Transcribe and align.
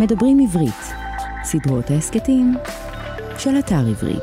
מדברים 0.00 0.38
עברית, 0.40 0.82
סדרות 1.44 1.90
ההסכתים 1.90 2.54
של 3.38 3.50
אתר 3.58 3.86
עברית. 3.90 4.22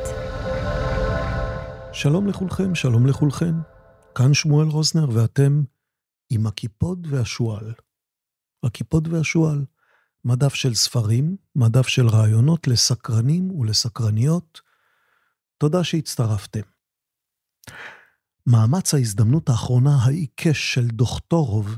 שלום 1.94 2.28
לכולכם, 2.28 2.76
שלום 2.76 3.08
לכולכן. 3.08 3.54
כאן 4.16 4.34
שמואל 4.34 4.68
רוזנר 4.68 5.10
ואתם 5.14 5.64
עם 6.30 6.48
הקיפוד 6.48 7.08
והשועל. 7.10 7.74
הקיפוד 8.64 9.08
והשועל, 9.08 9.66
מדף 10.26 10.54
של 10.54 10.74
ספרים, 10.74 11.38
מדף 11.56 11.88
של 11.88 12.08
רעיונות 12.08 12.68
לסקרנים 12.68 13.52
ולסקרניות. 13.52 14.62
תודה 15.58 15.84
שהצטרפתם. 15.84 16.62
מאמץ 18.48 18.94
ההזדמנות 18.94 19.50
האחרונה 19.50 19.96
העיקש 20.04 20.74
של 20.74 20.88
דוכטורוב 20.88 21.78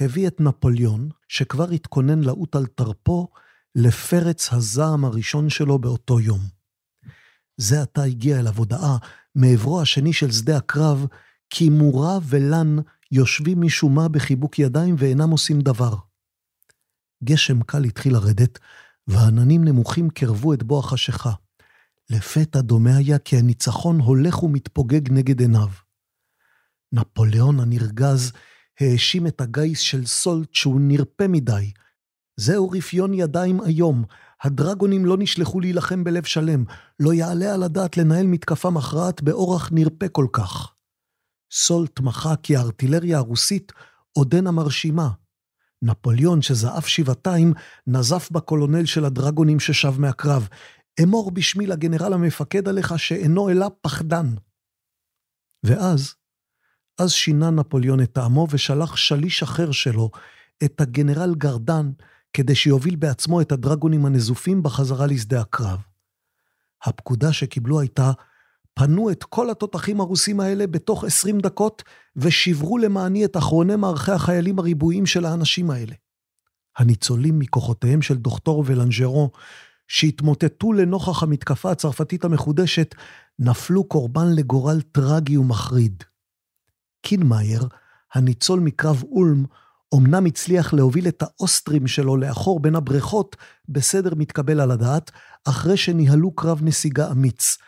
הביא 0.00 0.26
את 0.26 0.40
נפוליאון, 0.40 1.08
שכבר 1.28 1.70
התכונן 1.70 2.20
לעוט 2.20 2.56
על 2.56 2.66
תרפו, 2.66 3.28
לפרץ 3.74 4.52
הזעם 4.52 5.04
הראשון 5.04 5.50
שלו 5.50 5.78
באותו 5.78 6.20
יום. 6.20 6.40
זה 7.56 7.82
עתה 7.82 8.02
הגיע 8.02 8.40
אליו 8.40 8.56
הודעה 8.56 8.96
מעברו 9.34 9.80
השני 9.80 10.12
של 10.12 10.32
שדה 10.32 10.56
הקרב, 10.56 11.06
כי 11.50 11.68
מורה 11.70 12.18
ולן 12.22 12.76
יושבים 13.12 13.60
משום 13.60 13.94
מה 13.94 14.08
בחיבוק 14.08 14.58
ידיים 14.58 14.94
ואינם 14.98 15.30
עושים 15.30 15.60
דבר. 15.60 15.94
גשם 17.24 17.62
קל 17.62 17.84
התחיל 17.84 18.12
לרדת, 18.12 18.58
ועננים 19.06 19.64
נמוכים 19.64 20.10
קרבו 20.10 20.54
את 20.54 20.62
בוא 20.62 20.78
החשיכה. 20.78 21.32
לפתע 22.10 22.60
דומה 22.60 22.96
היה 22.96 23.18
כי 23.18 23.36
הניצחון 23.36 24.00
הולך 24.00 24.42
ומתפוגג 24.42 25.12
נגד 25.12 25.40
עיניו. 25.40 25.68
נפוליאון 26.92 27.60
הנרגז 27.60 28.32
האשים 28.80 29.26
את 29.26 29.40
הגיס 29.40 29.80
של 29.80 30.06
סולט 30.06 30.54
שהוא 30.54 30.80
נרפה 30.80 31.28
מדי. 31.28 31.72
זהו 32.36 32.70
רפיון 32.70 33.14
ידיים 33.14 33.60
איום, 33.64 34.04
הדרגונים 34.42 35.06
לא 35.06 35.16
נשלחו 35.18 35.60
להילחם 35.60 36.04
בלב 36.04 36.24
שלם, 36.24 36.64
לא 37.00 37.14
יעלה 37.14 37.54
על 37.54 37.62
הדעת 37.62 37.96
לנהל 37.96 38.26
מתקפה 38.26 38.70
מכרעת 38.70 39.22
באורח 39.22 39.70
נרפה 39.72 40.08
כל 40.08 40.26
כך. 40.32 40.72
סולט 41.52 42.00
מחה 42.00 42.36
כי 42.36 42.56
הארטילריה 42.56 43.18
הרוסית 43.18 43.72
עודנה 44.12 44.50
מרשימה. 44.50 45.10
נפוליאון, 45.82 46.42
שזעף 46.42 46.86
שבעתיים, 46.86 47.52
נזף 47.86 48.30
בקולונל 48.30 48.84
של 48.84 49.04
הדרגונים 49.04 49.60
ששב 49.60 50.00
מהקרב. 50.00 50.48
אמור 51.02 51.30
בשמי 51.30 51.66
לגנרל 51.66 52.12
המפקד 52.12 52.68
עליך 52.68 52.98
שאינו 52.98 53.50
אלא 53.50 53.66
פחדן. 53.80 54.26
ואז, 55.64 56.14
אז 56.98 57.12
שינה 57.12 57.50
נפוליאון 57.50 58.00
את 58.00 58.12
טעמו 58.12 58.46
ושלח 58.50 58.96
שליש 58.96 59.42
אחר 59.42 59.72
שלו, 59.72 60.10
את 60.64 60.80
הגנרל 60.80 61.34
גרדן, 61.34 61.90
כדי 62.32 62.54
שיוביל 62.54 62.96
בעצמו 62.96 63.40
את 63.40 63.52
הדרגונים 63.52 64.06
הנזופים 64.06 64.62
בחזרה 64.62 65.06
לשדה 65.06 65.40
הקרב. 65.40 65.78
הפקודה 66.84 67.32
שקיבלו 67.32 67.80
הייתה, 67.80 68.12
פנו 68.74 69.10
את 69.10 69.24
כל 69.24 69.50
התותחים 69.50 70.00
הרוסים 70.00 70.40
האלה 70.40 70.66
בתוך 70.66 71.04
עשרים 71.04 71.40
דקות, 71.40 71.82
ושברו 72.16 72.78
למעני 72.78 73.24
את 73.24 73.36
אחרוני 73.36 73.76
מערכי 73.76 74.12
החיילים 74.12 74.58
הריבועיים 74.58 75.06
של 75.06 75.24
האנשים 75.24 75.70
האלה. 75.70 75.94
הניצולים 76.76 77.38
מכוחותיהם 77.38 78.02
של 78.02 78.16
דוכטור 78.16 78.64
ולנג'רו, 78.66 79.30
שהתמוטטו 79.88 80.72
לנוכח 80.72 81.22
המתקפה 81.22 81.70
הצרפתית 81.70 82.24
המחודשת, 82.24 82.94
נפלו 83.38 83.84
קורבן 83.84 84.26
לגורל 84.34 84.80
טרגי 84.80 85.36
ומחריד. 85.36 86.04
קינמאייר, 87.06 87.68
הניצול 88.14 88.60
מקרב 88.60 89.02
אולם, 89.02 89.44
אמנם 89.94 90.26
הצליח 90.26 90.74
להוביל 90.74 91.08
את 91.08 91.22
האוסטרים 91.22 91.86
שלו 91.86 92.16
לאחור 92.16 92.60
בין 92.60 92.76
הבריכות 92.76 93.36
בסדר 93.68 94.14
מתקבל 94.14 94.60
על 94.60 94.70
הדעת, 94.70 95.10
אחרי 95.44 95.76
שניהלו 95.76 96.30
קרב 96.30 96.60
נסיגה 96.62 97.10
אמיץ. 97.10 97.58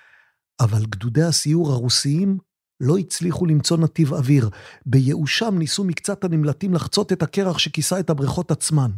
אבל 0.60 0.86
גדודי 0.86 1.22
הסיור 1.22 1.72
הרוסיים 1.72 2.38
לא 2.80 2.98
הצליחו 2.98 3.46
למצוא 3.46 3.76
נתיב 3.76 4.14
אוויר. 4.14 4.50
בייאושם 4.86 5.58
ניסו 5.58 5.84
מקצת 5.84 6.24
הנמלטים 6.24 6.74
לחצות 6.74 7.12
את 7.12 7.22
הקרח 7.22 7.58
שכיסה 7.58 8.00
את 8.00 8.10
הבריכות 8.10 8.50
עצמן. 8.50 8.90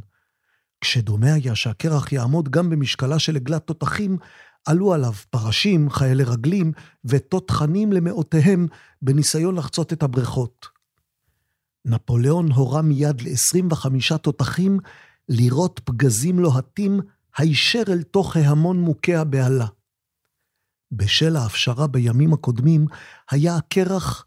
כשדומה 0.81 1.35
היה 1.35 1.55
שהקרח 1.55 2.13
יעמוד 2.13 2.49
גם 2.49 2.71
במשקלה 2.71 3.19
של 3.19 3.37
עגלת 3.37 3.67
תותחים, 3.67 4.19
עלו 4.67 4.95
עליו 4.95 5.13
פרשים, 5.31 5.91
חיילי 5.91 6.25
רגלים 6.25 6.73
ותותחנים 7.05 7.93
למאותיהם 7.93 8.67
בניסיון 9.03 9.55
לחצות 9.55 9.93
את 9.93 10.03
הבריכות. 10.03 10.67
נפוליאון 11.85 12.53
הורה 12.53 12.83
מיד 12.83 13.21
ל-25 13.21 14.19
תותחים 14.19 14.79
לירות 15.29 15.81
פגזים 15.85 16.39
לוהטים 16.39 17.01
הישר 17.37 17.83
אל 17.89 18.03
תוך 18.03 18.37
ההמון 18.37 18.81
מוכי 18.81 19.15
הבהלה. 19.15 19.67
בשל 20.93 21.37
ההפשרה 21.37 21.87
בימים 21.87 22.33
הקודמים, 22.33 22.87
היה 23.31 23.57
הקרח 23.57 24.27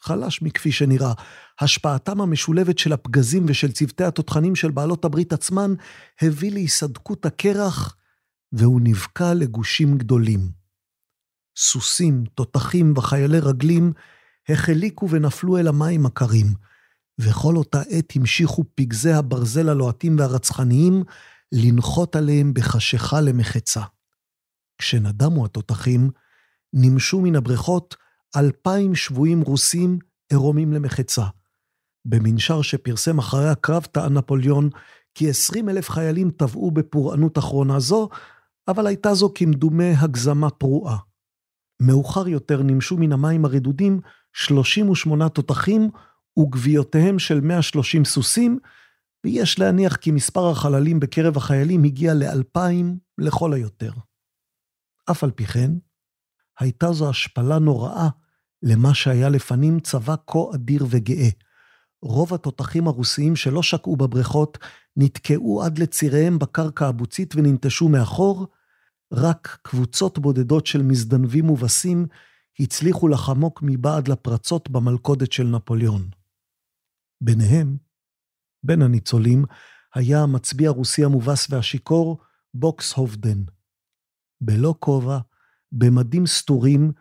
חלש 0.00 0.42
מכפי 0.42 0.72
שנראה. 0.72 1.12
השפעתם 1.60 2.20
המשולבת 2.20 2.78
של 2.78 2.92
הפגזים 2.92 3.44
ושל 3.48 3.72
צוותי 3.72 4.04
התותחנים 4.04 4.54
של 4.56 4.70
בעלות 4.70 5.04
הברית 5.04 5.32
עצמן 5.32 5.74
הביא 6.22 6.52
להיסדקות 6.52 7.26
הקרח 7.26 7.96
והוא 8.52 8.80
נבקע 8.84 9.34
לגושים 9.34 9.98
גדולים. 9.98 10.40
סוסים, 11.56 12.24
תותחים 12.34 12.92
וחיילי 12.96 13.38
רגלים 13.40 13.92
החליקו 14.48 15.10
ונפלו 15.10 15.58
אל 15.58 15.68
המים 15.68 16.06
הקרים, 16.06 16.46
וכל 17.18 17.56
אותה 17.56 17.80
עת 17.80 18.12
המשיכו 18.16 18.64
פגזי 18.74 19.12
הברזל 19.12 19.68
הלוהטים 19.68 20.18
והרצחניים 20.18 21.02
לנחות 21.52 22.16
עליהם 22.16 22.54
בחשיכה 22.54 23.20
למחצה. 23.20 23.82
כשנדמו 24.78 25.44
התותחים, 25.44 26.10
נמשו 26.72 27.20
מן 27.20 27.36
הבריכות 27.36 27.96
אלפיים 28.36 28.94
שבויים 28.94 29.40
רוסים 29.40 29.98
עירומים 30.30 30.72
למחצה. 30.72 31.24
במנשר 32.04 32.62
שפרסם 32.62 33.18
אחרי 33.18 33.48
הקרב 33.48 33.84
טען 33.84 34.12
נפוליאון 34.12 34.70
כי 35.14 35.30
עשרים 35.30 35.68
אלף 35.68 35.90
חיילים 35.90 36.30
טבעו 36.30 36.70
בפורענות 36.70 37.38
אחרונה 37.38 37.80
זו, 37.80 38.08
אבל 38.68 38.86
הייתה 38.86 39.14
זו 39.14 39.32
כמדומה 39.34 40.00
הגזמה 40.00 40.50
פרועה. 40.50 40.98
מאוחר 41.82 42.28
יותר 42.28 42.62
נמשו 42.62 42.96
מן 42.96 43.12
המים 43.12 43.44
הרדודים 43.44 44.00
38 44.32 45.28
תותחים 45.28 45.90
וגוויותיהם 46.38 47.18
של 47.18 47.40
130 47.40 48.04
סוסים, 48.04 48.58
ויש 49.24 49.58
להניח 49.58 49.96
כי 49.96 50.10
מספר 50.10 50.50
החללים 50.50 51.00
בקרב 51.00 51.36
החיילים 51.36 51.84
הגיע 51.84 52.14
לאלפיים 52.14 52.98
לכל 53.18 53.52
היותר. 53.52 53.92
אף 55.10 55.24
על 55.24 55.30
פי 55.30 55.46
כן, 55.46 55.70
הייתה 56.60 56.92
זו 56.92 57.10
השפלה 57.10 57.58
נוראה 57.58 58.08
למה 58.62 58.94
שהיה 58.94 59.28
לפנים 59.28 59.80
צבא 59.80 60.14
כה 60.26 60.38
אדיר 60.54 60.86
וגאה. 60.90 61.28
רוב 62.02 62.34
התותחים 62.34 62.88
הרוסיים 62.88 63.36
שלא 63.36 63.62
שקעו 63.62 63.96
בבריכות 63.96 64.58
נתקעו 64.96 65.62
עד 65.62 65.78
לציריהם 65.78 66.38
בקרקע 66.38 66.86
הבוצית 66.86 67.36
וננטשו 67.36 67.88
מאחור, 67.88 68.46
רק 69.12 69.58
קבוצות 69.62 70.18
בודדות 70.18 70.66
של 70.66 70.82
מזדנבים 70.82 71.44
מובסים 71.44 72.06
הצליחו 72.60 73.08
לחמוק 73.08 73.60
מבעד 73.62 74.08
לפרצות 74.08 74.70
במלכודת 74.70 75.32
של 75.32 75.44
נפוליאון. 75.44 76.08
ביניהם, 77.20 77.76
בין 78.62 78.82
הניצולים, 78.82 79.44
היה 79.94 80.22
המצביא 80.22 80.68
הרוסי 80.68 81.04
המובס 81.04 81.46
והשיכור, 81.50 82.20
בוקס 82.54 82.92
הובדן. 82.92 83.42
בלא 84.40 84.74
כובע, 84.78 85.18
במדים 85.72 86.26
סתורים, 86.26 86.92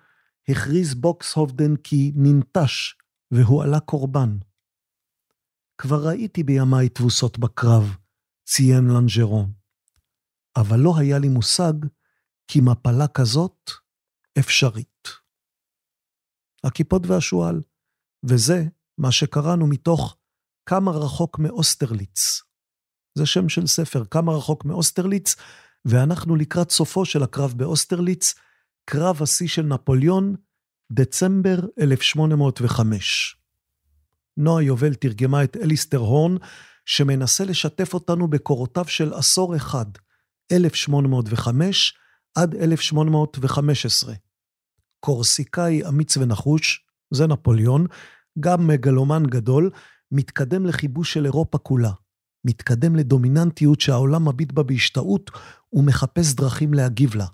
הכריז 0.49 0.93
בוקסהובדן 0.93 1.75
כי 1.75 2.11
ננטש 2.15 2.95
והועלה 3.31 3.79
קורבן. 3.79 4.37
כבר 5.81 6.07
ראיתי 6.07 6.43
בימיי 6.43 6.89
תבוסות 6.89 7.39
בקרב, 7.39 7.95
ציין 8.45 8.87
לנז'רון. 8.87 9.51
אבל 10.55 10.79
לא 10.79 10.93
היה 10.97 11.19
לי 11.19 11.27
מושג 11.27 11.73
כי 12.47 12.61
מפלה 12.61 13.07
כזאת 13.07 13.71
אפשרית. 14.39 15.07
הקיפוד 16.63 17.05
והשועל, 17.05 17.61
וזה 18.25 18.63
מה 18.97 19.11
שקראנו 19.11 19.67
מתוך 19.67 20.17
כמה 20.65 20.91
רחוק 20.91 21.39
מאוסטרליץ. 21.39 22.41
זה 23.17 23.25
שם 23.25 23.49
של 23.49 23.67
ספר, 23.67 24.05
כמה 24.05 24.31
רחוק 24.31 24.65
מאוסטרליץ, 24.65 25.35
ואנחנו 25.85 26.35
לקראת 26.35 26.71
סופו 26.71 27.05
של 27.05 27.23
הקרב 27.23 27.53
באוסטרליץ, 27.57 28.33
קרב 28.85 29.21
השיא 29.21 29.47
של 29.47 29.63
נפוליאון, 29.63 30.35
דצמבר 30.91 31.59
1805. 31.81 33.40
נועה 34.41 34.63
יובל 34.63 34.93
תרגמה 34.93 35.43
את 35.43 35.57
אליסטר 35.57 35.97
הורן, 35.97 36.35
שמנסה 36.85 37.45
לשתף 37.45 37.93
אותנו 37.93 38.27
בקורותיו 38.27 38.85
של 38.87 39.13
עשור 39.13 39.55
אחד, 39.55 39.85
1805 40.51 41.93
עד 42.35 42.55
1815. 42.55 44.13
קורסיקאי 44.99 45.87
אמיץ 45.87 46.17
ונחוש, 46.17 46.85
זה 47.13 47.27
נפוליאון, 47.27 47.85
גם 48.39 48.67
מגלומן 48.67 49.23
גדול, 49.23 49.71
מתקדם 50.11 50.65
לכיבוש 50.65 51.13
של 51.13 51.25
אירופה 51.25 51.57
כולה. 51.57 51.91
מתקדם 52.45 52.95
לדומיננטיות 52.95 53.81
שהעולם 53.81 54.27
מביט 54.27 54.51
בה 54.51 54.63
בהשתאות 54.63 55.31
ומחפש 55.73 56.33
דרכים 56.33 56.73
להגיב 56.73 57.15
לה. 57.15 57.25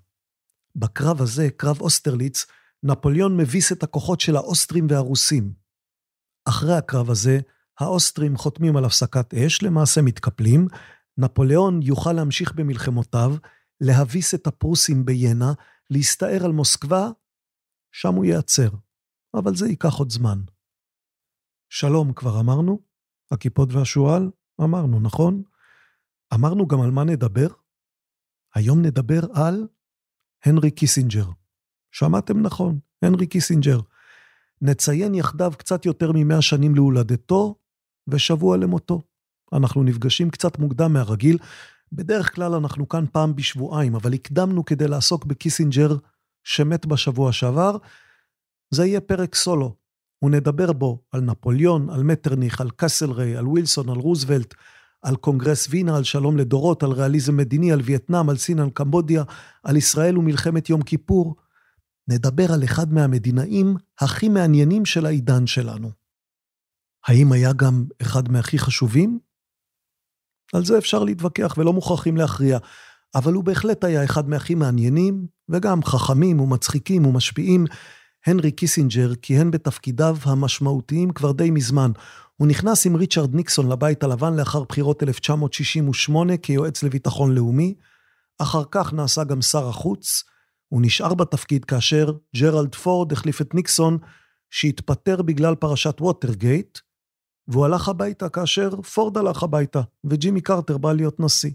בקרב 0.76 1.22
הזה, 1.22 1.50
קרב 1.58 1.82
אוסטרליץ, 1.82 2.46
נפוליאון 2.84 3.38
מביס 3.38 3.72
את 3.72 3.84
הכוחות 3.84 4.20
של 4.20 4.36
האוסטרים 4.36 4.88
והרוסים. 4.90 5.67
אחרי 6.50 6.74
הקרב 6.78 7.10
הזה, 7.10 7.40
האוסטרים 7.80 8.38
חותמים 8.38 8.78
על 8.78 8.86
הפסקת 8.86 9.34
אש, 9.34 9.64
למעשה 9.64 10.02
מתקפלים, 10.02 10.68
נפוליאון 11.18 11.80
יוכל 11.82 12.14
להמשיך 12.14 12.54
במלחמותיו, 12.56 13.36
להביס 13.82 14.34
את 14.34 14.48
הפרוסים 14.48 15.06
בינה, 15.06 15.54
להסתער 15.90 16.46
על 16.46 16.52
מוסקבה, 16.52 17.10
שם 17.92 18.14
הוא 18.14 18.26
ייעצר. 18.26 18.70
אבל 19.34 19.56
זה 19.56 19.68
ייקח 19.68 19.94
עוד 19.94 20.12
זמן. 20.12 20.40
שלום 21.70 22.14
כבר 22.14 22.40
אמרנו? 22.40 22.80
הקיפוד 23.32 23.74
והשועל? 23.74 24.32
אמרנו, 24.62 25.00
נכון? 25.00 25.44
אמרנו 26.34 26.68
גם 26.68 26.82
על 26.82 26.92
מה 26.92 27.04
נדבר? 27.04 27.48
היום 28.56 28.82
נדבר 28.82 29.20
על 29.34 29.68
הנרי 30.46 30.72
קיסינג'ר. 30.72 31.26
שמעתם 31.92 32.42
נכון, 32.42 32.80
הנרי 33.02 33.28
קיסינג'ר. 33.28 33.80
נציין 34.62 35.16
יחדיו 35.16 35.54
קצת 35.58 35.86
יותר 35.86 36.12
ממאה 36.16 36.42
שנים 36.42 36.76
להולדתו 36.76 37.56
ושבוע 38.08 38.58
למותו. 38.58 39.02
אנחנו 39.54 39.84
נפגשים 39.84 40.30
קצת 40.30 40.60
מוקדם 40.60 40.94
מהרגיל. 40.94 41.38
בדרך 41.92 42.36
כלל 42.36 42.54
אנחנו 42.54 42.90
כאן 42.90 43.06
פעם 43.12 43.36
בשבועיים, 43.36 43.96
אבל 43.96 44.14
הקדמנו 44.14 44.66
כדי 44.66 44.88
לעסוק 44.88 45.26
בקיסינג'ר 45.26 45.96
שמת 46.44 46.86
בשבוע 46.86 47.32
שעבר. 47.32 47.78
זה 48.72 48.86
יהיה 48.86 49.02
פרק 49.02 49.36
סולו, 49.36 49.76
ונדבר 50.24 50.74
בו 50.74 51.02
על 51.12 51.22
נפוליאון, 51.22 51.90
על 51.90 52.04
מטרניך, 52.04 52.62
על 52.62 52.70
קסלריי, 52.76 53.36
על 53.38 53.48
ווילסון, 53.48 53.90
על 53.90 53.98
רוזוולט, 53.98 54.54
על 55.02 55.16
קונגרס 55.16 55.68
וינה, 55.70 55.98
על 55.98 56.04
שלום 56.04 56.38
לדורות, 56.38 56.84
על 56.84 56.92
ריאליזם 56.92 57.38
מדיני, 57.38 57.72
על 57.72 57.82
וייטנאם, 57.84 58.30
על 58.30 58.38
סין, 58.38 58.60
על 58.60 58.70
קמבודיה, 58.70 59.24
על 59.64 59.78
ישראל 59.78 60.18
ומלחמת 60.18 60.70
יום 60.70 60.82
כיפור. 60.82 61.36
נדבר 62.08 62.52
על 62.54 62.64
אחד 62.64 62.94
מהמדינאים 62.94 63.76
הכי 64.00 64.30
מעניינים 64.30 64.86
של 64.86 65.06
העידן 65.06 65.48
שלנו. 65.48 65.92
האם 67.08 67.32
היה 67.32 67.54
גם 67.54 67.86
אחד 68.02 68.32
מהכי 68.32 68.60
חשובים? 68.60 69.20
על 70.54 70.66
זה 70.66 70.78
אפשר 70.78 71.04
להתווכח 71.04 71.56
ולא 71.58 71.74
מוכרחים 71.74 72.18
להכריע, 72.18 72.58
אבל 73.16 73.34
הוא 73.34 73.44
בהחלט 73.44 73.84
היה 73.84 74.04
אחד 74.04 74.30
מהכי 74.30 74.56
מעניינים, 74.56 75.28
וגם 75.50 75.84
חכמים 75.84 76.40
ומצחיקים 76.40 77.06
ומשפיעים. 77.06 77.66
הנרי 78.26 78.52
קיסינג'ר 78.52 79.16
כיהן 79.16 79.52
בתפקידיו 79.52 80.18
המשמעותיים 80.24 81.12
כבר 81.12 81.32
די 81.32 81.52
מזמן. 81.52 81.92
הוא 82.36 82.48
נכנס 82.48 82.86
עם 82.86 82.96
ריצ'רד 82.96 83.36
ניקסון 83.36 83.72
לבית 83.72 84.04
הלבן 84.04 84.34
לאחר 84.36 84.64
בחירות 84.64 85.04
1968 85.04 86.38
כיועץ 86.38 86.84
לביטחון 86.84 87.36
לאומי. 87.36 87.74
אחר 88.40 88.64
כך 88.72 88.94
נעשה 88.94 89.24
גם 89.24 89.42
שר 89.42 89.68
החוץ. 89.70 90.24
הוא 90.70 90.82
נשאר 90.82 91.14
בתפקיד 91.14 91.66
כאשר 91.66 92.12
ג'רלד 92.36 92.76
פורד 92.76 93.12
החליף 93.12 93.42
את 93.42 93.54
ניקסון, 93.56 93.98
שהתפטר 94.50 95.22
בגלל 95.22 95.56
פרשת 95.56 96.02
ווטרגייט, 96.02 96.80
והוא 97.48 97.66
הלך 97.66 97.90
הביתה 97.90 98.30
כאשר 98.30 98.82
פורד 98.82 99.18
הלך 99.18 99.44
הביתה, 99.44 99.82
וג'ימי 100.04 100.42
קרטר 100.42 100.78
בא 100.78 100.94
להיות 100.94 101.20
נשיא. 101.20 101.52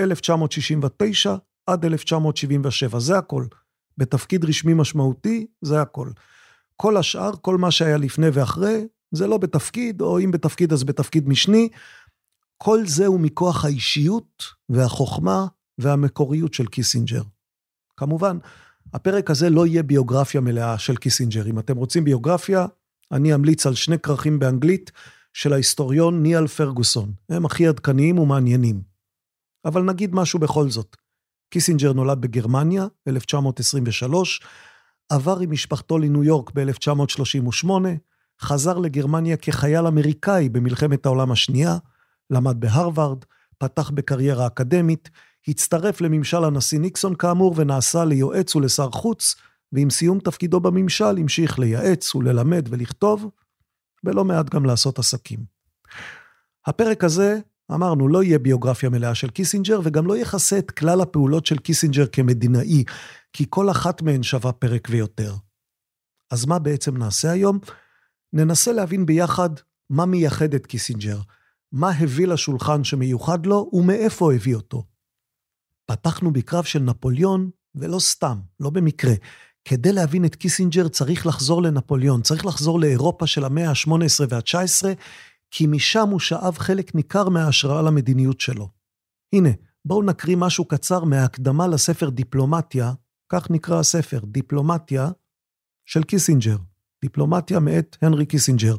1969 0.00 1.36
עד 1.66 1.84
1977, 1.84 2.98
זה 2.98 3.18
הכל. 3.18 3.46
בתפקיד 3.98 4.44
רשמי 4.44 4.74
משמעותי, 4.74 5.46
זה 5.60 5.82
הכל. 5.82 6.10
כל 6.76 6.96
השאר, 6.96 7.30
כל 7.40 7.56
מה 7.56 7.70
שהיה 7.70 7.96
לפני 7.96 8.26
ואחרי, 8.32 8.86
זה 9.12 9.26
לא 9.26 9.38
בתפקיד, 9.38 10.00
או 10.00 10.20
אם 10.20 10.30
בתפקיד 10.30 10.72
אז 10.72 10.84
בתפקיד 10.84 11.28
משני. 11.28 11.68
כל 12.58 12.86
זה 12.86 13.06
הוא 13.06 13.20
מכוח 13.20 13.64
האישיות 13.64 14.44
והחוכמה 14.68 15.46
והמקוריות 15.78 16.54
של 16.54 16.66
קיסינג'ר. 16.66 17.22
כמובן, 18.02 18.38
הפרק 18.94 19.30
הזה 19.30 19.50
לא 19.50 19.66
יהיה 19.66 19.82
ביוגרפיה 19.82 20.40
מלאה 20.40 20.78
של 20.78 20.96
קיסינג'ר. 20.96 21.46
אם 21.46 21.58
אתם 21.58 21.76
רוצים 21.76 22.04
ביוגרפיה, 22.04 22.66
אני 23.12 23.34
אמליץ 23.34 23.66
על 23.66 23.74
שני 23.74 23.98
כרכים 23.98 24.38
באנגלית 24.38 24.90
של 25.32 25.52
ההיסטוריון 25.52 26.22
ניאל 26.22 26.46
פרגוסון. 26.46 27.12
הם 27.28 27.46
הכי 27.46 27.66
עדכניים 27.66 28.18
ומעניינים. 28.18 28.82
אבל 29.64 29.82
נגיד 29.82 30.14
משהו 30.14 30.38
בכל 30.38 30.70
זאת. 30.70 30.96
קיסינג'ר 31.50 31.92
נולד 31.92 32.20
בגרמניה, 32.20 32.86
ב-1923, 33.08 34.14
עבר 35.08 35.38
עם 35.38 35.50
משפחתו 35.50 35.98
לניו 35.98 36.24
יורק 36.24 36.50
ב-1938, 36.54 37.68
חזר 38.40 38.78
לגרמניה 38.78 39.36
כחייל 39.36 39.86
אמריקאי 39.86 40.48
במלחמת 40.48 41.06
העולם 41.06 41.32
השנייה, 41.32 41.76
למד 42.30 42.60
בהרווארד, 42.60 43.24
פתח 43.58 43.90
בקריירה 43.90 44.46
אקדמית, 44.46 45.10
הצטרף 45.48 46.00
לממשל 46.00 46.44
הנשיא 46.44 46.78
ניקסון 46.78 47.14
כאמור 47.14 47.54
ונעשה 47.56 48.04
ליועץ 48.04 48.56
ולשר 48.56 48.90
חוץ, 48.90 49.34
ועם 49.72 49.90
סיום 49.90 50.18
תפקידו 50.18 50.60
בממשל 50.60 51.18
המשיך 51.18 51.58
לייעץ 51.58 52.14
וללמד 52.14 52.68
ולכתוב, 52.70 53.30
ולא 54.04 54.24
מעט 54.24 54.50
גם 54.54 54.64
לעשות 54.64 54.98
עסקים. 54.98 55.38
הפרק 56.66 57.04
הזה, 57.04 57.38
אמרנו, 57.72 58.08
לא 58.08 58.22
יהיה 58.22 58.38
ביוגרפיה 58.38 58.88
מלאה 58.88 59.14
של 59.14 59.30
קיסינג'ר, 59.30 59.80
וגם 59.84 60.06
לא 60.06 60.18
יכסה 60.18 60.58
את 60.58 60.70
כלל 60.70 61.00
הפעולות 61.00 61.46
של 61.46 61.58
קיסינג'ר 61.58 62.06
כמדינאי, 62.06 62.84
כי 63.32 63.46
כל 63.50 63.70
אחת 63.70 64.02
מהן 64.02 64.22
שווה 64.22 64.52
פרק 64.52 64.88
ויותר. 64.90 65.34
אז 66.30 66.44
מה 66.44 66.58
בעצם 66.58 66.96
נעשה 66.96 67.30
היום? 67.30 67.58
ננסה 68.32 68.72
להבין 68.72 69.06
ביחד 69.06 69.50
מה 69.90 70.06
מייחד 70.06 70.54
את 70.54 70.66
קיסינג'ר, 70.66 71.18
מה 71.72 71.90
הביא 71.90 72.26
לשולחן 72.26 72.84
שמיוחד 72.84 73.46
לו 73.46 73.70
ומאיפה 73.72 74.34
הביא 74.34 74.54
אותו. 74.54 74.84
פתחנו 75.86 76.32
בקרב 76.32 76.64
של 76.64 76.78
נפוליאון, 76.78 77.50
ולא 77.74 77.98
סתם, 77.98 78.38
לא 78.60 78.70
במקרה. 78.70 79.14
כדי 79.64 79.92
להבין 79.92 80.24
את 80.24 80.36
קיסינג'ר 80.36 80.88
צריך 80.88 81.26
לחזור 81.26 81.62
לנפוליאון, 81.62 82.22
צריך 82.22 82.46
לחזור 82.46 82.80
לאירופה 82.80 83.26
של 83.26 83.44
המאה 83.44 83.70
ה-18 83.70 84.26
וה-19, 84.28 84.84
כי 85.50 85.66
משם 85.66 86.08
הוא 86.08 86.20
שאב 86.20 86.58
חלק 86.58 86.94
ניכר 86.94 87.28
מההשראה 87.28 87.82
למדיניות 87.82 88.40
שלו. 88.40 88.68
הנה, 89.32 89.48
בואו 89.84 90.02
נקריא 90.02 90.36
משהו 90.36 90.64
קצר 90.64 91.04
מההקדמה 91.04 91.66
לספר 91.66 92.10
דיפלומטיה, 92.10 92.92
כך 93.28 93.50
נקרא 93.50 93.78
הספר, 93.78 94.20
דיפלומטיה 94.24 95.10
של 95.86 96.02
קיסינג'ר. 96.02 96.56
דיפלומטיה 97.02 97.60
מאת 97.60 97.96
הנרי 98.02 98.26
קיסינג'ר. 98.26 98.76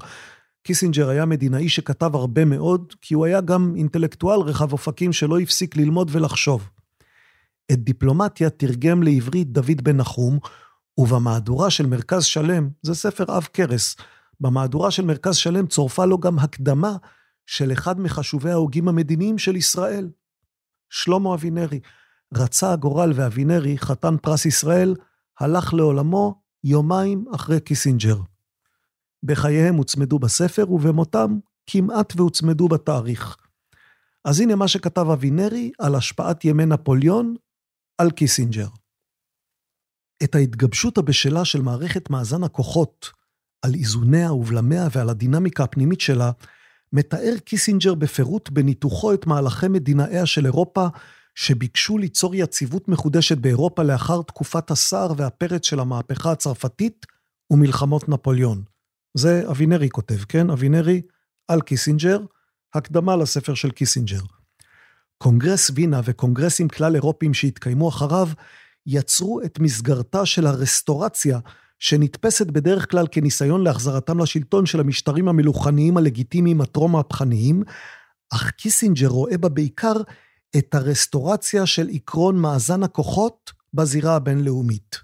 קיסינג'ר 0.63 1.09
היה 1.09 1.25
מדינאי 1.25 1.69
שכתב 1.69 2.15
הרבה 2.15 2.45
מאוד, 2.45 2.93
כי 3.01 3.13
הוא 3.13 3.25
היה 3.25 3.41
גם 3.41 3.73
אינטלקטואל 3.75 4.39
רחב 4.39 4.71
אופקים 4.71 5.13
שלא 5.13 5.39
הפסיק 5.39 5.75
ללמוד 5.75 6.09
ולחשוב. 6.11 6.69
את 7.71 7.83
דיפלומטיה 7.83 8.49
תרגם 8.49 9.03
לעברית 9.03 9.51
דוד 9.51 9.81
בן 9.83 9.97
נחום, 9.97 10.39
ובמהדורה 10.97 11.69
של 11.69 11.85
מרכז 11.85 12.23
שלם, 12.23 12.69
זה 12.81 12.95
ספר 12.95 13.31
עב 13.31 13.47
כרס, 13.53 13.95
במהדורה 14.39 14.91
של 14.91 15.05
מרכז 15.05 15.35
שלם 15.35 15.67
צורפה 15.67 16.05
לו 16.05 16.17
גם 16.17 16.39
הקדמה 16.39 16.95
של 17.45 17.71
אחד 17.71 17.99
מחשובי 17.99 18.51
ההוגים 18.51 18.87
המדיניים 18.87 19.37
של 19.37 19.55
ישראל, 19.55 20.09
שלמה 20.89 21.33
אבינרי. 21.33 21.79
רצה 22.35 22.73
הגורל 22.73 23.11
ואבינרי, 23.15 23.77
חתן 23.77 24.17
פרס 24.21 24.45
ישראל, 24.45 24.95
הלך 25.39 25.73
לעולמו 25.73 26.41
יומיים 26.63 27.25
אחרי 27.35 27.59
קיסינג'ר. 27.59 28.17
בחייהם 29.23 29.75
הוצמדו 29.75 30.19
בספר, 30.19 30.71
ובמותם 30.71 31.37
כמעט 31.65 32.13
והוצמדו 32.15 32.67
בתאריך. 32.67 33.37
אז 34.25 34.39
הנה 34.39 34.55
מה 34.55 34.67
שכתב 34.67 35.09
אבינרי 35.13 35.71
על 35.79 35.95
השפעת 35.95 36.45
ימי 36.45 36.65
נפוליאון 36.65 37.35
על 37.97 38.11
קיסינג'ר. 38.11 38.67
את 40.23 40.35
ההתגבשות 40.35 40.97
הבשלה 40.97 41.45
של 41.45 41.61
מערכת 41.61 42.09
מאזן 42.09 42.43
הכוחות, 42.43 43.09
על 43.61 43.73
איזוניה 43.73 44.33
ובלמיה 44.33 44.87
ועל 44.91 45.09
הדינמיקה 45.09 45.63
הפנימית 45.63 46.01
שלה, 46.01 46.31
מתאר 46.93 47.33
קיסינג'ר 47.45 47.93
בפירוט 47.93 48.49
בניתוחו 48.49 49.13
את 49.13 49.27
מהלכי 49.27 49.67
מדינאיה 49.67 50.25
של 50.25 50.45
אירופה, 50.45 50.87
שביקשו 51.35 51.97
ליצור 51.97 52.35
יציבות 52.35 52.87
מחודשת 52.87 53.37
באירופה 53.37 53.83
לאחר 53.83 54.21
תקופת 54.21 54.71
הסער 54.71 55.13
והפרץ 55.17 55.65
של 55.65 55.79
המהפכה 55.79 56.31
הצרפתית 56.31 57.05
ומלחמות 57.51 58.09
נפוליאון. 58.09 58.63
זה 59.17 59.43
אבינרי 59.51 59.89
כותב, 59.89 60.23
כן? 60.29 60.49
אבינרי 60.49 61.01
על 61.47 61.61
קיסינג'ר, 61.61 62.19
הקדמה 62.73 63.15
לספר 63.15 63.53
של 63.53 63.71
קיסינג'ר. 63.71 64.21
קונגרס 65.23 65.71
וינה 65.75 66.01
וקונגרסים 66.03 66.67
כלל 66.67 66.95
אירופיים 66.95 67.33
שהתקיימו 67.33 67.89
אחריו, 67.89 68.29
יצרו 68.85 69.41
את 69.41 69.59
מסגרתה 69.59 70.25
של 70.25 70.47
הרסטורציה, 70.47 71.39
שנתפסת 71.79 72.47
בדרך 72.47 72.91
כלל 72.91 73.07
כניסיון 73.11 73.63
להחזרתם 73.63 74.19
לשלטון 74.19 74.65
של 74.65 74.79
המשטרים 74.79 75.27
המלוכניים 75.27 75.97
הלגיטימיים 75.97 76.61
הטרום-מהפכניים, 76.61 77.63
אך 78.33 78.51
קיסינג'ר 78.51 79.07
רואה 79.07 79.37
בה 79.37 79.49
בעיקר 79.49 79.93
את 80.57 80.75
הרסטורציה 80.75 81.65
של 81.65 81.89
עקרון 81.93 82.37
מאזן 82.37 82.83
הכוחות 82.83 83.51
בזירה 83.73 84.15
הבינלאומית. 84.15 84.95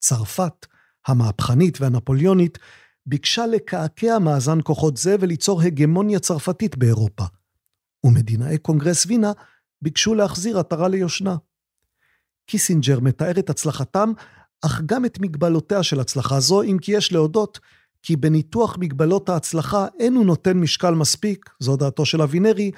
צרפת, 0.00 0.66
המהפכנית 1.06 1.80
והנפוליונית, 1.80 2.58
ביקשה 3.06 3.46
לקעקע 3.46 4.18
מאזן 4.18 4.58
כוחות 4.64 4.96
זה 4.96 5.16
וליצור 5.20 5.62
הגמוניה 5.62 6.18
צרפתית 6.18 6.76
באירופה. 6.76 7.24
ומדינאי 8.04 8.58
קונגרס 8.58 9.06
וינה 9.06 9.32
ביקשו 9.82 10.14
להחזיר 10.14 10.58
עטרה 10.58 10.88
ליושנה. 10.88 11.36
קיסינג'ר 12.46 13.00
מתאר 13.00 13.38
את 13.38 13.50
הצלחתם, 13.50 14.12
אך 14.64 14.80
גם 14.86 15.04
את 15.04 15.18
מגבלותיה 15.18 15.82
של 15.82 16.00
הצלחה 16.00 16.40
זו, 16.40 16.62
אם 16.62 16.76
כי 16.80 16.96
יש 16.96 17.12
להודות 17.12 17.60
כי 18.02 18.16
בניתוח 18.16 18.76
מגבלות 18.80 19.28
ההצלחה 19.28 19.86
אין 19.98 20.14
הוא 20.14 20.26
נותן 20.26 20.58
משקל 20.58 20.94
מספיק, 20.94 21.50
זו 21.60 21.76
דעתו 21.76 22.06
של 22.06 22.22
אבינרי, 22.22 22.70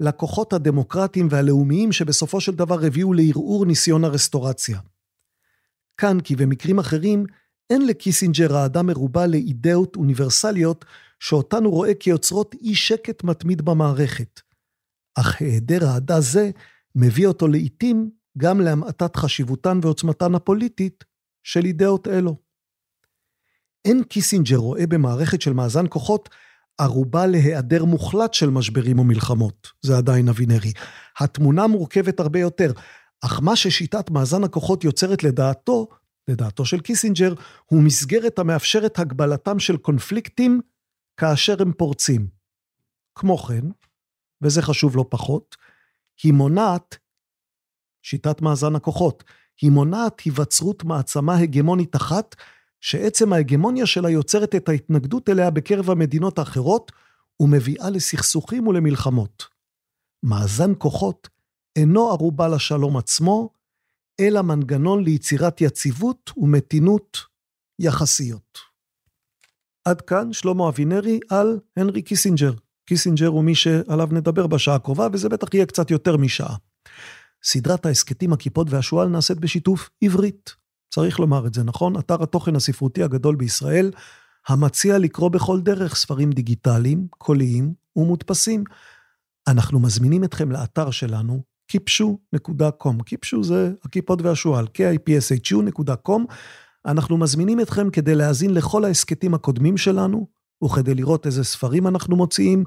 לכוחות 0.00 0.52
הדמוקרטיים 0.52 1.28
והלאומיים 1.30 1.92
שבסופו 1.92 2.40
של 2.40 2.54
דבר 2.54 2.84
הביאו 2.84 3.12
לערעור 3.12 3.66
ניסיון 3.66 4.04
הרסטורציה. 4.04 4.78
כאן, 5.96 6.20
כי 6.20 6.36
במקרים 6.36 6.78
אחרים, 6.78 7.26
אין 7.70 7.86
לקיסינג'ר 7.86 8.56
אהדה 8.56 8.86
מרובה 8.86 9.26
לאידאות 9.26 9.96
אוניברסליות, 9.96 10.84
שאותן 11.20 11.64
הוא 11.64 11.72
רואה 11.72 11.94
כיוצרות 11.94 12.54
אי 12.62 12.74
שקט 12.74 13.24
מתמיד 13.24 13.62
במערכת. 13.62 14.40
אך 15.14 15.40
היעדר 15.40 15.86
אהדה 15.86 16.20
זה 16.20 16.50
מביא 16.94 17.26
אותו 17.26 17.48
לעיתים 17.48 18.10
גם 18.38 18.60
להמעטת 18.60 19.16
חשיבותן 19.16 19.80
ועוצמתן 19.82 20.34
הפוליטית 20.34 21.04
של 21.42 21.64
אידאות 21.64 22.08
אלו. 22.08 22.36
אין 23.84 24.02
קיסינג'ר 24.02 24.56
רואה 24.56 24.86
במערכת 24.86 25.40
של 25.40 25.52
מאזן 25.52 25.84
כוחות 25.88 26.28
ערובה 26.78 27.26
להיעדר 27.26 27.84
מוחלט 27.84 28.34
של 28.34 28.50
משברים 28.50 28.98
ומלחמות. 28.98 29.68
זה 29.82 29.96
עדיין 29.96 30.28
אבינרי. 30.28 30.72
התמונה 31.18 31.66
מורכבת 31.66 32.20
הרבה 32.20 32.40
יותר, 32.40 32.72
אך 33.24 33.40
מה 33.42 33.56
ששיטת 33.56 34.10
מאזן 34.10 34.44
הכוחות 34.44 34.84
יוצרת 34.84 35.22
לדעתו, 35.22 35.88
לדעתו 36.28 36.64
של 36.64 36.80
קיסינג'ר, 36.80 37.34
הוא 37.66 37.82
מסגרת 37.82 38.38
המאפשרת 38.38 38.98
הגבלתם 38.98 39.58
של 39.58 39.76
קונפליקטים 39.76 40.60
כאשר 41.16 41.62
הם 41.62 41.72
פורצים. 41.72 42.26
כמו 43.14 43.38
כן, 43.38 43.66
וזה 44.44 44.62
חשוב 44.62 44.96
לא 44.96 45.04
פחות, 45.08 45.56
היא 46.22 46.32
מונעת, 46.32 46.98
שיטת 48.02 48.40
מאזן 48.40 48.76
הכוחות, 48.76 49.24
היא 49.60 49.70
מונעת 49.70 50.20
היווצרות 50.20 50.84
מעצמה 50.84 51.38
הגמונית 51.38 51.96
אחת, 51.96 52.34
שעצם 52.80 53.32
ההגמוניה 53.32 53.86
שלה 53.86 54.10
יוצרת 54.10 54.54
את 54.54 54.68
ההתנגדות 54.68 55.28
אליה 55.28 55.50
בקרב 55.50 55.90
המדינות 55.90 56.38
האחרות, 56.38 56.92
ומביאה 57.40 57.90
לסכסוכים 57.90 58.66
ולמלחמות. 58.66 59.44
מאזן 60.22 60.72
כוחות 60.78 61.28
אינו 61.76 62.10
ערובה 62.10 62.48
לשלום 62.48 62.96
עצמו, 62.96 63.50
אלא 64.20 64.42
מנגנון 64.42 65.04
ליצירת 65.04 65.60
יציבות 65.60 66.30
ומתינות 66.36 67.18
יחסיות. 67.78 68.58
עד 69.84 70.00
כאן 70.00 70.32
שלמה 70.32 70.68
אבינרי 70.68 71.20
על 71.30 71.60
הנרי 71.76 72.02
קיסינג'ר. 72.02 72.52
קיסינג'ר 72.86 73.26
הוא 73.26 73.44
מי 73.44 73.54
שעליו 73.54 74.08
נדבר 74.12 74.46
בשעה 74.46 74.74
הקרובה, 74.74 75.08
וזה 75.12 75.28
בטח 75.28 75.54
יהיה 75.54 75.66
קצת 75.66 75.90
יותר 75.90 76.16
משעה. 76.16 76.56
סדרת 77.44 77.86
ההסכתים, 77.86 78.32
הקיפוד 78.32 78.66
והשועל 78.70 79.08
נעשית 79.08 79.38
בשיתוף 79.38 79.90
עברית. 80.02 80.54
צריך 80.94 81.20
לומר 81.20 81.46
את 81.46 81.54
זה, 81.54 81.62
נכון? 81.62 81.98
אתר 81.98 82.22
התוכן 82.22 82.56
הספרותי 82.56 83.02
הגדול 83.02 83.36
בישראל, 83.36 83.90
המציע 84.48 84.98
לקרוא 84.98 85.28
בכל 85.28 85.60
דרך 85.60 85.96
ספרים 85.96 86.30
דיגיטליים, 86.30 87.06
קוליים 87.18 87.74
ומודפסים. 87.96 88.64
אנחנו 89.48 89.80
מזמינים 89.80 90.24
אתכם 90.24 90.52
לאתר 90.52 90.90
שלנו, 90.90 91.42
kipshu.com. 91.72 92.94
kipshu 93.10 93.42
זה 93.42 93.72
הכיפות 93.84 94.22
והשועל, 94.22 94.66
kipshu.com. 94.78 96.20
אנחנו 96.86 97.16
מזמינים 97.16 97.60
אתכם 97.60 97.90
כדי 97.90 98.14
להאזין 98.14 98.54
לכל 98.54 98.84
ההסכתים 98.84 99.34
הקודמים 99.34 99.76
שלנו, 99.76 100.26
וכדי 100.64 100.94
לראות 100.94 101.26
איזה 101.26 101.44
ספרים 101.44 101.86
אנחנו 101.86 102.16
מוציאים, 102.16 102.64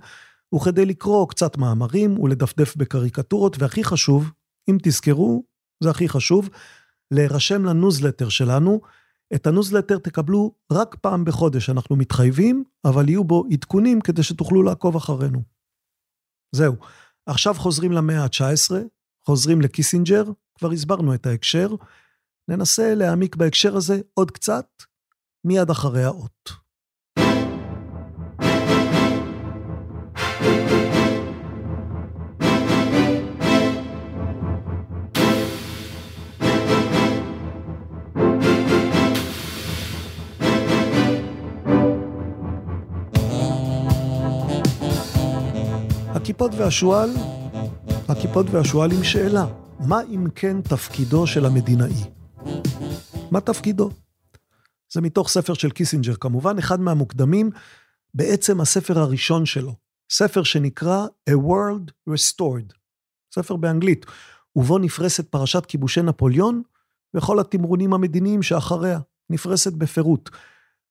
וכדי 0.56 0.86
לקרוא 0.86 1.27
קצת 1.27 1.58
מאמרים 1.58 2.20
ולדפדף 2.20 2.75
בקריקטורות, 2.75 3.56
והכי 3.60 3.84
חשוב, 3.84 4.32
אם 4.70 4.77
תזכרו, 4.84 5.44
זה 5.84 5.89
הכי 5.89 6.10
חשוב, 6.10 6.50
להירשם 7.12 7.66
לניוזלטר 7.66 8.30
שלנו. 8.30 8.82
את 9.36 9.48
הניוזלטר 9.48 9.98
תקבלו 9.98 10.56
רק 10.72 10.96
פעם 10.96 11.25
בחודש, 11.25 11.70
אנחנו 11.70 11.96
מתחייבים, 11.96 12.63
אבל 12.86 13.10
יהיו 13.10 13.24
בו 13.24 13.46
עדכונים 13.51 14.01
כדי 14.01 14.24
שתוכלו 14.24 14.63
לעקוב 14.63 14.96
אחרינו. 14.96 15.42
זהו. 16.56 16.75
עכשיו 17.25 17.54
חוזרים 17.54 17.92
למאה 17.92 18.24
ה-19, 18.24 18.72
חוזרים 19.25 19.62
לקיסינג'ר, 19.62 20.24
כבר 20.60 20.72
הסברנו 20.72 21.13
את 21.13 21.25
ההקשר. 21.25 21.75
ננסה 22.48 22.96
להעמיק 22.96 23.36
בהקשר 23.36 23.75
הזה 23.75 24.01
עוד 24.13 24.32
קצת, 24.32 24.68
מיד 25.44 25.70
אחרי 25.70 26.04
האות. 26.04 26.67
הקיפוד 46.38 46.60
והשועל, 46.60 47.10
הקיפוד 48.10 48.46
והשועל 48.51 48.91
עם 48.91 49.03
שאלה, 49.03 49.46
מה 49.79 50.01
אם 50.01 50.27
כן 50.36 50.62
תפקידו 50.62 51.27
של 51.27 51.46
המדינאי? 51.46 51.94
מה 53.32 53.41
תפקידו? 53.41 53.89
זה 54.94 55.01
מתוך 55.01 55.29
ספר 55.29 55.53
של 55.53 55.72
קיסינג'ר 55.72 56.15
כמובן, 56.15 56.58
אחד 56.58 56.79
מהמוקדמים, 56.79 57.50
בעצם 58.13 58.62
הספר 58.62 59.00
הראשון 59.00 59.46
שלו, 59.46 59.74
ספר 60.12 60.44
שנקרא 60.44 61.08
A 61.29 61.34
World 61.34 62.10
Restored, 62.10 62.74
ספר 63.36 63.56
באנגלית, 63.56 64.06
ובו 64.56 64.77
נפרסת 64.77 65.29
פרשת 65.29 65.65
כיבושי 65.65 66.01
נפוליאון 66.01 66.62
וכל 67.13 67.39
התמרונים 67.39 67.94
המדיניים 67.94 68.44
שאחריה, 68.44 69.00
נפרסת 69.29 69.74
בפירוט. 69.74 70.29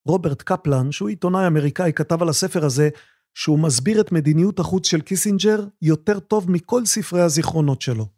רוברט 0.06 0.42
קפלן, 0.42 0.92
שהוא 0.92 1.08
עיתונאי 1.08 1.46
אמריקאי, 1.46 1.92
כתב 1.92 2.22
על 2.22 2.28
הספר 2.28 2.64
הזה 2.64 2.88
שהוא 3.36 3.58
מסביר 3.58 4.00
את 4.00 4.12
מדיניות 4.12 4.58
החוץ 4.58 4.86
של 4.86 5.00
קיסינג'ר 5.00 5.66
יותר 5.82 6.20
טוב 6.20 6.50
מכל 6.50 6.86
ספרי 6.86 7.20
הזיכרונות 7.20 7.82
שלו. 7.82 8.08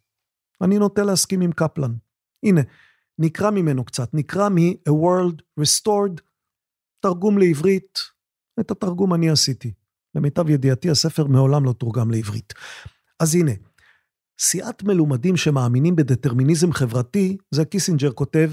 אני 0.61 0.79
נוטה 0.79 1.03
להסכים 1.03 1.41
עם 1.41 1.53
קפלן. 1.53 1.95
הנה, 2.43 2.61
נקרא 3.19 3.51
ממנו 3.51 3.85
קצת, 3.85 4.15
נקרא 4.15 4.49
מ-A 4.49 4.91
World 4.91 5.61
Restored, 5.61 6.21
תרגום 7.01 7.39
לעברית, 7.39 7.99
את 8.61 8.71
התרגום 8.71 9.15
אני 9.15 9.31
עשיתי. 9.31 9.73
למיטב 10.15 10.51
ידיעתי 10.51 10.91
הספר 10.91 11.27
מעולם 11.27 11.65
לא 11.65 11.73
תורגם 11.73 12.11
לעברית. 12.11 12.55
אז 13.21 13.35
הנה, 13.35 13.53
סיעת 14.41 14.83
מלומדים 14.83 15.37
שמאמינים 15.37 15.97
בדטרמיניזם 15.97 16.73
חברתי, 16.73 17.37
זה 17.51 17.65
קיסינג'ר 17.65 18.13
כותב, 18.13 18.51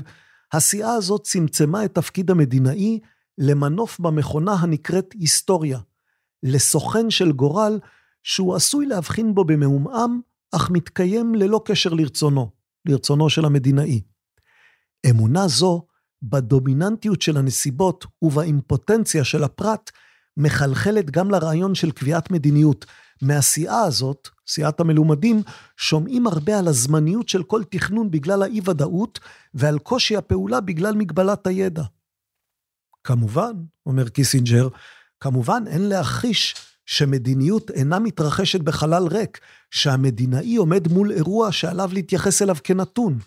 הסיעה 0.53 0.93
הזאת 0.93 1.23
צמצמה 1.23 1.85
את 1.85 1.95
תפקיד 1.95 2.31
המדינאי 2.31 2.99
למנוף 3.37 3.99
במכונה 3.99 4.53
הנקראת 4.53 5.13
היסטוריה, 5.13 5.79
לסוכן 6.45 7.09
של 7.09 7.31
גורל 7.31 7.79
שהוא 8.23 8.55
עשוי 8.55 8.85
להבחין 8.85 9.35
בו 9.35 9.45
במעומעם, 9.45 10.19
אך 10.51 10.71
מתקיים 10.71 11.35
ללא 11.35 11.61
קשר 11.65 11.93
לרצונו, 11.93 12.51
לרצונו 12.85 13.29
של 13.29 13.45
המדינאי. 13.45 14.01
אמונה 15.09 15.47
זו, 15.47 15.85
בדומיננטיות 16.21 17.21
של 17.21 17.37
הנסיבות 17.37 18.05
ובאימפוטנציה 18.21 19.23
של 19.23 19.43
הפרט, 19.43 19.91
מחלחלת 20.37 21.11
גם 21.11 21.31
לרעיון 21.31 21.75
של 21.75 21.91
קביעת 21.91 22.31
מדיניות. 22.31 22.85
מהסיעה 23.21 23.81
הזאת, 23.81 24.29
סיעת 24.47 24.79
המלומדים, 24.79 25.41
שומעים 25.77 26.27
הרבה 26.27 26.59
על 26.59 26.67
הזמניות 26.67 27.29
של 27.29 27.43
כל 27.43 27.63
תכנון 27.63 28.11
בגלל 28.11 28.43
האי-ודאות, 28.43 29.19
ועל 29.53 29.79
קושי 29.79 30.15
הפעולה 30.15 30.61
בגלל 30.61 30.95
מגבלת 30.95 31.47
הידע. 31.47 31.83
כמובן, 33.03 33.51
אומר 33.85 34.09
קיסינג'ר, 34.09 34.67
כמובן 35.19 35.63
אין 35.67 35.81
להכחיש 35.81 36.55
שמדיניות 36.85 37.71
אינה 37.71 37.99
מתרחשת 37.99 38.61
בחלל 38.61 39.07
ריק, 39.07 39.39
שהמדינאי 39.71 40.55
עומד 40.55 40.87
מול 40.87 41.11
אירוע 41.11 41.51
שעליו 41.51 41.89
להתייחס 41.93 42.41
אליו 42.41 42.55
כנתון. 42.63 43.19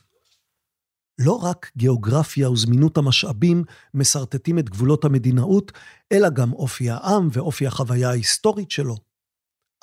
לא 1.18 1.32
רק 1.32 1.70
גיאוגרפיה 1.76 2.50
וזמינות 2.50 2.98
המשאבים 2.98 3.64
משרטטים 3.94 4.58
את 4.58 4.70
גבולות 4.70 5.04
המדינאות, 5.04 5.72
אלא 6.12 6.28
גם 6.30 6.52
אופי 6.52 6.90
העם 6.90 7.28
ואופי 7.32 7.66
החוויה 7.66 8.10
ההיסטורית 8.10 8.70
שלו. 8.70 8.96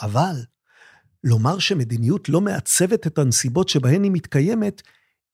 אבל, 0.01 0.35
לומר 1.24 1.59
שמדיניות 1.59 2.29
לא 2.29 2.41
מעצבת 2.41 3.07
את 3.07 3.17
הנסיבות 3.17 3.69
שבהן 3.69 4.03
היא 4.03 4.12
מתקיימת, 4.12 4.81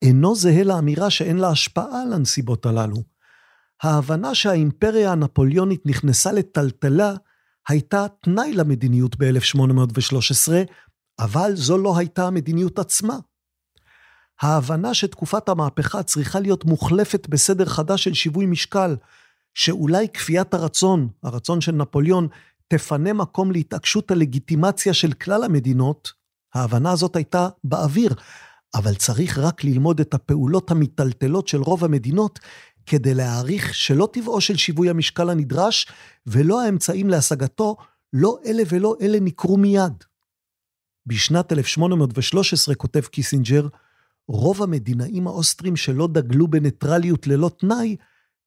אינו 0.01 0.35
זהה 0.35 0.63
לאמירה 0.63 1.09
שאין 1.09 1.37
לה 1.37 1.49
השפעה 1.49 2.01
על 2.01 2.13
הנסיבות 2.13 2.65
הללו. 2.65 3.03
ההבנה 3.83 4.35
שהאימפריה 4.35 5.11
הנפוליונית 5.11 5.85
נכנסה 5.85 6.31
לטלטלה 6.31 7.13
הייתה 7.67 8.05
תנאי 8.21 8.53
למדיניות 8.53 9.15
ב-1813, 9.15 10.51
אבל 11.19 11.51
זו 11.55 11.77
לא 11.77 11.97
הייתה 11.97 12.27
המדיניות 12.27 12.79
עצמה. 12.79 13.17
ההבנה 14.41 14.93
שתקופת 14.93 15.49
המהפכה 15.49 16.03
צריכה 16.03 16.39
להיות 16.39 16.65
מוחלפת 16.65 17.27
בסדר 17.27 17.65
חדש 17.65 18.03
של 18.03 18.13
שיווי 18.13 18.45
משקל, 18.45 18.95
שאולי 19.53 20.07
כפיית 20.13 20.53
הרצון, 20.53 21.09
הרצון 21.23 21.61
של 21.61 21.71
נפוליאון, 21.71 22.27
תפנה 22.67 23.13
מקום 23.13 23.51
להתעקשות 23.51 24.11
הלגיטימציה 24.11 24.93
של 24.93 25.13
כלל 25.13 25.43
המדינות, 25.43 26.11
ההבנה 26.53 26.91
הזאת 26.91 27.15
הייתה 27.15 27.49
באוויר, 27.63 28.13
אבל 28.75 28.95
צריך 28.95 29.37
רק 29.37 29.63
ללמוד 29.63 29.99
את 29.99 30.13
הפעולות 30.13 30.71
המיטלטלות 30.71 31.47
של 31.47 31.61
רוב 31.61 31.83
המדינות 31.83 32.39
כדי 32.85 33.13
להעריך 33.13 33.75
שלא 33.75 34.09
טבעו 34.13 34.41
של 34.41 34.57
שיווי 34.57 34.89
המשקל 34.89 35.29
הנדרש, 35.29 35.87
ולא 36.27 36.61
האמצעים 36.61 37.09
להשגתו, 37.09 37.77
לא 38.13 38.37
אלה 38.45 38.63
ולא 38.69 38.95
אלה 39.01 39.19
נקרו 39.19 39.57
מיד. 39.57 40.03
בשנת 41.05 41.51
1813, 41.51 42.75
כותב 42.75 43.01
קיסינג'ר, 43.01 43.67
רוב 44.27 44.63
המדינאים 44.63 45.27
האוסטרים 45.27 45.75
שלא 45.75 46.07
דגלו 46.07 46.47
בניטרליות 46.47 47.27
ללא 47.27 47.51
תנאי, 47.57 47.95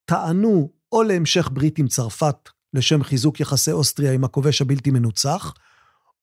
טענו 0.04 0.70
או 0.92 1.02
להמשך 1.02 1.48
ברית 1.52 1.78
עם 1.78 1.88
צרפת, 1.88 2.48
לשם 2.74 3.02
חיזוק 3.02 3.40
יחסי 3.40 3.72
אוסטריה 3.72 4.12
עם 4.12 4.24
הכובש 4.24 4.62
הבלתי 4.62 4.90
מנוצח, 4.90 5.54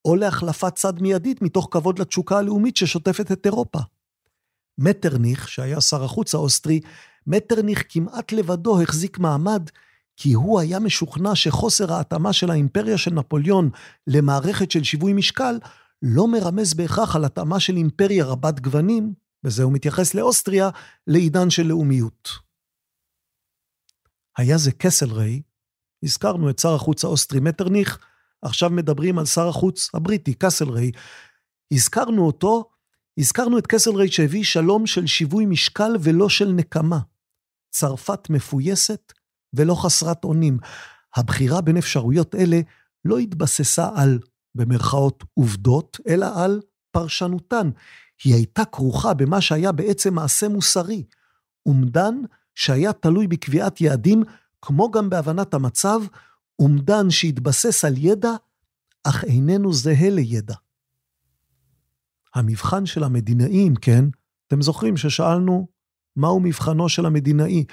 או 0.06 0.16
להחלפת 0.16 0.76
צד 0.76 1.02
מיידית 1.02 1.42
מתוך 1.42 1.68
כבוד 1.72 2.00
לתשוקה 2.00 2.38
הלאומית 2.38 2.78
ששוטפת 2.78 3.32
את 3.32 3.46
אירופה. 3.46 3.80
מטרניך, 4.78 5.50
שהיה 5.50 5.82
שר 5.82 6.04
החוץ 6.04 6.36
האוסטרי, 6.36 6.80
מטרניך 7.28 7.84
כמעט 7.90 8.32
לבדו 8.32 8.82
החזיק 8.82 9.20
מעמד, 9.20 9.70
כי 10.18 10.34
הוא 10.34 10.60
היה 10.60 10.80
משוכנע 10.80 11.36
שחוסר 11.36 11.94
ההתאמה 11.94 12.34
של 12.34 12.52
האימפריה 12.52 12.98
של 12.98 13.14
נפוליאון 13.14 13.70
למערכת 14.08 14.72
של 14.72 14.84
שיווי 14.84 15.14
משקל, 15.14 15.60
לא 16.02 16.28
מרמז 16.28 16.74
בהכרח 16.74 17.16
על 17.16 17.26
התאמה 17.26 17.60
של 17.60 17.76
אימפריה 17.78 18.26
רבת 18.26 18.60
גוונים, 18.60 19.14
וזה 19.44 19.64
הוא 19.64 19.74
מתייחס 19.74 20.14
לאוסטריה, 20.14 20.70
לעידן 21.08 21.50
של 21.50 21.68
לאומיות. 21.68 22.30
היה 24.38 24.58
זה 24.58 24.72
קסלריי, 24.72 25.42
הזכרנו 26.04 26.50
את 26.50 26.60
שר 26.60 26.76
החוץ 26.76 27.04
האוסטרי 27.04 27.40
מטרניך, 27.40 27.98
עכשיו 28.42 28.70
מדברים 28.70 29.20
על 29.20 29.26
שר 29.26 29.48
החוץ 29.48 29.90
הבריטי, 29.94 30.34
קסלריי. 30.34 30.92
הזכרנו 31.72 32.28
אותו, 32.28 32.70
הזכרנו 33.18 33.58
את 33.58 33.68
קסלריי 33.68 34.12
שהביא 34.12 34.44
שלום 34.44 34.88
של 34.88 35.08
שיווי 35.08 35.46
משקל 35.46 35.92
ולא 36.00 36.30
של 36.30 36.52
נקמה. 36.52 37.00
צרפת 37.72 38.30
מפויסת 38.30 39.14
ולא 39.54 39.76
חסרת 39.76 40.24
אונים. 40.24 40.58
הבחירה 41.16 41.62
בין 41.62 41.78
אפשרויות 41.78 42.36
אלה 42.36 42.60
לא 43.06 43.18
התבססה 43.18 43.90
על, 43.96 44.20
במרכאות, 44.56 45.24
עובדות, 45.34 45.98
אלא 46.08 46.44
על 46.44 46.62
פרשנותן. 46.92 47.70
היא 48.24 48.36
הייתה 48.36 48.66
כרוכה 48.66 49.14
במה 49.14 49.42
שהיה 49.42 49.72
בעצם 49.72 50.14
מעשה 50.14 50.48
מוסרי. 50.50 51.04
אומדן 51.66 52.16
שהיה 52.56 52.94
תלוי 52.94 53.28
בקביעת 53.28 53.82
יעדים, 53.82 54.24
כמו 54.62 54.92
גם 54.92 55.10
בהבנת 55.10 55.54
המצב, 55.54 56.00
אומדן 56.60 57.10
שהתבסס 57.10 57.86
על 57.86 57.94
ידע, 57.98 58.32
אך 59.04 59.24
איננו 59.24 59.74
זהה 59.74 60.10
לידע. 60.10 60.56
המבחן 62.36 62.86
של 62.86 63.04
המדינאי, 63.04 63.68
אם 63.68 63.74
כן, 63.82 64.06
אתם 64.48 64.62
זוכרים 64.62 64.98
ששאלנו 64.98 65.68
מהו 66.16 66.40
מבחנו 66.40 66.90
של 66.90 67.06
המדינאי. 67.06 67.64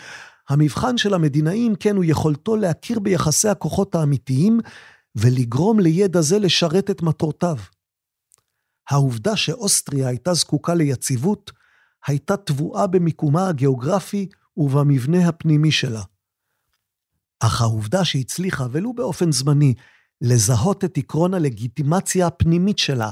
המבחן 0.49 0.99
של 0.99 1.15
המדינאי, 1.15 1.69
אם 1.69 1.75
כן, 1.81 1.97
הוא 1.97 2.05
יכולתו 2.05 2.57
להכיר 2.57 3.01
ביחסי 3.01 3.49
הכוחות 3.49 3.95
האמיתיים 3.95 4.61
ולגרום 5.17 5.81
לידע 5.81 6.21
זה 6.21 6.39
לשרת 6.39 6.91
את 6.91 7.03
מטרותיו. 7.03 7.57
העובדה 8.91 9.37
שאוסטריה 9.37 10.09
הייתה 10.09 10.35
זקוקה 10.35 10.75
ליציבות, 10.75 11.53
הייתה 12.07 12.37
טבועה 12.37 12.87
במיקומה 12.87 13.49
הגיאוגרפי 13.49 14.29
ובמבנה 14.57 15.29
הפנימי 15.29 15.73
שלה. 15.73 16.03
אך 17.41 17.61
העובדה 17.61 18.05
שהצליחה, 18.05 18.67
ולו 18.71 18.93
באופן 18.93 19.33
זמני, 19.33 19.75
לזהות 20.21 20.85
את 20.85 20.99
עקרון 20.99 21.35
הלגיטימציה 21.35 22.27
הפנימית 22.27 22.79
שלה 22.79 23.11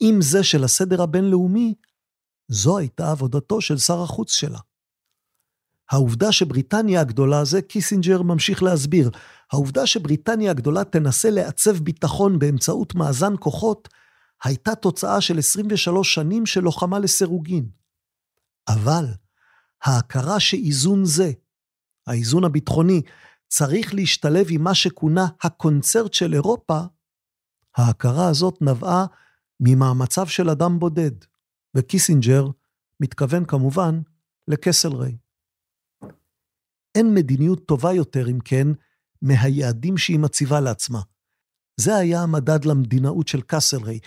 עם 0.00 0.22
זה 0.22 0.44
של 0.44 0.64
הסדר 0.64 1.02
הבינלאומי, 1.02 1.74
זו 2.48 2.78
הייתה 2.78 3.10
עבודתו 3.10 3.60
של 3.60 3.78
שר 3.78 4.02
החוץ 4.02 4.32
שלה. 4.32 4.58
העובדה 5.90 6.32
שבריטניה 6.32 7.00
הגדולה, 7.00 7.44
זה 7.44 7.62
קיסינג'ר 7.62 8.22
ממשיך 8.22 8.62
להסביר, 8.62 9.10
העובדה 9.52 9.86
שבריטניה 9.86 10.50
הגדולה 10.50 10.84
תנסה 10.84 11.30
לעצב 11.30 11.78
ביטחון 11.78 12.38
באמצעות 12.38 12.94
מאזן 12.94 13.32
כוחות, 13.40 13.88
הייתה 14.44 14.74
תוצאה 14.74 15.20
של 15.20 15.38
23 15.38 16.14
שנים 16.14 16.46
של 16.46 16.60
לוחמה 16.60 16.98
לסירוגין. 16.98 17.68
אבל 18.68 19.04
ההכרה 19.84 20.40
שאיזון 20.40 21.04
זה, 21.04 21.32
האיזון 22.06 22.44
הביטחוני, 22.44 23.02
צריך 23.48 23.94
להשתלב 23.94 24.46
עם 24.50 24.64
מה 24.64 24.74
שכונה 24.74 25.26
הקונצרט 25.42 26.14
של 26.14 26.34
אירופה, 26.34 26.80
ההכרה 27.76 28.28
הזאת 28.28 28.62
נבעה 28.62 29.06
ממאמציו 29.60 30.26
של 30.26 30.50
אדם 30.50 30.78
בודד, 30.78 31.10
וקיסינג'ר 31.74 32.46
מתכוון 33.00 33.44
כמובן 33.44 34.00
לקסלריי. 34.48 35.16
אין 36.94 37.14
מדיניות 37.14 37.66
טובה 37.66 37.92
יותר, 37.92 38.28
אם 38.28 38.38
כן, 38.44 38.66
מהיעדים 39.22 39.98
שהיא 39.98 40.18
מציבה 40.18 40.60
לעצמה. 40.60 41.00
זה 41.80 41.96
היה 41.96 42.22
המדד 42.22 42.64
למדינאות 42.64 43.28
של 43.28 43.40
קסלריי, 43.40 43.98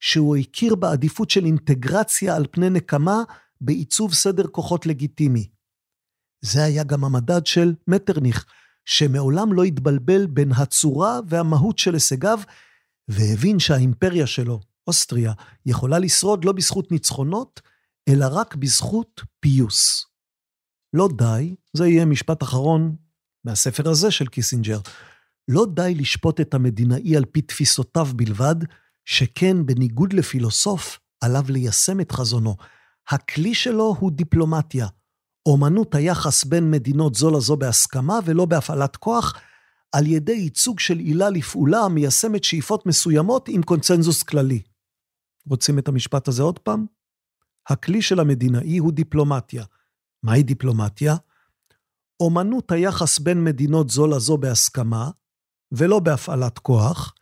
שהוא 0.00 0.36
הכיר 0.36 0.74
בעדיפות 0.74 1.30
של 1.30 1.44
אינטגרציה 1.44 2.36
על 2.36 2.46
פני 2.50 2.70
נקמה 2.70 3.22
בעיצוב 3.60 4.14
סדר 4.14 4.46
כוחות 4.46 4.86
לגיטימי. 4.86 5.48
זה 6.44 6.64
היה 6.64 6.84
גם 6.84 7.04
המדד 7.04 7.46
של 7.46 7.74
מטרניך, 7.88 8.44
שמעולם 8.84 9.52
לא 9.52 9.64
התבלבל 9.64 10.26
בין 10.26 10.52
הצורה 10.52 11.20
והמהות 11.28 11.78
של 11.78 11.94
הישגיו, 11.94 12.40
והבין 13.08 13.58
שהאימפריה 13.58 14.26
שלו, 14.26 14.60
אוסטריה, 14.86 15.32
יכולה 15.66 15.98
לשרוד 15.98 16.44
לא 16.44 16.52
בזכות 16.52 16.92
ניצחונות, 16.92 17.60
אלא 18.08 18.26
רק 18.30 18.54
בזכות 18.54 19.20
פיוס. 19.40 20.09
לא 20.94 21.08
די, 21.16 21.54
זה 21.72 21.86
יהיה 21.86 22.04
משפט 22.04 22.42
אחרון 22.42 22.96
מהספר 23.44 23.88
הזה 23.88 24.10
של 24.10 24.26
קיסינג'ר, 24.26 24.78
לא 25.48 25.66
די 25.74 25.94
לשפוט 25.94 26.40
את 26.40 26.54
המדינאי 26.54 27.16
על 27.16 27.24
פי 27.24 27.42
תפיסותיו 27.42 28.08
בלבד, 28.16 28.56
שכן 29.04 29.66
בניגוד 29.66 30.12
לפילוסוף, 30.12 30.98
עליו 31.20 31.44
ליישם 31.48 32.00
את 32.00 32.12
חזונו. 32.12 32.56
הכלי 33.08 33.54
שלו 33.54 33.96
הוא 33.98 34.10
דיפלומטיה, 34.12 34.86
אומנות 35.46 35.94
היחס 35.94 36.44
בין 36.44 36.70
מדינות 36.70 37.14
זו 37.14 37.30
לזו 37.30 37.56
בהסכמה 37.56 38.18
ולא 38.24 38.44
בהפעלת 38.44 38.96
כוח, 38.96 39.34
על 39.92 40.06
ידי 40.06 40.32
ייצוג 40.32 40.80
של 40.80 40.98
עילה 40.98 41.30
לפעולה 41.30 41.78
המיישמת 41.78 42.44
שאיפות 42.44 42.86
מסוימות 42.86 43.48
עם 43.48 43.62
קונצנזוס 43.62 44.22
כללי. 44.22 44.62
רוצים 45.48 45.78
את 45.78 45.88
המשפט 45.88 46.28
הזה 46.28 46.42
עוד 46.42 46.58
פעם? 46.58 46.86
הכלי 47.68 48.02
של 48.02 48.20
המדינאי 48.20 48.78
הוא 48.78 48.92
דיפלומטיה. 48.92 49.64
מהי 50.22 50.42
דיפלומטיה? 50.42 51.16
אומנות 52.20 52.72
היחס 52.72 53.18
בין 53.18 53.44
מדינות 53.44 53.90
זו 53.90 54.06
לזו 54.06 54.36
בהסכמה, 54.36 55.10
ולא 55.72 55.98
בהפעלת 55.98 56.58
כוח, 56.58 57.14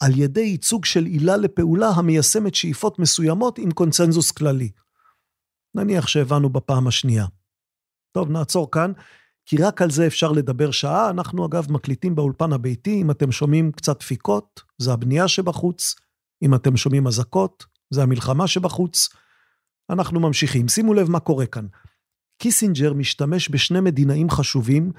על 0.00 0.18
ידי 0.18 0.40
ייצוג 0.40 0.84
של 0.84 1.04
עילה 1.04 1.36
לפעולה 1.36 1.88
המיישמת 1.88 2.54
שאיפות 2.54 2.98
מסוימות 2.98 3.58
עם 3.58 3.70
קונצנזוס 3.70 4.30
כללי. 4.30 4.70
נניח 5.74 6.06
שהבנו 6.06 6.50
בפעם 6.50 6.86
השנייה. 6.86 7.26
טוב, 8.12 8.30
נעצור 8.30 8.70
כאן, 8.70 8.92
כי 9.46 9.56
רק 9.56 9.82
על 9.82 9.90
זה 9.90 10.06
אפשר 10.06 10.32
לדבר 10.32 10.70
שעה. 10.70 11.10
אנחנו 11.10 11.46
אגב 11.46 11.72
מקליטים 11.72 12.14
באולפן 12.14 12.52
הביתי, 12.52 13.02
אם 13.02 13.10
אתם 13.10 13.32
שומעים 13.32 13.72
קצת 13.72 13.98
דפיקות, 13.98 14.62
זה 14.78 14.92
הבנייה 14.92 15.28
שבחוץ, 15.28 15.94
אם 16.42 16.54
אתם 16.54 16.76
שומעים 16.76 17.06
אזעקות, 17.06 17.64
זה 17.90 18.02
המלחמה 18.02 18.46
שבחוץ. 18.46 19.08
אנחנו 19.90 20.20
ממשיכים. 20.20 20.68
שימו 20.68 20.94
לב 20.94 21.10
מה 21.10 21.20
קורה 21.20 21.46
כאן. 21.46 21.66
קיסינג'ר 22.40 22.92
משתמש 22.92 23.48
בשני 23.50 23.80
מדינאים 23.80 24.30
חשובים 24.30 24.92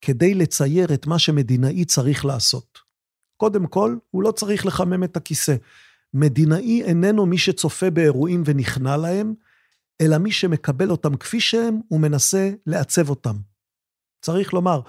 כדי 0.00 0.34
לצייר 0.34 0.94
את 0.94 1.06
מה 1.06 1.18
שמדינאי 1.18 1.84
צריך 1.84 2.24
לעשות. 2.24 2.78
קודם 3.36 3.66
כל, 3.66 3.96
הוא 4.10 4.22
לא 4.22 4.30
צריך 4.30 4.66
לחמם 4.66 5.04
את 5.04 5.16
הכיסא. 5.16 5.56
מדינאי 6.14 6.82
איננו 6.82 7.26
מי 7.26 7.38
שצופה 7.38 7.90
באירועים 7.90 8.42
ונכנע 8.46 8.96
להם, 8.96 9.34
אלא 10.00 10.18
מי 10.18 10.32
שמקבל 10.32 10.90
אותם 10.90 11.16
כפי 11.16 11.40
שהם 11.40 11.80
ומנסה 11.90 12.50
לעצב 12.66 13.10
אותם. 13.10 13.36
צריך 14.20 14.54
לומר, 14.54 14.80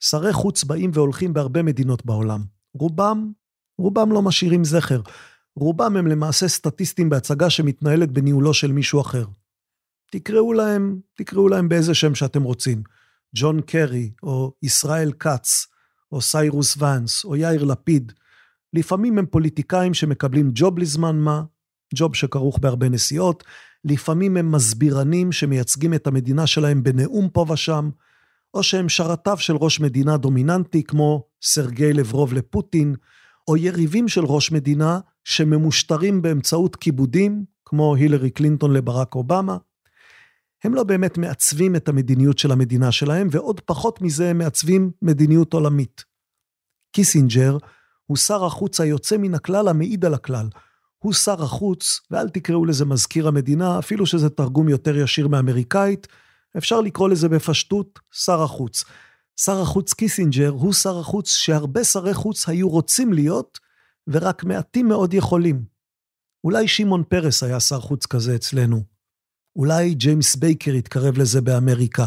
שרי 0.00 0.32
חוץ 0.32 0.64
באים 0.64 0.90
והולכים 0.94 1.32
בהרבה 1.32 1.62
מדינות 1.62 2.06
בעולם. 2.06 2.44
רובם, 2.74 3.32
רובם 3.78 4.12
לא 4.12 4.22
משאירים 4.22 4.64
זכר. 4.64 5.00
רובם 5.56 5.96
הם 5.96 6.06
למעשה 6.06 6.48
סטטיסטים 6.48 7.08
בהצגה 7.08 7.50
שמתנהלת 7.50 8.10
בניהולו 8.10 8.54
של 8.54 8.72
מישהו 8.72 9.00
אחר. 9.00 9.24
תקראו 10.10 10.52
להם, 10.52 11.00
תקראו 11.16 11.48
להם 11.48 11.68
באיזה 11.68 11.94
שם 11.94 12.14
שאתם 12.14 12.42
רוצים. 12.42 12.82
ג'ון 13.34 13.60
קרי, 13.60 14.10
או 14.22 14.52
ישראל 14.62 15.12
כץ, 15.12 15.66
או 16.12 16.20
סיירוס 16.20 16.76
ואנס, 16.78 17.24
או 17.24 17.36
יאיר 17.36 17.64
לפיד. 17.64 18.12
לפעמים 18.72 19.18
הם 19.18 19.26
פוליטיקאים 19.26 19.94
שמקבלים 19.94 20.50
ג'וב 20.54 20.78
לזמן 20.78 21.16
מה, 21.18 21.42
ג'וב 21.94 22.14
שכרוך 22.14 22.58
בהרבה 22.58 22.88
נסיעות, 22.88 23.44
לפעמים 23.84 24.36
הם 24.36 24.52
מסבירנים 24.52 25.32
שמייצגים 25.32 25.94
את 25.94 26.06
המדינה 26.06 26.46
שלהם 26.46 26.82
בנאום 26.82 27.28
פה 27.28 27.46
ושם, 27.52 27.90
או 28.54 28.62
שהם 28.62 28.88
משרתיו 28.88 29.36
של 29.38 29.56
ראש 29.56 29.80
מדינה 29.80 30.16
דומיננטי 30.16 30.82
כמו 30.82 31.24
סרגיי 31.42 31.92
לברוב 31.92 32.34
לפוטין, 32.34 32.94
או 33.48 33.56
יריבים 33.56 34.08
של 34.08 34.24
ראש 34.24 34.52
מדינה 34.52 35.00
שממושטרים 35.24 36.22
באמצעות 36.22 36.76
כיבודים, 36.76 37.44
כמו 37.64 37.94
הילרי 37.94 38.30
קלינטון 38.30 38.72
לברק 38.72 39.14
אובמה. 39.14 39.56
הם 40.66 40.74
לא 40.74 40.84
באמת 40.84 41.18
מעצבים 41.18 41.76
את 41.76 41.88
המדיניות 41.88 42.38
של 42.38 42.52
המדינה 42.52 42.92
שלהם, 42.92 43.28
ועוד 43.30 43.60
פחות 43.60 44.00
מזה 44.00 44.30
הם 44.30 44.38
מעצבים 44.38 44.90
מדיניות 45.02 45.52
עולמית. 45.52 46.04
קיסינג'ר 46.92 47.58
הוא 48.06 48.16
שר 48.16 48.44
החוץ 48.44 48.80
היוצא 48.80 49.16
מן 49.16 49.34
הכלל 49.34 49.68
המעיד 49.68 50.04
על 50.04 50.14
הכלל. 50.14 50.48
הוא 50.98 51.12
שר 51.12 51.42
החוץ, 51.42 52.00
ואל 52.10 52.28
תקראו 52.28 52.64
לזה 52.64 52.84
מזכיר 52.84 53.28
המדינה, 53.28 53.78
אפילו 53.78 54.06
שזה 54.06 54.30
תרגום 54.30 54.68
יותר 54.68 54.96
ישיר 54.96 55.28
מאמריקאית, 55.28 56.06
אפשר 56.58 56.80
לקרוא 56.80 57.08
לזה 57.08 57.28
בפשטות 57.28 57.98
שר 58.12 58.42
החוץ. 58.42 58.84
שר 59.36 59.60
החוץ 59.60 59.92
קיסינג'ר 59.92 60.48
הוא 60.48 60.72
שר 60.72 60.98
החוץ 60.98 61.30
שהרבה 61.30 61.84
שרי 61.84 62.14
חוץ 62.14 62.48
היו 62.48 62.68
רוצים 62.68 63.12
להיות, 63.12 63.58
ורק 64.08 64.44
מעטים 64.44 64.88
מאוד 64.88 65.14
יכולים. 65.14 65.64
אולי 66.44 66.68
שמעון 66.68 67.02
פרס 67.08 67.42
היה 67.42 67.60
שר 67.60 67.80
חוץ 67.80 68.06
כזה 68.06 68.34
אצלנו. 68.34 68.95
אולי 69.56 69.94
ג'יימס 69.94 70.36
בייקר 70.36 70.72
התקרב 70.72 71.18
לזה 71.18 71.40
באמריקה. 71.40 72.04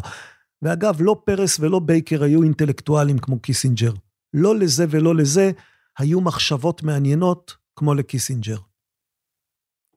ואגב, 0.62 0.98
לא 1.00 1.22
פרס 1.26 1.60
ולא 1.60 1.80
בייקר 1.80 2.24
היו 2.24 2.44
אינטלקטואלים 2.44 3.18
כמו 3.18 3.40
קיסינג'ר. 3.40 3.94
לא 4.34 4.56
לזה 4.56 4.86
ולא 4.90 5.16
לזה 5.16 5.52
היו 5.98 6.22
מחשבות 6.22 6.84
מעניינות 6.84 7.56
כמו 7.76 7.94
לקיסינג'ר. 7.94 8.58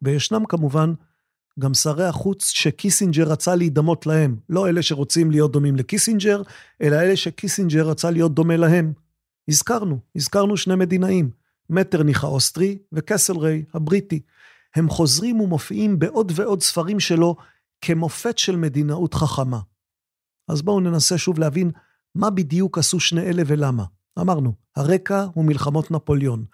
וישנם 0.02 0.44
כמובן 0.48 0.94
גם 1.60 1.74
שרי 1.74 2.04
החוץ 2.04 2.48
שקיסינג'ר 2.48 3.28
רצה 3.28 3.54
להידמות 3.54 4.06
להם, 4.06 4.36
לא 4.48 4.68
אלה 4.68 4.82
שרוצים 4.82 5.30
להיות 5.30 5.52
דומים 5.52 5.76
לקיסינג'ר, 5.76 6.42
אלא 6.82 6.96
אלה 6.96 7.16
שקיסינג'ר 7.16 7.88
רצה 7.88 8.10
להיות 8.10 8.34
דומה 8.34 8.56
להם. 8.56 8.92
הזכרנו, 9.48 9.98
הזכרנו 10.16 10.56
שני 10.56 10.74
מדינאים, 10.74 11.30
מטרניך 11.70 12.24
האוסטרי 12.24 12.78
וקסלריי 12.92 13.64
הבריטי. 13.74 14.20
הם 14.76 14.88
חוזרים 14.88 15.40
ומופיעים 15.40 15.98
בעוד 15.98 16.32
ועוד 16.34 16.62
ספרים 16.62 17.00
שלו 17.00 17.36
כמופת 17.80 18.38
של 18.38 18.56
מדינאות 18.56 19.14
חכמה. 19.14 19.60
אז 20.48 20.62
בואו 20.62 20.80
ננסה 20.80 21.18
שוב 21.18 21.38
להבין 21.38 21.70
מה 22.14 22.30
בדיוק 22.30 22.78
עשו 22.78 23.00
שני 23.00 23.20
אלה 23.20 23.42
ולמה. 23.46 23.84
אמרנו, 24.20 24.52
הרקע 24.76 25.26
הוא 25.34 25.44
מלחמות 25.44 25.90
נפוליאון. 25.90 26.44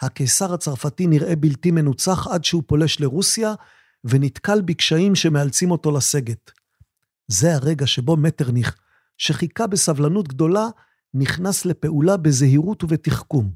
הקיסר 0.00 0.54
הצרפתי 0.54 1.06
נראה 1.06 1.36
בלתי 1.36 1.70
מנוצח 1.70 2.26
עד 2.26 2.44
שהוא 2.44 2.62
פולש 2.66 3.00
לרוסיה, 3.00 3.54
ונתקל 4.04 4.62
בקשיים 4.62 5.14
שמאלצים 5.14 5.70
אותו 5.70 5.90
לסגת. 5.90 6.50
זה 7.28 7.54
הרגע 7.54 7.86
שבו 7.86 8.16
מטרניך, 8.16 8.76
שחיכה 9.18 9.66
בסבלנות 9.66 10.28
גדולה, 10.28 10.66
נכנס 11.14 11.64
לפעולה 11.66 12.16
בזהירות 12.16 12.84
ובתחכום. 12.84 13.50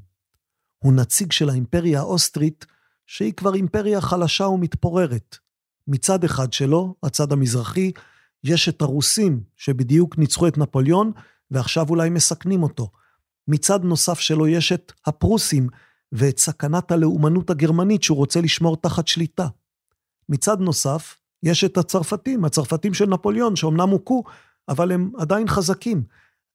הוא 0.83 0.93
נציג 0.93 1.31
של 1.31 1.49
האימפריה 1.49 1.99
האוסטרית, 1.99 2.65
שהיא 3.07 3.33
כבר 3.33 3.53
אימפריה 3.53 4.01
חלשה 4.01 4.45
ומתפוררת. 4.45 5.37
מצד 5.87 6.23
אחד 6.23 6.53
שלו, 6.53 6.95
הצד 7.03 7.31
המזרחי, 7.31 7.91
יש 8.43 8.69
את 8.69 8.81
הרוסים, 8.81 9.43
שבדיוק 9.55 10.17
ניצחו 10.17 10.47
את 10.47 10.57
נפוליאון, 10.57 11.11
ועכשיו 11.51 11.89
אולי 11.89 12.09
מסכנים 12.09 12.63
אותו. 12.63 12.91
מצד 13.47 13.83
נוסף 13.83 14.19
שלו 14.19 14.47
יש 14.47 14.71
את 14.71 14.91
הפרוסים, 15.05 15.67
ואת 16.11 16.39
סכנת 16.39 16.91
הלאומנות 16.91 17.49
הגרמנית 17.49 18.03
שהוא 18.03 18.17
רוצה 18.17 18.41
לשמור 18.41 18.77
תחת 18.77 19.07
שליטה. 19.07 19.47
מצד 20.29 20.59
נוסף, 20.59 21.17
יש 21.43 21.63
את 21.63 21.77
הצרפתים, 21.77 22.45
הצרפתים 22.45 22.93
של 22.93 23.05
נפוליאון, 23.05 23.55
שאומנם 23.55 23.89
הוכו, 23.89 24.23
אבל 24.69 24.91
הם 24.91 25.11
עדיין 25.17 25.47
חזקים. 25.47 26.03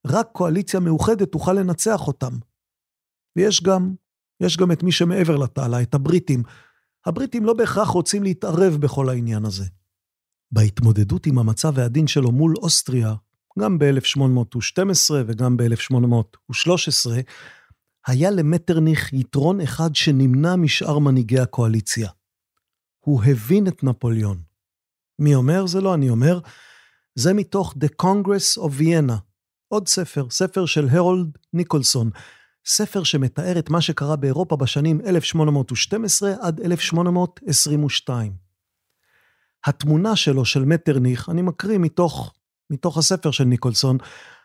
רק 0.06 0.28
קואליציה 0.32 0.80
מאוחדת 0.80 1.32
תוכל 1.32 1.52
לנצח 1.52 2.06
אותם. 2.06 2.32
ויש 3.36 3.62
גם, 3.62 3.94
יש 4.40 4.56
גם 4.56 4.72
את 4.72 4.82
מי 4.82 4.92
שמעבר 4.92 5.36
לתעלה, 5.36 5.82
את 5.82 5.94
הבריטים. 5.94 6.42
הבריטים 7.06 7.44
לא 7.44 7.54
בהכרח 7.54 7.88
רוצים 7.88 8.22
להתערב 8.22 8.76
בכל 8.76 9.08
העניין 9.08 9.44
הזה. 9.44 9.64
בהתמודדות 10.52 11.26
עם 11.26 11.38
המצב 11.38 11.78
העדין 11.78 12.06
שלו 12.06 12.32
מול 12.32 12.54
אוסטריה, 12.56 13.14
גם 13.58 13.78
ב-1812 13.78 15.10
וגם 15.26 15.56
ב-1813, 15.56 17.10
היה 18.06 18.30
למטרניך 18.30 19.12
יתרון 19.12 19.60
אחד 19.60 19.94
שנמנע 19.94 20.56
משאר 20.56 20.98
מנהיגי 20.98 21.38
הקואליציה. 21.38 22.10
הוא 23.00 23.24
הבין 23.24 23.66
את 23.66 23.84
נפוליאון. 23.84 24.40
מי 25.18 25.34
אומר? 25.34 25.66
זה 25.66 25.80
לא 25.80 25.94
אני 25.94 26.10
אומר, 26.10 26.40
זה 27.14 27.34
מתוך 27.34 27.74
The 27.74 28.02
Congress 28.02 28.62
of 28.62 28.80
Vienna, 28.80 29.14
עוד 29.68 29.88
ספר, 29.88 30.30
ספר 30.30 30.66
של 30.66 30.88
הרולד 30.88 31.38
ניקולסון, 31.52 32.10
ספר 32.66 33.02
שמתאר 33.02 33.58
את 33.58 33.70
מה 33.70 33.80
שקרה 33.80 34.16
באירופה 34.16 34.56
בשנים 34.56 35.00
1812 35.06 36.34
עד 36.40 36.60
1822. 36.60 38.32
התמונה 39.66 40.16
שלו, 40.16 40.44
של 40.44 40.64
מטרניך, 40.64 41.28
אני 41.28 41.42
מקריא 41.42 41.78
מתוך, 41.78 42.34
מתוך 42.70 42.98
הספר 42.98 43.30
של 43.30 43.44
ניקולסון, 43.44 43.98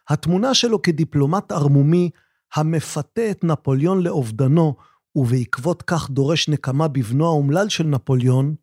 התמונה 0.09 0.53
שלו 0.53 0.81
כדיפלומט 0.81 1.51
ערמומי 1.51 2.09
המפתה 2.55 3.31
את 3.31 3.43
נפוליאון 3.43 4.03
לאובדנו, 4.03 4.75
ובעקבות 5.15 5.81
כך 5.81 6.09
דורש 6.09 6.49
נקמה 6.49 6.87
בבנו 6.87 7.25
האומלל 7.25 7.69
של 7.69 7.83
נפוליאון, 7.83 8.55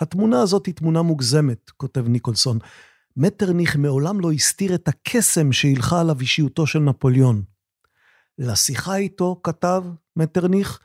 התמונה 0.00 0.42
הזאת 0.42 0.66
היא 0.66 0.74
תמונה 0.74 1.02
מוגזמת, 1.02 1.70
כותב 1.70 2.08
ניקולסון. 2.08 2.58
מטרניך 3.16 3.76
מעולם 3.76 4.20
לא 4.20 4.32
הסתיר 4.32 4.74
את 4.74 4.88
הקסם 4.88 5.52
שהילכה 5.52 6.00
עליו 6.00 6.20
אישיותו 6.20 6.66
של 6.66 6.78
נפוליאון. 6.78 7.42
לשיחה 8.40 8.96
איתו, 8.96 9.40
כתב 9.42 9.84
מטרניך, 10.16 10.78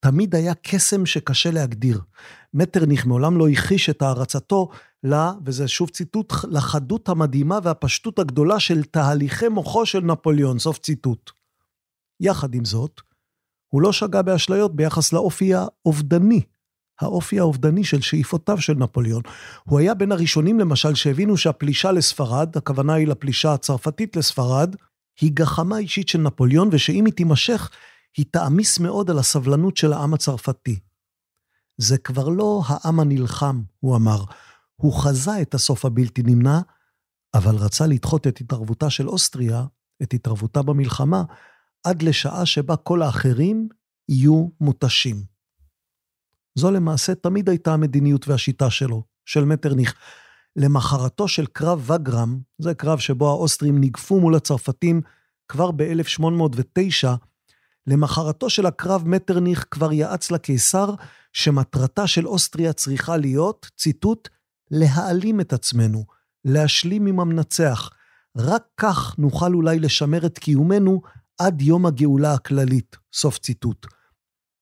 תמיד 0.00 0.34
היה 0.34 0.54
קסם 0.54 1.06
שקשה 1.06 1.50
להגדיר. 1.50 2.00
מטרניך 2.54 3.06
מעולם 3.06 3.38
לא 3.38 3.48
הכחיש 3.48 3.90
את 3.90 4.02
הערצתו 4.02 4.68
לה, 5.02 5.32
וזה 5.44 5.68
שוב 5.68 5.88
ציטוט, 5.88 6.32
לחדות 6.48 7.08
המדהימה 7.08 7.58
והפשטות 7.62 8.18
הגדולה 8.18 8.60
של 8.60 8.84
תהליכי 8.84 9.48
מוחו 9.48 9.86
של 9.86 10.00
נפוליאון, 10.00 10.58
סוף 10.58 10.78
ציטוט. 10.78 11.30
יחד 12.20 12.54
עם 12.54 12.64
זאת, 12.64 13.00
הוא 13.68 13.82
לא 13.82 13.92
שגה 13.92 14.22
באשליות 14.22 14.76
ביחס 14.76 15.12
לאופי 15.12 15.52
האובדני, 15.54 16.40
האופי 17.00 17.40
האובדני 17.40 17.84
של 17.84 18.00
שאיפותיו 18.00 18.60
של 18.60 18.74
נפוליאון. 18.74 19.22
הוא 19.64 19.78
היה 19.78 19.94
בין 19.94 20.12
הראשונים 20.12 20.60
למשל 20.60 20.94
שהבינו 20.94 21.36
שהפלישה 21.36 21.92
לספרד, 21.92 22.56
הכוונה 22.56 22.94
היא 22.94 23.06
לפלישה 23.06 23.54
הצרפתית 23.54 24.16
לספרד, 24.16 24.76
היא 25.22 25.30
גחמה 25.34 25.78
אישית 25.78 26.08
של 26.08 26.18
נפוליאון, 26.18 26.68
ושאם 26.72 27.06
היא 27.06 27.14
תימשך, 27.14 27.70
היא 28.16 28.26
תעמיס 28.30 28.78
מאוד 28.78 29.10
על 29.10 29.18
הסבלנות 29.18 29.76
של 29.76 29.92
העם 29.92 30.14
הצרפתי. 30.14 30.78
זה 31.78 31.98
כבר 31.98 32.28
לא 32.28 32.62
העם 32.66 33.00
הנלחם, 33.00 33.62
הוא 33.80 33.96
אמר. 33.96 34.24
הוא 34.76 34.92
חזה 34.92 35.42
את 35.42 35.54
הסוף 35.54 35.84
הבלתי 35.84 36.22
נמנע, 36.22 36.60
אבל 37.34 37.56
רצה 37.56 37.86
לדחות 37.86 38.26
את 38.26 38.40
התערבותה 38.40 38.90
של 38.90 39.08
אוסטריה, 39.08 39.64
את 40.02 40.14
התערבותה 40.14 40.62
במלחמה, 40.62 41.22
עד 41.84 42.02
לשעה 42.02 42.46
שבה 42.46 42.76
כל 42.76 43.02
האחרים 43.02 43.68
יהיו 44.08 44.48
מותשים. 44.60 45.24
זו 46.54 46.70
למעשה 46.70 47.14
תמיד 47.14 47.48
הייתה 47.48 47.74
המדיניות 47.74 48.28
והשיטה 48.28 48.70
שלו, 48.70 49.02
של 49.24 49.44
מטרניך. 49.44 49.94
למחרתו 50.56 51.28
של 51.28 51.46
קרב 51.46 51.90
וגרם, 51.90 52.38
זה 52.58 52.74
קרב 52.74 52.98
שבו 52.98 53.28
האוסטרים 53.28 53.78
ניגפו 53.78 54.20
מול 54.20 54.34
הצרפתים 54.34 55.00
כבר 55.48 55.70
ב-1809, 55.70 57.08
למחרתו 57.86 58.50
של 58.50 58.66
הקרב 58.66 59.02
מטרניך 59.08 59.64
כבר 59.70 59.92
יעץ 59.92 60.30
לקיסר 60.30 60.94
שמטרתה 61.32 62.06
של 62.06 62.26
אוסטריה 62.26 62.72
צריכה 62.72 63.16
להיות, 63.16 63.70
ציטוט, 63.76 64.28
להעלים 64.70 65.40
את 65.40 65.52
עצמנו, 65.52 66.04
להשלים 66.44 67.06
עם 67.06 67.20
המנצח. 67.20 67.90
רק 68.36 68.62
כך 68.76 69.18
נוכל 69.18 69.54
אולי 69.54 69.78
לשמר 69.78 70.26
את 70.26 70.38
קיומנו 70.38 71.00
עד 71.38 71.62
יום 71.62 71.86
הגאולה 71.86 72.34
הכללית. 72.34 72.96
סוף 73.12 73.38
ציטוט. 73.38 73.86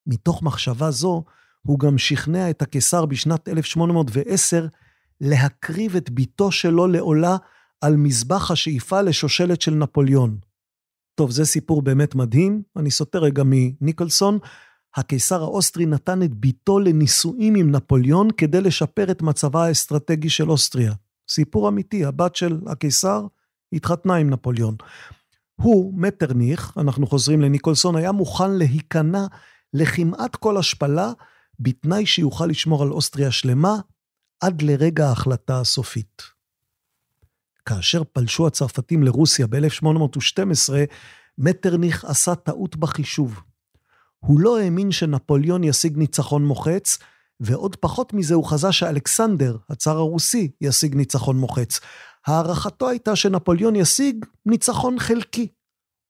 מתוך 0.06 0.42
מחשבה 0.42 0.90
זו, 0.90 1.24
הוא 1.62 1.78
גם 1.78 1.98
שכנע 1.98 2.50
את 2.50 2.62
הקיסר 2.62 3.06
בשנת 3.06 3.48
1810 3.48 4.66
להקריב 5.20 5.96
את 5.96 6.10
בתו 6.10 6.52
שלו 6.52 6.86
לעולה 6.86 7.36
על 7.80 7.96
מזבח 7.96 8.50
השאיפה 8.50 9.02
לשושלת 9.02 9.60
של 9.60 9.74
נפוליאון. 9.74 10.38
טוב, 11.14 11.30
זה 11.30 11.44
סיפור 11.44 11.82
באמת 11.82 12.14
מדהים, 12.14 12.62
אני 12.76 12.90
סוטה 12.90 13.18
רגע 13.18 13.42
מניקולסון. 13.46 14.38
הקיסר 14.96 15.42
האוסטרי 15.42 15.86
נתן 15.86 16.22
את 16.22 16.30
בתו 16.40 16.78
לנישואים 16.78 17.54
עם 17.54 17.70
נפוליאון 17.70 18.28
כדי 18.36 18.60
לשפר 18.60 19.10
את 19.10 19.22
מצבה 19.22 19.64
האסטרטגי 19.64 20.30
של 20.30 20.50
אוסטריה. 20.50 20.92
סיפור 21.30 21.68
אמיתי, 21.68 22.04
הבת 22.04 22.36
של 22.36 22.60
הקיסר 22.66 23.26
התחתנה 23.72 24.14
עם 24.14 24.30
נפוליאון. 24.30 24.74
הוא, 25.60 25.94
מטרניך, 26.00 26.72
אנחנו 26.76 27.06
חוזרים 27.06 27.40
לניקולסון, 27.40 27.96
היה 27.96 28.12
מוכן 28.12 28.50
להיכנע 28.50 29.26
לכמעט 29.74 30.36
כל 30.36 30.56
השפלה, 30.56 31.12
בתנאי 31.60 32.06
שיוכל 32.06 32.46
לשמור 32.46 32.82
על 32.82 32.90
אוסטריה 32.90 33.30
שלמה 33.30 33.76
עד 34.40 34.62
לרגע 34.62 35.08
ההחלטה 35.08 35.60
הסופית. 35.60 36.22
כאשר 37.66 38.02
פלשו 38.12 38.46
הצרפתים 38.46 39.02
לרוסיה 39.02 39.46
ב-1812, 39.46 40.72
מטרניך 41.38 42.04
עשה 42.04 42.34
טעות 42.34 42.76
בחישוב. 42.76 43.40
הוא 44.18 44.40
לא 44.40 44.58
האמין 44.58 44.90
שנפוליאון 44.90 45.64
ישיג 45.64 45.96
ניצחון 45.96 46.44
מוחץ, 46.44 46.98
ועוד 47.40 47.76
פחות 47.76 48.12
מזה 48.12 48.34
הוא 48.34 48.44
חזה 48.44 48.72
שאלכסנדר, 48.72 49.56
הצאר 49.70 49.96
הרוסי, 49.96 50.50
ישיג 50.60 50.94
ניצחון 50.94 51.36
מוחץ. 51.36 51.80
הערכתו 52.26 52.88
הייתה 52.88 53.16
שנפוליאון 53.16 53.76
ישיג 53.76 54.24
ניצחון 54.46 54.98
חלקי. 54.98 55.48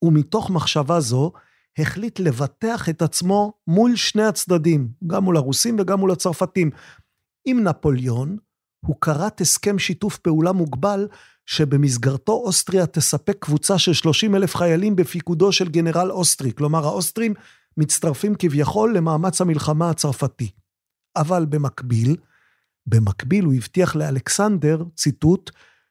ומתוך 0.04 0.50
מחשבה 0.50 1.00
זו, 1.00 1.32
החליט 1.78 2.20
לבטח 2.20 2.88
את 2.88 3.02
עצמו 3.02 3.52
מול 3.66 3.96
שני 3.96 4.22
הצדדים, 4.22 4.88
גם 5.06 5.24
מול 5.24 5.36
הרוסים 5.36 5.76
וגם 5.80 5.98
מול 5.98 6.10
הצרפתים. 6.10 6.70
עם 7.44 7.62
נפוליאון, 7.62 8.36
הוא 8.86 8.96
כרת 9.00 9.40
הסכם 9.40 9.78
שיתוף 9.78 10.18
פעולה 10.18 10.52
מוגבל, 10.52 11.08
שבמסגרתו 11.46 12.32
אוסטריה 12.32 12.86
תספק 12.86 13.36
קבוצה 13.40 13.78
של 13.78 13.92
30 13.92 14.34
אלף 14.34 14.56
חיילים 14.56 14.96
בפיקודו 14.96 15.52
של 15.52 15.68
גנרל 15.68 16.12
אוסטרי, 16.12 16.52
כלומר 16.52 16.84
האוסטרים 16.84 17.34
מצטרפים 17.76 18.34
כביכול 18.38 18.96
למאמץ 18.96 19.40
המלחמה 19.40 19.90
הצרפתי. 19.90 20.50
אבל 21.16 21.46
במקביל, 21.46 22.16
במקביל 22.86 23.44
הוא 23.44 23.54
הבטיח 23.54 23.96
לאלכסנדר, 23.96 24.84
ציטוט, 24.94 25.50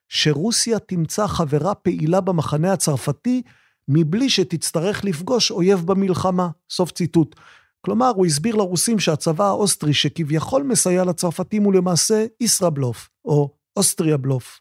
שרוסיה 0.10 0.80
תמצא 0.80 1.28
חברה 1.28 1.76
פעילה 1.76 2.22
במחנה 2.22 2.74
הצרפתי 2.74 3.42
מבלי 3.88 4.30
שתצטרך 4.30 5.06
לפגוש 5.06 5.52
אויב 5.52 5.80
במלחמה. 5.86 6.50
סוף 6.70 6.92
ציטוט. 6.92 7.36
כלומר, 7.82 8.12
הוא 8.15 8.26
הסביר 8.26 8.56
לרוסים 8.56 9.00
שהצבא 9.00 9.46
האוסטרי 9.46 9.94
שכביכול 9.94 10.63
מסייע 10.63 11.04
לצרפתים 11.04 11.63
הוא 11.63 11.74
למעשה 11.74 12.26
ישראבלוף, 12.39 13.10
או 13.26 13.54
אוסטריה 13.78 14.18
בלוף. 14.18 14.60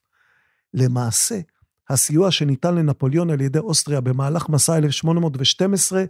למעשה, 0.74 1.40
הסיוע 1.88 2.30
שניתן 2.30 2.74
לנפוליאון 2.74 3.30
על 3.30 3.40
ידי 3.40 3.58
אוסטריה 3.58 4.00
במהלך 4.00 4.48
מסע 4.48 4.78
1812 4.78 6.04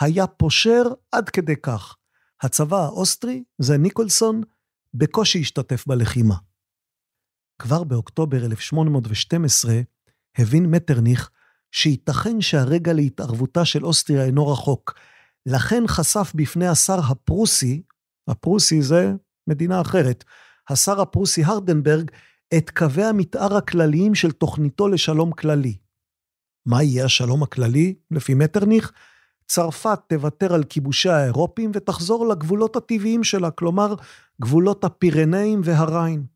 היה 0.00 0.26
פושר 0.26 0.82
עד 1.12 1.28
כדי 1.28 1.56
כך. 1.62 1.96
הצבא 2.42 2.84
האוסטרי, 2.84 3.42
זה 3.58 3.78
ניקולסון, 3.78 4.42
בקושי 4.94 5.40
השתתף 5.40 5.86
בלחימה. 5.86 6.34
כבר 7.58 7.84
באוקטובר 7.84 8.44
1812 8.44 9.80
הבין 10.38 10.66
מטרניך 10.66 11.30
שייתכן 11.72 12.40
שהרגע 12.40 12.92
להתערבותה 12.92 13.64
של 13.64 13.84
אוסטריה 13.84 14.24
אינו 14.24 14.48
רחוק. 14.48 14.94
לכן 15.46 15.82
חשף 15.86 16.32
בפני 16.34 16.66
השר 16.66 16.98
הפרוסי, 17.10 17.82
הפרוסי 18.28 18.82
זה 18.82 19.12
מדינה 19.46 19.80
אחרת, 19.80 20.24
השר 20.70 21.00
הפרוסי 21.00 21.44
הרדנברג, 21.44 22.10
את 22.58 22.70
קווי 22.70 23.04
המתאר 23.04 23.56
הכלליים 23.56 24.14
של 24.14 24.32
תוכניתו 24.32 24.88
לשלום 24.88 25.32
כללי. 25.32 25.76
מה 26.66 26.82
יהיה 26.82 27.04
השלום 27.04 27.42
הכללי, 27.42 27.94
לפי 28.10 28.34
מטרניך? 28.34 28.92
צרפת 29.46 29.98
תוותר 30.06 30.54
על 30.54 30.64
כיבושי 30.64 31.08
האירופים 31.08 31.70
ותחזור 31.74 32.28
לגבולות 32.28 32.76
הטבעיים 32.76 33.24
שלה, 33.24 33.50
כלומר, 33.50 33.94
גבולות 34.42 34.84
הפירנאים 34.84 35.60
והריין. 35.64 36.26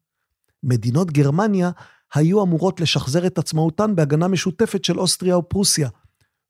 מדינות 0.62 1.10
גרמניה 1.10 1.70
היו 2.14 2.42
אמורות 2.42 2.80
לשחזר 2.80 3.26
את 3.26 3.38
עצמאותן 3.38 3.96
בהגנה 3.96 4.28
משותפת 4.28 4.84
של 4.84 4.98
אוסטריה 4.98 5.38
ופרוסיה. 5.38 5.88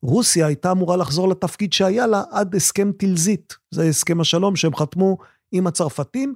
רוסיה 0.03 0.47
הייתה 0.47 0.71
אמורה 0.71 0.97
לחזור 0.97 1.29
לתפקיד 1.29 1.73
שהיה 1.73 2.07
לה 2.07 2.23
עד 2.31 2.55
הסכם 2.55 2.91
טילזית, 2.91 3.55
זה 3.71 3.83
הסכם 3.83 4.21
השלום 4.21 4.55
שהם 4.55 4.75
חתמו 4.75 5.17
עם 5.51 5.67
הצרפתים. 5.67 6.35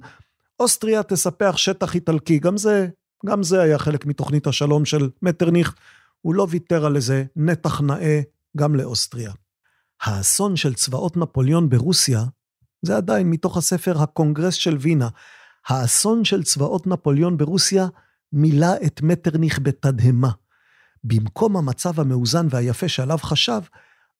אוסטריה 0.60 1.02
תספח 1.02 1.56
שטח 1.56 1.94
איטלקי, 1.94 2.38
גם 2.38 2.56
זה, 2.56 2.88
גם 3.26 3.42
זה 3.42 3.60
היה 3.62 3.78
חלק 3.78 4.06
מתוכנית 4.06 4.46
השלום 4.46 4.84
של 4.84 5.10
מטרניך. 5.22 5.74
הוא 6.20 6.34
לא 6.34 6.46
ויתר 6.50 6.86
על 6.86 6.96
איזה 6.96 7.24
נתח 7.36 7.80
נאה 7.80 8.20
גם 8.56 8.74
לאוסטריה. 8.74 9.32
האסון 10.02 10.56
של 10.56 10.74
צבאות 10.74 11.16
נפוליאון 11.16 11.68
ברוסיה, 11.68 12.24
זה 12.82 12.96
עדיין 12.96 13.30
מתוך 13.30 13.56
הספר 13.56 14.02
הקונגרס 14.02 14.54
של 14.54 14.76
וינה. 14.80 15.08
האסון 15.66 16.24
של 16.24 16.42
צבאות 16.42 16.86
נפוליאון 16.86 17.36
ברוסיה 17.36 17.86
מילא 18.32 18.76
את 18.86 19.02
מטרניך 19.02 19.58
בתדהמה. 19.62 20.30
במקום 21.04 21.56
המצב 21.56 22.00
המאוזן 22.00 22.46
והיפה 22.50 22.88
שעליו 22.88 23.18
חשב, 23.18 23.60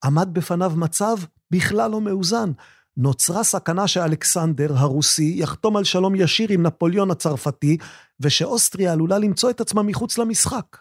עמד 0.05 0.29
בפניו 0.33 0.73
מצב 0.77 1.17
בכלל 1.51 1.91
לא 1.91 2.01
מאוזן. 2.01 2.53
נוצרה 2.97 3.45
סכנה 3.45 3.89
שאלכסנדר 3.89 4.77
הרוסי 4.77 5.35
יחתום 5.37 5.77
על 5.77 5.85
שלום 5.85 6.15
ישיר 6.15 6.53
עם 6.53 6.63
נפוליאון 6.63 7.11
הצרפתי, 7.11 7.77
ושאוסטריה 8.21 8.93
עלולה 8.93 9.19
למצוא 9.19 9.51
את 9.51 9.61
עצמה 9.61 9.83
מחוץ 9.83 10.19
למשחק. 10.19 10.77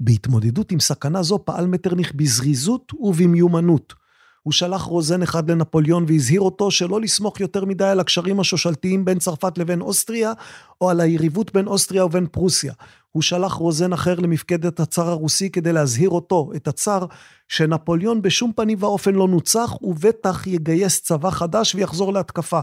בהתמודדות 0.00 0.72
עם 0.72 0.80
סכנה 0.80 1.22
זו 1.22 1.38
פעל 1.44 1.66
מטרניך 1.66 2.14
בזריזות 2.14 2.92
ובמיומנות. 3.00 3.94
הוא 4.42 4.52
שלח 4.52 4.82
רוזן 4.82 5.22
אחד 5.22 5.50
לנפוליאון 5.50 6.04
והזהיר 6.08 6.40
אותו 6.40 6.70
שלא 6.70 7.00
לסמוך 7.00 7.40
יותר 7.40 7.64
מדי 7.64 7.84
על 7.84 8.00
הקשרים 8.00 8.40
השושלתיים 8.40 9.04
בין 9.04 9.18
צרפת 9.18 9.58
לבין 9.58 9.80
אוסטריה, 9.80 10.32
או 10.80 10.90
על 10.90 11.00
היריבות 11.00 11.52
בין 11.52 11.66
אוסטריה 11.66 12.04
ובין 12.04 12.26
פרוסיה. 12.26 12.72
הוא 13.16 13.22
שלח 13.22 13.52
רוזן 13.52 13.92
אחר 13.92 14.14
למפקדת 14.14 14.80
הצאר 14.80 15.08
הרוסי 15.08 15.50
כדי 15.50 15.72
להזהיר 15.72 16.10
אותו, 16.10 16.50
את 16.56 16.68
הצאר, 16.68 17.06
שנפוליאון 17.48 18.22
בשום 18.22 18.52
פנים 18.52 18.78
ואופן 18.80 19.14
לא 19.14 19.28
נוצח, 19.28 19.82
ובטח 19.82 20.46
יגייס 20.46 21.02
צבא 21.02 21.30
חדש 21.30 21.74
ויחזור 21.74 22.12
להתקפה. 22.12 22.60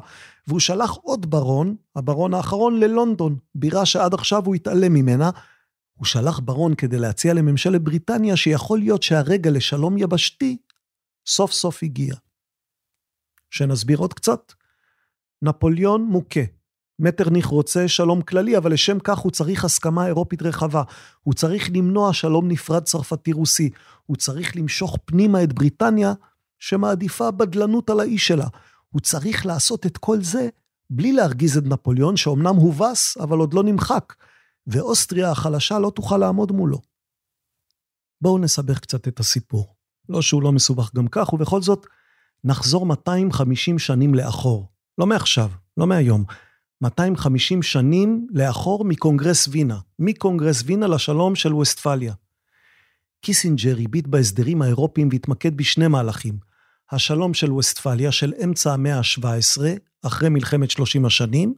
והוא 0.48 0.60
שלח 0.60 0.92
עוד 0.92 1.32
ברון, 1.32 1.76
הברון 1.96 2.34
האחרון, 2.34 2.80
ללונדון, 2.80 3.38
בירה 3.56 3.86
שעד 3.86 4.14
עכשיו 4.14 4.46
הוא 4.46 4.56
התעלם 4.56 4.94
ממנה, 4.94 5.30
הוא 5.94 6.06
שלח 6.06 6.40
ברון 6.40 6.76
כדי 6.76 6.98
להציע 6.98 7.34
לממשלת 7.34 7.82
בריטניה 7.82 8.38
שיכול 8.38 8.80
להיות 8.80 9.04
שהרגע 9.04 9.52
לשלום 9.52 9.98
יבשתי 9.98 10.58
סוף 11.28 11.52
סוף 11.52 11.84
הגיע. 11.84 12.16
שנסביר 13.50 13.98
עוד 13.98 14.14
קצת? 14.14 14.54
נפוליאון 15.42 16.02
מוכה. 16.02 16.63
מטרניך 17.04 17.46
רוצה 17.46 17.88
שלום 17.88 18.22
כללי, 18.22 18.58
אבל 18.58 18.74
לשם 18.74 19.00
כך 19.00 19.18
הוא 19.18 19.32
צריך 19.32 19.66
הסכמה 19.66 20.08
אירופית 20.08 20.42
רחבה. 20.42 20.84
הוא 21.24 21.34
צריך 21.34 21.70
למנוע 21.74 22.14
שלום 22.14 22.48
נפרד 22.48 22.84
צרפתי-רוסי. 22.84 23.70
הוא 24.06 24.18
צריך 24.18 24.56
למשוך 24.56 24.98
פנימה 25.06 25.44
את 25.44 25.54
בריטניה, 25.54 26.14
שמעדיפה 26.60 27.32
בדלנות 27.32 27.90
על 27.90 28.00
האיש 28.00 28.28
שלה. 28.28 28.48
הוא 28.90 29.02
צריך 29.02 29.46
לעשות 29.46 29.86
את 29.86 29.98
כל 29.98 30.22
זה 30.22 30.50
בלי 30.90 31.12
להרגיז 31.12 31.58
את 31.58 31.64
נפוליאון, 31.64 32.18
שאומנם 32.18 32.56
הובס, 32.56 33.18
אבל 33.18 33.38
עוד 33.38 33.54
לא 33.54 33.64
נמחק. 33.64 34.14
ואוסטריה 34.68 35.32
החלשה 35.32 35.80
לא 35.80 35.92
תוכל 35.96 36.18
לעמוד 36.18 36.52
מולו. 36.52 36.82
בואו 38.22 38.38
נסבך 38.38 38.80
קצת 38.80 39.08
את 39.08 39.20
הסיפור. 39.20 39.76
לא 40.10 40.22
שהוא 40.22 40.44
לא 40.44 40.52
מסובך 40.52 40.96
גם 40.96 41.08
כך, 41.08 41.34
ובכל 41.34 41.62
זאת, 41.62 41.86
נחזור 42.44 42.86
250 42.86 43.80
שנים 43.80 44.16
לאחור. 44.16 44.68
לא 44.98 45.06
מעכשיו, 45.06 45.50
לא 45.78 45.88
מהיום. 45.88 46.26
250 46.84 47.64
שנים 47.64 48.28
לאחור 48.32 48.86
מקונגרס 48.86 49.48
וינה. 49.48 49.80
מקונגרס 50.00 50.64
וינה 50.66 50.88
לשלום 50.88 51.36
של 51.36 51.54
ווסטפליה. 51.54 52.14
קיסינג'ר 53.22 53.76
הביט 53.84 54.08
בהסדרים 54.08 54.62
האירופיים 54.62 55.10
והתמקד 55.12 55.58
בשני 55.58 55.88
מהלכים. 55.88 56.38
השלום 56.92 57.34
של 57.34 57.52
ווסטפליה 57.52 58.12
של 58.12 58.34
אמצע 58.44 58.74
המאה 58.74 58.98
ה-17, 58.98 59.62
אחרי 60.02 60.30
מלחמת 60.30 60.72
30 60.72 61.06
השנים, 61.06 61.54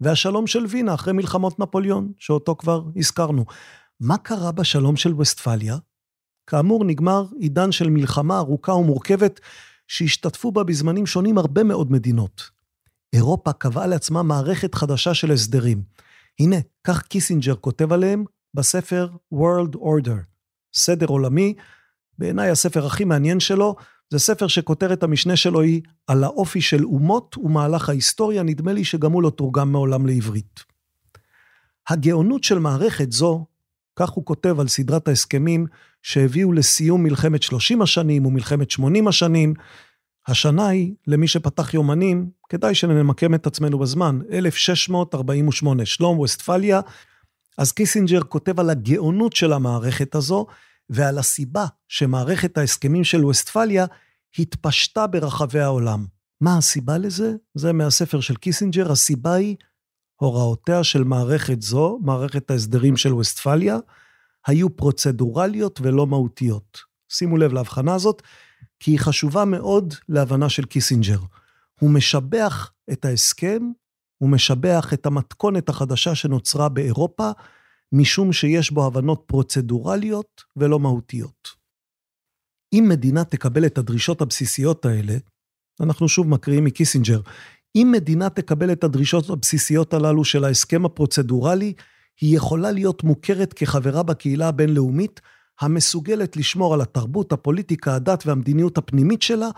והשלום 0.00 0.46
של 0.46 0.66
וינה 0.68 0.94
אחרי 0.94 1.12
מלחמות 1.12 1.58
נפוליאון, 1.58 2.12
שאותו 2.18 2.56
כבר 2.56 2.82
הזכרנו. 2.96 3.44
מה 4.00 4.18
קרה 4.18 4.52
בשלום 4.52 4.96
של 4.96 5.20
וסטפליה? 5.20 5.76
כאמור, 6.46 6.84
נגמר 6.84 7.24
עידן 7.38 7.72
של 7.72 7.90
מלחמה 7.90 8.38
ארוכה 8.38 8.72
ומורכבת, 8.72 9.40
שהשתתפו 9.88 10.52
בה 10.52 10.64
בזמנים 10.64 11.06
שונים 11.06 11.38
הרבה 11.38 11.64
מאוד 11.64 11.92
מדינות. 11.92 12.51
אירופה 13.12 13.52
קבעה 13.52 13.86
לעצמה 13.86 14.22
מערכת 14.22 14.74
חדשה 14.74 15.14
של 15.14 15.32
הסדרים. 15.32 15.82
הנה, 16.40 16.56
כך 16.84 17.02
קיסינג'ר 17.02 17.54
כותב 17.54 17.92
עליהם 17.92 18.24
בספר 18.54 19.08
World 19.34 19.76
Order, 19.76 20.18
סדר 20.74 21.06
עולמי, 21.06 21.54
בעיניי 22.18 22.50
הספר 22.50 22.86
הכי 22.86 23.04
מעניין 23.04 23.40
שלו, 23.40 23.76
זה 24.10 24.18
ספר 24.18 24.46
שכותרת 24.46 25.02
המשנה 25.02 25.36
שלו 25.36 25.60
היא 25.60 25.82
על 26.06 26.24
האופי 26.24 26.60
של 26.60 26.84
אומות 26.84 27.36
ומהלך 27.38 27.88
ההיסטוריה, 27.88 28.42
נדמה 28.42 28.72
לי 28.72 28.84
שגם 28.84 29.12
הוא 29.12 29.22
לא 29.22 29.30
תורגם 29.30 29.72
מעולם 29.72 30.06
לעברית. 30.06 30.60
הגאונות 31.88 32.44
של 32.44 32.58
מערכת 32.58 33.12
זו, 33.12 33.46
כך 33.96 34.10
הוא 34.10 34.24
כותב 34.24 34.60
על 34.60 34.68
סדרת 34.68 35.08
ההסכמים 35.08 35.66
שהביאו 36.02 36.52
לסיום 36.52 37.02
מלחמת 37.02 37.42
30 37.42 37.82
השנים 37.82 38.26
ומלחמת 38.26 38.70
80 38.70 39.08
השנים, 39.08 39.54
השנה 40.26 40.68
היא, 40.68 40.94
למי 41.06 41.28
שפתח 41.28 41.74
יומנים, 41.74 42.30
כדאי 42.48 42.74
שנמקם 42.74 43.34
את 43.34 43.46
עצמנו 43.46 43.78
בזמן, 43.78 44.18
1648, 44.30 45.86
שלום 45.86 46.18
וסטפליה. 46.18 46.80
אז 47.58 47.72
קיסינג'ר 47.72 48.20
כותב 48.22 48.60
על 48.60 48.70
הגאונות 48.70 49.32
של 49.32 49.52
המערכת 49.52 50.14
הזו, 50.14 50.46
ועל 50.90 51.18
הסיבה 51.18 51.66
שמערכת 51.88 52.58
ההסכמים 52.58 53.04
של 53.04 53.24
ווסטפליה 53.24 53.86
התפשטה 54.38 55.06
ברחבי 55.06 55.60
העולם. 55.60 56.06
מה 56.40 56.58
הסיבה 56.58 56.98
לזה? 56.98 57.32
זה 57.54 57.72
מהספר 57.72 58.20
של 58.20 58.36
קיסינג'ר, 58.36 58.92
הסיבה 58.92 59.34
היא 59.34 59.56
הוראותיה 60.16 60.84
של 60.84 61.04
מערכת 61.04 61.62
זו, 61.62 61.98
מערכת 62.02 62.50
ההסדרים 62.50 62.96
של 62.96 63.12
ווסטפליה, 63.12 63.78
היו 64.46 64.76
פרוצדורליות 64.76 65.80
ולא 65.82 66.06
מהותיות. 66.06 66.78
שימו 67.08 67.36
לב 67.36 67.52
להבחנה 67.52 67.94
הזאת, 67.94 68.22
כי 68.82 68.90
היא 68.90 68.98
חשובה 68.98 69.44
מאוד 69.44 69.94
להבנה 70.08 70.48
של 70.48 70.64
קיסינג'ר. 70.64 71.18
הוא 71.80 71.90
משבח 71.90 72.72
את 72.92 73.04
ההסכם, 73.04 73.62
הוא 74.18 74.30
משבח 74.30 74.94
את 74.94 75.06
המתכונת 75.06 75.68
החדשה 75.68 76.14
שנוצרה 76.14 76.68
באירופה, 76.68 77.30
משום 77.92 78.32
שיש 78.32 78.70
בו 78.70 78.86
הבנות 78.86 79.22
פרוצדורליות 79.26 80.42
ולא 80.56 80.78
מהותיות. 80.80 81.48
אם 82.72 82.86
מדינה 82.88 83.24
תקבל 83.24 83.66
את 83.66 83.78
הדרישות 83.78 84.20
הבסיסיות 84.20 84.84
האלה, 84.84 85.16
אנחנו 85.80 86.08
שוב 86.08 86.28
מקריאים 86.28 86.64
מקיסינג'ר, 86.64 87.20
אם 87.76 87.88
מדינה 87.92 88.30
תקבל 88.30 88.72
את 88.72 88.84
הדרישות 88.84 89.30
הבסיסיות 89.30 89.94
הללו 89.94 90.24
של 90.24 90.44
ההסכם 90.44 90.84
הפרוצדורלי, 90.84 91.72
היא 92.20 92.36
יכולה 92.36 92.70
להיות 92.70 93.04
מוכרת 93.04 93.52
כחברה 93.52 94.02
בקהילה 94.02 94.48
הבינלאומית, 94.48 95.20
המסוגלת 95.62 96.36
לשמור 96.36 96.74
על 96.74 96.80
התרבות, 96.80 97.32
הפוליטיקה, 97.32 97.94
הדת 97.94 98.26
והמדיניות 98.26 98.78
הפנימית 98.78 99.22
שלה, 99.22 99.48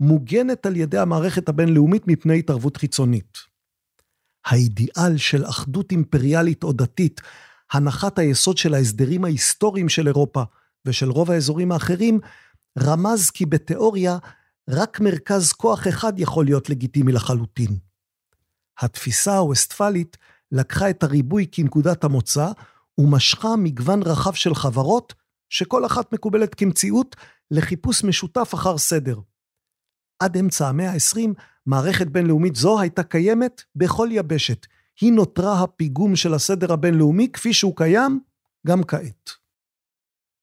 מוגנת 0.00 0.66
על 0.66 0.76
ידי 0.76 0.98
המערכת 0.98 1.48
הבינלאומית 1.48 2.06
מפני 2.06 2.38
התערבות 2.38 2.76
חיצונית. 2.76 3.38
האידיאל 4.46 5.16
של 5.16 5.46
אחדות 5.46 5.90
אימפריאלית 5.90 6.64
או 6.64 6.72
דתית, 6.72 7.20
הנחת 7.72 8.18
היסוד 8.18 8.56
של 8.56 8.74
ההסדרים 8.74 9.24
ההיסטוריים 9.24 9.88
של 9.88 10.06
אירופה 10.06 10.42
ושל 10.86 11.10
רוב 11.10 11.30
האזורים 11.30 11.72
האחרים, 11.72 12.20
רמז 12.78 13.30
כי 13.30 13.46
בתיאוריה 13.46 14.18
רק 14.70 15.00
מרכז 15.00 15.52
כוח 15.52 15.88
אחד 15.88 16.18
יכול 16.18 16.44
להיות 16.44 16.70
לגיטימי 16.70 17.12
לחלוטין. 17.12 17.76
התפיסה 18.80 19.36
הווסטפלית 19.36 20.16
לקחה 20.52 20.90
את 20.90 21.02
הריבוי 21.02 21.46
כנקודת 21.52 22.04
המוצא 22.04 22.50
ומשכה 22.98 23.56
מגוון 23.56 24.02
רחב 24.02 24.32
של 24.32 24.54
חברות, 24.54 25.14
שכל 25.54 25.86
אחת 25.86 26.12
מקובלת 26.12 26.54
כמציאות, 26.54 27.16
לחיפוש 27.50 28.04
משותף 28.04 28.50
אחר 28.54 28.78
סדר. 28.78 29.18
עד 30.18 30.36
אמצע 30.36 30.68
המאה 30.68 30.90
ה-20, 30.92 31.28
מערכת 31.66 32.06
בינלאומית 32.06 32.56
זו 32.56 32.80
הייתה 32.80 33.02
קיימת 33.02 33.62
בכל 33.76 34.08
יבשת. 34.10 34.66
היא 35.00 35.12
נותרה 35.12 35.62
הפיגום 35.62 36.16
של 36.16 36.34
הסדר 36.34 36.72
הבינלאומי 36.72 37.28
כפי 37.32 37.54
שהוא 37.54 37.76
קיים 37.76 38.20
גם 38.66 38.84
כעת. 38.84 39.30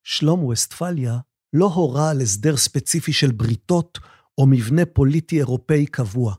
שלום 0.03 0.43
ווסטפליה 0.43 1.17
לא 1.53 1.65
הורה 1.65 2.09
על 2.09 2.21
הסדר 2.21 2.57
ספציפי 2.57 3.13
של 3.13 3.31
בריתות 3.31 3.99
או 4.37 4.47
מבנה 4.47 4.85
פוליטי 4.85 5.37
אירופאי 5.37 5.85
קבוע. 5.85 6.35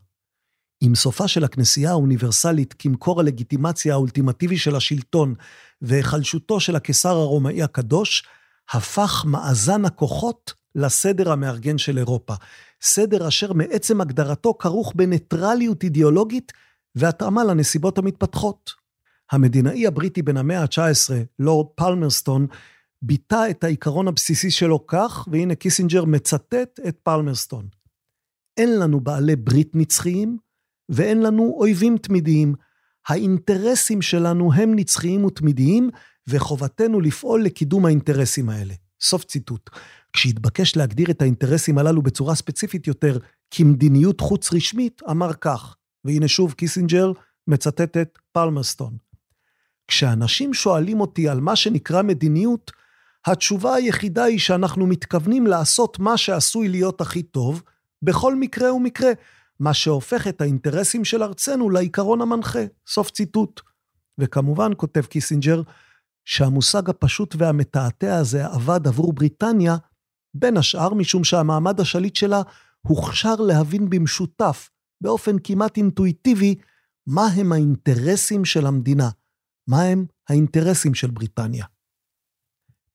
עם 0.80 0.94
סופה 0.94 1.28
של 1.28 1.44
הכנסייה 1.44 1.90
האוניברסלית 1.90 2.74
כמקור 2.78 3.20
הלגיטימציה 3.20 3.94
האולטימטיבי 3.94 4.58
של 4.58 4.76
השלטון 4.76 5.34
והיחלשותו 5.82 6.60
של 6.60 6.76
הקיסר 6.76 7.16
הרומאי 7.16 7.62
הקדוש, 7.62 8.24
הפך 8.70 9.24
מאזן 9.26 9.84
הכוחות 9.84 10.54
לסדר 10.74 11.32
המארגן 11.32 11.78
של 11.78 11.98
אירופה. 11.98 12.34
סדר 12.82 13.28
אשר 13.28 13.52
מעצם 13.52 14.00
הגדרתו 14.00 14.54
כרוך 14.58 14.92
בניטרליות 14.96 15.84
אידיאולוגית 15.84 16.52
והתאמה 16.94 17.44
לנסיבות 17.44 17.98
המתפתחות. 17.98 18.70
המדינאי 19.32 19.86
הבריטי 19.86 20.22
בן 20.22 20.36
המאה 20.36 20.60
ה-19, 20.60 21.12
לורד 21.38 21.66
פלמרסטון, 21.74 22.46
ביטא 23.02 23.50
את 23.50 23.64
העיקרון 23.64 24.08
הבסיסי 24.08 24.50
שלו 24.50 24.86
כך, 24.86 25.28
והנה 25.30 25.54
קיסינג'ר 25.54 26.04
מצטט 26.04 26.80
את 26.88 26.98
פלמרסטון. 27.02 27.68
אין 28.56 28.78
לנו 28.78 29.00
בעלי 29.00 29.36
ברית 29.36 29.76
נצחיים, 29.76 30.38
ואין 30.88 31.22
לנו 31.22 31.54
אויבים 31.58 31.98
תמידיים. 31.98 32.54
האינטרסים 33.08 34.02
שלנו 34.02 34.52
הם 34.52 34.74
נצחיים 34.74 35.24
ותמידיים, 35.24 35.90
וחובתנו 36.28 37.00
לפעול 37.00 37.44
לקידום 37.44 37.86
האינטרסים 37.86 38.48
האלה. 38.48 38.74
סוף 39.00 39.24
ציטוט. 39.24 39.70
כשהתבקש 40.12 40.76
להגדיר 40.76 41.10
את 41.10 41.22
האינטרסים 41.22 41.78
הללו 41.78 42.02
בצורה 42.02 42.34
ספציפית 42.34 42.86
יותר 42.86 43.18
כמדיניות 43.50 44.20
חוץ 44.20 44.52
רשמית, 44.52 45.02
אמר 45.10 45.32
כך, 45.32 45.76
והנה 46.04 46.28
שוב 46.28 46.52
קיסינג'ר 46.52 47.12
מצטט 47.46 47.96
את 47.96 48.18
פלמרסטון. 48.32 48.96
כשאנשים 49.88 50.54
שואלים 50.54 51.00
אותי 51.00 51.28
על 51.28 51.40
מה 51.40 51.56
שנקרא 51.56 52.02
מדיניות, 52.02 52.70
התשובה 53.26 53.74
היחידה 53.74 54.24
היא 54.24 54.38
שאנחנו 54.38 54.86
מתכוונים 54.86 55.46
לעשות 55.46 55.98
מה 55.98 56.16
שעשוי 56.16 56.68
להיות 56.68 57.00
הכי 57.00 57.22
טוב, 57.22 57.62
בכל 58.02 58.36
מקרה 58.36 58.74
ומקרה, 58.74 59.10
מה 59.60 59.74
שהופך 59.74 60.28
את 60.28 60.40
האינטרסים 60.40 61.04
של 61.04 61.22
ארצנו 61.22 61.70
לעיקרון 61.70 62.20
המנחה. 62.20 62.64
סוף 62.86 63.10
ציטוט. 63.10 63.60
וכמובן, 64.18 64.70
כותב 64.76 65.00
קיסינג'ר, 65.00 65.62
שהמושג 66.24 66.90
הפשוט 66.90 67.34
והמתעתע 67.38 68.16
הזה 68.16 68.46
עבד 68.46 68.86
עבור 68.86 69.12
בריטניה, 69.12 69.76
בין 70.34 70.56
השאר 70.56 70.94
משום 70.94 71.24
שהמעמד 71.24 71.80
השליט 71.80 72.16
שלה 72.16 72.42
הוכשר 72.82 73.34
להבין 73.34 73.90
במשותף, 73.90 74.70
באופן 75.00 75.36
כמעט 75.44 75.76
אינטואיטיבי, 75.76 76.54
מה 77.06 77.26
הם 77.26 77.52
האינטרסים 77.52 78.44
של 78.44 78.66
המדינה, 78.66 79.08
מה 79.66 79.82
הם 79.82 80.06
האינטרסים 80.28 80.94
של 80.94 81.10
בריטניה. 81.10 81.66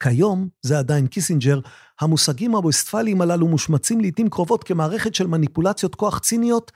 כיום, 0.03 0.49
זה 0.61 0.79
עדיין 0.79 1.07
קיסינג'ר, 1.07 1.59
המושגים 1.99 2.55
הווסטפליים 2.55 3.21
הללו 3.21 3.47
מושמצים 3.47 4.01
לעיתים 4.01 4.29
קרובות 4.29 4.63
כמערכת 4.63 5.15
של 5.15 5.27
מניפולציות 5.27 5.95
כוח 5.95 6.19
ציניות, 6.19 6.71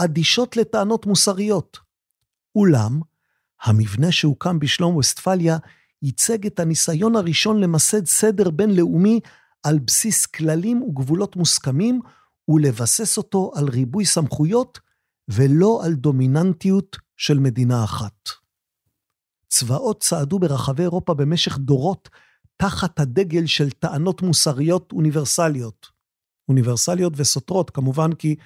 אדישות 0.00 0.56
לטענות 0.56 1.06
מוסריות. 1.06 1.78
אולם, 2.54 3.00
המבנה 3.62 4.12
שהוקם 4.12 4.58
בשלום 4.58 4.96
וסטפליה 4.96 5.58
ייצג 6.06 6.46
את 6.46 6.60
הניסיון 6.60 7.16
הראשון 7.16 7.60
למסד 7.60 8.06
סדר 8.06 8.50
בינלאומי 8.50 9.20
על 9.62 9.78
בסיס 9.78 10.26
כללים 10.26 10.82
וגבולות 10.82 11.36
מוסכמים, 11.36 12.00
ולבסס 12.48 13.18
אותו 13.18 13.52
על 13.54 13.68
ריבוי 13.68 14.04
סמכויות, 14.04 14.78
ולא 15.28 15.80
על 15.84 15.94
דומיננטיות 15.94 16.96
של 17.16 17.38
מדינה 17.38 17.84
אחת. 17.84 18.28
צבאות 19.48 20.02
צעדו 20.02 20.38
ברחבי 20.38 20.82
אירופה 20.82 21.14
במשך 21.14 21.58
דורות 21.58 22.08
תחת 22.56 23.00
הדגל 23.00 23.46
של 23.46 23.70
טענות 23.70 24.22
מוסריות 24.22 24.92
אוניברסליות. 24.92 25.86
אוניברסליות 26.48 27.12
וסותרות, 27.16 27.70
כמובן 27.70 28.12
כי 28.12 28.36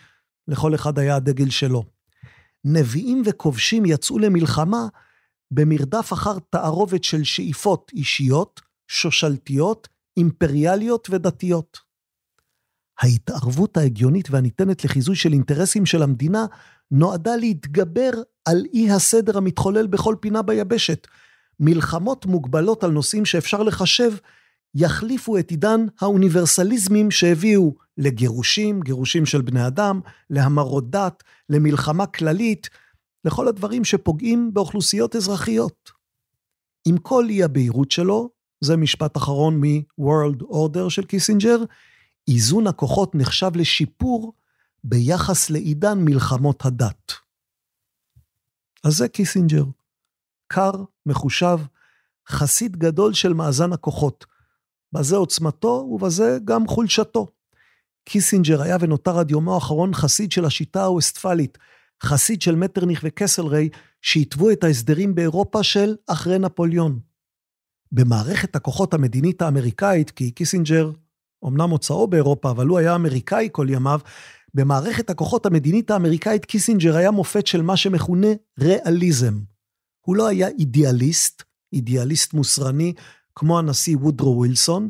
לכל 0.49 0.75
אחד 0.75 0.99
היה 0.99 1.17
הדגל 1.17 1.51
שלו. 1.51 1.85
נביאים 2.65 3.23
וכובשים 3.27 3.87
יצאו 3.87 4.19
למלחמה 4.19 4.87
במרדף 5.51 6.13
אחר 6.13 6.39
תערובת 6.51 7.05
של 7.05 7.25
שאיפות 7.25 7.91
אישיות, 7.95 8.61
שושלתיות, 8.89 9.89
אימפריאליות 10.17 11.09
ודתיות. 11.11 11.79
ההתערבות 13.01 13.77
ההגיונית 13.77 14.31
והניתנת 14.31 14.85
לחיזוי 14.85 15.17
של 15.17 15.33
אינטרסים 15.33 15.87
של 15.87 16.03
המדינה 16.03 16.47
נועדה 16.91 17.37
להתגבר 17.37 18.11
על 18.45 18.67
אי 18.73 18.91
הסדר 18.91 19.39
המתחולל 19.39 19.87
בכל 19.87 20.17
פינה 20.21 20.43
ביבשת, 20.43 21.07
מלחמות 21.61 22.27
מוגבלות 22.27 22.85
על 22.85 22.91
נושאים 22.91 23.25
שאפשר 23.25 23.63
לחשב, 23.63 24.13
יחליפו 24.75 25.39
את 25.39 25.51
עידן 25.51 25.87
האוניברסליזמים 26.01 27.11
שהביאו 27.11 27.75
לגירושים, 27.99 28.81
גירושים 28.81 29.27
של 29.27 29.41
בני 29.41 29.67
אדם, 29.67 30.01
להמרות 30.31 30.91
דת, 30.91 31.23
למלחמה 31.49 32.07
כללית, 32.07 32.71
לכל 33.25 33.49
הדברים 33.49 33.85
שפוגעים 33.85 34.55
באוכלוסיות 34.55 35.17
אזרחיות. 35.17 35.91
עם 36.89 36.99
כל 36.99 37.27
אי 37.29 37.43
הבהירות 37.43 37.91
שלו, 37.91 38.31
זה 38.61 38.77
משפט 38.77 39.17
אחרון 39.17 39.61
מ-World 39.61 40.43
Order 40.43 40.91
של 40.91 41.05
קיסינג'ר, 41.05 41.59
איזון 42.29 42.67
הכוחות 42.67 43.15
נחשב 43.15 43.51
לשיפור 43.55 44.33
ביחס 44.85 45.51
לעידן 45.51 45.99
מלחמות 46.05 46.65
הדת. 46.65 47.13
אז 48.85 48.97
זה 48.97 49.09
קיסינג'ר. 49.09 49.65
קר, 50.53 50.73
מחושב, 51.07 51.59
חסיד 52.29 52.77
גדול 52.77 53.15
של 53.15 53.33
מאזן 53.33 53.73
הכוחות. 53.73 54.27
בזה 54.93 55.17
עוצמתו 55.17 55.89
ובזה 55.91 56.39
גם 56.45 56.67
חולשתו. 56.67 57.27
קיסינג'ר 58.05 58.63
היה 58.63 58.77
ונותר 58.81 59.19
עד 59.19 59.31
יומו 59.31 59.55
האחרון 59.55 59.95
חסיד 59.95 60.33
של 60.33 60.45
השיטה 60.45 60.83
הווסטפלית, 60.83 61.59
חסיד 62.03 62.43
של 62.43 62.55
מטרניך 62.55 63.01
וקאסלריי, 63.05 63.69
שהתוו 64.03 64.51
את 64.51 64.65
ההסדרים 64.65 65.15
באירופה 65.15 65.63
של 65.63 65.97
אחרי 66.07 66.39
נפוליאון. 66.39 67.01
במערכת 67.93 68.57
הכוחות 68.57 68.95
המדינית 68.95 69.43
האמריקאית, 69.43 70.11
כי 70.11 70.31
קיסינג'ר 70.31 70.91
אמנם 71.47 71.69
מוצאו 71.69 72.07
באירופה, 72.09 72.51
אבל 72.51 72.67
הוא 72.67 72.79
היה 72.79 72.95
אמריקאי 72.95 73.49
כל 73.53 73.67
ימיו, 73.71 74.01
במערכת 74.55 75.11
הכוחות 75.11 75.47
המדינית 75.47 75.91
האמריקאית 75.91 76.45
קיסינג'ר 76.45 76.97
היה 76.97 77.11
מופת 77.11 77.47
של 77.47 77.63
מה 77.63 77.77
שמכונה 77.77 78.29
ריאליזם. 78.61 79.41
הוא 80.01 80.17
לא 80.17 80.29
היה 80.29 80.49
אידיאליסט, 80.49 81.43
אידיאליסט 81.73 82.35
מוסרני, 82.35 82.93
כמו 83.35 83.59
הנשיא 83.59 83.97
וודרו 83.97 84.37
ווילסון, 84.37 84.89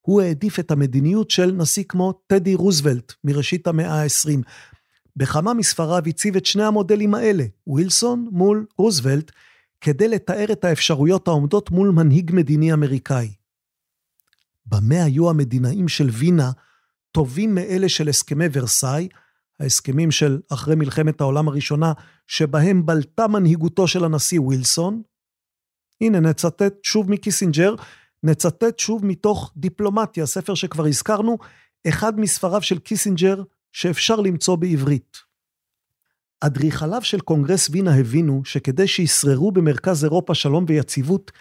הוא 0.00 0.22
העדיף 0.22 0.60
את 0.60 0.70
המדיניות 0.70 1.30
של 1.30 1.52
נשיא 1.52 1.84
כמו 1.88 2.12
טדי 2.26 2.54
רוזוולט 2.54 3.12
מראשית 3.24 3.66
המאה 3.66 4.02
ה-20. 4.02 4.42
בכמה 5.16 5.54
מספריו 5.54 6.02
הציב 6.06 6.36
את 6.36 6.46
שני 6.46 6.64
המודלים 6.64 7.14
האלה, 7.14 7.44
ווילסון 7.66 8.28
מול 8.30 8.66
רוזוולט, 8.78 9.32
כדי 9.80 10.08
לתאר 10.08 10.52
את 10.52 10.64
האפשרויות 10.64 11.28
העומדות 11.28 11.70
מול 11.70 11.90
מנהיג 11.90 12.30
מדיני 12.34 12.72
אמריקאי. 12.72 13.32
במה 14.66 15.04
היו 15.04 15.30
המדינאים 15.30 15.88
של 15.88 16.08
וינה 16.12 16.50
טובים 17.12 17.54
מאלה 17.54 17.88
של 17.88 18.08
הסכמי 18.08 18.44
ורסאי, 18.52 19.08
ההסכמים 19.60 20.10
של 20.10 20.40
אחרי 20.52 20.74
מלחמת 20.74 21.20
העולם 21.20 21.48
הראשונה, 21.48 21.92
שבהם 22.26 22.86
בלטה 22.86 23.28
מנהיגותו 23.28 23.88
של 23.88 24.04
הנשיא 24.04 24.40
ווילסון. 24.40 25.02
הנה, 26.00 26.20
נצטט 26.20 26.74
שוב 26.82 27.10
מקיסינג'ר, 27.10 27.74
נצטט 28.22 28.78
שוב 28.78 29.06
מתוך 29.06 29.52
דיפלומטיה, 29.56 30.26
ספר 30.26 30.54
שכבר 30.54 30.86
הזכרנו, 30.86 31.38
אחד 31.88 32.20
מספריו 32.20 32.62
של 32.62 32.78
קיסינג'ר 32.78 33.42
שאפשר 33.76 34.16
למצוא 34.16 34.56
בעברית. 34.56 35.16
אדריכליו 36.40 37.02
של 37.02 37.20
קונגרס 37.20 37.68
וינה 37.70 37.96
הבינו 37.96 38.42
שכדי 38.44 38.88
שישררו 38.88 39.52
במרכז 39.52 40.04
אירופה 40.04 40.34
שלום 40.34 40.64
ויציבות, 40.68 41.32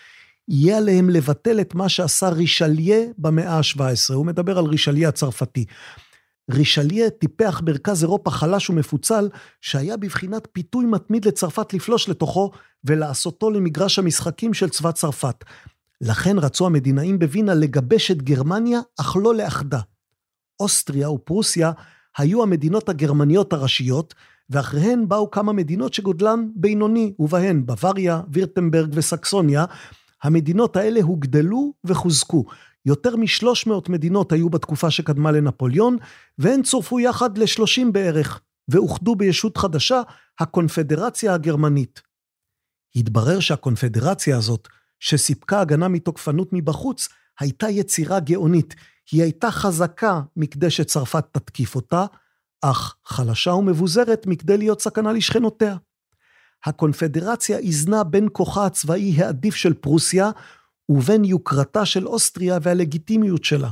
יהיה 0.47 0.77
עליהם 0.77 1.09
לבטל 1.09 1.61
את 1.61 1.75
מה 1.75 1.89
שעשה 1.89 2.29
רישליה 2.29 2.97
במאה 3.17 3.57
ה-17. 3.57 4.13
הוא 4.13 4.25
מדבר 4.25 4.57
על 4.57 4.65
רישליה 4.65 5.09
הצרפתי. 5.09 5.65
רישליה 6.51 7.09
טיפח 7.09 7.61
מרכז 7.65 8.03
אירופה 8.03 8.31
חלש 8.31 8.69
ומפוצל, 8.69 9.29
שהיה 9.61 9.97
בבחינת 9.97 10.47
פיתוי 10.51 10.85
מתמיד 10.85 11.25
לצרפת 11.25 11.73
לפלוש 11.73 12.09
לתוכו 12.09 12.51
ולעשותו 12.83 13.49
למגרש 13.49 13.99
המשחקים 13.99 14.53
של 14.53 14.69
צבא 14.69 14.91
צרפת. 14.91 15.43
לכן 16.01 16.39
רצו 16.39 16.65
המדינאים 16.65 17.19
בווינה 17.19 17.53
לגבש 17.53 18.11
את 18.11 18.21
גרמניה, 18.21 18.79
אך 18.99 19.15
לא 19.15 19.35
לאחדה. 19.35 19.79
אוסטריה 20.59 21.09
ופרוסיה 21.09 21.71
היו 22.17 22.43
המדינות 22.43 22.89
הגרמניות 22.89 23.53
הראשיות, 23.53 24.13
ואחריהן 24.49 25.07
באו 25.07 25.31
כמה 25.31 25.53
מדינות 25.53 25.93
שגודלן 25.93 26.47
בינוני, 26.55 27.13
ובהן 27.19 27.65
בוואריה, 27.65 28.21
וירטנברג 28.31 28.89
וסקסוניה. 28.93 29.65
המדינות 30.23 30.75
האלה 30.75 31.01
הוגדלו 31.01 31.73
וחוזקו. 31.83 32.45
יותר 32.85 33.15
משלוש 33.15 33.67
מאות 33.67 33.89
מדינות 33.89 34.31
היו 34.31 34.49
בתקופה 34.49 34.91
שקדמה 34.91 35.31
לנפוליאון, 35.31 35.97
והן 36.37 36.61
צורפו 36.61 36.99
יחד 36.99 37.37
לשלושים 37.37 37.93
בערך, 37.93 38.41
ואוחדו 38.67 39.15
בישות 39.15 39.57
חדשה, 39.57 40.01
הקונפדרציה 40.39 41.33
הגרמנית. 41.33 42.01
התברר 42.95 43.39
שהקונפדרציה 43.39 44.37
הזאת, 44.37 44.67
שסיפקה 44.99 45.61
הגנה 45.61 45.87
מתוקפנות 45.87 46.49
מבחוץ, 46.51 47.09
הייתה 47.39 47.69
יצירה 47.69 48.19
גאונית. 48.19 48.75
היא 49.11 49.23
הייתה 49.23 49.51
חזקה 49.51 50.21
מכדי 50.37 50.69
שצרפת 50.69 51.25
תתקיף 51.31 51.75
אותה, 51.75 52.05
אך 52.61 52.95
חלשה 53.05 53.51
ומבוזרת 53.51 54.25
מכדי 54.27 54.57
להיות 54.57 54.81
סכנה 54.81 55.13
לשכנותיה. 55.13 55.75
הקונפדרציה 56.65 57.57
איזנה 57.57 58.03
בין 58.03 58.27
כוחה 58.31 58.65
הצבאי 58.65 59.23
העדיף 59.23 59.55
של 59.55 59.73
פרוסיה, 59.73 60.31
ובין 60.89 61.25
יוקרתה 61.25 61.85
של 61.85 62.07
אוסטריה 62.07 62.57
והלגיטימיות 62.61 63.43
שלה. 63.43 63.69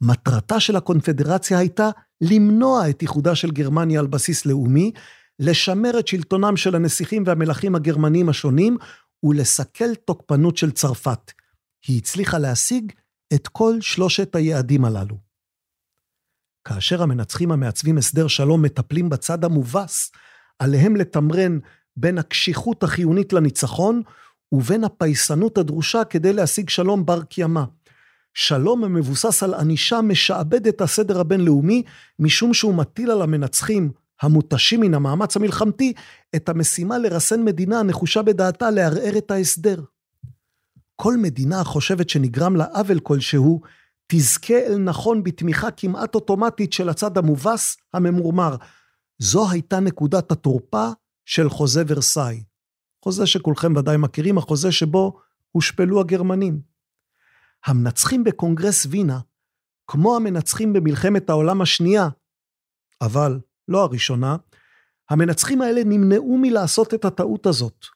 מטרתה 0.00 0.60
של 0.60 0.76
הקונפדרציה 0.76 1.58
הייתה 1.58 1.90
למנוע 2.20 2.90
את 2.90 3.02
איחודה 3.02 3.34
של 3.34 3.50
גרמניה 3.50 4.00
על 4.00 4.06
בסיס 4.06 4.46
לאומי, 4.46 4.92
לשמר 5.38 5.98
את 5.98 6.08
שלטונם 6.08 6.56
של 6.56 6.74
הנסיכים 6.74 7.22
והמלכים 7.26 7.74
הגרמנים 7.74 8.28
השונים, 8.28 8.76
ולסכל 9.22 9.94
תוקפנות 9.94 10.56
של 10.56 10.70
צרפת. 10.70 11.32
היא 11.86 11.98
הצליחה 11.98 12.38
להשיג 12.38 12.92
את 13.34 13.48
כל 13.48 13.80
שלושת 13.80 14.36
היעדים 14.36 14.84
הללו. 14.84 15.16
כאשר 16.64 17.02
המנצחים 17.02 17.52
המעצבים 17.52 17.98
הסדר 17.98 18.28
שלום 18.28 18.62
מטפלים 18.62 19.08
בצד 19.08 19.44
המובס, 19.44 20.12
עליהם 20.58 20.96
לתמרן 20.96 21.58
בין 21.96 22.18
הקשיחות 22.18 22.82
החיונית 22.82 23.32
לניצחון 23.32 24.02
ובין 24.52 24.84
הפייסנות 24.84 25.58
הדרושה 25.58 26.04
כדי 26.04 26.32
להשיג 26.32 26.68
שלום 26.68 27.06
בר 27.06 27.22
קיימא. 27.22 27.62
שלום 28.34 28.84
המבוסס 28.84 29.42
על 29.42 29.54
ענישה 29.54 30.00
משעבד 30.00 30.66
את 30.66 30.80
הסדר 30.80 31.20
הבינלאומי, 31.20 31.82
משום 32.18 32.54
שהוא 32.54 32.74
מטיל 32.74 33.10
על 33.10 33.22
המנצחים, 33.22 33.90
המותשים 34.22 34.80
מן 34.80 34.94
המאמץ 34.94 35.36
המלחמתי, 35.36 35.92
את 36.36 36.48
המשימה 36.48 36.98
לרסן 36.98 37.44
מדינה 37.44 37.80
הנחושה 37.80 38.22
בדעתה 38.22 38.70
לערער 38.70 39.18
את 39.18 39.30
ההסדר. 39.30 39.82
כל 40.96 41.16
מדינה 41.16 41.60
החושבת 41.60 42.08
שנגרם 42.08 42.56
לה 42.56 42.64
עוול 42.64 43.00
כלשהו, 43.00 43.60
תזכה 44.06 44.54
אל 44.54 44.78
נכון 44.78 45.22
בתמיכה 45.22 45.70
כמעט 45.70 46.14
אוטומטית 46.14 46.72
של 46.72 46.88
הצד 46.88 47.18
המובס, 47.18 47.76
הממורמר. 47.94 48.56
זו 49.18 49.50
הייתה 49.50 49.80
נקודת 49.80 50.32
התורפה 50.32 50.88
של 51.24 51.48
חוזה 51.48 51.82
ורסאי. 51.86 52.44
חוזה 53.04 53.26
שכולכם 53.26 53.76
ודאי 53.76 53.96
מכירים, 53.96 54.38
החוזה 54.38 54.72
שבו 54.72 55.20
הושפלו 55.52 56.00
הגרמנים. 56.00 56.60
המנצחים 57.66 58.24
בקונגרס 58.24 58.86
וינה, 58.90 59.20
כמו 59.86 60.16
המנצחים 60.16 60.72
במלחמת 60.72 61.30
העולם 61.30 61.62
השנייה, 61.62 62.08
אבל 63.00 63.40
לא 63.68 63.82
הראשונה, 63.82 64.36
המנצחים 65.10 65.62
האלה 65.62 65.80
נמנעו 65.84 66.38
מלעשות 66.38 66.94
את 66.94 67.04
הטעות 67.04 67.46
הזאת. 67.46 67.95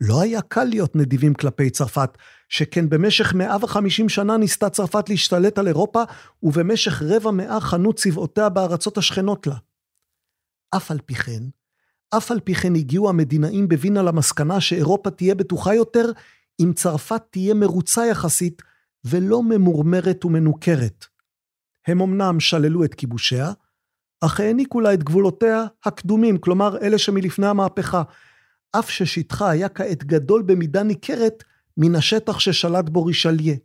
לא 0.00 0.22
היה 0.22 0.42
קל 0.42 0.64
להיות 0.64 0.96
נדיבים 0.96 1.34
כלפי 1.34 1.70
צרפת, 1.70 2.18
שכן 2.48 2.88
במשך 2.88 3.34
150 3.34 4.08
שנה 4.08 4.36
ניסתה 4.36 4.70
צרפת 4.70 5.08
להשתלט 5.08 5.58
על 5.58 5.68
אירופה, 5.68 6.02
ובמשך 6.42 7.02
רבע 7.02 7.30
מאה 7.30 7.60
חנו 7.60 7.92
צבאותיה 7.92 8.48
בארצות 8.48 8.98
השכנות 8.98 9.46
לה. 9.46 9.56
אף 10.76 10.90
על 10.90 10.98
פי 11.06 11.14
כן, 11.14 11.42
אף 12.16 12.30
על 12.30 12.40
פי 12.40 12.54
כן 12.54 12.74
הגיעו 12.74 13.08
המדינאים 13.08 13.68
בווינה 13.68 14.02
למסקנה 14.02 14.60
שאירופה 14.60 15.10
תהיה 15.10 15.34
בטוחה 15.34 15.74
יותר, 15.74 16.10
אם 16.60 16.72
צרפת 16.74 17.22
תהיה 17.30 17.54
מרוצה 17.54 18.06
יחסית, 18.06 18.62
ולא 19.04 19.42
ממורמרת 19.42 20.24
ומנוכרת. 20.24 21.06
הם 21.86 22.00
אמנם 22.00 22.40
שללו 22.40 22.84
את 22.84 22.94
כיבושיה, 22.94 23.52
אך 24.20 24.40
העניקו 24.40 24.80
לה 24.80 24.94
את 24.94 25.02
גבולותיה 25.02 25.64
הקדומים, 25.84 26.38
כלומר 26.38 26.78
אלה 26.78 26.98
שמלפני 26.98 27.46
המהפכה, 27.46 28.02
אף 28.72 28.90
ששטחה 28.90 29.50
היה 29.50 29.68
כעת 29.68 30.04
גדול 30.04 30.42
במידה 30.42 30.82
ניכרת 30.82 31.44
מן 31.76 31.94
השטח 31.94 32.38
ששלט 32.38 32.88
בו 32.88 33.04
רישליה. 33.04 33.56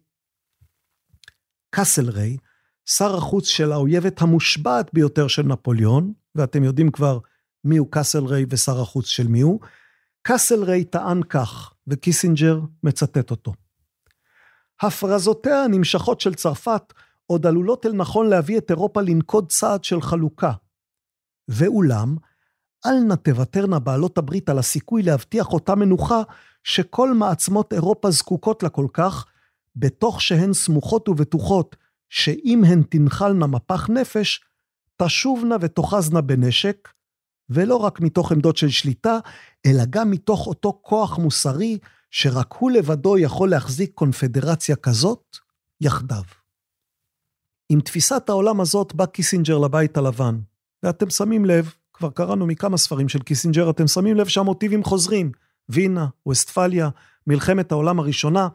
קאסלריי, 1.69 2.37
שר 2.85 3.15
החוץ 3.15 3.47
של 3.47 3.71
האויבת 3.71 4.21
המושבעת 4.21 4.93
ביותר 4.93 5.27
של 5.27 5.43
נפוליאון, 5.43 6.13
ואתם 6.35 6.63
יודעים 6.63 6.91
כבר 6.91 7.19
מיהו 7.63 7.85
קאסלריי 7.85 8.45
ושר 8.49 8.81
החוץ 8.81 9.05
של 9.05 9.27
מיהו, 9.27 9.59
קאסלריי 10.21 10.83
טען 10.83 11.23
כך, 11.23 11.73
וקיסינג'ר 11.87 12.59
מצטט 12.83 13.31
אותו. 13.31 13.53
הפרזותיה 14.81 15.63
הנמשכות 15.63 16.21
של 16.21 16.33
צרפת 16.33 16.93
עוד 17.25 17.45
עלולות 17.45 17.85
אל 17.85 17.93
נכון 17.93 18.29
להביא 18.29 18.57
את 18.57 18.71
אירופה 18.71 19.01
לנקוד 19.01 19.51
צעד 19.51 19.83
של 19.83 20.01
חלוקה. 20.01 20.51
ואולם, 21.47 22.15
אל 22.85 22.99
נא 23.07 23.15
תוותרנה 23.15 23.79
בעלות 23.79 24.17
הברית 24.17 24.49
על 24.49 24.59
הסיכוי 24.59 25.03
להבטיח 25.03 25.53
אותה 25.53 25.75
מנוחה 25.75 26.21
שכל 26.63 27.13
מעצמות 27.13 27.73
אירופה 27.73 28.11
זקוקות 28.11 28.63
לה 28.63 28.69
כל 28.69 28.87
כך, 28.93 29.25
בתוך 29.75 30.21
שהן 30.21 30.53
סמוכות 30.53 31.09
ובטוחות 31.09 31.75
שאם 32.09 32.63
הן 32.67 32.83
תנחלנה 32.83 33.47
מפח 33.47 33.89
נפש, 33.89 34.43
תשובנה 35.01 35.55
ותאחזנה 35.61 36.21
בנשק, 36.21 36.89
ולא 37.49 37.75
רק 37.75 37.99
מתוך 37.99 38.31
עמדות 38.31 38.57
של 38.57 38.69
שליטה, 38.69 39.19
אלא 39.65 39.83
גם 39.89 40.11
מתוך 40.11 40.47
אותו 40.47 40.79
כוח 40.81 41.17
מוסרי 41.17 41.77
שרק 42.11 42.53
הוא 42.53 42.71
לבדו 42.71 43.17
יכול 43.17 43.49
להחזיק 43.49 43.91
קונפדרציה 43.93 44.75
כזאת 44.75 45.37
יחדיו. 45.81 46.23
עם 47.69 47.81
תפיסת 47.81 48.29
העולם 48.29 48.61
הזאת 48.61 48.93
בא 48.93 49.05
קיסינג'ר 49.05 49.57
לבית 49.57 49.97
הלבן, 49.97 50.39
ואתם 50.83 51.09
שמים 51.09 51.45
לב, 51.45 51.73
כבר 52.01 52.09
קראנו 52.09 52.47
מכמה 52.47 52.77
ספרים 52.77 53.09
של 53.09 53.19
קיסינג'ר, 53.19 53.69
אתם 53.69 53.87
שמים 53.87 54.17
לב 54.17 54.27
שהמוטיבים 54.27 54.83
חוזרים. 54.83 55.31
וינה, 55.69 56.07
ווסטפליה, 56.25 56.89
מלחמת 57.27 57.71
העולם 57.71 57.99
הראשונה. 57.99 58.47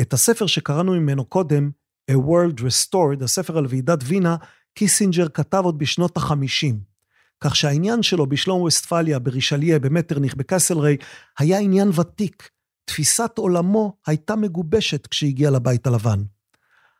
את 0.00 0.12
הספר 0.12 0.46
שקראנו 0.46 0.92
ממנו 0.92 1.24
קודם, 1.24 1.70
A 2.10 2.14
World 2.14 2.60
Restored, 2.60 3.24
הספר 3.24 3.58
על 3.58 3.66
ועידת 3.68 3.98
וינה, 4.04 4.36
קיסינג'ר 4.74 5.28
כתב 5.28 5.62
עוד 5.64 5.78
בשנות 5.78 6.16
החמישים. 6.16 6.80
כך 7.40 7.56
שהעניין 7.56 8.02
שלו 8.02 8.26
בשלום 8.26 8.60
ווסטפליה, 8.60 9.18
ברישליה, 9.18 9.78
במטרניך, 9.78 10.34
בקאסלריי, 10.34 10.96
היה 11.38 11.58
עניין 11.58 11.88
ותיק. 11.88 12.50
תפיסת 12.84 13.32
עולמו 13.38 13.96
הייתה 14.06 14.36
מגובשת 14.36 15.06
כשהגיע 15.06 15.50
לבית 15.50 15.86
הלבן. 15.86 16.22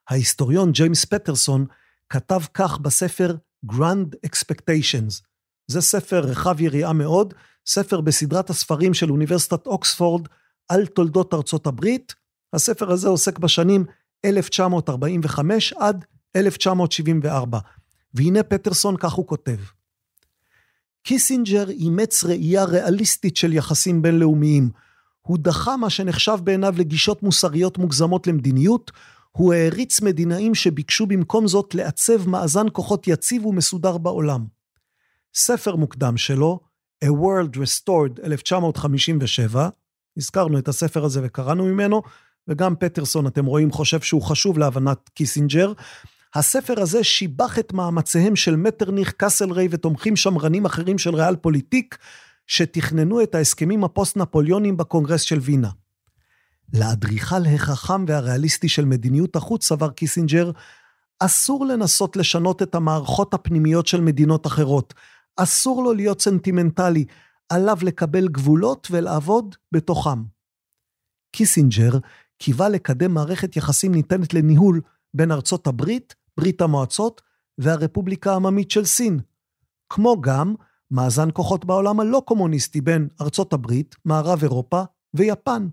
ההיסטוריון 0.08 0.72
ג'יימס 0.72 1.04
פטרסון 1.04 1.66
כתב 2.08 2.40
כך 2.54 2.78
בספר 2.78 3.36
Grand 3.72 4.26
Expectations, 4.26 5.33
זה 5.66 5.80
ספר 5.80 6.20
רחב 6.20 6.60
יריעה 6.60 6.92
מאוד, 6.92 7.34
ספר 7.66 8.00
בסדרת 8.00 8.50
הספרים 8.50 8.94
של 8.94 9.10
אוניברסיטת 9.10 9.66
אוקספורד 9.66 10.28
על 10.68 10.86
תולדות 10.86 11.34
ארצות 11.34 11.66
הברית. 11.66 12.14
הספר 12.52 12.90
הזה 12.92 13.08
עוסק 13.08 13.38
בשנים 13.38 13.84
1945 14.24 15.72
עד 15.72 16.04
1974. 16.36 17.58
והנה 18.14 18.42
פטרסון, 18.42 18.96
כך 18.96 19.12
הוא 19.12 19.26
כותב: 19.26 19.58
קיסינג'ר 21.02 21.70
אימץ 21.70 22.24
ראייה 22.24 22.64
ריאליסטית 22.64 23.36
של 23.36 23.52
יחסים 23.52 24.02
בינלאומיים. 24.02 24.70
הוא 25.20 25.38
דחה 25.40 25.76
מה 25.76 25.90
שנחשב 25.90 26.38
בעיניו 26.44 26.74
לגישות 26.78 27.22
מוסריות 27.22 27.78
מוגזמות 27.78 28.26
למדיניות, 28.26 28.90
הוא 29.32 29.54
העריץ 29.54 30.00
מדינאים 30.00 30.54
שביקשו 30.54 31.06
במקום 31.06 31.48
זאת 31.48 31.74
לעצב 31.74 32.28
מאזן 32.28 32.66
כוחות 32.72 33.08
יציב 33.08 33.46
ומסודר 33.46 33.98
בעולם. 33.98 34.44
ספר 35.34 35.76
מוקדם 35.76 36.16
שלו, 36.16 36.60
A 37.04 37.08
World 37.08 37.56
Restored 37.56 38.24
1957, 38.24 39.68
הזכרנו 40.16 40.58
את 40.58 40.68
הספר 40.68 41.04
הזה 41.04 41.20
וקראנו 41.24 41.64
ממנו, 41.64 42.02
וגם 42.48 42.74
פטרסון, 42.76 43.26
אתם 43.26 43.46
רואים, 43.46 43.70
חושב 43.70 44.00
שהוא 44.00 44.22
חשוב 44.22 44.58
להבנת 44.58 45.08
קיסינג'ר. 45.14 45.72
הספר 46.34 46.80
הזה 46.80 47.04
שיבח 47.04 47.58
את 47.58 47.72
מאמציהם 47.72 48.36
של 48.36 48.56
מטרניך, 48.56 49.12
קאסלריי 49.12 49.68
ותומכים 49.70 50.16
שמרנים 50.16 50.64
אחרים 50.64 50.98
של 50.98 51.14
ריאלפוליטיק, 51.14 51.98
שתכננו 52.46 53.22
את 53.22 53.34
ההסכמים 53.34 53.84
הפוסט-נפוליונים 53.84 54.76
בקונגרס 54.76 55.20
של 55.20 55.38
וינה. 55.38 55.70
לאדריכל 56.72 57.46
החכם 57.54 58.04
והריאליסטי 58.08 58.68
של 58.68 58.84
מדיניות 58.84 59.36
החוץ, 59.36 59.66
סבר 59.66 59.90
קיסינג'ר, 59.90 60.50
אסור 61.20 61.66
לנסות 61.66 62.16
לשנות 62.16 62.62
את 62.62 62.74
המערכות 62.74 63.34
הפנימיות 63.34 63.86
של 63.86 64.00
מדינות 64.00 64.46
אחרות. 64.46 64.94
אסור 65.36 65.82
לו 65.84 65.92
להיות 65.92 66.20
סנטימנטלי, 66.20 67.04
עליו 67.48 67.76
לקבל 67.82 68.28
גבולות 68.28 68.88
ולעבוד 68.90 69.56
בתוכם. 69.72 70.22
קיסינג'ר 71.32 71.98
קיווה 72.38 72.68
לקדם 72.68 73.14
מערכת 73.14 73.56
יחסים 73.56 73.92
ניתנת 73.94 74.34
לניהול 74.34 74.80
בין 75.14 75.32
ארצות 75.32 75.66
הברית, 75.66 76.14
ברית 76.36 76.60
המועצות 76.60 77.22
והרפובליקה 77.58 78.32
העממית 78.32 78.70
של 78.70 78.84
סין. 78.84 79.20
כמו 79.88 80.20
גם 80.20 80.54
מאזן 80.90 81.28
כוחות 81.32 81.64
בעולם 81.64 82.00
הלא 82.00 82.22
קומוניסטי 82.24 82.80
בין 82.80 83.08
ארצות 83.20 83.52
הברית, 83.52 83.96
מערב 84.04 84.42
אירופה 84.42 84.82
ויפן. 85.14 85.68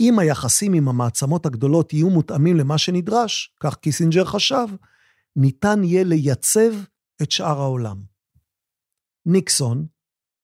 אם 0.00 0.18
היחסים 0.18 0.72
עם 0.72 0.88
המעצמות 0.88 1.46
הגדולות 1.46 1.92
יהיו 1.92 2.10
מותאמים 2.10 2.56
למה 2.56 2.78
שנדרש, 2.78 3.54
כך 3.60 3.76
קיסינג'ר 3.76 4.24
חשב, 4.24 4.66
ניתן 5.36 5.84
יהיה 5.84 6.04
לייצב 6.04 6.72
את 7.22 7.30
שאר 7.30 7.60
העולם. 7.60 8.15
ניקסון, 9.26 9.86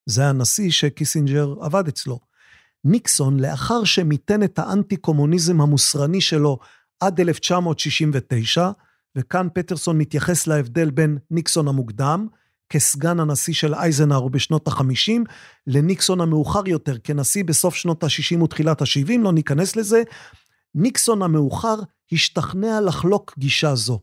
זה 0.06 0.26
הנשיא 0.26 0.70
שקיסינג'ר 0.70 1.54
עבד 1.60 1.88
אצלו. 1.88 2.20
ניקסון, 2.84 3.40
לאחר 3.40 3.84
שמיתן 3.84 4.42
את 4.42 4.58
האנטי-קומוניזם 4.58 5.60
המוסרני 5.60 6.20
שלו 6.20 6.58
עד 7.00 7.20
1969, 7.20 8.70
וכאן 9.16 9.48
פטרסון 9.54 9.98
מתייחס 9.98 10.46
להבדל 10.46 10.90
בין 10.90 11.18
ניקסון 11.30 11.68
המוקדם, 11.68 12.26
כסגן 12.68 13.20
הנשיא 13.20 13.54
של 13.54 13.74
אייזנהאור 13.74 14.30
בשנות 14.30 14.68
ה-50, 14.68 15.12
לניקסון 15.66 16.20
המאוחר 16.20 16.68
יותר 16.68 16.98
כנשיא 16.98 17.44
בסוף 17.44 17.74
שנות 17.74 18.04
ה-60 18.04 18.42
ותחילת 18.42 18.82
ה-70, 18.82 19.18
לא 19.22 19.32
ניכנס 19.32 19.76
לזה. 19.76 20.02
ניקסון 20.74 21.22
המאוחר 21.22 21.76
השתכנע 22.12 22.80
לחלוק 22.80 23.34
גישה 23.38 23.74
זו. 23.74 24.00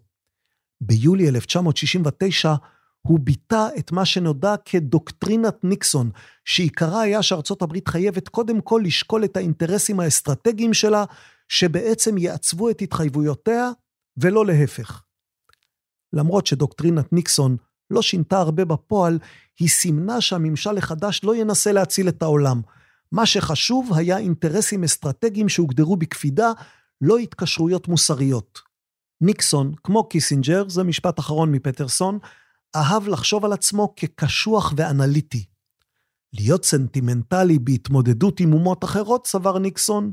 ביולי 0.82 1.30
1969 1.30 2.56
הוא 3.02 3.20
ביטא 3.20 3.68
את 3.78 3.92
מה 3.92 4.06
שנודע 4.06 4.56
כדוקטרינת 4.66 5.64
ניקסון, 5.64 6.12
שעיקרה 6.46 7.02
היה 7.02 7.24
שארצות 7.24 7.62
הברית 7.62 7.88
חייבת 7.88 8.28
קודם 8.28 8.62
כל 8.62 8.82
לשקול 8.86 9.26
את 9.26 9.38
האינטרסים 9.38 10.00
האסטרטגיים 10.00 10.74
שלה, 10.74 11.06
שבעצם 11.48 12.18
יעצבו 12.18 12.70
את 12.70 12.82
התחייבויותיה, 12.82 13.70
ולא 14.18 14.46
להפך. 14.46 15.04
למרות 16.14 16.48
שדוקטרינת 16.48 17.14
ניקסון 17.14 17.58
לא 17.92 18.02
שינתה 18.02 18.38
הרבה 18.40 18.66
בפועל, 18.66 19.20
היא 19.60 19.70
סימנה 19.70 20.22
שהממשל 20.22 20.78
החדש 20.78 21.22
לא 21.24 21.36
ינסה 21.36 21.72
להציל 21.72 22.10
את 22.10 22.22
העולם. 22.22 22.62
מה 23.12 23.26
שחשוב 23.26 23.92
היה 23.96 24.18
אינטרסים 24.18 24.84
אסטרטגיים 24.84 25.50
שהוגדרו 25.50 25.98
בקפידה, 25.98 26.52
לא 27.02 27.18
התקשרויות 27.18 27.88
מוסריות. 27.88 28.60
ניקסון, 29.22 29.74
כמו 29.84 30.10
קיסינג'ר, 30.10 30.70
זה 30.70 30.84
משפט 30.84 31.20
אחרון 31.20 31.52
מפטרסון, 31.52 32.20
אהב 32.76 33.08
לחשוב 33.08 33.46
על 33.46 33.54
עצמו 33.54 33.94
כקשוח 33.96 34.74
ואנליטי. 34.78 35.46
להיות 36.34 36.66
סנטימנטלי 36.66 37.60
בהתמודדות 37.60 38.40
עם 38.40 38.54
אומות 38.54 38.84
אחרות, 38.84 39.28
סבר 39.28 39.60
ניקסון, 39.60 40.12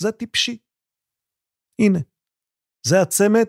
זה 0.00 0.12
טיפשי. 0.12 0.58
הנה, 1.78 1.98
זה 2.86 3.00
הצמד, 3.00 3.46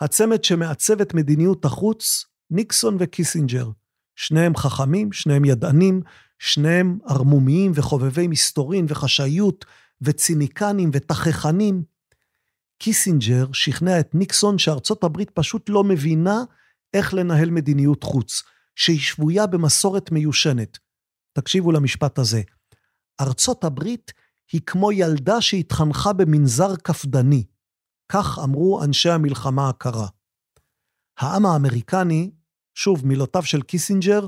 הצמד 0.00 0.44
שמעצב 0.44 1.00
את 1.00 1.14
מדיניות 1.14 1.64
החוץ, 1.64 2.24
ניקסון 2.50 2.96
וקיסינג'ר. 3.00 3.70
שניהם 4.16 4.56
חכמים, 4.56 5.12
שניהם 5.12 5.44
ידענים, 5.44 6.02
שניהם 6.38 6.98
ערמומיים 7.06 7.72
וחובבי 7.74 8.26
מסתורין 8.26 8.86
וחשאיות 8.88 9.64
וציניקנים 10.00 10.90
ותככנים. 10.92 11.82
קיסינג'ר 12.78 13.52
שכנע 13.52 14.00
את 14.00 14.14
ניקסון 14.14 14.58
שארצות 14.58 15.04
הברית 15.04 15.30
פשוט 15.30 15.68
לא 15.68 15.84
מבינה 15.84 16.44
איך 16.94 17.14
לנהל 17.14 17.50
מדיניות 17.50 18.04
חוץ, 18.04 18.42
שהיא 18.74 19.00
שבויה 19.00 19.46
במסורת 19.46 20.10
מיושנת. 20.10 20.78
תקשיבו 21.32 21.72
למשפט 21.72 22.18
הזה. 22.18 22.42
ארצות 23.20 23.64
הברית 23.64 24.12
היא 24.52 24.60
כמו 24.66 24.92
ילדה 24.92 25.40
שהתחנכה 25.40 26.12
במנזר 26.12 26.76
קפדני. 26.76 27.44
כך 28.12 28.38
אמרו 28.44 28.84
אנשי 28.84 29.10
המלחמה 29.10 29.68
הקרה. 29.68 30.06
העם 31.18 31.46
האמריקני, 31.46 32.30
שוב, 32.74 33.06
מילותיו 33.06 33.42
של 33.42 33.62
קיסינג'ר, 33.62 34.26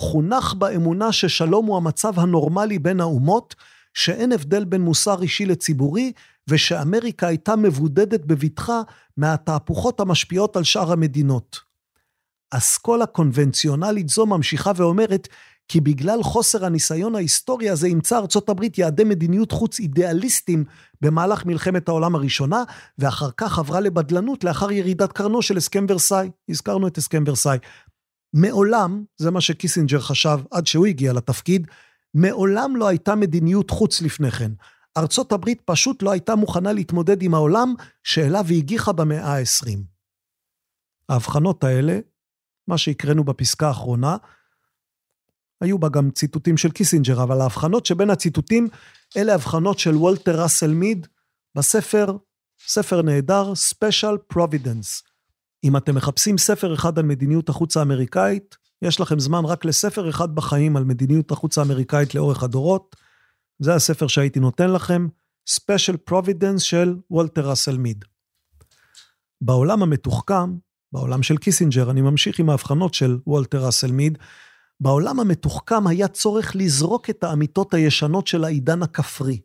חונך 0.00 0.54
באמונה 0.54 1.12
ששלום 1.12 1.66
הוא 1.66 1.76
המצב 1.76 2.18
הנורמלי 2.18 2.78
בין 2.78 3.00
האומות, 3.00 3.54
שאין 3.94 4.32
הבדל 4.32 4.64
בין 4.64 4.80
מוסר 4.80 5.22
אישי 5.22 5.46
לציבורי, 5.46 6.12
ושאמריקה 6.48 7.26
הייתה 7.26 7.56
מבודדת 7.56 8.24
בבטחה 8.24 8.82
מהתהפוכות 9.16 10.00
המשפיעות 10.00 10.56
על 10.56 10.64
שאר 10.64 10.92
המדינות. 10.92 11.71
אסכולה 12.56 13.06
קונבנציונלית 13.06 14.08
זו 14.08 14.26
ממשיכה 14.26 14.72
ואומרת 14.76 15.28
כי 15.68 15.80
בגלל 15.80 16.22
חוסר 16.22 16.64
הניסיון 16.64 17.14
ההיסטורי 17.14 17.70
הזה 17.70 17.86
אימצה 17.86 18.18
ארצות 18.18 18.48
הברית 18.48 18.78
יעדי 18.78 19.04
מדיניות 19.04 19.52
חוץ 19.52 19.80
אידיאליסטיים 19.80 20.64
במהלך 21.00 21.46
מלחמת 21.46 21.88
העולם 21.88 22.14
הראשונה, 22.14 22.64
ואחר 22.98 23.30
כך 23.36 23.58
עברה 23.58 23.80
לבדלנות 23.80 24.44
לאחר 24.44 24.72
ירידת 24.72 25.12
קרנו 25.12 25.42
של 25.42 25.56
הסכם 25.56 25.86
ורסאי. 25.88 26.30
הזכרנו 26.48 26.86
את 26.86 26.98
הסכם 26.98 27.24
ורסאי. 27.26 27.58
מעולם, 28.34 29.04
זה 29.16 29.30
מה 29.30 29.40
שקיסינג'ר 29.40 30.00
חשב 30.00 30.38
עד 30.50 30.66
שהוא 30.66 30.86
הגיע 30.86 31.12
לתפקיד, 31.12 31.66
מעולם 32.14 32.76
לא 32.76 32.88
הייתה 32.88 33.14
מדיניות 33.14 33.70
חוץ 33.70 34.02
לפני 34.02 34.30
כן. 34.30 34.52
ארצות 34.96 35.32
הברית 35.32 35.62
פשוט 35.64 36.02
לא 36.02 36.10
הייתה 36.10 36.34
מוכנה 36.34 36.72
להתמודד 36.72 37.22
עם 37.22 37.34
העולם 37.34 37.74
שאליו 38.04 38.44
היא 38.48 38.58
הגיחה 38.58 38.92
במאה 38.92 39.38
ה-20. 39.38 39.78
ההבחנות 41.08 41.64
האלה, 41.64 41.98
מה 42.68 42.78
שהקראנו 42.78 43.24
בפסקה 43.24 43.68
האחרונה, 43.68 44.16
היו 45.60 45.78
בה 45.78 45.88
גם 45.88 46.10
ציטוטים 46.10 46.56
של 46.56 46.70
קיסינג'ר, 46.70 47.22
אבל 47.22 47.40
ההבחנות 47.40 47.86
שבין 47.86 48.10
הציטוטים, 48.10 48.68
אלה 49.16 49.34
הבחנות 49.34 49.78
של 49.78 49.96
וולטר 49.96 50.42
ראסל 50.42 50.74
מיד 50.74 51.06
בספר, 51.54 52.16
ספר 52.66 53.02
נהדר, 53.02 53.52
Special 53.52 54.34
Providence. 54.34 55.02
אם 55.64 55.76
אתם 55.76 55.94
מחפשים 55.94 56.38
ספר 56.38 56.74
אחד 56.74 56.98
על 56.98 57.04
מדיניות 57.04 57.48
החוץ 57.48 57.76
האמריקאית, 57.76 58.56
יש 58.82 59.00
לכם 59.00 59.18
זמן 59.18 59.44
רק 59.44 59.64
לספר 59.64 60.10
אחד 60.10 60.34
בחיים 60.34 60.76
על 60.76 60.84
מדיניות 60.84 61.30
החוץ 61.30 61.58
האמריקאית 61.58 62.14
לאורך 62.14 62.42
הדורות. 62.42 62.96
זה 63.58 63.74
הספר 63.74 64.06
שהייתי 64.06 64.40
נותן 64.40 64.70
לכם, 64.70 65.08
Special 65.50 66.10
Providence 66.10 66.58
של 66.58 66.96
וולטר 67.10 67.50
ראסל 67.50 67.78
מיד. 67.78 68.04
בעולם 69.40 69.82
המתוחכם, 69.82 70.56
בעולם 70.92 71.22
של 71.22 71.36
קיסינג'ר, 71.36 71.90
אני 71.90 72.00
ממשיך 72.00 72.38
עם 72.38 72.50
ההבחנות 72.50 72.94
של 72.94 73.18
וולטר 73.26 73.66
ראסל 73.66 73.92
מיד, 73.92 74.18
בעולם 74.80 75.20
המתוחכם 75.20 75.86
היה 75.86 76.08
צורך 76.08 76.56
לזרוק 76.56 77.10
את 77.10 77.24
האמיתות 77.24 77.74
הישנות 77.74 78.26
של 78.26 78.44
העידן 78.44 78.82
הכפרי. 78.82 79.40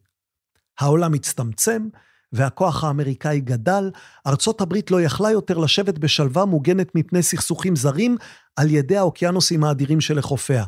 העולם 0.79 1.13
הצטמצם, 1.13 1.87
והכוח 2.33 2.83
האמריקאי 2.83 3.39
גדל, 3.39 3.91
ארצות 4.27 4.61
הברית 4.61 4.91
לא 4.91 5.01
יכלה 5.01 5.31
יותר 5.31 5.57
לשבת 5.57 5.97
בשלווה 5.97 6.45
מוגנת 6.45 6.95
מפני 6.95 7.23
סכסוכים 7.23 7.75
זרים 7.75 8.17
על 8.55 8.71
ידי 8.71 8.97
האוקיינוסים 8.97 9.63
האדירים 9.63 10.01
שלחופיה. 10.01 10.65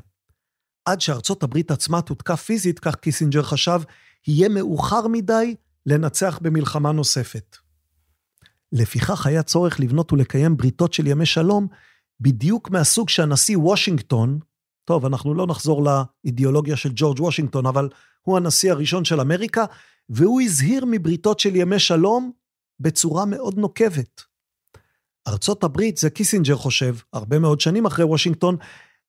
עד 0.85 1.01
שארצות 1.01 1.43
הברית 1.43 1.71
עצמה 1.71 2.01
תותקף 2.01 2.41
פיזית, 2.41 2.79
כך 2.79 2.95
קיסינג'ר 2.95 3.43
חשב, 3.43 3.81
יהיה 4.27 4.49
מאוחר 4.49 5.07
מדי 5.07 5.55
לנצח 5.85 6.39
במלחמה 6.41 6.91
נוספת. 6.91 7.68
לפיכך 8.71 9.25
היה 9.25 9.43
צורך 9.43 9.79
לבנות 9.79 10.13
ולקיים 10.13 10.57
בריתות 10.57 10.93
של 10.93 11.07
ימי 11.07 11.25
שלום, 11.25 11.67
בדיוק 12.19 12.69
מהסוג 12.69 13.09
שהנשיא 13.09 13.57
וושינגטון, 13.57 14.39
טוב, 14.85 15.05
אנחנו 15.05 15.33
לא 15.33 15.47
נחזור 15.47 15.83
לאידיאולוגיה 15.83 16.75
של 16.75 16.89
ג'ורג' 16.95 17.19
וושינגטון, 17.19 17.65
אבל 17.65 17.89
הוא 18.21 18.37
הנשיא 18.37 18.71
הראשון 18.71 19.05
של 19.05 19.21
אמריקה, 19.21 19.65
והוא 20.09 20.41
הזהיר 20.41 20.85
מבריתות 20.87 21.39
של 21.39 21.55
ימי 21.55 21.79
שלום 21.79 22.31
בצורה 22.79 23.25
מאוד 23.25 23.57
נוקבת. 23.57 24.21
ארצות 25.27 25.63
הברית, 25.63 25.97
זה 25.97 26.09
קיסינג'ר 26.09 26.55
חושב, 26.55 26.95
הרבה 27.13 27.39
מאוד 27.39 27.61
שנים 27.61 27.85
אחרי 27.85 28.05
וושינגטון, 28.05 28.57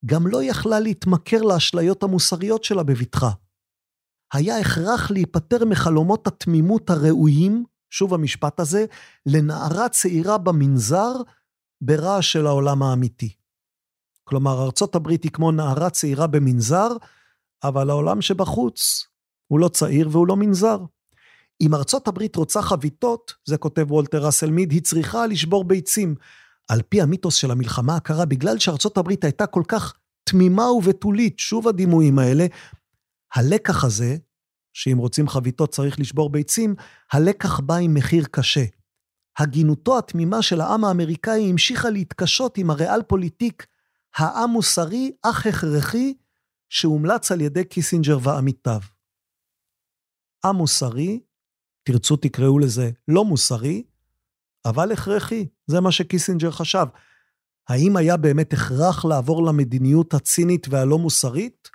גם 0.05 0.27
לא 0.27 0.43
יכלה 0.43 0.79
להתמכר 0.79 1.41
לאשליות 1.41 2.03
המוסריות 2.03 2.63
שלה 2.63 2.83
בבטחה. 2.83 3.29
היה 4.33 4.57
הכרח 4.57 5.11
להיפטר 5.11 5.65
מחלומות 5.65 6.27
התמימות 6.27 6.89
הראויים 6.89 7.63
שוב 7.91 8.13
המשפט 8.13 8.59
הזה, 8.59 8.85
לנערה 9.25 9.89
צעירה 9.89 10.37
במנזר 10.37 11.11
ברעש 11.81 12.31
של 12.31 12.47
העולם 12.47 12.83
האמיתי. 12.83 13.33
כלומר, 14.23 14.63
ארצות 14.63 14.95
הברית 14.95 15.23
היא 15.23 15.31
כמו 15.31 15.51
נערה 15.51 15.89
צעירה 15.89 16.27
במנזר, 16.27 16.87
אבל 17.63 17.89
העולם 17.89 18.21
שבחוץ 18.21 19.07
הוא 19.47 19.59
לא 19.59 19.67
צעיר 19.67 20.09
והוא 20.11 20.27
לא 20.27 20.35
מנזר. 20.35 20.77
אם 21.61 21.75
ארצות 21.75 22.07
הברית 22.07 22.35
רוצה 22.35 22.61
חביתות, 22.61 23.33
זה 23.45 23.57
כותב 23.57 23.91
וולטר 23.91 24.25
ראסל 24.25 24.51
מיד, 24.51 24.71
היא 24.71 24.81
צריכה 24.81 25.27
לשבור 25.27 25.63
ביצים. 25.63 26.15
על 26.69 26.81
פי 26.89 27.01
המיתוס 27.01 27.35
של 27.35 27.51
המלחמה 27.51 27.95
הקרה, 27.95 28.25
בגלל 28.25 28.59
שארצות 28.59 28.97
הברית 28.97 29.23
הייתה 29.23 29.45
כל 29.45 29.63
כך 29.67 29.93
תמימה 30.23 30.71
ובתולית, 30.71 31.39
שוב 31.39 31.67
הדימויים 31.67 32.19
האלה, 32.19 32.45
הלקח 33.35 33.83
הזה, 33.83 34.17
שאם 34.73 34.97
רוצים 34.97 35.27
חביתות 35.27 35.71
צריך 35.71 35.99
לשבור 35.99 36.29
ביצים, 36.29 36.75
הלקח 37.11 37.59
בא 37.59 37.75
עם 37.75 37.93
מחיר 37.93 38.25
קשה. 38.31 38.65
הגינותו 39.37 39.97
התמימה 39.97 40.41
של 40.41 40.61
העם 40.61 40.83
האמריקאי 40.83 41.49
המשיכה 41.49 41.89
להתקשות 41.89 42.57
עם 42.57 42.69
הריאל 42.69 43.03
פוליטיק 43.03 43.65
הא-מוסרי 44.15 45.11
אך 45.21 45.47
הכרחי 45.47 46.13
שהומלץ 46.69 47.31
על 47.31 47.41
ידי 47.41 47.63
קיסינג'ר 47.63 48.17
ועמיתיו. 48.23 48.79
א-מוסרי, 50.45 51.19
תרצו 51.83 52.15
תקראו 52.15 52.59
לזה 52.59 52.91
לא 53.07 53.25
מוסרי, 53.25 53.83
אבל 54.65 54.91
הכרחי, 54.91 55.47
זה 55.67 55.79
מה 55.79 55.91
שקיסינג'ר 55.91 56.51
חשב. 56.51 56.85
האם 57.69 57.97
היה 57.97 58.17
באמת 58.17 58.53
הכרח 58.53 59.05
לעבור 59.05 59.45
למדיניות 59.45 60.13
הצינית 60.13 60.67
והלא 60.69 60.97
מוסרית? 60.97 61.69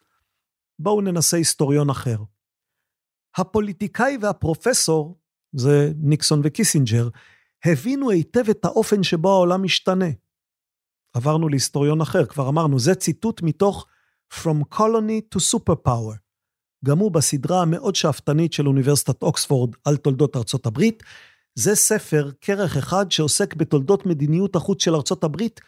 בואו 0.78 1.01
ננסה 1.01 1.36
היסטוריון 1.36 1.90
אחר. 1.90 2.16
הפוליטיקאי 3.37 4.18
והפרופסור, 4.20 5.18
זה 5.53 5.93
ניקסון 5.97 6.41
וקיסינג'ר, 6.45 7.09
הבינו 7.64 8.11
היטב 8.11 8.51
את 8.51 8.64
האופן 8.64 9.03
שבו 9.03 9.30
העולם 9.30 9.62
משתנה. 9.62 10.11
עברנו 11.14 11.49
להיסטוריון 11.49 12.01
אחר, 12.01 12.26
כבר 12.26 12.49
אמרנו, 12.49 12.78
זה 12.78 12.95
ציטוט 12.95 13.43
מתוך 13.43 13.87
From 14.34 14.74
Colony 14.74 15.34
to 15.34 15.39
Superpower. 15.39 16.16
גם 16.84 16.99
הוא 16.99 17.11
בסדרה 17.11 17.62
המאוד 17.62 17.95
שאפתנית 17.95 18.53
של 18.53 18.68
אוניברסיטת 18.68 19.22
אוקספורד 19.22 19.74
על 19.84 19.97
תולדות 19.97 20.37
ארצות 20.37 20.66
הברית. 20.66 21.03
זה 21.55 21.74
ספר, 21.74 22.30
כרך 22.41 22.76
אחד, 22.76 23.11
שעוסק 23.12 23.55
בתולדות 23.55 24.07
מדיניות 24.07 24.57
החוץ 24.57 24.82
של 24.82 24.95
ארצות 24.95 25.24
הברית 25.24 25.61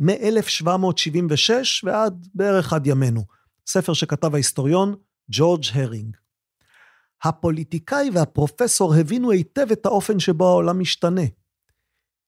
מ-1776 0.00 1.50
ועד 1.84 2.28
בערך 2.34 2.72
עד 2.72 2.86
ימינו. 2.86 3.24
ספר 3.66 3.92
שכתב 3.92 4.34
ההיסטוריון 4.34 4.94
ג'ורג' 5.30 5.64
הרינג. 5.72 6.16
הפוליטיקאי 7.24 8.10
והפרופסור 8.12 8.94
הבינו 8.94 9.30
היטב 9.30 9.66
את 9.72 9.86
האופן 9.86 10.18
שבו 10.18 10.48
העולם 10.48 10.80
משתנה. 10.80 11.22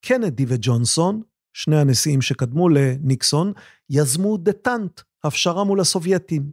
קנדי 0.05 0.44
וג'ונסון, 0.49 1.22
שני 1.53 1.76
הנשיאים 1.76 2.22
שקדמו 2.22 2.68
לניקסון, 2.68 3.53
יזמו 3.90 4.36
דטנט, 4.36 5.01
הפשרה 5.24 5.64
מול 5.64 5.80
הסובייטים. 5.80 6.51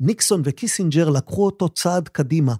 ניקסון 0.00 0.42
וקיסינג'ר 0.44 1.10
לקחו 1.10 1.46
אותו 1.46 1.68
צעד 1.68 2.08
קדימה. 2.08 2.54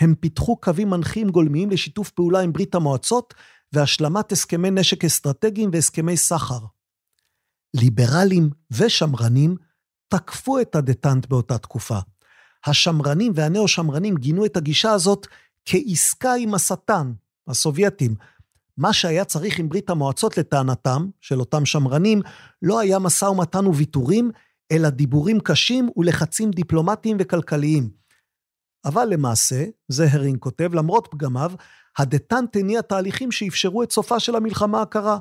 הם 0.00 0.14
פיתחו 0.14 0.56
קווים 0.56 0.90
מנחים 0.90 1.28
גולמיים 1.28 1.70
לשיתוף 1.70 2.10
פעולה 2.10 2.40
עם 2.40 2.52
ברית 2.52 2.74
המועצות 2.74 3.34
והשלמת 3.72 4.32
הסכמי 4.32 4.70
נשק 4.70 5.04
אסטרטגיים 5.04 5.70
והסכמי 5.72 6.16
סחר. 6.16 6.58
ליברלים 7.76 8.50
ושמרנים 8.70 9.56
תקפו 10.08 10.60
את 10.60 10.74
הדטנט 10.74 11.26
באותה 11.26 11.58
תקופה. 11.58 11.98
השמרנים 12.66 13.32
והנאו-שמרנים 13.34 14.16
גינו 14.16 14.44
את 14.44 14.56
הגישה 14.56 14.92
הזאת 14.92 15.26
כעסקה 15.64 16.34
עם 16.38 16.54
השטן, 16.54 17.12
הסובייטים. 17.48 18.14
מה 18.76 18.92
שהיה 18.92 19.24
צריך 19.24 19.58
עם 19.58 19.68
ברית 19.68 19.90
המועצות 19.90 20.38
לטענתם, 20.38 21.06
של 21.20 21.40
אותם 21.40 21.66
שמרנים, 21.66 22.22
לא 22.62 22.80
היה 22.80 22.98
משא 22.98 23.24
ומתן 23.24 23.66
וויתורים, 23.66 24.30
אלא 24.72 24.88
דיבורים 24.88 25.40
קשים 25.40 25.88
ולחצים 25.96 26.50
דיפלומטיים 26.50 27.16
וכלכליים. 27.20 27.90
אבל 28.84 29.08
למעשה, 29.10 29.64
זה 29.88 30.06
הרינג 30.12 30.38
כותב, 30.38 30.74
למרות 30.74 31.08
פגמיו, 31.10 31.52
הדטנט 31.98 32.56
הניע 32.56 32.80
תהליכים 32.80 33.32
שאפשרו 33.32 33.82
את 33.82 33.92
סופה 33.92 34.20
של 34.20 34.36
המלחמה 34.36 34.82
הקרה. 34.82 35.18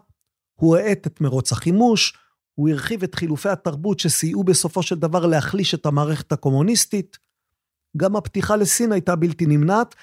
הוא 0.54 0.78
האט 0.78 1.08
את 1.08 1.22
מרוץ 1.22 1.52
החימוש, 1.52 2.18
הוא 2.56 2.70
הרחיב 2.70 3.04
את 3.04 3.16
חילופי 3.16 3.50
התרבות 3.50 4.00
שסייעו 4.00 4.44
בסופו 4.44 4.84
של 4.84 4.96
דבר 4.96 5.26
להחליש 5.26 5.74
את 5.74 5.86
המערכת 5.86 6.32
הקומוניסטית. 6.32 7.23
גם 7.98 8.16
הפתיחה 8.16 8.56
לסין 8.56 8.92
הייתה 8.92 9.16
בלתי 9.16 9.46
נמנעת, 9.46 9.96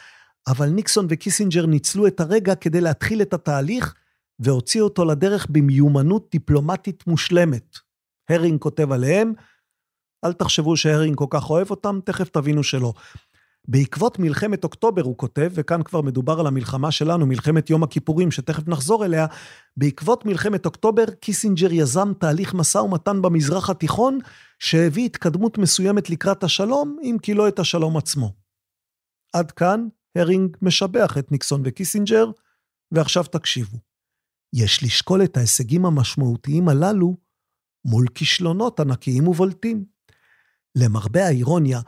אבל 0.49 0.69
ניקסון 0.69 1.07
וקיסינג'ר 1.09 1.67
ניצלו 1.67 2.07
את 2.07 2.21
הרגע 2.21 2.55
כדי 2.55 2.81
להתחיל 2.81 3.23
את 3.23 3.35
התהליך, 3.35 3.95
והוציאו 4.39 4.85
אותו 4.85 5.05
לדרך 5.05 5.47
במיומנות 5.51 6.29
דיפלומטית 6.31 7.07
מושלמת. 7.07 7.79
הרינג 8.31 8.61
כותב 8.61 8.93
עליהם, 8.93 9.33
אל 10.25 10.33
תחשבו 10.33 10.77
שהרינג 10.77 11.17
כל 11.17 11.27
כך 11.31 11.51
אוהב 11.51 11.71
אותם, 11.71 12.01
תכף 12.05 12.29
תבינו 12.29 12.63
שלא. 12.63 12.93
בעקבות 13.69 14.19
מלחמת 14.19 14.65
אוקטובר, 14.65 15.03
הוא 15.03 15.17
כותב, 15.17 15.51
וכאן 15.55 15.83
כבר 15.83 16.01
מדובר 16.01 16.41
על 16.41 16.47
המלחמה 16.47 16.91
שלנו, 16.91 17.27
מלחמת 17.27 17.71
יום 17.71 17.83
הכיפורים, 17.83 18.31
שתכף 18.31 18.69
נחזור 18.69 19.05
אליה, 19.05 19.27
בעקבות 19.77 20.27
מלחמת 20.27 20.67
אוקטובר, 20.67 21.05
קיסינג'ר 21.21 21.73
יזם 21.73 22.13
תהליך 22.19 22.55
משא 22.55 22.79
ומתן 22.79 23.23
במזרח 23.23 23.71
התיכון, 23.71 24.19
שהביא 24.59 25.07
התקדמות 25.07 25.59
מסוימת 25.59 26.11
לקראת 26.11 26.45
השלום, 26.45 26.97
אם 27.03 27.17
כי 27.23 27.35
לא 27.35 27.49
את 27.49 27.59
השלום 27.59 27.97
עצמו. 27.97 28.33
עד 29.33 29.51
כאן, 29.51 29.89
הרינג 30.17 30.57
משבח 30.63 31.19
את 31.19 31.33
ניקסון 31.33 31.63
וקיסינג'ר, 31.65 32.31
ועכשיו 32.93 33.25
תקשיבו. 33.25 33.79
יש 34.53 34.83
לשקול 34.83 35.25
את 35.25 35.37
ההישגים 35.37 35.87
המשמעותיים 35.87 36.69
הללו 36.69 37.17
מול 37.85 38.07
כישלונות 38.15 38.81
ענקיים 38.81 39.29
ובולטים. 39.29 39.85
למרבה 40.77 41.27
האירוניה, 41.27 41.81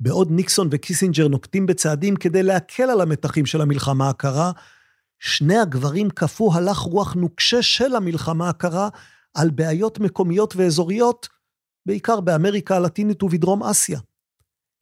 בעוד 0.00 0.30
ניקסון 0.30 0.68
וקיסינג'ר 0.70 1.28
נוקטים 1.28 1.66
בצעדים 1.66 2.16
כדי 2.16 2.42
להקל 2.42 2.82
על 2.82 3.00
המתחים 3.00 3.46
של 3.46 3.60
המלחמה 3.60 4.08
הקרה, 4.08 4.52
שני 5.18 5.58
הגברים 5.58 6.10
כפו 6.10 6.54
הלך 6.54 6.78
רוח 6.78 7.14
נוקשה 7.14 7.62
של 7.62 7.96
המלחמה 7.96 8.48
הקרה 8.48 8.88
על 9.34 9.50
בעיות 9.50 9.98
מקומיות 9.98 10.56
ואזוריות, 10.56 11.28
בעיקר 11.86 12.20
באמריקה 12.20 12.76
הלטינית 12.76 13.22
ובדרום 13.22 13.62
אסיה. 13.62 14.00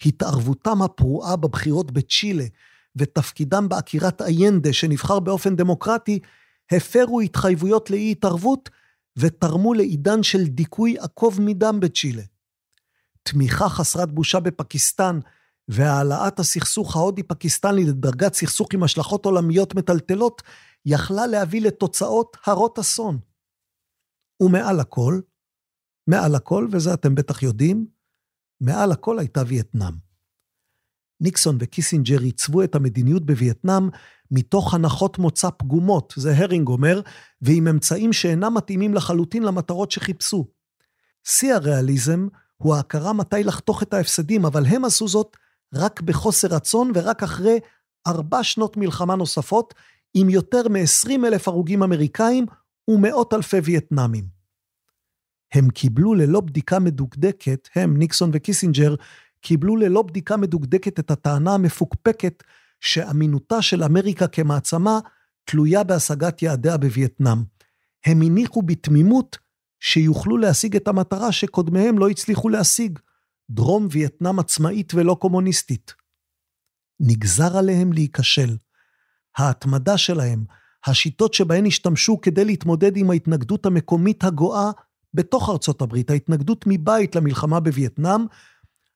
התערבותם 0.06 0.82
הפרועה 0.82 1.36
בבחירות 1.36 1.90
בצ'ילה 1.90 2.44
ותפקידם 2.96 3.68
בעקירת 3.68 4.22
איינדה 4.22 4.72
שנבחר 4.72 5.20
באופן 5.20 5.56
דמוקרטי, 5.56 6.18
הפרו 6.72 7.20
התחייבויות 7.20 7.90
לאי 7.90 8.10
התערבות 8.10 8.70
ותרמו 9.18 9.74
לעידן 9.74 10.22
של 10.22 10.44
דיכוי 10.44 10.98
עקוב 10.98 11.40
מדם 11.40 11.80
בצ'ילה. 11.80 12.22
תמיכה 13.30 13.68
חסרת 13.68 14.12
בושה 14.12 14.40
בפקיסטן 14.40 15.18
והעלאת 15.68 16.38
הסכסוך 16.38 16.96
ההודי-פקיסטני 16.96 17.84
לדרגת 17.84 18.34
סכסוך 18.34 18.68
עם 18.74 18.82
השלכות 18.82 19.24
עולמיות 19.24 19.74
מטלטלות, 19.74 20.42
יכלה 20.86 21.26
להביא 21.26 21.60
לתוצאות 21.60 22.36
הרות 22.46 22.78
אסון. 22.78 23.18
ומעל 24.42 24.80
הכל, 24.80 25.20
מעל 26.06 26.34
הכל, 26.34 26.68
וזה 26.72 26.94
אתם 26.94 27.14
בטח 27.14 27.42
יודעים, 27.42 27.86
מעל 28.60 28.92
הכל 28.92 29.18
הייתה 29.18 29.42
וייטנאם. 29.46 29.94
ניקסון 31.20 31.56
וקיסינג'ר 31.60 32.20
עיצבו 32.20 32.62
את 32.62 32.74
המדיניות 32.74 33.26
בווייטנאם 33.26 33.88
מתוך 34.30 34.74
הנחות 34.74 35.18
מוצא 35.18 35.48
פגומות, 35.58 36.14
זה 36.16 36.36
הרינג 36.36 36.68
אומר, 36.68 37.00
ועם 37.42 37.68
אמצעים 37.68 38.12
שאינם 38.12 38.54
מתאימים 38.54 38.94
לחלוטין 38.94 39.42
למטרות 39.42 39.90
שחיפשו. 39.90 40.46
שיא 41.24 41.54
הריאליזם 41.54 42.28
הוא 42.56 42.74
ההכרה 42.74 43.12
מתי 43.12 43.44
לחתוך 43.44 43.82
את 43.82 43.94
ההפסדים, 43.94 44.44
אבל 44.44 44.66
הם 44.66 44.84
עשו 44.84 45.08
זאת 45.08 45.36
רק 45.74 46.00
בחוסר 46.00 46.48
רצון 46.48 46.92
ורק 46.94 47.22
אחרי 47.22 47.58
ארבע 48.06 48.42
שנות 48.42 48.76
מלחמה 48.76 49.16
נוספות, 49.16 49.74
עם 50.14 50.30
יותר 50.30 50.68
מ-20 50.68 51.10
אלף 51.26 51.48
הרוגים 51.48 51.82
אמריקאים 51.82 52.46
ומאות 52.88 53.34
אלפי 53.34 53.58
וייטנאמים. 53.58 54.24
הם 55.54 55.70
קיבלו 55.70 56.14
ללא 56.14 56.40
בדיקה 56.40 56.78
מדוקדקת, 56.78 57.68
הם, 57.74 57.96
ניקסון 57.96 58.30
וקיסינג'ר, 58.32 58.94
קיבלו 59.40 59.76
ללא 59.76 60.02
בדיקה 60.02 60.36
מדוקדקת 60.36 60.98
את 60.98 61.10
הטענה 61.10 61.54
המפוקפקת 61.54 62.42
שאמינותה 62.80 63.62
של 63.62 63.84
אמריקה 63.84 64.26
כמעצמה 64.26 64.98
תלויה 65.44 65.84
בהשגת 65.84 66.42
יעדיה 66.42 66.76
בווייטנאם. 66.76 67.38
הם 68.06 68.22
הניחו 68.22 68.62
בתמימות 68.62 69.38
שיוכלו 69.80 70.36
להשיג 70.36 70.76
את 70.76 70.88
המטרה 70.88 71.32
שקודמיהם 71.32 71.98
לא 71.98 72.08
הצליחו 72.08 72.48
להשיג, 72.48 72.98
דרום 73.50 73.88
וייטנאם 73.90 74.38
עצמאית 74.38 74.94
ולא 74.94 75.16
קומוניסטית. 75.20 75.94
נגזר 77.00 77.56
עליהם 77.56 77.92
להיכשל. 77.92 78.56
ההתמדה 79.36 79.98
שלהם, 79.98 80.44
השיטות 80.86 81.34
שבהן 81.34 81.66
השתמשו 81.66 82.20
כדי 82.20 82.44
להתמודד 82.44 82.96
עם 82.96 83.10
ההתנגדות 83.10 83.66
המקומית 83.66 84.24
הגואה 84.24 84.70
בתוך 85.14 85.50
ארצות 85.50 85.82
הברית, 85.82 86.10
ההתנגדות 86.10 86.64
מבית 86.66 87.16
למלחמה 87.16 87.60
בווייטנאם, 87.60 88.20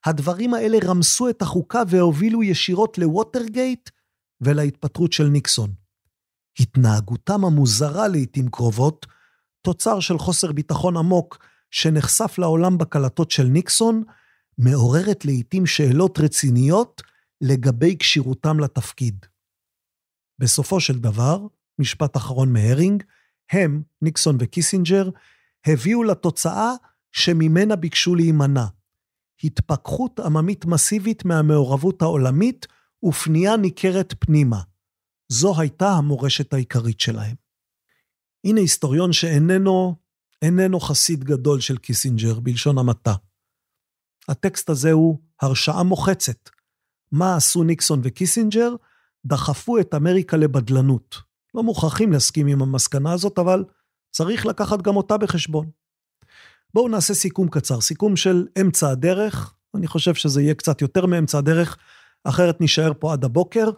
הדברים 0.05 0.55
האלה 0.55 0.78
רמסו 0.85 1.28
את 1.28 1.43
החוקה 1.43 1.83
והובילו 1.89 2.43
ישירות 2.43 2.99
לווטרגייט 2.99 3.91
ולהתפטרות 4.41 5.12
של 5.12 5.28
ניקסון. 5.28 5.70
התנהגותם 6.61 7.45
המוזרה 7.45 8.09
לעתים 8.09 8.49
קרובות, 8.49 9.07
תוצר 9.62 10.00
של 10.00 10.18
חוסר 10.18 10.52
ביטחון 10.52 10.96
עמוק 10.96 11.38
שנחשף 11.70 12.34
לעולם 12.38 12.78
בקלטות 12.78 13.30
של 13.30 13.44
ניקסון, 13.44 14.02
מעוררת 14.58 15.24
לעתים 15.24 15.66
שאלות 15.66 16.18
רציניות 16.18 17.02
לגבי 17.40 17.96
כשירותם 17.98 18.61
לתפקיד. 18.61 19.26
בסופו 20.38 20.80
של 20.80 20.98
דבר, 20.98 21.46
משפט 21.78 22.16
אחרון 22.16 22.52
מהרינג, 22.52 23.02
הם, 23.52 23.82
ניקסון 24.02 24.36
וקיסינג'ר, 24.40 25.11
הביאו 25.66 26.02
לתוצאה 26.02 26.72
שממנה 27.12 27.76
ביקשו 27.76 28.14
להימנע. 28.14 28.64
התפכחות 29.44 30.20
עממית 30.20 30.64
מסיבית 30.64 31.24
מהמעורבות 31.24 32.02
העולמית 32.02 32.66
ופנייה 33.04 33.56
ניכרת 33.56 34.14
פנימה. 34.18 34.61
זו 35.28 35.61
הייתה 35.61 35.88
המורשת 35.88 36.52
העיקרית 36.52 37.00
שלהם. 37.00 37.39
הנה 38.45 38.61
היסטוריון 38.61 39.12
שאיננו 39.12 39.97
איננו 40.43 40.80
חסיד 40.80 41.24
גדול 41.24 41.61
של 41.61 41.78
קיסינג'ר, 41.78 42.41
בלשון 42.41 42.78
המעטה. 42.78 43.14
הטקסט 44.28 44.70
הזה 44.70 44.93
הוא 44.93 45.18
הרשעה 45.41 45.82
מוחצת. 45.82 46.51
מה 47.12 47.36
עשו 47.36 47.64
ניקסון 47.64 48.01
וקיסינג'ר? 48.05 48.74
דחפו 49.26 49.78
את 49.78 49.95
אמריקה 49.95 50.36
לבדלנות. 50.36 51.16
לא 51.55 51.62
מוכרחים 51.62 52.12
להסכים 52.12 52.47
עם 52.47 52.62
המסקנה 52.62 53.12
הזאת, 53.12 53.38
אבל 53.38 53.64
צריך 54.11 54.47
לקחת 54.47 54.82
גם 54.82 54.97
אותה 54.97 55.18
בחשבון. 55.18 55.70
בואו 56.74 56.88
נעשה 56.88 57.14
סיכום 57.14 57.49
קצר, 57.49 57.80
סיכום 57.80 58.16
של 58.16 58.47
אמצע 58.61 58.91
הדרך, 58.91 59.55
אני 59.74 59.86
חושב 59.86 60.14
שזה 60.14 60.43
יהיה 60.43 60.55
קצת 60.55 60.82
יותר 60.82 61.07
מאמצע 61.07 61.38
הדרך, 61.38 61.76
אחרת 62.24 62.61
נישאר 62.61 62.93
פה 62.99 63.12
עד 63.12 63.24
הבוקר. 63.24 63.70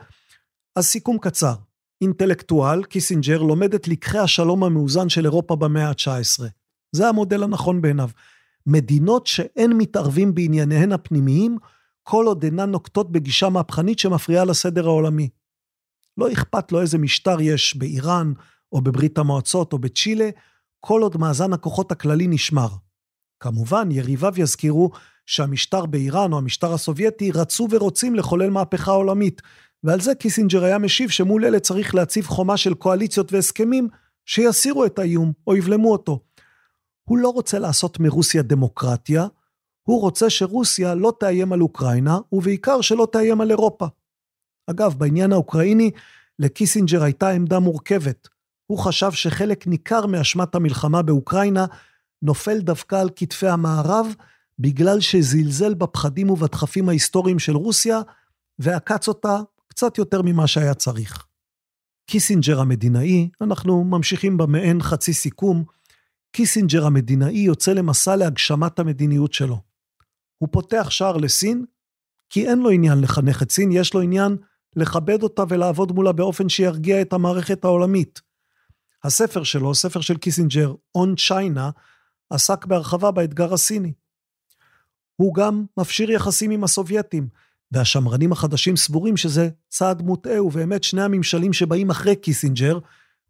אז 0.76 0.86
סיכום 0.86 1.18
קצר, 1.18 1.54
אינטלקטואל, 2.02 2.84
קיסינג'ר, 2.84 3.42
לומד 3.42 3.74
את 3.74 3.88
לקחי 3.88 4.18
השלום 4.18 4.64
המאוזן 4.64 5.08
של 5.08 5.24
אירופה 5.24 5.56
במאה 5.56 5.88
ה-19. 5.88 6.42
זה 6.92 7.08
המודל 7.08 7.42
הנכון 7.42 7.82
בעיניו. 7.82 8.08
מדינות 8.66 9.26
שאין 9.26 9.72
מתערבים 9.72 10.34
בענייניהן 10.34 10.92
הפנימיים, 10.92 11.58
כל 12.02 12.26
עוד 12.26 12.44
אינן 12.44 12.70
נוקטות 12.70 13.12
בגישה 13.12 13.48
מהפכנית 13.48 13.98
שמפריעה 13.98 14.44
לסדר 14.44 14.86
העולמי. 14.86 15.28
לא 16.18 16.32
אכפת 16.32 16.72
לו 16.72 16.80
איזה 16.80 16.98
משטר 16.98 17.40
יש 17.40 17.76
באיראן, 17.76 18.32
או 18.72 18.80
בברית 18.80 19.18
המועצות, 19.18 19.72
או 19.72 19.78
בצ'ילה, 19.78 20.30
כל 20.80 21.02
עוד 21.02 21.16
מאזן 21.16 21.52
הכוחות 21.52 21.92
הכללי 21.92 22.26
נשמר. 22.26 22.68
כמובן, 23.40 23.88
יריביו 23.90 24.32
יזכירו 24.36 24.90
שהמשטר 25.26 25.86
באיראן 25.86 26.32
או 26.32 26.38
המשטר 26.38 26.72
הסובייטי 26.72 27.30
רצו 27.30 27.68
ורוצים 27.70 28.14
לחולל 28.14 28.50
מהפכה 28.50 28.90
עולמית, 28.90 29.42
ועל 29.84 30.00
זה 30.00 30.14
קיסינג'ר 30.14 30.64
היה 30.64 30.78
משיב 30.78 31.10
שמול 31.10 31.44
אלה 31.44 31.60
צריך 31.60 31.94
להציב 31.94 32.26
חומה 32.26 32.56
של 32.56 32.74
קואליציות 32.74 33.32
והסכמים 33.32 33.88
שיסירו 34.26 34.84
את 34.84 34.98
האיום 34.98 35.32
או 35.46 35.56
יבלמו 35.56 35.92
אותו. 35.92 36.20
הוא 37.04 37.18
לא 37.18 37.28
רוצה 37.28 37.58
לעשות 37.58 38.00
מרוסיה 38.00 38.42
דמוקרטיה, 38.42 39.26
הוא 39.82 40.00
רוצה 40.00 40.30
שרוסיה 40.30 40.94
לא 40.94 41.12
תאיים 41.20 41.52
על 41.52 41.62
אוקראינה, 41.62 42.18
ובעיקר 42.32 42.80
שלא 42.80 43.08
תאיים 43.12 43.40
על 43.40 43.50
אירופה. 43.50 43.86
אגב, 44.70 44.94
בעניין 44.98 45.32
האוקראיני, 45.32 45.90
לקיסינג'ר 46.38 47.02
הייתה 47.02 47.28
עמדה 47.28 47.58
מורכבת. 47.58 48.28
הוא 48.66 48.78
חשב 48.78 49.12
שחלק 49.12 49.66
ניכר 49.66 50.06
מאשמת 50.06 50.54
המלחמה 50.54 51.02
באוקראינה 51.02 51.66
נופל 52.22 52.60
דווקא 52.60 52.96
על 52.96 53.10
כתפי 53.16 53.48
המערב, 53.48 54.14
בגלל 54.58 55.00
שזלזל 55.00 55.74
בפחדים 55.74 56.30
ובדחפים 56.30 56.88
ההיסטוריים 56.88 57.38
של 57.38 57.56
רוסיה, 57.56 58.00
ועקץ 58.58 59.08
אותה 59.08 59.40
קצת 59.72 59.98
יותר 59.98 60.22
ממה 60.22 60.46
שהיה 60.46 60.74
צריך. 60.74 61.26
קיסינג'ר 62.06 62.60
המדינאי, 62.60 63.28
אנחנו 63.40 63.84
ממשיכים 63.84 64.36
במעין 64.36 64.82
חצי 64.82 65.12
סיכום, 65.12 65.64
קיסינג'ר 66.32 66.86
המדינאי 66.86 67.38
יוצא 67.38 67.72
למסע 67.72 68.16
להגשמת 68.16 68.78
המדיניות 68.78 69.32
שלו. 69.32 69.60
הוא 70.38 70.48
פותח 70.52 70.90
שער 70.90 71.16
לסין, 71.16 71.64
כי 72.30 72.48
אין 72.48 72.58
לו 72.58 72.70
עניין 72.70 73.00
לחנך 73.00 73.42
את 73.42 73.52
סין, 73.52 73.72
יש 73.72 73.94
לו 73.94 74.00
עניין 74.00 74.36
לכבד 74.76 75.22
אותה 75.22 75.42
ולעבוד 75.48 75.92
מולה 75.92 76.12
באופן 76.12 76.48
שירגיע 76.48 77.02
את 77.02 77.12
המערכת 77.12 77.64
העולמית. 77.64 78.20
הספר 79.04 79.42
שלו, 79.42 79.74
ספר 79.74 80.00
של 80.00 80.16
קיסינג'ר, 80.16 80.74
On 80.98 81.30
China, 81.30 81.80
עסק 82.30 82.66
בהרחבה 82.66 83.10
באתגר 83.10 83.54
הסיני. 83.54 83.92
הוא 85.16 85.34
גם 85.34 85.64
מפשיר 85.76 86.10
יחסים 86.10 86.50
עם 86.50 86.64
הסובייטים, 86.64 87.28
והשמרנים 87.72 88.32
החדשים 88.32 88.76
סבורים 88.76 89.16
שזה 89.16 89.48
צעד 89.68 90.02
מוטעה, 90.02 90.44
ובאמת 90.44 90.84
שני 90.84 91.02
הממשלים 91.02 91.52
שבאים 91.52 91.90
אחרי 91.90 92.16
קיסינג'ר, 92.16 92.78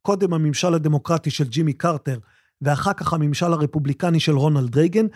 קודם 0.03 0.35
הממשל 0.35 0.75
הדמוקרטי 0.75 1.31
של 1.31 1.45
ג'ימי 1.45 1.73
קרטר, 1.73 2.19
ואחר 2.63 2.93
כך 2.93 3.13
הממשל 3.13 3.53
הרפובליקני 3.53 4.21
של 4.21 4.33
רונלד 4.33 4.77
רייגן, 4.77 5.07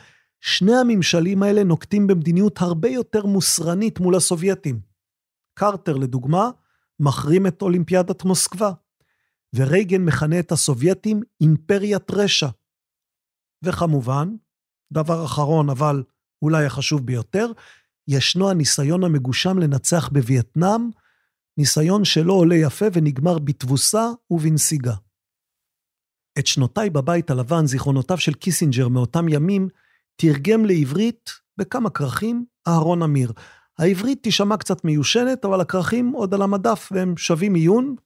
שני 0.41 0.77
הממשלים 0.77 1.43
האלה 1.43 1.65
נוקטים 1.65 2.07
במדיניות 2.07 2.63
הרבה 2.63 2.89
יותר 2.89 3.27
מוסרנית 3.27 4.01
מול 4.01 4.15
הסובייטים. 4.15 4.81
קרטר, 5.59 5.97
לדוגמה, 5.97 6.51
מחרים 7.01 7.47
את 7.47 7.63
אולימפיאדת 7.63 8.25
מוסקבה, 8.25 8.73
ורייגן 9.55 10.05
מכנה 10.05 10.39
את 10.39 10.53
הסובייטים 10.53 11.23
אימפריית 11.41 12.11
רשע. 12.11 12.49
וכמובן, 13.63 14.35
דבר 14.93 15.25
אחרון, 15.25 15.71
אבל 15.71 16.03
אולי 16.43 16.67
החשוב 16.67 17.07
ביותר, 17.07 17.47
ישנו 18.09 18.51
הניסיון 18.51 19.05
המגושם 19.05 19.59
לנצח 19.59 20.09
בווייטנאם, 20.09 20.91
ניסיון 21.59 22.05
שלא 22.05 22.33
עולה 22.33 22.55
יפה 22.55 22.87
ונגמר 22.93 23.39
בתבוסה 23.39 24.07
ובנסיגה. 24.31 24.95
את 26.39 26.47
שנותיי 26.47 26.91
בבית 26.91 27.31
הלבן, 27.31 27.67
זיכרונותיו 27.67 28.19
של 28.19 28.35
קיסינג'ר 28.35 28.89
מאותם 28.89 29.29
ימים, 29.29 29.69
תרגם 30.17 30.65
לעברית 30.65 31.31
בכמה 31.57 31.91
כרכים 31.91 32.45
אהרון 32.69 33.03
אמיר. 33.03 33.33
העברית 33.79 34.23
תישמע 34.23 34.57
קצת 34.57 34.85
מיושנת, 34.85 35.45
אבל 35.45 35.61
הכרכים 35.61 36.13
עוד 36.13 36.35
על 36.35 36.43
המדף 36.43 36.89
והם 36.93 37.17
שווים 37.17 37.55
עיון. 37.55 37.97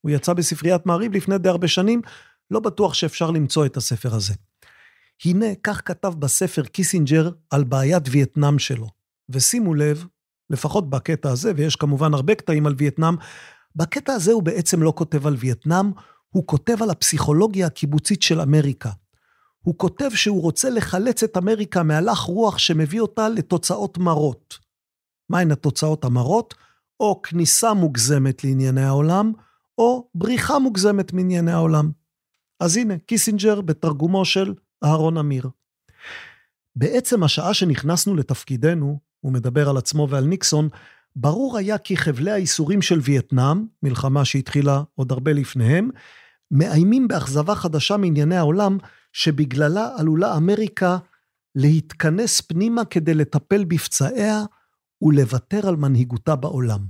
הוא 0.00 0.10
יצא 0.10 0.32
בספריית 0.32 0.86
מעריב 0.86 1.12
לפני 1.12 1.38
די 1.38 1.48
הרבה 1.48 1.68
שנים, 1.68 2.00
לא 2.50 2.60
בטוח 2.60 2.94
שאפשר 2.94 3.30
למצוא 3.30 3.66
את 3.66 3.76
הספר 3.76 4.14
הזה. 4.14 4.34
הנה, 5.24 5.46
כך 5.62 5.82
כתב 5.84 6.12
בספר 6.18 6.62
קיסינג'ר 6.64 7.30
על 7.50 7.64
בעיית 7.64 8.02
וייטנאם 8.10 8.58
שלו. 8.58 8.99
ושימו 9.32 9.74
לב, 9.74 10.06
לפחות 10.50 10.90
בקטע 10.90 11.30
הזה, 11.30 11.52
ויש 11.56 11.76
כמובן 11.76 12.14
הרבה 12.14 12.34
קטעים 12.34 12.66
על 12.66 12.74
וייטנאם, 12.78 13.14
בקטע 13.76 14.12
הזה 14.12 14.32
הוא 14.32 14.42
בעצם 14.42 14.82
לא 14.82 14.92
כותב 14.96 15.26
על 15.26 15.36
וייטנאם, 15.38 15.90
הוא 16.30 16.46
כותב 16.46 16.82
על 16.82 16.90
הפסיכולוגיה 16.90 17.66
הקיבוצית 17.66 18.22
של 18.22 18.40
אמריקה. 18.40 18.90
הוא 19.60 19.74
כותב 19.78 20.10
שהוא 20.14 20.42
רוצה 20.42 20.70
לחלץ 20.70 21.22
את 21.22 21.36
אמריקה 21.36 21.82
מהלך 21.82 22.18
רוח 22.18 22.58
שמביא 22.58 23.00
אותה 23.00 23.28
לתוצאות 23.28 23.98
מרות. 23.98 24.58
מהן 25.28 25.50
התוצאות 25.50 26.04
המרות? 26.04 26.54
או 27.00 27.22
כניסה 27.22 27.74
מוגזמת 27.74 28.44
לענייני 28.44 28.82
העולם, 28.82 29.32
או 29.78 30.08
בריחה 30.14 30.58
מוגזמת 30.58 31.12
מענייני 31.12 31.52
העולם. 31.52 31.90
אז 32.60 32.76
הנה, 32.76 32.98
קיסינג'ר 32.98 33.60
בתרגומו 33.60 34.24
של 34.24 34.54
אהרון 34.84 35.16
אמיר. 35.16 35.48
בעצם 36.76 37.22
השעה 37.22 37.54
שנכנסנו 37.54 38.16
לתפקידנו, 38.16 38.98
הוא 39.20 39.32
מדבר 39.32 39.68
על 39.68 39.76
עצמו 39.76 40.08
ועל 40.10 40.24
ניקסון, 40.24 40.68
ברור 41.16 41.58
היה 41.58 41.78
כי 41.78 41.96
חבלי 41.96 42.30
הייסורים 42.30 42.82
של 42.82 42.98
וייטנאם, 43.02 43.64
מלחמה 43.82 44.24
שהתחילה 44.24 44.82
עוד 44.94 45.12
הרבה 45.12 45.32
לפניהם, 45.32 45.90
מאיימים 46.50 47.08
באכזבה 47.08 47.54
חדשה 47.54 47.96
מענייני 47.96 48.36
העולם, 48.36 48.78
שבגללה 49.12 49.88
עלולה 49.98 50.36
אמריקה 50.36 50.98
להתכנס 51.54 52.40
פנימה 52.40 52.84
כדי 52.84 53.14
לטפל 53.14 53.64
בפצעיה 53.64 54.42
ולוותר 55.02 55.68
על 55.68 55.76
מנהיגותה 55.76 56.36
בעולם. 56.36 56.80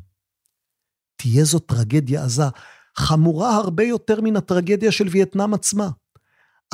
תהיה 1.17 1.45
זו 1.45 1.59
טרגדיה 1.59 2.25
עזה, 2.25 2.43
חמורה 2.97 3.57
הרבה 3.57 3.85
יותר 3.85 4.21
מן 4.21 4.37
הטרגדיה 4.37 4.93
של 4.93 5.09
וייטנאם 5.09 5.55
עצמה. 5.55 5.89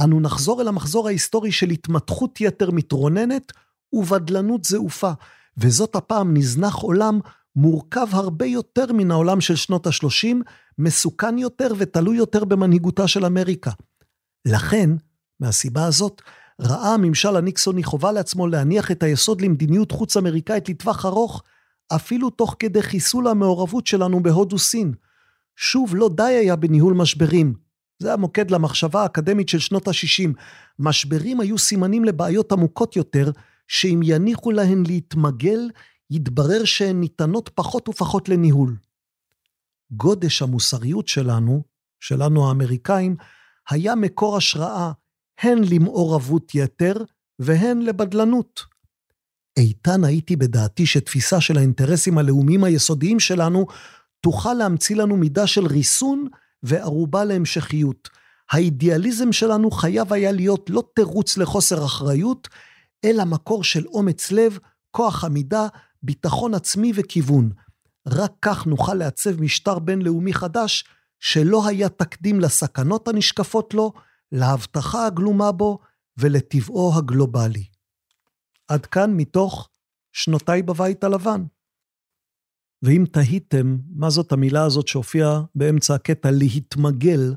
אנו 0.04 0.20
נחזור 0.20 0.62
אל 0.62 0.68
המחזור 0.68 1.09
ההיסטורי 1.09 1.52
של 1.52 1.70
התמתחות 1.70 2.40
יתר 2.40 2.70
מתרוננת 2.70 3.52
ובדלנות 3.92 4.64
זעופה, 4.64 5.12
וזאת 5.59 5.96
הפעם 5.96 6.36
נזנח 6.36 6.74
עולם 6.74 7.20
מורכב 7.57 8.07
הרבה 8.12 8.46
יותר 8.46 8.92
מן 8.92 9.11
העולם 9.11 9.40
של 9.40 9.57
שנות 9.57 9.86
ה-30, 9.86 10.36
מסוכן 10.78 11.38
יותר 11.38 11.68
ותלוי 11.78 12.16
יותר 12.16 12.44
במנהיגותה 12.44 13.09
של 13.09 13.24
אמריקה. 13.24 13.70
לכן, 14.44 14.90
מהסיבה 15.40 15.86
הזאת, 15.86 16.22
ראה 16.61 16.94
הממשל 16.94 17.36
הניקסוני 17.36 17.84
חובה 17.84 18.12
לעצמו 18.12 18.46
להניח 18.46 18.90
את 18.90 19.02
היסוד 19.02 19.40
למדיניות 19.40 19.92
חוץ 19.92 20.16
אמריקאית 20.16 20.68
לטווח 20.68 21.07
ארוך, 21.07 21.42
אפילו 21.94 22.30
תוך 22.30 22.57
כדי 22.59 22.82
חיסול 22.82 23.28
המעורבות 23.28 23.86
שלנו 23.86 24.22
בהודו 24.22 24.59
סין. 24.59 24.92
שוב, 25.57 25.96
לא 25.96 26.11
די 26.14 26.22
היה 26.22 26.57
בניהול 26.57 26.94
משברים. 26.94 27.54
זה 27.98 28.12
המוקד 28.12 28.50
למחשבה 28.50 29.02
האקדמית 29.02 29.48
של 29.48 29.59
שנות 29.59 29.88
ה-60. 29.88 30.30
משברים 30.78 31.40
היו 31.40 31.59
סימנים 31.59 32.04
לבעיות 32.04 32.52
עמוקות 32.52 32.96
יותר, 32.96 33.30
שאם 33.69 34.01
יניחו 34.03 34.51
להן 34.51 34.83
להתמגל, 34.87 35.71
יתברר 36.11 36.64
שהן 36.64 37.01
ניתנות 37.01 37.51
פחות 37.55 37.89
ופחות 37.89 38.29
לניהול. 38.29 38.77
גודש 39.91 40.43
המוסריות 40.43 41.09
שלנו, 41.09 41.62
שלנו 42.01 42.49
האמריקאים, 42.49 43.17
היה 43.71 43.95
מקור 43.95 44.37
השראה 44.37 44.93
הן 45.41 45.59
למעורבות 45.64 46.55
יתר 46.55 46.95
והן 47.39 47.83
לבדלנות. 47.83 48.61
איתן 49.57 50.05
הייתי 50.05 50.37
בדעתי 50.37 50.87
שתפיסה 50.87 51.41
של 51.41 51.59
האינטרסים 51.59 52.19
הלאומיים 52.19 52.64
היסודיים 52.64 53.21
שלנו 53.21 53.67
תוכל 54.21 54.55
להמציא 54.55 54.97
לנו 54.97 55.17
מידה 55.17 55.47
של 55.47 55.67
ריסון 55.67 56.29
וערובה 56.62 57.25
להמשכיות. 57.25 58.09
האידיאליזם 58.51 59.33
שלנו 59.33 59.71
חייב 59.71 60.12
היה 60.12 60.33
להיות 60.33 60.71
לא 60.71 60.83
תירוץ 60.95 61.39
לחוסר 61.39 61.85
אחריות, 61.85 62.49
אלא 63.07 63.24
מקור 63.24 63.64
של 63.64 63.86
אומץ 63.86 64.32
לב, 64.32 64.59
כוח 64.90 65.24
עמידה, 65.24 65.66
ביטחון 66.02 66.54
עצמי 66.54 66.92
וכיוון. 66.94 67.50
רק 68.09 68.32
כך 68.42 68.66
נוכל 68.66 68.94
לעצב 68.94 69.40
משטר 69.40 69.78
בינלאומי 69.78 70.34
חדש, 70.34 70.84
שלא 71.20 71.68
היה 71.68 71.88
תקדים 71.88 72.40
לסכנות 72.40 73.09
הנשקפות 73.09 73.74
לו, 73.74 73.92
להבטחה 74.32 75.07
הגלומה 75.07 75.52
בו 75.52 75.78
ולטבעו 76.18 76.92
הגלובלי. 76.98 77.64
עד 78.68 78.86
כאן 78.86 79.12
מתוך 79.16 79.68
שנותיי 80.12 80.62
בבית 80.62 81.04
הלבן. 81.04 81.44
ואם 82.82 83.04
תהיתם 83.12 83.76
מה 83.94 84.11
זאת 84.11 84.32
המילה 84.32 84.64
הזאת 84.64 84.88
שהופיעה 84.88 85.42
באמצע 85.54 85.94
הקטע 85.94 86.30
להתמגל, 86.30 87.34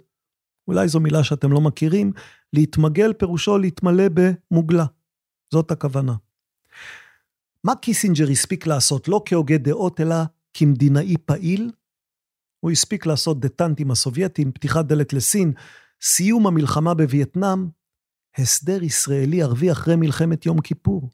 אולי 0.67 0.87
זו 0.87 0.99
מילה 0.99 1.23
שאתם 1.23 1.51
לא 1.51 1.61
מכירים, 1.61 2.11
להתמגל 2.53 3.13
פירושו 3.13 3.57
להתמלא 3.57 4.03
במוגלה. 4.13 4.85
זאת 5.51 5.71
הכוונה. 5.71 6.15
מה 7.63 7.75
קיסינג'ר 7.75 8.29
הספיק 8.29 8.67
לעשות 8.67 9.07
לא 9.07 9.21
כהוגה 9.25 9.57
דעות, 9.57 10.01
אלא 10.01 10.15
כמדינאי 10.53 11.17
פעיל? 11.25 11.71
הוא 12.59 12.71
הספיק 12.71 13.05
לעשות 13.05 13.39
דטנט 13.39 13.79
עם 13.79 13.91
הסובייטים, 13.91 14.51
פתיחת 14.51 14.85
דלת 14.85 15.13
לסין, 15.13 15.53
סיום 16.01 16.47
המלחמה 16.47 16.93
בווייטנאם, 16.93 17.67
הסדר 18.37 18.83
ישראלי 18.83 19.43
ערבי 19.43 19.71
אחרי 19.71 19.95
מלחמת 19.95 20.45
יום 20.45 20.61
כיפור. 20.61 21.09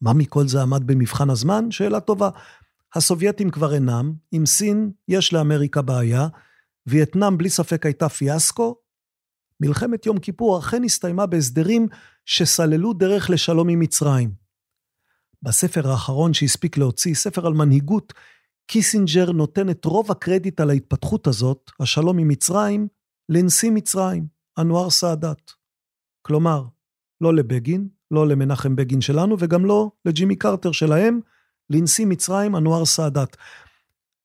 מה 0.00 0.12
מכל 0.12 0.48
זה 0.48 0.62
עמד 0.62 0.86
במבחן 0.86 1.30
הזמן? 1.30 1.70
שאלה 1.70 2.00
טובה. 2.00 2.30
הסובייטים 2.94 3.50
כבר 3.50 3.74
אינם, 3.74 4.12
עם 4.32 4.46
סין 4.46 4.92
יש 5.08 5.32
לאמריקה 5.32 5.82
בעיה, 5.82 6.28
וייטנאם 6.86 7.38
בלי 7.38 7.50
ספק 7.50 7.86
הייתה 7.86 8.08
פיאסקו. 8.08 8.76
מלחמת 9.60 10.06
יום 10.06 10.18
כיפור 10.18 10.58
אכן 10.58 10.84
הסתיימה 10.84 11.26
בהסדרים 11.26 11.88
שסללו 12.24 12.92
דרך 12.92 13.30
לשלום 13.30 13.68
עם 13.68 13.80
מצרים. 13.80 14.30
בספר 15.42 15.90
האחרון 15.90 16.34
שהספיק 16.34 16.76
להוציא, 16.76 17.14
ספר 17.14 17.46
על 17.46 17.52
מנהיגות, 17.52 18.12
קיסינג'ר 18.66 19.32
נותן 19.32 19.70
את 19.70 19.84
רוב 19.84 20.10
הקרדיט 20.10 20.60
על 20.60 20.70
ההתפתחות 20.70 21.26
הזאת, 21.26 21.70
השלום 21.80 22.18
עם 22.18 22.28
מצרים, 22.28 22.88
לנשיא 23.28 23.70
מצרים, 23.70 24.26
אנואר 24.58 24.90
סאדאת. 24.90 25.50
כלומר, 26.22 26.64
לא 27.20 27.34
לבגין, 27.34 27.88
לא 28.10 28.28
למנחם 28.28 28.76
בגין 28.76 29.00
שלנו, 29.00 29.36
וגם 29.38 29.64
לא 29.64 29.90
לג'ימי 30.04 30.36
קרטר 30.36 30.72
שלהם, 30.72 31.20
לנשיא 31.70 32.06
מצרים 32.06 32.56
אנואר 32.56 32.84
סאדאת. 32.84 33.36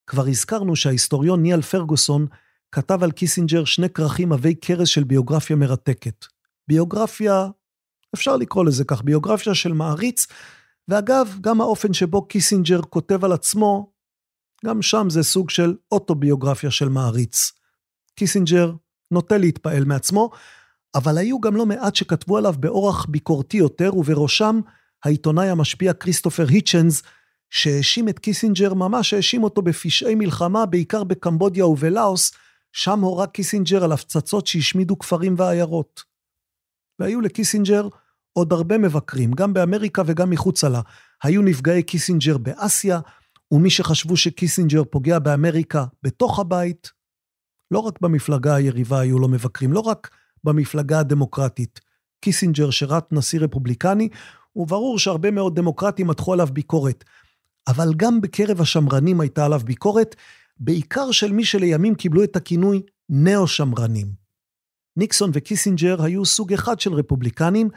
כבר 0.07 0.27
הזכרנו 0.27 0.75
שההיסטוריון 0.75 1.41
ניאל 1.41 1.61
פרגוסון 1.61 2.27
כתב 2.73 3.03
על 3.03 3.11
קיסינג'ר 3.11 3.65
שני 3.65 3.89
כרכים 3.89 4.33
עבי 4.33 4.55
כרס 4.61 4.87
של 4.87 5.03
ביוגרפיה 5.03 5.55
מרתקת. 5.55 6.25
ביוגרפיה, 6.67 7.47
אפשר 8.15 8.37
לקרוא 8.37 8.65
לזה 8.65 8.83
כך, 8.83 9.01
ביוגרפיה 9.03 9.55
של 9.55 9.73
מעריץ, 9.73 10.27
ואגב, 10.87 11.37
גם 11.41 11.61
האופן 11.61 11.93
שבו 11.93 12.27
קיסינג'ר 12.27 12.81
כותב 12.81 13.25
על 13.25 13.31
עצמו, 13.31 13.91
גם 14.65 14.81
שם 14.81 15.07
זה 15.09 15.23
סוג 15.23 15.49
של 15.49 15.75
אוטוביוגרפיה 15.91 16.71
של 16.71 16.89
מעריץ. 16.89 17.51
קיסינג'ר 18.15 18.73
נוטה 19.11 19.37
להתפעל 19.37 19.85
מעצמו, 19.85 20.29
אבל 20.95 21.17
היו 21.17 21.39
גם 21.39 21.55
לא 21.55 21.65
מעט 21.65 21.95
שכתבו 21.95 22.37
עליו 22.37 22.55
באורח 22.59 23.05
ביקורתי 23.05 23.57
יותר, 23.57 23.97
ובראשם 23.97 24.59
העיתונאי 25.05 25.49
המשפיע 25.49 25.93
כריסטופר 25.93 26.45
היצ'נס, 26.47 27.03
שהאשים 27.49 28.09
את 28.09 28.19
קיסינג'ר, 28.19 28.73
ממש 28.73 29.13
האשים 29.13 29.43
אותו 29.43 29.61
בפשעי 29.61 30.15
מלחמה, 30.15 30.65
בעיקר 30.65 31.03
בקמבודיה 31.03 31.65
ובלאוס, 31.65 32.31
שם 32.73 32.99
הורה 32.99 33.27
קיסינג'ר 33.27 33.83
על 33.83 33.91
הפצצות 33.91 34.47
שהשמידו 34.47 34.99
כפרים 34.99 35.35
ועיירות. 35.37 36.03
והיו 36.99 37.21
לקיסינג'ר 37.21 37.87
עוד 38.33 38.53
הרבה 38.53 38.77
מבקרים, 38.77 39.31
גם 39.31 39.53
באמריקה 39.53 40.01
וגם 40.05 40.29
מחוצה 40.29 40.69
לה. 40.69 40.81
היו 41.23 41.41
נפגעי 41.41 41.83
קיסינג'ר 41.83 42.37
באסיה, 42.37 42.99
ומי 43.51 43.69
שחשבו 43.69 44.17
שקיסינג'ר 44.17 44.83
פוגע 44.83 45.19
באמריקה 45.19 45.85
בתוך 46.03 46.39
הבית, 46.39 46.91
לא 47.71 47.79
רק 47.79 48.01
במפלגה 48.01 48.55
היריבה 48.55 48.99
היו 48.99 49.19
לו 49.19 49.27
מבקרים, 49.27 49.73
לא 49.73 49.79
רק 49.79 50.09
במפלגה 50.43 50.99
הדמוקרטית. 50.99 51.79
קיסינג'ר 52.21 52.69
שירת 52.69 53.13
נשיא 53.13 53.39
רפובליקני, 53.39 54.09
וברור 54.55 54.99
שהרבה 54.99 55.31
מאוד 55.31 55.55
דמוקרטים 55.55 56.07
מתחו 56.07 56.33
עליו 56.33 56.47
ביקורת. 56.53 57.03
אבל 57.67 57.93
גם 57.97 58.21
בקרב 58.21 58.61
השמרנים 58.61 59.21
הייתה 59.21 59.45
עליו 59.45 59.59
ביקורת, 59.65 60.15
בעיקר 60.59 61.11
של 61.11 61.31
מי 61.31 61.45
שלימים 61.45 61.95
קיבלו 61.95 62.23
את 62.23 62.35
הכינוי 62.35 62.81
נאו-שמרנים. 63.09 64.07
ניקסון 64.97 65.31
וקיסינג'ר 65.33 66.03
היו 66.03 66.25
סוג 66.25 66.53
אחד 66.53 66.79
של 66.79 66.93
רפובליקנים, 66.93 67.69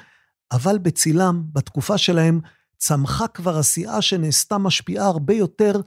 אבל 0.52 0.78
בצילם, 0.78 1.42
בתקופה 1.52 1.98
שלהם, 1.98 2.40
צמחה 2.78 3.28
כבר 3.28 3.58
עשייה 3.58 4.02
שנעשתה 4.02 4.58
משפיעה 4.58 5.06
הרבה 5.06 5.34
יותר 5.34 5.80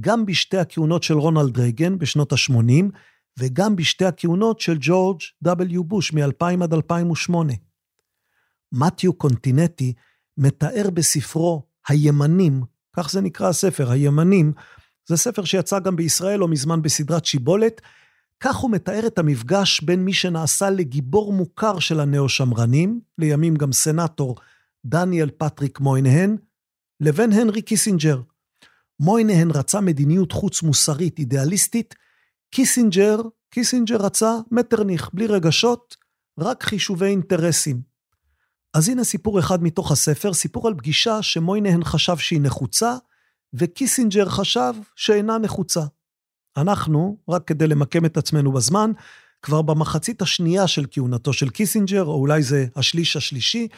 גם 0.00 0.26
בשתי 0.26 0.56
הכהונות 0.56 1.02
של 1.02 1.14
רונלד 1.14 1.58
רייגן 1.58 1.98
בשנות 1.98 2.32
ה-80, 2.32 2.84
וגם 3.38 3.76
בשתי 3.76 4.04
הכהונות 4.04 4.60
של 4.60 4.76
ג'ורג' 4.80 5.20
W. 5.46 5.82
בוש 5.82 6.12
מ-2000 6.12 6.62
עד 6.62 6.74
2008. 6.74 7.52
מתיו 8.72 9.12
קונטינטי 9.12 9.92
מתאר 10.38 10.90
בספרו 10.94 11.66
הימנים, 11.88 12.62
כך 12.96 13.10
זה 13.10 13.20
נקרא 13.20 13.48
הספר, 13.48 13.90
הימנים, 13.90 14.52
זה 15.08 15.16
ספר 15.16 15.44
שיצא 15.44 15.78
גם 15.78 15.96
בישראל 15.96 16.38
לא 16.38 16.48
מזמן 16.48 16.82
בסדרת 16.82 17.24
שיבולת, 17.24 17.80
כך 18.40 18.56
הוא 18.56 18.70
מתאר 18.70 19.06
את 19.06 19.18
המפגש 19.18 19.80
בין 19.80 20.04
מי 20.04 20.12
שנעשה 20.12 20.70
לגיבור 20.70 21.32
מוכר 21.32 21.78
של 21.78 22.00
הנאו-שמרנים, 22.00 23.00
לימים 23.18 23.54
גם 23.54 23.72
סנאטור 23.72 24.36
דניאל 24.86 25.30
פטריק 25.38 25.80
מויינהן, 25.80 26.36
לבין 27.00 27.32
הנרי 27.32 27.62
קיסינג'ר. 27.62 28.20
מויינהן 29.00 29.50
רצה 29.50 29.80
מדיניות 29.80 30.32
חוץ 30.32 30.62
מוסרית, 30.62 31.18
אידיאליסטית, 31.18 31.94
קיסינג'ר, 32.50 33.20
קיסינג'ר 33.50 33.96
רצה 33.96 34.36
מטרניך, 34.50 35.10
בלי 35.12 35.26
רגשות, 35.26 35.96
רק 36.38 36.62
חישובי 36.62 37.06
אינטרסים. 37.06 37.80
אז 38.74 38.88
הנה 38.88 39.04
סיפור 39.04 39.38
אחד 39.38 39.62
מתוך 39.62 39.92
הספר, 39.92 40.32
סיפור 40.32 40.68
על 40.68 40.74
פגישה 40.74 41.22
שמויינהן 41.22 41.84
חשב 41.84 42.16
שהיא 42.16 42.40
נחוצה, 42.40 42.96
וקיסינג'ר 43.54 44.28
חשב 44.28 44.72
שאינה 44.96 45.38
נחוצה. 45.38 45.80
אנחנו, 46.56 47.18
רק 47.28 47.46
כדי 47.46 47.66
למקם 47.66 48.04
את 48.04 48.16
עצמנו 48.16 48.52
בזמן, 48.52 48.92
כבר 49.42 49.62
במחצית 49.62 50.22
השנייה 50.22 50.66
של 50.66 50.86
כהונתו 50.90 51.32
של 51.32 51.50
קיסינג'ר, 51.50 52.04
או 52.04 52.14
אולי 52.14 52.42
זה 52.42 52.66
השליש 52.76 53.16
השלישי, 53.16 53.68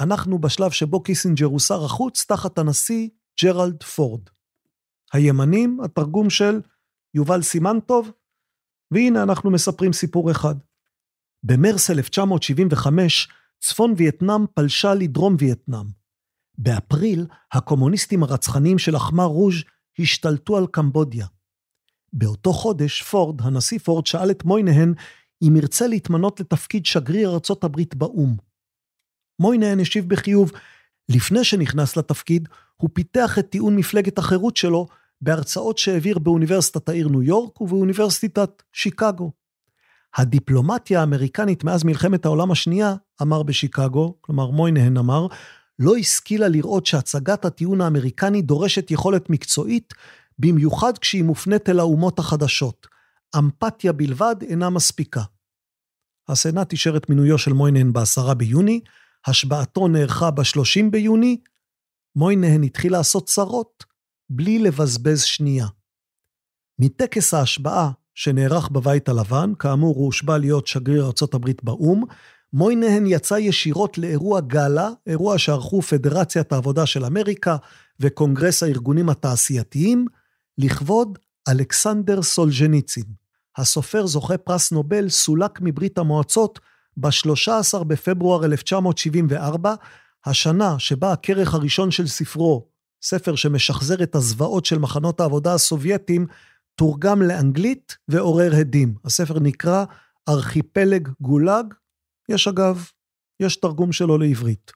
אנחנו 0.00 0.38
בשלב 0.38 0.70
שבו 0.70 1.02
קיסינג'ר 1.02 1.46
הוא 1.46 1.60
שר 1.60 1.84
החוץ 1.84 2.24
תחת 2.28 2.58
הנשיא 2.58 3.08
ג'רלד 3.42 3.82
פורד. 3.82 4.20
הימנים, 5.12 5.80
התרגום 5.84 6.30
של 6.30 6.60
יובל 7.14 7.42
סימנטוב, 7.42 8.10
והנה 8.90 9.22
אנחנו 9.22 9.50
מספרים 9.50 9.92
סיפור 9.92 10.30
אחד. 10.30 10.54
במרס 11.42 11.90
1975, 11.90 13.28
צפון 13.60 13.94
וייטנאם 13.96 14.46
פלשה 14.54 14.94
לדרום 14.94 15.36
וייטנאם. 15.38 15.99
באפריל, 16.62 17.26
הקומוניסטים 17.52 18.22
הרצחניים 18.22 18.78
של 18.78 18.96
אחמר 18.96 19.24
רוז' 19.24 19.54
השתלטו 19.98 20.56
על 20.56 20.66
קמבודיה. 20.66 21.26
באותו 22.12 22.52
חודש, 22.52 23.02
פורד, 23.02 23.40
הנשיא 23.42 23.78
פורד, 23.78 24.06
שאל 24.06 24.30
את 24.30 24.44
מויניהן 24.44 24.94
אם 25.42 25.56
ירצה 25.56 25.86
להתמנות 25.86 26.40
לתפקיד 26.40 26.86
שגריר 26.86 27.30
ארצות 27.30 27.64
הברית 27.64 27.94
באו"ם. 27.94 28.36
מויניהן 29.40 29.80
השיב 29.80 30.08
בחיוב. 30.08 30.52
לפני 31.08 31.44
שנכנס 31.44 31.96
לתפקיד, 31.96 32.48
הוא 32.76 32.90
פיתח 32.92 33.38
את 33.38 33.50
טיעון 33.50 33.76
מפלגת 33.76 34.18
החירות 34.18 34.56
שלו 34.56 34.86
בהרצאות 35.20 35.78
שהעביר 35.78 36.18
באוניברסיטת 36.18 36.88
העיר 36.88 37.08
ניו 37.08 37.22
יורק 37.22 37.60
ובאוניברסיטת 37.60 38.62
שיקגו. 38.72 39.32
הדיפלומטיה 40.16 41.00
האמריקנית 41.00 41.64
מאז 41.64 41.84
מלחמת 41.84 42.24
העולם 42.24 42.50
השנייה, 42.50 42.94
אמר 43.22 43.42
בשיקגו, 43.42 44.14
כלומר 44.20 44.50
מויניהן 44.50 44.96
אמר, 44.96 45.26
לא 45.80 45.96
השכילה 45.96 46.48
לראות 46.48 46.86
שהצגת 46.86 47.44
הטיעון 47.44 47.80
האמריקני 47.80 48.42
דורשת 48.42 48.90
יכולת 48.90 49.30
מקצועית, 49.30 49.94
במיוחד 50.38 50.98
כשהיא 50.98 51.24
מופנית 51.24 51.68
אל 51.68 51.78
האומות 51.78 52.18
החדשות. 52.18 52.86
אמפתיה 53.38 53.92
בלבד 53.92 54.36
אינה 54.42 54.70
מספיקה. 54.70 55.22
הסנאט 56.28 56.72
אישר 56.72 56.96
את 56.96 57.08
מינויו 57.08 57.38
של 57.38 57.52
מויניהן 57.52 57.92
ב-10 57.92 58.34
ביוני, 58.34 58.80
השבעתו 59.26 59.88
נערכה 59.88 60.30
ב-30 60.30 60.90
ביוני, 60.90 61.40
מויניהן 62.16 62.62
התחיל 62.62 62.92
לעשות 62.92 63.26
צרות, 63.26 63.84
בלי 64.30 64.58
לבזבז 64.58 65.22
שנייה. 65.22 65.66
מטקס 66.78 67.34
ההשבעה 67.34 67.90
שנערך 68.14 68.68
בבית 68.68 69.08
הלבן, 69.08 69.52
כאמור 69.58 69.96
הוא 69.96 70.06
הושבע 70.06 70.38
להיות 70.38 70.66
שגריר 70.66 71.04
ארה"ב 71.04 71.50
באו"ם, 71.62 72.04
מויניהן 72.52 73.06
יצא 73.06 73.34
ישירות 73.34 73.98
לאירוע 73.98 74.40
גאלה, 74.40 74.90
אירוע 75.06 75.38
שערכו 75.38 75.82
פדרציית 75.82 76.52
העבודה 76.52 76.86
של 76.86 77.04
אמריקה 77.04 77.56
וקונגרס 78.00 78.62
הארגונים 78.62 79.08
התעשייתיים, 79.08 80.06
לכבוד 80.58 81.18
אלכסנדר 81.48 82.22
סולז'ניצין. 82.22 83.04
הסופר 83.56 84.06
זוכה 84.06 84.38
פרס 84.38 84.72
נובל 84.72 85.08
סולק 85.08 85.58
מברית 85.60 85.98
המועצות 85.98 86.58
ב-13 86.96 87.84
בפברואר 87.84 88.44
1974, 88.44 89.74
השנה 90.26 90.78
שבה 90.78 91.12
הכרך 91.12 91.54
הראשון 91.54 91.90
של 91.90 92.06
ספרו, 92.06 92.66
ספר 93.02 93.34
שמשחזר 93.34 94.02
את 94.02 94.14
הזוועות 94.14 94.64
של 94.64 94.78
מחנות 94.78 95.20
העבודה 95.20 95.54
הסובייטיים, 95.54 96.26
תורגם 96.74 97.22
לאנגלית 97.22 97.96
ועורר 98.08 98.54
הדים. 98.54 98.94
הספר 99.04 99.40
נקרא 99.40 99.84
ארכיפלג 100.28 101.08
גולאג, 101.20 101.74
יש 102.30 102.48
אגב, 102.48 102.88
יש 103.40 103.56
תרגום 103.56 103.92
שלו 103.92 104.18
לעברית. 104.18 104.72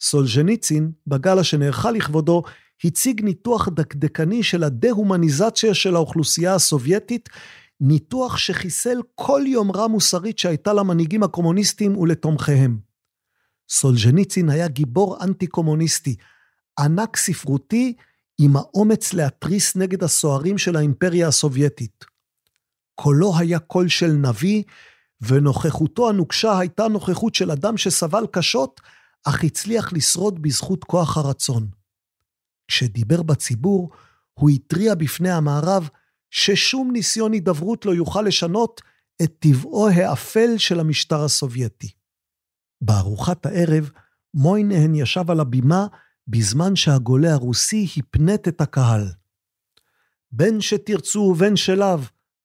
סולז'ניצין, 0.00 0.92
בגלה 1.06 1.44
שנערכה 1.44 1.90
לכבודו, 1.90 2.42
הציג 2.84 3.24
ניתוח 3.24 3.68
דקדקני 3.68 4.42
של 4.42 4.64
הדה-הומניזציה 4.64 5.74
של 5.74 5.94
האוכלוסייה 5.94 6.54
הסובייטית, 6.54 7.28
ניתוח 7.80 8.36
שחיסל 8.36 8.98
כל 9.14 9.42
יומרה 9.46 9.88
מוסרית 9.88 10.38
שהייתה 10.38 10.72
למנהיגים 10.72 11.22
הקומוניסטים 11.22 11.96
ולתומכיהם. 11.96 12.78
סולז'ניצין 13.68 14.48
היה 14.48 14.68
גיבור 14.68 15.24
אנטי-קומוניסטי, 15.24 16.16
ענק 16.78 17.16
ספרותי 17.16 17.94
עם 18.40 18.56
האומץ 18.56 19.12
להתריס 19.12 19.76
נגד 19.76 20.04
הסוהרים 20.04 20.58
של 20.58 20.76
האימפריה 20.76 21.28
הסובייטית. 21.28 22.04
קולו 22.94 23.38
היה 23.38 23.58
קול 23.58 23.88
של 23.88 24.12
נביא, 24.12 24.62
ונוכחותו 25.20 26.08
הנוקשה 26.08 26.58
הייתה 26.58 26.88
נוכחות 26.88 27.34
של 27.34 27.50
אדם 27.50 27.76
שסבל 27.76 28.26
קשות, 28.32 28.80
אך 29.24 29.44
הצליח 29.44 29.92
לשרוד 29.92 30.42
בזכות 30.42 30.84
כוח 30.84 31.16
הרצון. 31.16 31.68
כשדיבר 32.68 33.22
בציבור, 33.22 33.90
הוא 34.34 34.50
התריע 34.50 34.94
בפני 34.94 35.30
המערב 35.30 35.88
ששום 36.30 36.90
ניסיון 36.92 37.32
הידברות 37.32 37.86
לא 37.86 37.94
יוכל 37.94 38.22
לשנות 38.22 38.80
את 39.22 39.34
טבעו 39.38 39.88
האפל 39.88 40.58
של 40.58 40.80
המשטר 40.80 41.24
הסובייטי. 41.24 41.90
בארוחת 42.80 43.46
הערב, 43.46 43.90
מויניהן 44.34 44.94
ישב 44.94 45.30
על 45.30 45.40
הבימה 45.40 45.86
בזמן 46.28 46.76
שהגולה 46.76 47.32
הרוסי 47.32 47.88
הפנט 47.96 48.48
את 48.48 48.60
הקהל. 48.60 49.08
בין 50.32 50.60
שתרצו 50.60 51.18
ובין 51.18 51.56
שלאו, 51.56 51.98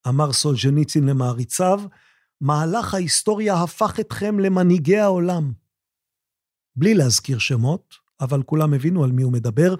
אמר 0.07 0.33
סולז'ניצין 0.33 1.05
למעריציו, 1.05 1.81
מהלך 2.41 2.93
ההיסטוריה 2.93 3.63
הפך 3.63 3.99
אתכם 3.99 4.39
למנהיגי 4.39 4.97
העולם. 4.97 5.51
בלי 6.75 6.93
להזכיר 6.93 7.37
שמות, 7.37 7.95
אבל 8.21 8.43
כולם 8.43 8.73
הבינו 8.73 9.03
על 9.03 9.11
מי 9.11 9.23
הוא 9.23 9.33
מדבר, 9.33 9.75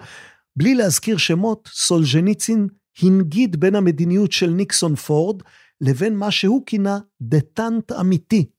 בלי 0.56 0.74
להזכיר 0.74 1.16
שמות, 1.16 1.68
סולז'ניצין 1.72 2.68
הנגיד 3.02 3.60
בין 3.60 3.74
המדיניות 3.74 4.32
של 4.32 4.50
ניקסון 4.50 4.96
פורד 4.96 5.42
לבין 5.80 6.16
מה 6.16 6.30
שהוא 6.30 6.62
כינה 6.66 6.98
דטנט 7.22 7.92
אמיתי. 7.92 8.50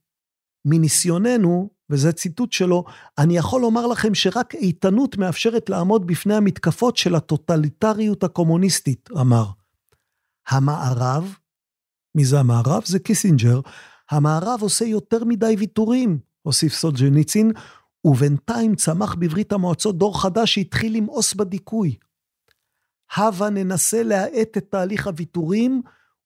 מניסיוננו, 0.64 1.70
וזה 1.90 2.12
ציטוט 2.12 2.52
שלו, 2.52 2.84
אני 3.18 3.36
יכול 3.36 3.60
לומר 3.60 3.86
לכם 3.86 4.14
שרק 4.14 4.54
איתנות 4.54 5.16
מאפשרת 5.16 5.70
לעמוד 5.70 6.06
בפני 6.06 6.34
המתקפות 6.34 6.96
של 6.96 7.14
הטוטליטריות 7.14 8.24
הקומוניסטית, 8.24 9.08
אמר. 9.20 9.46
המערב, 10.48 11.34
מי 12.14 12.24
זה 12.24 12.40
המערב? 12.40 12.82
זה 12.86 12.98
קיסינג'ר, 12.98 13.60
המערב 14.12 14.62
עושה 14.62 14.84
יותר 14.84 15.24
מדי 15.24 15.54
ויתורים, 15.58 16.18
הוסיף 16.42 16.72
סולג'ניצין, 16.72 17.52
ובינתיים 18.04 18.74
צמח 18.74 19.14
בברית 19.14 19.52
המועצות 19.52 19.98
דור 19.98 20.22
חדש 20.22 20.54
שהתחיל 20.54 20.96
למאוס 20.96 21.34
בדיכוי. 21.34 21.96
הבה 23.16 23.50
ננסה 23.50 24.02
להאט 24.02 24.56
את 24.56 24.64
תהליך 24.70 25.06
הוויתורים 25.06 25.82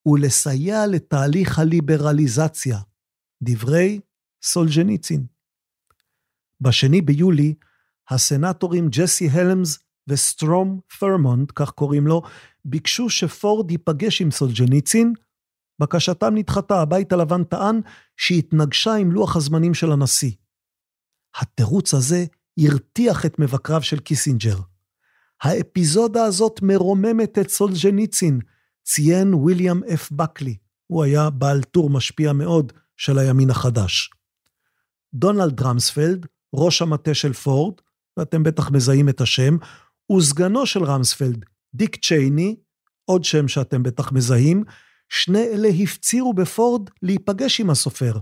ולסייע 0.07 0.87
לתהליך 0.87 1.59
הליברליזציה. 1.59 2.78
דברי 3.43 4.01
סולג'ניצין. 4.43 5.26
בשני 6.61 7.01
ביולי, 7.01 7.55
הסנטורים 8.11 8.89
ג'סי 8.89 9.28
הלמס 9.28 9.78
וסטרום 10.09 10.80
ת'רמונד, 11.01 11.51
כך 11.51 11.70
קוראים 11.70 12.07
לו, 12.07 12.22
ביקשו 12.64 13.11
שפורד 13.11 13.70
ייפגש 13.70 14.22
עם 14.22 14.30
סולג'ניצין. 14.30 15.12
בקשתם 15.79 16.35
נדחתה, 16.35 16.81
הבית 16.81 17.12
הלבן 17.12 17.45
טען 17.45 17.81
שהתנגשה 18.16 18.95
עם 18.95 19.12
לוח 19.12 19.37
הזמנים 19.37 19.74
של 19.74 19.93
הנשיא. 19.93 20.33
התירוץ 21.37 21.95
הזה 21.95 22.24
הרתיח 22.59 23.27
את 23.27 23.39
מבקריו 23.39 23.83
של 23.83 23.99
קיסינג'ר. 23.99 24.57
האפיזודה 25.43 26.24
הזאת 26.24 26.61
מרוממת 26.62 27.39
את 27.39 27.51
סולג'ניצין, 27.51 28.41
ציין 28.85 29.35
ויליאם 29.35 29.85
F. 29.85 30.12
בקלי. 30.12 30.57
הוא 30.87 31.05
היה 31.05 31.31
בעל 31.31 31.62
טור 31.62 31.91
משפיע 31.91 32.33
מאוד 32.33 32.72
של 32.97 33.18
הימין 33.18 33.51
החדש. 33.51 34.11
דונלד 35.14 35.61
רמספלד, 35.61 36.27
ראש 36.55 36.83
המטה 36.83 37.14
של 37.14 37.33
פורד, 37.33 37.74
ואתם 38.16 38.43
בטח 38.43 38.70
מזהים 38.70 39.09
את 39.09 39.20
השם, 39.20 39.57
וסגנו 40.16 40.66
של 40.66 40.85
רמספלד, 40.85 41.45
דיק 41.74 41.97
צ'ייני, 42.05 42.57
עוד 43.05 43.24
שם 43.24 43.49
שאתם 43.49 43.83
בטח 43.83 44.12
מזהים, 44.12 44.64
שני 45.09 45.45
אלה 45.45 45.69
הפצירו 45.83 46.35
בפורד 46.35 46.91
להיפגש 47.03 47.61
עם 47.61 47.71
הסופר. 47.71 48.19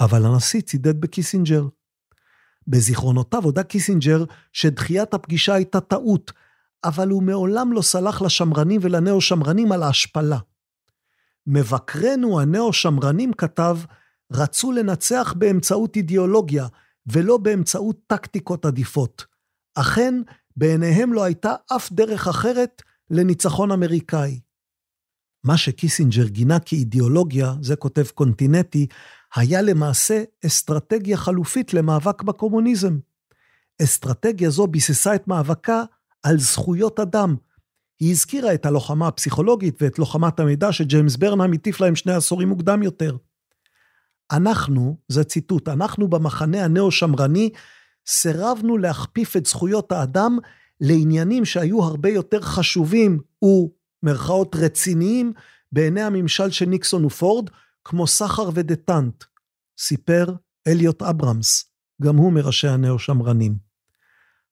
אבל 0.00 0.26
הנשיא 0.26 0.60
צידד 0.60 1.00
בקיסינג'ר. 1.00 1.66
בזיכרונותיו 2.66 3.44
הודה 3.44 3.62
קיסינג'ר 3.62 4.24
שדחיית 4.52 5.14
הפגישה 5.14 5.54
הייתה 5.54 5.80
טעות, 5.80 6.32
אבל 6.84 7.08
הוא 7.08 7.22
מעולם 7.22 7.72
לא 7.72 7.82
סלח 7.82 8.22
לשמרנים 8.22 8.80
ולנאו-שמרנים 8.84 9.72
על 9.72 9.82
ההשפלה. 9.82 10.38
מבקרינו 11.46 12.40
הנאו-שמרנים, 12.40 13.32
כתב, 13.32 13.78
רצו 14.32 14.72
לנצח 14.72 15.34
באמצעות 15.36 15.96
אידיאולוגיה, 15.96 16.66
ולא 17.06 17.36
באמצעות 17.36 17.96
טקטיקות 18.06 18.64
עדיפות. 18.64 19.24
אכן, 19.74 20.14
בעיניהם 20.56 21.12
לא 21.12 21.24
הייתה 21.24 21.54
אף 21.76 21.92
דרך 21.92 22.28
אחרת 22.28 22.82
לניצחון 23.10 23.70
אמריקאי. 23.70 24.40
מה 25.44 25.56
שקיסינג'ר 25.56 26.26
גינה 26.28 26.60
כאידיאולוגיה, 26.60 27.54
זה 27.62 27.76
כותב 27.76 28.04
קונטינטי, 28.14 28.86
היה 29.34 29.62
למעשה 29.62 30.22
אסטרטגיה 30.46 31.16
חלופית 31.16 31.74
למאבק 31.74 32.22
בקומוניזם. 32.22 32.98
אסטרטגיה 33.82 34.50
זו 34.50 34.66
ביססה 34.66 35.14
את 35.14 35.28
מאבקה 35.28 35.82
על 36.22 36.38
זכויות 36.38 37.00
אדם. 37.00 37.36
היא 38.00 38.10
הזכירה 38.10 38.54
את 38.54 38.66
הלוחמה 38.66 39.08
הפסיכולוגית 39.08 39.82
ואת 39.82 39.98
לוחמת 39.98 40.40
המידע 40.40 40.72
שג'יימס 40.72 41.16
ברנהאם 41.16 41.52
הטיף 41.52 41.80
להם 41.80 41.96
שני 41.96 42.12
עשורים 42.12 42.48
מוקדם 42.48 42.82
יותר. 42.82 43.16
אנחנו, 44.32 44.96
זה 45.08 45.24
ציטוט, 45.24 45.68
אנחנו 45.68 46.08
במחנה 46.08 46.64
הנאו-שמרני 46.64 47.50
סירבנו 48.06 48.78
להכפיף 48.78 49.36
את 49.36 49.46
זכויות 49.46 49.92
האדם 49.92 50.38
לעניינים 50.80 51.44
שהיו 51.44 51.82
הרבה 51.82 52.08
יותר 52.08 52.40
חשובים 52.40 53.20
במרכאות 54.02 54.56
ורציניים 54.56 55.32
בעיני 55.72 56.02
הממשל 56.02 56.50
של 56.50 56.66
ניקסון 56.66 57.04
ופורד, 57.04 57.50
כמו 57.84 58.06
סחר 58.06 58.50
ודטנט, 58.54 59.24
סיפר 59.78 60.34
אליוט 60.68 61.02
אברמס, 61.02 61.64
גם 62.02 62.16
הוא 62.16 62.32
מראשי 62.32 62.68
הנאו-שמרנים. 62.68 63.56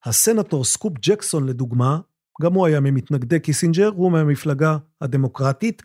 הסנטור 0.05 0.65
סקופ 0.65 0.93
ג'קסון 1.01 1.47
לדוגמה, 1.47 1.99
גם 2.43 2.53
הוא 2.55 2.67
היה 2.67 2.81
ממתנגדי 2.81 3.41
קיסינג'ר, 3.41 3.91
הוא 3.97 4.13
מהמפלגה 4.13 4.77
הדמוקרטית, 5.01 5.83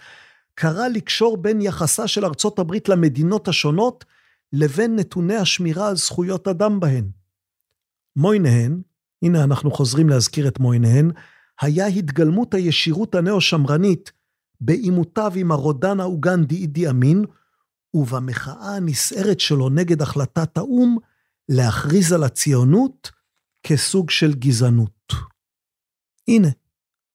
קרא 0.55 0.87
לקשור 0.87 1.37
בין 1.37 1.61
יחסה 1.61 2.07
של 2.07 2.25
ארצות 2.25 2.59
הברית 2.59 2.89
למדינות 2.89 3.47
השונות 3.47 4.05
לבין 4.53 4.95
נתוני 4.95 5.35
השמירה 5.35 5.89
על 5.89 5.95
זכויות 5.95 6.47
אדם 6.47 6.79
בהן. 6.79 7.09
מויניהן, 8.15 8.81
הנה 9.21 9.43
אנחנו 9.43 9.71
חוזרים 9.71 10.09
להזכיר 10.09 10.47
את 10.47 10.59
מויניהן, 10.59 11.11
היה 11.61 11.85
התגלמות 11.85 12.53
הישירות 12.53 13.15
הנאו-שמרנית 13.15 14.11
בעימותיו 14.61 15.31
עם 15.35 15.51
הרודן 15.51 15.99
האוגנדי 15.99 16.55
אידי 16.55 16.89
אמין, 16.89 17.25
ובמחאה 17.93 18.75
הנסערת 18.75 19.39
שלו 19.39 19.69
נגד 19.69 20.01
החלטת 20.01 20.57
האו"ם 20.57 20.97
להכריז 21.49 22.13
על 22.13 22.23
הציונות 22.23 23.11
כסוג 23.63 24.09
של 24.09 24.33
גזענות. 24.33 25.13
הנה, 26.27 26.47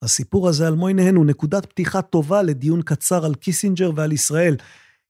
הסיפור 0.03 0.49
הזה 0.49 0.67
על 0.67 0.75
מויניהן 0.75 1.15
הוא 1.15 1.27
נקודת 1.27 1.67
פתיחה 1.67 2.03
טובה 2.03 2.43
לדיון 2.43 2.83
קצר 2.83 3.25
על 3.25 3.35
קיסינג'ר 3.35 3.91
ועל 3.97 4.13
ישראל, 4.13 4.57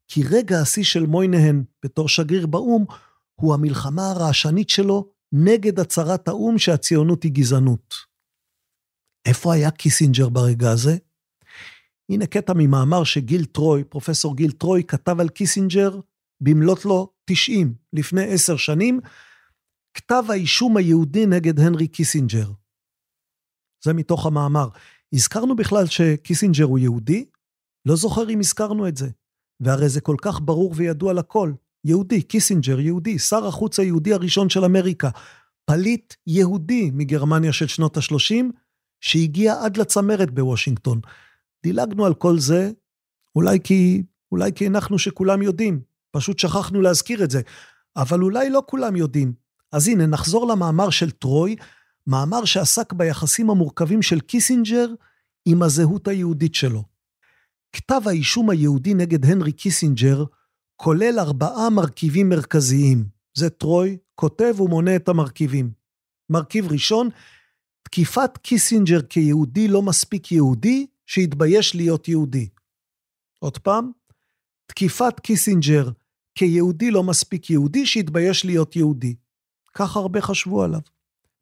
כי 0.08 0.22
רגע 0.30 0.60
השיא 0.60 0.84
של 0.84 1.06
מויניהן 1.06 1.64
בתור 1.84 2.08
שגריר 2.08 2.46
באו"ם 2.46 2.84
הוא 3.34 3.54
המלחמה 3.54 4.10
הרעשנית 4.10 4.68
שלו 4.68 5.08
נגד 5.32 5.80
הצהרת 5.80 6.28
האו"ם 6.28 6.58
שהציונות 6.58 7.22
היא 7.22 7.32
גזענות. 7.32 8.05
איפה 9.26 9.54
היה 9.54 9.70
קיסינג'ר 9.70 10.28
ברגע 10.28 10.70
הזה? 10.70 10.96
הנה 12.10 12.26
קטע 12.26 12.52
ממאמר 12.56 13.04
שגיל 13.04 13.44
טרוי, 13.44 13.84
פרופסור 13.84 14.36
גיל 14.36 14.52
טרוי, 14.52 14.84
כתב 14.84 15.20
על 15.20 15.28
קיסינג'ר 15.28 16.00
במלאת 16.40 16.84
לו 16.84 17.12
90, 17.24 17.74
לפני 17.92 18.24
עשר 18.24 18.56
שנים, 18.56 19.00
כתב 19.94 20.24
האישום 20.28 20.76
היהודי 20.76 21.26
נגד 21.26 21.60
הנרי 21.60 21.88
קיסינג'ר. 21.88 22.50
זה 23.84 23.92
מתוך 23.92 24.26
המאמר. 24.26 24.68
הזכרנו 25.12 25.56
בכלל 25.56 25.86
שקיסינג'ר 25.86 26.64
הוא 26.64 26.78
יהודי? 26.78 27.24
לא 27.86 27.96
זוכר 27.96 28.30
אם 28.30 28.40
הזכרנו 28.40 28.88
את 28.88 28.96
זה. 28.96 29.08
והרי 29.60 29.88
זה 29.88 30.00
כל 30.00 30.16
כך 30.22 30.40
ברור 30.40 30.72
וידוע 30.76 31.12
לכל. 31.12 31.52
יהודי, 31.84 32.22
קיסינג'ר 32.22 32.80
יהודי, 32.80 33.18
שר 33.18 33.46
החוץ 33.46 33.78
היהודי 33.80 34.12
הראשון 34.12 34.48
של 34.48 34.64
אמריקה. 34.64 35.10
פליט 35.64 36.14
יהודי 36.26 36.90
מגרמניה 36.94 37.52
של 37.52 37.66
שנות 37.66 37.96
ה-30, 37.96 38.44
שהגיע 39.00 39.54
עד 39.62 39.76
לצמרת 39.76 40.30
בוושינגטון. 40.30 41.00
דילגנו 41.62 42.06
על 42.06 42.14
כל 42.14 42.38
זה, 42.38 42.70
אולי 43.36 43.60
כי, 43.64 44.02
אולי 44.32 44.52
כי 44.52 44.66
הנחנו 44.66 44.98
שכולם 44.98 45.42
יודעים, 45.42 45.80
פשוט 46.10 46.38
שכחנו 46.38 46.80
להזכיר 46.80 47.24
את 47.24 47.30
זה, 47.30 47.40
אבל 47.96 48.22
אולי 48.22 48.50
לא 48.50 48.62
כולם 48.66 48.96
יודעים. 48.96 49.32
אז 49.72 49.88
הנה, 49.88 50.06
נחזור 50.06 50.46
למאמר 50.46 50.90
של 50.90 51.10
טרוי, 51.10 51.56
מאמר 52.06 52.44
שעסק 52.44 52.92
ביחסים 52.92 53.50
המורכבים 53.50 54.02
של 54.02 54.20
קיסינג'ר 54.20 54.86
עם 55.44 55.62
הזהות 55.62 56.08
היהודית 56.08 56.54
שלו. 56.54 56.82
כתב 57.72 58.00
האישום 58.06 58.50
היהודי 58.50 58.94
נגד 58.94 59.24
הנרי 59.24 59.52
קיסינג'ר 59.52 60.24
כולל 60.76 61.18
ארבעה 61.18 61.70
מרכיבים 61.70 62.28
מרכזיים. 62.28 63.04
זה 63.34 63.50
טרוי 63.50 63.96
כותב 64.14 64.60
ומונה 64.60 64.96
את 64.96 65.08
המרכיבים. 65.08 65.70
מרכיב 66.30 66.72
ראשון, 66.72 67.08
תקיפת 67.86 68.38
קיסינג'ר 68.42 69.02
כיהודי 69.02 69.68
לא 69.68 69.82
מספיק 69.82 70.32
יהודי, 70.32 70.86
שהתבייש 71.06 71.74
להיות 71.74 72.08
יהודי. 72.08 72.48
עוד 73.38 73.58
פעם, 73.58 73.90
תקיפת 74.66 75.20
קיסינג'ר 75.20 75.88
כיהודי 76.34 76.90
לא 76.90 77.02
מספיק 77.02 77.50
יהודי, 77.50 77.86
שהתבייש 77.86 78.44
להיות 78.44 78.76
יהודי. 78.76 79.14
כך 79.74 79.96
הרבה 79.96 80.20
חשבו 80.20 80.62
עליו. 80.62 80.80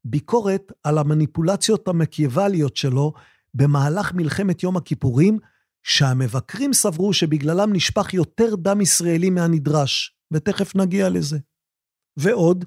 ביקורת 0.04 0.72
על 0.82 0.98
המניפולציות 0.98 1.88
המקיאווליות 1.88 2.76
שלו 2.76 3.12
במהלך 3.54 4.12
מלחמת 4.12 4.62
יום 4.62 4.76
הכיפורים, 4.76 5.38
שהמבקרים 5.82 6.72
סברו 6.72 7.12
שבגללם 7.12 7.72
נשפך 7.72 8.14
יותר 8.14 8.54
דם 8.54 8.80
ישראלי 8.80 9.30
מהנדרש, 9.30 10.16
ותכף 10.30 10.76
נגיע 10.76 11.08
לזה. 11.08 11.38
ועוד, 12.16 12.64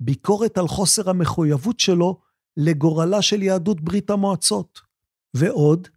ביקורת 0.00 0.58
על 0.58 0.68
חוסר 0.68 1.10
המחויבות 1.10 1.80
שלו 1.80 2.27
לגורלה 2.58 3.22
של 3.22 3.42
יהדות 3.42 3.80
ברית 3.80 4.10
המועצות. 4.10 4.80
ועוד, 5.34 5.88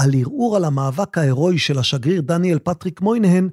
על 0.00 0.10
ערעור 0.18 0.56
על 0.56 0.64
המאבק 0.64 1.18
ההירואי 1.18 1.58
של 1.58 1.78
השגריר 1.78 2.20
דניאל 2.20 2.58
פטריק 2.58 3.00
מוינהן 3.00 3.48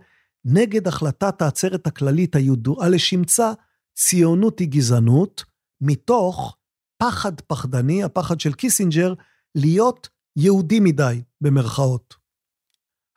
נגד 0.45 0.87
החלטת 0.87 1.41
העצרת 1.41 1.87
הכללית 1.87 2.35
הידועה 2.35 2.89
לשמצה, 2.89 3.51
ציונות 3.95 4.59
היא 4.59 4.67
גזענות, 4.67 5.43
מתוך 5.81 6.57
פחד 6.97 7.41
פחדני, 7.41 8.03
הפחד 8.03 8.39
של 8.39 8.53
קיסינג'ר, 8.53 9.13
להיות 9.55 10.09
יהודי 10.35 10.79
מדי, 10.79 11.21
במרכאות. 11.41 12.15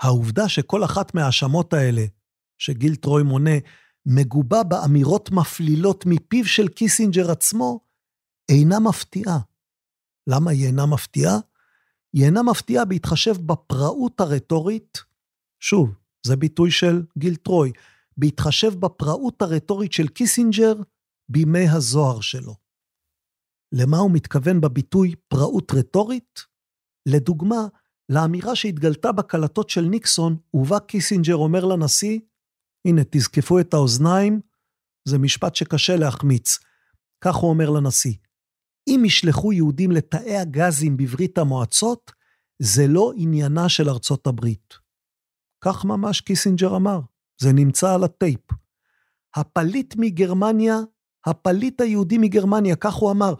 העובדה 0.00 0.48
שכל 0.48 0.84
אחת 0.84 1.14
מההאשמות 1.14 1.72
האלה, 1.72 2.04
שגיל 2.58 2.96
טרוי 2.96 3.22
מונה, 3.22 3.58
מגובה 4.06 4.62
באמירות 4.62 5.30
מפלילות 5.30 6.04
מפיו 6.06 6.44
של 6.44 6.68
קיסינג'ר 6.68 7.30
עצמו, 7.30 7.80
אינה 8.48 8.80
מפתיעה. 8.80 9.38
למה 10.26 10.50
היא 10.50 10.66
אינה 10.66 10.86
מפתיעה? 10.86 11.38
היא 12.12 12.24
אינה 12.24 12.42
מפתיעה 12.42 12.84
בהתחשב 12.84 13.36
בפראות 13.46 14.20
הרטורית, 14.20 14.98
שוב, 15.60 15.94
זה 16.26 16.36
ביטוי 16.36 16.70
של 16.70 17.02
גיל 17.18 17.36
טרוי, 17.36 17.72
בהתחשב 18.16 18.74
בפראות 18.74 19.42
הרטורית 19.42 19.92
של 19.92 20.08
קיסינג'ר 20.08 20.74
בימי 21.28 21.68
הזוהר 21.68 22.20
שלו. 22.20 22.54
למה 23.72 23.98
הוא 23.98 24.10
מתכוון 24.10 24.60
בביטוי 24.60 25.14
פראות 25.28 25.72
רטורית? 25.74 26.40
לדוגמה, 27.08 27.66
לאמירה 28.08 28.56
שהתגלתה 28.56 29.12
בקלטות 29.12 29.70
של 29.70 29.80
ניקסון, 29.80 30.36
ובה 30.54 30.80
קיסינג'ר 30.80 31.36
אומר 31.36 31.64
לנשיא, 31.64 32.20
הנה, 32.84 33.02
תזקפו 33.10 33.60
את 33.60 33.74
האוזניים, 33.74 34.40
זה 35.08 35.18
משפט 35.18 35.54
שקשה 35.54 35.96
להחמיץ. 35.96 36.58
כך 37.20 37.34
הוא 37.34 37.50
אומר 37.50 37.70
לנשיא, 37.70 38.14
אם 38.88 39.02
ישלחו 39.04 39.52
יהודים 39.52 39.90
לתאי 39.90 40.36
הגזים 40.36 40.96
בברית 40.96 41.38
המועצות, 41.38 42.12
זה 42.58 42.86
לא 42.86 43.12
עניינה 43.16 43.68
של 43.68 43.88
ארצות 43.88 44.26
הברית. 44.26 44.74
כך 45.64 45.84
ממש 45.84 46.20
קיסינג'ר 46.20 46.76
אמר, 46.76 47.00
זה 47.40 47.52
נמצא 47.52 47.94
על 47.94 48.04
הטייפ. 48.04 48.40
הפליט 49.36 49.94
מגרמניה, 49.98 50.76
הפליט 51.26 51.80
היהודי 51.80 52.18
מגרמניה, 52.18 52.76
כך 52.76 52.94
הוא 52.94 53.10
אמר. 53.10 53.34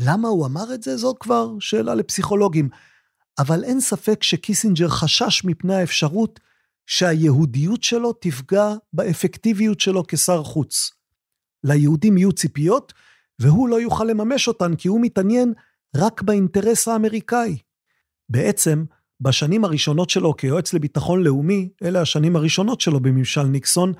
למה 0.00 0.28
הוא 0.28 0.46
אמר 0.46 0.74
את 0.74 0.82
זה? 0.82 0.96
זאת 0.96 1.16
כבר 1.20 1.58
שאלה 1.60 1.94
לפסיכולוגים. 1.94 2.68
אבל 3.38 3.64
אין 3.64 3.80
ספק 3.80 4.22
שקיסינג'ר 4.22 4.88
חשש 4.88 5.44
מפני 5.44 5.74
האפשרות 5.74 6.40
שהיהודיות 6.86 7.82
שלו 7.82 8.12
תפגע 8.12 8.74
באפקטיביות 8.92 9.80
שלו 9.80 10.04
כשר 10.08 10.42
חוץ. 10.42 10.90
ליהודים 11.64 12.18
יהיו 12.18 12.32
ציפיות, 12.32 12.92
והוא 13.40 13.68
לא 13.68 13.80
יוכל 13.80 14.04
לממש 14.04 14.48
אותן 14.48 14.74
כי 14.74 14.88
הוא 14.88 15.00
מתעניין 15.00 15.52
רק 15.96 16.22
באינטרס 16.22 16.88
האמריקאי. 16.88 17.56
בעצם, 18.28 18.84
בשנים 19.20 19.64
הראשונות 19.64 20.10
שלו 20.10 20.36
כיועץ 20.36 20.74
לביטחון 20.74 21.22
לאומי, 21.22 21.68
אלה 21.82 22.00
השנים 22.00 22.36
הראשונות 22.36 22.80
שלו 22.80 23.00
בממשל 23.00 23.42
ניקסון, 23.42 23.92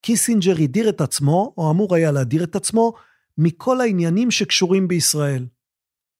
קיסינג'ר 0.00 0.54
הדיר 0.62 0.88
את 0.88 1.00
עצמו, 1.00 1.54
או 1.58 1.70
אמור 1.70 1.94
היה 1.94 2.12
להדיר 2.12 2.44
את 2.44 2.56
עצמו, 2.56 2.92
מכל 3.38 3.80
העניינים 3.80 4.30
שקשורים 4.30 4.88
בישראל. 4.88 5.46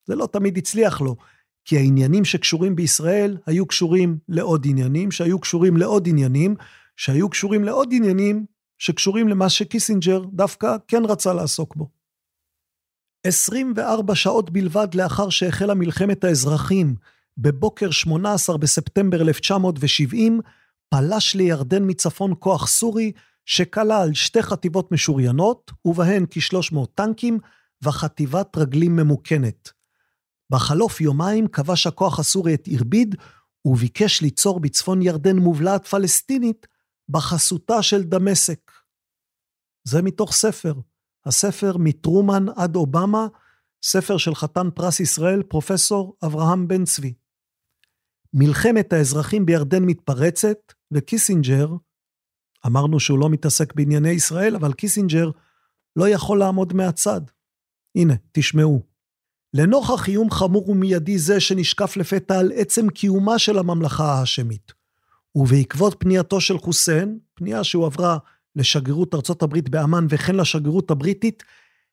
זה 0.06 0.14
לא 0.14 0.28
תמיד 0.32 0.58
הצליח 0.58 1.00
לו, 1.00 1.16
כי 1.64 1.76
העניינים 1.76 2.24
שקשורים 2.24 2.76
בישראל 2.76 3.36
היו 3.46 3.66
קשורים 3.66 4.18
לעוד 4.28 4.66
עניינים, 4.68 5.10
שהיו 5.10 5.38
קשורים 5.38 5.76
לעוד 5.76 6.08
עניינים, 6.08 6.54
שהיו 6.96 7.28
קשורים 7.28 7.64
לעוד 7.64 7.88
עניינים 7.92 8.46
שקשורים 8.78 9.28
למה 9.28 9.48
שקיסינג'ר 9.48 10.24
דווקא 10.32 10.76
כן 10.88 11.02
רצה 11.04 11.32
לעסוק 11.32 11.76
בו. 11.76 11.95
24 13.26 14.14
שעות 14.14 14.50
בלבד 14.50 14.94
לאחר 14.94 15.30
שהחלה 15.30 15.74
מלחמת 15.74 16.24
האזרחים, 16.24 16.94
בבוקר 17.38 17.90
18 17.90 18.58
בספטמבר 18.58 19.22
1970, 19.22 20.40
פלש 20.88 21.34
לירדן 21.34 21.82
מצפון 21.86 22.34
כוח 22.38 22.66
סורי, 22.66 23.12
שכלל 23.44 24.10
שתי 24.12 24.42
חטיבות 24.42 24.92
משוריינות, 24.92 25.72
ובהן 25.84 26.26
כ-300 26.30 26.78
טנקים, 26.94 27.38
וחטיבת 27.84 28.56
רגלים 28.56 28.96
ממוכנת. 28.96 29.70
בחלוף 30.50 31.00
יומיים 31.00 31.46
כבש 31.48 31.86
הכוח 31.86 32.18
הסורי 32.18 32.54
את 32.54 32.66
אירביד, 32.66 33.14
וביקש 33.64 34.22
ליצור 34.22 34.60
בצפון 34.60 35.02
ירדן 35.02 35.36
מובלעת 35.36 35.86
פלסטינית 35.86 36.66
בחסותה 37.08 37.82
של 37.82 38.02
דמשק. 38.02 38.70
זה 39.84 40.02
מתוך 40.02 40.32
ספר, 40.32 40.74
הספר 41.26 41.76
מטרומן 41.78 42.46
עד 42.56 42.76
אובמה, 42.76 43.26
ספר 43.84 44.16
של 44.16 44.34
חתן 44.34 44.68
פרס 44.74 45.00
ישראל, 45.00 45.42
פרופסור 45.42 46.16
אברהם 46.26 46.68
בן 46.68 46.84
צבי. 46.84 47.14
מלחמת 48.34 48.92
האזרחים 48.92 49.46
בירדן 49.46 49.84
מתפרצת, 49.84 50.58
וקיסינג'ר, 50.92 51.68
אמרנו 52.66 53.00
שהוא 53.00 53.18
לא 53.18 53.28
מתעסק 53.28 53.74
בענייני 53.74 54.10
ישראל, 54.10 54.56
אבל 54.56 54.72
קיסינג'ר 54.72 55.30
לא 55.96 56.08
יכול 56.08 56.38
לעמוד 56.38 56.72
מהצד. 56.72 57.20
הנה, 57.96 58.14
תשמעו. 58.32 58.82
לנוכח 59.54 60.08
איום 60.08 60.30
חמור 60.30 60.70
ומיידי 60.70 61.18
זה 61.18 61.40
שנשקף 61.40 61.96
לפתע 61.96 62.38
על 62.38 62.52
עצם 62.54 62.88
קיומה 62.88 63.38
של 63.38 63.58
הממלכה 63.58 64.04
ההאשמית, 64.04 64.72
ובעקבות 65.34 65.96
פנייתו 65.98 66.40
של 66.40 66.58
חוסיין, 66.58 67.18
פנייה 67.34 67.64
שהועברה 67.64 68.18
לשגרירות 68.56 69.14
ארצות 69.14 69.42
הברית 69.42 69.68
בעמאן 69.68 70.06
וכן 70.08 70.34
לשגרירות 70.34 70.90
הבריטית, 70.90 71.42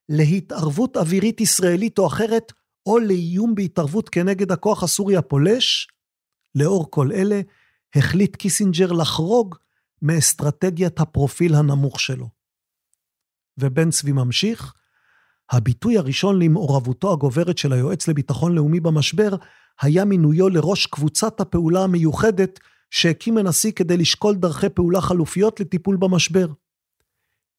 להתערבות 0.09 0.97
אווירית 0.97 1.41
ישראלית 1.41 1.97
או 1.99 2.07
אחרת, 2.07 2.51
או 2.85 2.99
לאיום 2.99 3.55
בהתערבות 3.55 4.09
כנגד 4.09 4.51
הכוח 4.51 4.83
הסורי 4.83 5.17
הפולש, 5.17 5.87
לאור 6.55 6.91
כל 6.91 7.11
אלה, 7.11 7.41
החליט 7.95 8.35
קיסינג'ר 8.35 8.91
לחרוג 8.91 9.55
מאסטרטגיית 10.01 10.99
הפרופיל 10.99 11.55
הנמוך 11.55 11.99
שלו. 11.99 12.29
ובן 13.57 13.89
צבי 13.89 14.11
ממשיך, 14.11 14.73
הביטוי 15.51 15.97
הראשון 15.97 16.41
למעורבותו 16.41 17.13
הגוברת 17.13 17.57
של 17.57 17.73
היועץ 17.73 18.07
לביטחון 18.07 18.55
לאומי 18.55 18.79
במשבר, 18.79 19.35
היה 19.81 20.05
מינויו 20.05 20.49
לראש 20.49 20.85
קבוצת 20.85 21.39
הפעולה 21.39 21.83
המיוחדת 21.83 22.59
שהקים 22.93 23.37
הנשיא 23.37 23.71
כדי 23.71 23.97
לשקול 23.97 24.35
דרכי 24.35 24.69
פעולה 24.69 25.01
חלופיות 25.01 25.59
לטיפול 25.59 25.97
במשבר. 25.97 26.47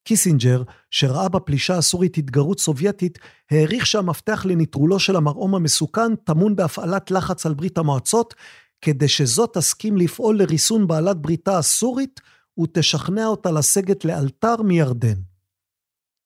קיסינג'ר, 0.04 0.62
שראה 0.90 1.28
בפלישה 1.28 1.78
הסורית 1.78 2.18
התגרות 2.18 2.60
סובייטית, 2.60 3.18
העריך 3.50 3.86
שהמפתח 3.86 4.46
לנטרולו 4.46 4.98
של 4.98 5.16
המרעום 5.16 5.54
המסוכן 5.54 6.16
טמון 6.16 6.56
בהפעלת 6.56 7.10
לחץ 7.10 7.46
על 7.46 7.54
ברית 7.54 7.78
המועצות, 7.78 8.34
כדי 8.80 9.08
שזאת 9.08 9.56
תסכים 9.56 9.96
לפעול 9.96 10.38
לריסון 10.38 10.86
בעלת 10.86 11.16
בריתה 11.16 11.58
הסורית 11.58 12.20
ותשכנע 12.60 13.26
אותה 13.26 13.50
לסגת 13.50 14.04
לאלתר 14.04 14.62
מירדן. 14.62 15.18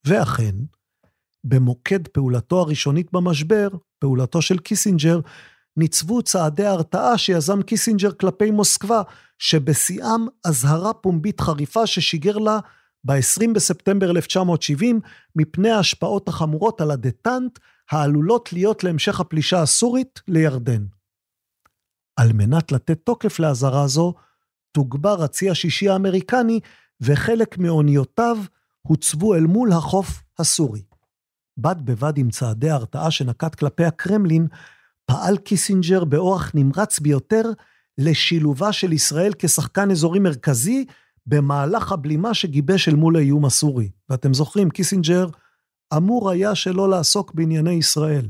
ואכן, 0.05 0.55
במוקד 1.43 2.07
פעולתו 2.07 2.59
הראשונית 2.59 3.11
במשבר, 3.11 3.67
פעולתו 3.99 4.41
של 4.41 4.57
קיסינג'ר, 4.57 5.19
ניצבו 5.77 6.21
צעדי 6.21 6.65
ההרתעה 6.65 7.17
שיזם 7.17 7.61
קיסינג'ר 7.61 8.11
כלפי 8.11 8.51
מוסקבה, 8.51 9.01
שבשיאם 9.37 10.27
אזהרה 10.43 10.93
פומבית 10.93 11.41
חריפה 11.41 11.87
ששיגר 11.87 12.37
לה 12.37 12.59
ב-20 13.03 13.53
בספטמבר 13.55 14.09
1970 14.11 14.99
מפני 15.35 15.69
ההשפעות 15.69 16.27
החמורות 16.27 16.81
על 16.81 16.91
הדטנט 16.91 17.59
העלולות 17.91 18.53
להיות 18.53 18.83
להמשך 18.83 19.19
הפלישה 19.19 19.61
הסורית 19.61 20.21
לירדן. 20.27 20.85
על 22.15 22.33
מנת 22.33 22.71
לתת 22.71 22.99
תוקף 23.03 23.39
לאזהרה 23.39 23.87
זו, 23.87 24.13
תוגבר 24.71 25.23
הצי 25.23 25.49
השישי 25.49 25.89
האמריקני 25.89 26.59
וחלק 27.01 27.57
מאוניותיו 27.57 28.37
הוצבו 28.81 29.35
אל 29.35 29.43
מול 29.45 29.71
החוף 29.71 30.23
הסורי. 30.39 30.81
בד 31.57 31.85
בבד 31.85 32.17
עם 32.17 32.29
צעדי 32.29 32.69
ההרתעה 32.69 33.11
שנקט 33.11 33.55
כלפי 33.55 33.85
הקרמלין, 33.85 34.47
פעל 35.09 35.37
קיסינג'ר 35.37 36.03
באורח 36.03 36.51
נמרץ 36.55 36.99
ביותר 36.99 37.41
לשילובה 37.97 38.73
של 38.73 38.93
ישראל 38.93 39.31
כשחקן 39.39 39.91
אזורי 39.91 40.19
מרכזי 40.19 40.85
במהלך 41.25 41.91
הבלימה 41.91 42.33
שגיבש 42.33 42.89
אל 42.89 42.95
מול 42.95 43.15
האיום 43.15 43.45
הסורי. 43.45 43.89
ואתם 44.09 44.33
זוכרים, 44.33 44.69
קיסינג'ר 44.69 45.27
אמור 45.97 46.29
היה 46.29 46.55
שלא 46.55 46.89
לעסוק 46.89 47.33
בענייני 47.33 47.71
ישראל. 47.71 48.27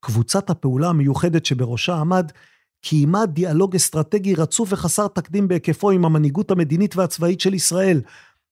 קבוצת 0.00 0.50
הפעולה 0.50 0.88
המיוחדת 0.88 1.46
שבראשה 1.46 1.94
עמד 1.94 2.32
קיימה 2.80 3.26
דיאלוג 3.26 3.76
אסטרטגי 3.76 4.34
רצוף 4.34 4.72
וחסר 4.72 5.08
תקדים 5.08 5.48
בהיקפו 5.48 5.90
עם 5.90 6.04
המנהיגות 6.04 6.50
המדינית 6.50 6.96
והצבאית 6.96 7.40
של 7.40 7.54
ישראל. 7.54 8.00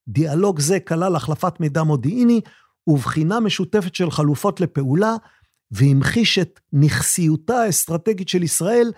דיאלוג 0.08 0.60
זה 0.60 0.80
כלל 0.80 1.16
החלפת 1.16 1.60
מידע 1.60 1.82
מודיעיני 1.82 2.40
ובחינה 2.86 3.40
משותפת 3.40 3.94
של 3.94 4.10
חלופות 4.10 4.60
לפעולה, 4.60 5.16
והמחיש 5.70 6.38
את 6.38 6.60
נכסיותה 6.72 7.56
האסטרטגית 7.56 8.28
של 8.28 8.42
ישראל 8.42 8.92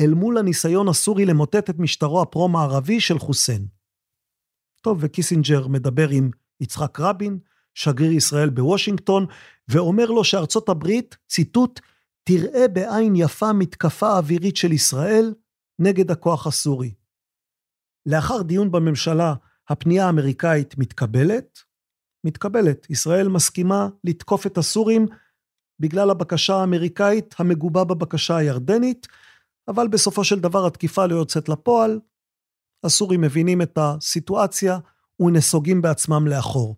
אל 0.00 0.14
מול 0.14 0.38
הניסיון 0.38 0.88
הסורי 0.88 1.24
למוטט 1.24 1.70
את 1.70 1.78
משטרו 1.78 2.22
הפרו-מערבי 2.22 3.00
של 3.00 3.18
חוסיין. 3.18 3.66
טוב, 4.82 4.98
וקיסינג'ר 5.00 5.68
מדבר 5.68 6.08
עם 6.08 6.30
יצחק 6.60 7.00
רבין, 7.00 7.38
שגריר 7.74 8.12
ישראל 8.12 8.50
בוושינגטון, 8.50 9.26
ואומר 9.68 10.06
לו 10.06 10.24
שארצות 10.24 10.68
הברית, 10.68 11.16
ציטוט, 11.28 11.80
תראה 12.24 12.68
בעין 12.68 13.16
יפה 13.16 13.52
מתקפה 13.52 14.18
אווירית 14.18 14.56
של 14.56 14.72
ישראל 14.72 15.34
נגד 15.78 16.10
הכוח 16.10 16.46
הסורי. 16.46 16.94
לאחר 18.06 18.42
דיון 18.42 18.72
בממשלה, 18.72 19.34
הפנייה 19.68 20.06
האמריקאית 20.06 20.78
מתקבלת, 20.78 21.58
מתקבלת. 22.24 22.90
ישראל 22.90 23.28
מסכימה 23.28 23.88
לתקוף 24.04 24.46
את 24.46 24.58
הסורים 24.58 25.06
בגלל 25.80 26.10
הבקשה 26.10 26.56
האמריקאית 26.56 27.34
המגובה 27.38 27.84
בבקשה 27.84 28.36
הירדנית, 28.36 29.06
אבל 29.68 29.88
בסופו 29.88 30.24
של 30.24 30.40
דבר 30.40 30.66
התקיפה 30.66 31.06
לא 31.06 31.14
יוצאת 31.14 31.48
לפועל, 31.48 32.00
הסורים 32.84 33.20
מבינים 33.20 33.62
את 33.62 33.78
הסיטואציה 33.80 34.78
ונסוגים 35.20 35.82
בעצמם 35.82 36.26
לאחור. 36.26 36.76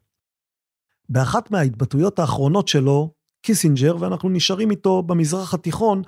באחת 1.09 1.51
מההתבטאויות 1.51 2.19
האחרונות 2.19 2.69
שלו, 2.69 3.15
קיסינג'ר, 3.43 3.97
ואנחנו 4.01 4.29
נשארים 4.29 4.71
איתו 4.71 5.03
במזרח 5.03 5.55
התיכון, 5.55 6.03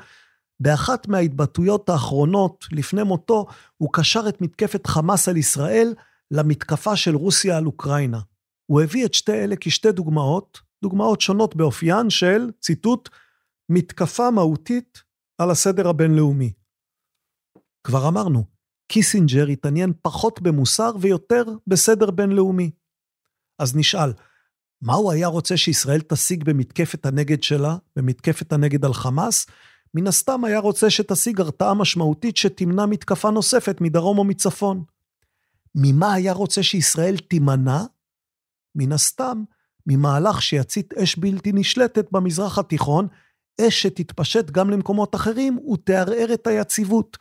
באחת 0.60 1.09
מההתבטאויות 1.09 1.89
האחרונות 1.89 2.64
לפני 2.73 3.02
מותו, 3.02 3.47
הוא 3.77 3.89
קשר 3.93 4.28
את 4.28 4.40
מתקפת 4.40 4.86
חמאס 4.86 5.28
על 5.28 5.36
ישראל 5.36 5.94
למתקפה 6.31 6.97
של 6.97 7.16
רוסיה 7.16 7.56
על 7.56 7.66
אוקראינה. 7.66 8.20
הוא 8.66 8.81
הביא 8.81 9.05
את 9.05 9.14
שתי 9.14 9.32
אלה 9.32 9.55
כשתי 9.60 9.93
דוגמאות, 9.93 10.60
דוגמאות 10.82 11.20
שונות 11.20 11.56
באופיין 11.56 12.10
של, 12.10 12.50
ציטוט, 12.60 13.09
מתקפה 13.68 14.30
מהותית 14.30 15.02
על 15.38 15.50
הסדר 15.50 15.88
הבינלאומי. 15.88 16.52
כבר 17.84 18.09
אמרנו, 18.09 18.44
קיסינג'ר 18.88 19.46
התעניין 19.46 19.92
פחות 20.02 20.40
במוסר 20.40 20.92
ויותר 21.00 21.44
בסדר 21.66 22.10
בינלאומי. 22.10 22.70
אז 23.59 23.76
נשאל, 23.76 24.12
מה 24.80 24.94
הוא 24.94 25.12
היה 25.12 25.26
רוצה 25.26 25.56
שישראל 25.56 26.00
תשיג 26.00 26.44
במתקפת 26.44 27.06
הנגד 27.06 27.42
שלה, 27.42 27.76
במתקפת 27.96 28.52
הנגד 28.52 28.84
על 28.84 28.94
חמאס? 28.94 29.46
מן 29.94 30.06
הסתם 30.06 30.44
היה 30.44 30.59
רוצה 30.59 30.90
שתשיג 30.90 31.40
הרתעה 31.40 31.74
משמעותית 31.74 32.36
שתמנע 32.36 32.86
מתקפה 32.86 33.30
נוספת 33.30 33.80
מדרום 33.80 34.18
או 34.18 34.24
מצפון. 34.24 34.84
ממה 35.74 36.12
היה 36.12 36.32
רוצה 36.32 36.62
שישראל 36.62 37.16
תימנע? 37.16 37.82
מן 38.74 38.92
הסתם, 38.92 39.44
ממהלך 39.86 40.42
שיצית 40.42 40.94
אש 40.94 41.16
בלתי 41.16 41.52
נשלטת 41.52 42.12
במזרח 42.12 42.59
התיכון, 42.59 43.06
אש 43.60 43.82
שתתפשט 43.82 44.50
גם 44.50 44.70
למקומות 44.70 45.14
אחרים 45.14 45.59
ותערער 45.59 46.34
את 46.34 46.46
היציבות. 46.46 47.18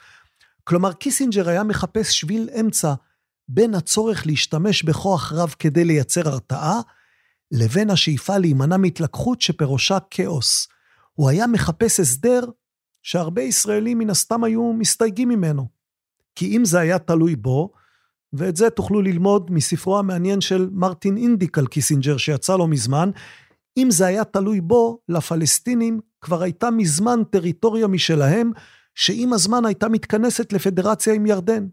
כלומר, 0.64 0.94
קיסינג'ר 0.94 1.50
היה 1.50 1.64
מחפש 1.64 2.20
שביל 2.20 2.50
אמצע 2.60 2.94
בין 3.48 3.76
הצורך 3.76 4.28
להשתמש 4.28 4.84
בכוח 4.84 5.34
רב 5.34 5.56
כדי 5.60 5.86
לייצר 5.86 6.30
הרתעה, 6.30 6.80
לבין 7.52 7.90
השאיפה 7.90 8.38
להימנע 8.38 8.78
מהתלקחות 8.78 9.42
שפירושה 9.42 9.98
כאוס. 10.10 10.68
הוא 11.14 11.30
היה 11.30 11.48
מחפש 11.48 12.00
הסדר 12.00 12.46
שהרבה 13.04 13.42
ישראלים 13.42 14.00
מן 14.00 14.10
הסתם 14.10 14.44
היו 14.44 14.74
מסתייגים 14.74 15.30
ממנו. 15.30 15.68
כי 16.36 16.58
אם 16.58 16.66
זה 16.66 16.80
היה 16.80 17.00
תלוי 17.00 17.36
בו, 17.36 17.72
ואת 18.34 18.56
זה 18.56 18.70
תוכלו 18.70 19.02
ללמוד 19.02 19.52
מספרו 19.52 20.00
המעניין 20.00 20.42
של 20.42 20.70
מרטין 20.72 21.18
אינדיק 21.18 21.58
על 21.58 21.68
קיסינג'ר 21.68 22.18
שיצא 22.18 22.58
לא 22.58 22.68
מזמן, 22.68 23.10
אם 23.78 23.88
זה 23.92 24.06
היה 24.06 24.24
תלוי 24.24 24.62
בו, 24.62 25.00
לפלסטינים 25.10 26.00
כבר 26.22 26.42
הייתה 26.42 26.72
מזמן 26.72 27.20
טריטוריה 27.32 27.88
משלהם, 27.88 28.52
שעם 28.96 29.34
הזמן 29.34 29.66
הייתה 29.66 29.90
מתכנסת 29.90 30.54
לפדרציה 30.54 31.14
עם 31.14 31.26
ירדן. 31.26 31.68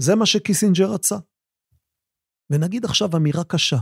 זה 0.00 0.14
מה 0.14 0.26
שקיסינג'ר 0.26 0.92
רצה. 0.92 1.16
ונגיד 2.50 2.84
עכשיו 2.84 3.16
אמירה 3.16 3.44
קשה. 3.44 3.78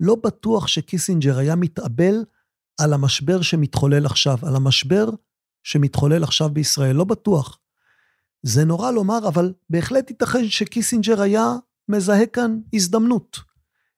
לא 0.00 0.14
בטוח 0.24 0.66
שקיסינג'ר 0.66 1.38
היה 1.38 1.56
מתאבל 1.56 2.14
על 2.80 2.92
המשבר 2.92 3.42
שמתחולל 3.42 4.06
עכשיו, 4.06 4.38
על 4.42 4.56
המשבר 4.56 5.08
שמתחולל 5.62 6.24
עכשיו 6.24 6.48
בישראל, 6.48 6.96
לא 6.96 7.04
בטוח. 7.04 7.58
זה 8.42 8.64
נורא 8.64 8.90
לומר, 8.90 9.28
אבל 9.28 9.52
בהחלט 9.70 10.10
ייתכן 10.10 10.48
שקיסינג'ר 10.48 11.20
היה 11.20 11.52
מזהה 11.88 12.26
כאן 12.26 12.58
הזדמנות. 12.72 13.38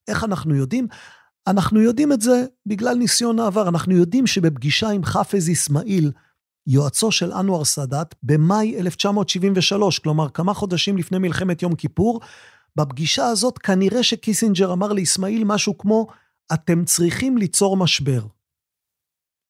איך 0.09 0.25
אנחנו 0.25 0.55
יודעים? 0.55 0.89
אנחנו 1.47 1.81
יודעים 1.81 2.13
את 2.13 2.21
זה 2.21 2.45
בגלל 2.67 2.95
ניסיון 2.95 3.39
העבר. 3.39 3.69
אנחנו 3.69 3.95
יודעים 3.95 4.27
שבפגישה 4.27 4.89
עם 4.89 5.05
חאפז 5.05 5.51
אסמאעיל, 5.53 6.13
יועצו 6.67 7.13
של 7.13 7.33
אנואר 7.33 7.65
סאדאת, 7.65 8.15
במאי 8.23 8.81
1973, 8.81 9.99
כלומר 9.99 10.29
כמה 10.29 10.55
חודשים 10.55 10.97
לפני 10.97 11.19
מלחמת 11.19 11.63
יום 11.63 11.75
כיפור, 11.75 12.21
בפגישה 12.77 13.27
הזאת 13.27 13.59
כנראה 13.59 14.03
שקיסינג'ר 14.03 14.73
אמר 14.73 14.93
לאסמאעיל 14.93 15.45
משהו 15.45 15.79
כמו, 15.79 16.07
אתם 16.55 16.85
צריכים 16.85 17.39
ליצור 17.39 17.77
משבר. 17.77 18.27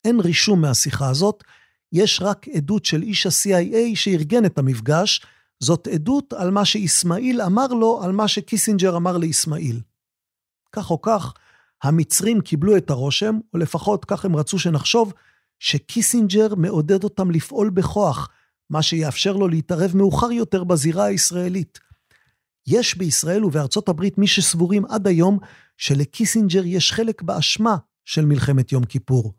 אין 0.04 0.20
רישום 0.20 0.60
מהשיחה 0.60 1.08
הזאת, 1.08 1.44
יש 1.92 2.22
רק 2.22 2.48
עדות 2.48 2.84
של 2.84 3.02
איש 3.02 3.26
ה-CIA 3.26 3.76
שארגן 3.94 4.44
את 4.44 4.58
המפגש, 4.58 5.26
זאת 5.60 5.88
עדות 5.88 6.32
על 6.32 6.50
מה 6.50 6.64
שאיסמעיל 6.64 7.42
אמר 7.42 7.66
לו, 7.66 8.02
על 8.02 8.12
מה 8.12 8.28
שקיסינג'ר 8.28 8.96
אמר 8.96 9.16
לאיסמעיל. 9.16 9.80
כך 10.72 10.90
או 10.90 11.02
כך, 11.02 11.34
המצרים 11.82 12.40
קיבלו 12.40 12.76
את 12.76 12.90
הרושם, 12.90 13.38
או 13.54 13.58
לפחות 13.58 14.04
כך 14.04 14.24
הם 14.24 14.36
רצו 14.36 14.58
שנחשוב, 14.58 15.12
שקיסינג'ר 15.58 16.54
מעודד 16.54 17.04
אותם 17.04 17.30
לפעול 17.30 17.70
בכוח, 17.70 18.28
מה 18.70 18.82
שיאפשר 18.82 19.32
לו 19.32 19.48
להתערב 19.48 19.96
מאוחר 19.96 20.32
יותר 20.32 20.64
בזירה 20.64 21.04
הישראלית. 21.04 21.78
יש 22.66 22.98
בישראל 22.98 23.44
ובארצות 23.44 23.88
הברית 23.88 24.18
מי 24.18 24.26
שסבורים 24.26 24.84
עד 24.86 25.06
היום 25.06 25.38
שלקיסינג'ר 25.76 26.62
יש 26.64 26.92
חלק 26.92 27.22
באשמה 27.22 27.76
של 28.04 28.24
מלחמת 28.24 28.72
יום 28.72 28.84
כיפור. 28.84 29.34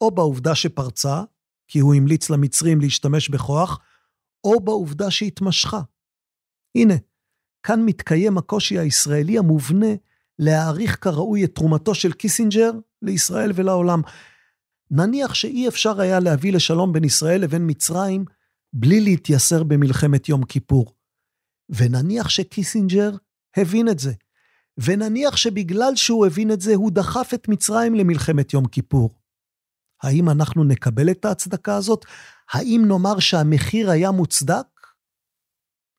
או 0.00 0.10
בעובדה 0.10 0.54
שפרצה, 0.54 1.22
כי 1.68 1.78
הוא 1.78 1.94
המליץ 1.94 2.30
למצרים 2.30 2.80
להשתמש 2.80 3.28
בכוח, 3.28 3.80
או 4.44 4.60
בעובדה 4.60 5.10
שהתמשכה. 5.10 5.80
הנה, 6.74 6.94
כאן 7.62 7.82
מתקיים 7.84 8.38
הקושי 8.38 8.78
הישראלי 8.78 9.38
המובנה 9.38 9.94
להעריך 10.38 11.04
כראוי 11.04 11.44
את 11.44 11.54
תרומתו 11.54 11.94
של 11.94 12.12
קיסינג'ר 12.12 12.70
לישראל 13.02 13.52
ולעולם. 13.54 14.00
נניח 14.90 15.34
שאי 15.34 15.68
אפשר 15.68 16.00
היה 16.00 16.20
להביא 16.20 16.52
לשלום 16.52 16.92
בין 16.92 17.04
ישראל 17.04 17.40
לבין 17.40 17.62
מצרים 17.66 18.24
בלי 18.72 19.00
להתייסר 19.00 19.62
במלחמת 19.62 20.28
יום 20.28 20.44
כיפור. 20.44 20.94
ונניח 21.68 22.28
שקיסינג'ר 22.28 23.10
הבין 23.56 23.88
את 23.88 23.98
זה. 23.98 24.12
ונניח 24.78 25.36
שבגלל 25.36 25.96
שהוא 25.96 26.26
הבין 26.26 26.50
את 26.50 26.60
זה, 26.60 26.74
הוא 26.74 26.90
דחף 26.90 27.30
את 27.34 27.48
מצרים 27.48 27.94
למלחמת 27.94 28.52
יום 28.52 28.66
כיפור. 28.66 29.14
האם 30.06 30.30
אנחנו 30.30 30.64
נקבל 30.64 31.10
את 31.10 31.24
ההצדקה 31.24 31.76
הזאת? 31.76 32.04
האם 32.52 32.82
נאמר 32.88 33.18
שהמחיר 33.18 33.90
היה 33.90 34.10
מוצדק? 34.10 34.66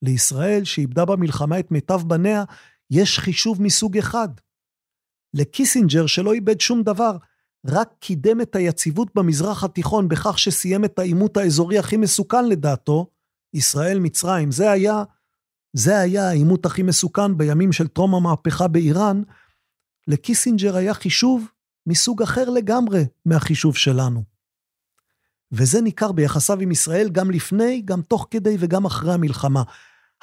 לישראל, 0.01 0.63
שאיבדה 0.63 1.05
במלחמה 1.05 1.59
את 1.59 1.71
מיטב 1.71 2.01
בניה, 2.07 2.43
יש 2.91 3.19
חישוב 3.19 3.61
מסוג 3.61 3.97
אחד. 3.97 4.29
לקיסינג'ר, 5.33 6.07
שלא 6.07 6.33
איבד 6.33 6.61
שום 6.61 6.83
דבר, 6.83 7.17
רק 7.65 7.89
קידם 7.99 8.41
את 8.41 8.55
היציבות 8.55 9.15
במזרח 9.15 9.63
התיכון 9.63 10.07
בכך 10.07 10.39
שסיים 10.39 10.85
את 10.85 10.99
העימות 10.99 11.37
האזורי 11.37 11.79
הכי 11.79 11.97
מסוכן 11.97 12.45
לדעתו, 12.45 13.09
ישראל-מצרים. 13.53 14.51
זה 14.51 14.71
היה, 14.71 15.03
זה 15.73 15.99
היה 15.99 16.29
העימות 16.29 16.65
הכי 16.65 16.83
מסוכן 16.83 17.37
בימים 17.37 17.71
של 17.71 17.87
טרום 17.87 18.15
המהפכה 18.15 18.67
באיראן. 18.67 19.21
לקיסינג'ר 20.07 20.75
היה 20.75 20.93
חישוב 20.93 21.47
מסוג 21.87 22.21
אחר 22.21 22.49
לגמרי 22.49 23.05
מהחישוב 23.25 23.77
שלנו. 23.77 24.23
וזה 25.51 25.81
ניכר 25.81 26.11
ביחסיו 26.11 26.59
עם 26.59 26.71
ישראל 26.71 27.09
גם 27.09 27.31
לפני, 27.31 27.81
גם 27.85 28.01
תוך 28.01 28.27
כדי 28.31 28.55
וגם 28.59 28.85
אחרי 28.85 29.13
המלחמה. 29.13 29.63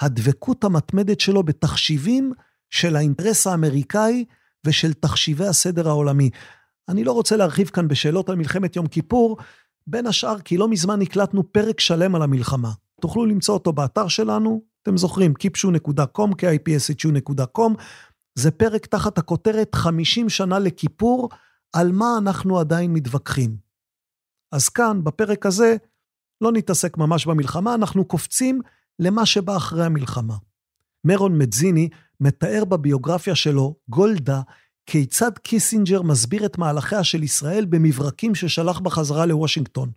הדבקות 0.01 0.65
המתמדת 0.65 1.21
שלו 1.21 1.43
בתחשיבים 1.43 2.33
של 2.71 2.97
האינטרס 2.97 3.47
האמריקאי 3.47 4.25
ושל 4.67 4.93
תחשיבי 4.93 5.47
הסדר 5.47 5.89
העולמי. 5.89 6.31
אני 6.89 7.05
לא 7.05 7.13
רוצה 7.13 7.37
להרחיב 7.37 7.69
כאן 7.69 7.89
בשאלות 7.89 8.29
על 8.29 8.37
מלחמת 8.37 8.77
יום 8.77 8.87
כיפור, 8.87 9.37
בין 9.87 10.07
השאר 10.07 10.39
כי 10.41 10.57
לא 10.57 10.69
מזמן 10.69 11.03
הקלטנו 11.03 11.53
פרק 11.53 11.81
שלם 11.81 12.15
על 12.15 12.23
המלחמה. 12.23 12.71
תוכלו 13.01 13.27
למצוא 13.27 13.55
אותו 13.55 13.73
באתר 13.73 14.09
שלנו, 14.09 14.63
אתם 14.83 14.97
זוכרים, 14.97 15.35
kipshu.com, 15.43 16.31
kipshu.com, 16.31 17.73
זה 18.35 18.51
פרק 18.51 18.87
תחת 18.87 19.19
הכותרת 19.19 19.75
50 19.75 20.29
שנה 20.29 20.59
לכיפור, 20.59 21.29
על 21.75 21.93
מה 21.93 22.19
אנחנו 22.19 22.59
עדיין 22.59 22.93
מתווכחים. 22.93 23.57
אז 24.53 24.69
כאן, 24.69 25.05
בפרק 25.05 25.47
הזה, 25.47 25.77
לא 26.41 26.53
נתעסק 26.53 26.97
ממש 26.97 27.27
במלחמה, 27.27 27.75
אנחנו 27.75 28.05
קופצים 28.05 28.61
למה 28.99 29.27
שבא 29.27 29.57
אחרי 29.57 29.85
המלחמה. 29.85 30.37
מרון 31.05 31.39
מדזיני 31.39 31.89
מתאר 32.21 32.65
בביוגרפיה 32.65 33.35
שלו, 33.35 33.77
גולדה, 33.89 34.41
כיצד 34.87 35.39
קיסינג'ר 35.39 36.03
מסביר 36.03 36.47
את 36.47 36.59
מהלכיה 36.59 37.05
של 37.05 37.23
ישראל 37.23 37.65
במברקים 37.65 38.35
ששלח 38.35 38.79
בחזרה 38.79 39.27
לוושינגטון. 39.27 39.91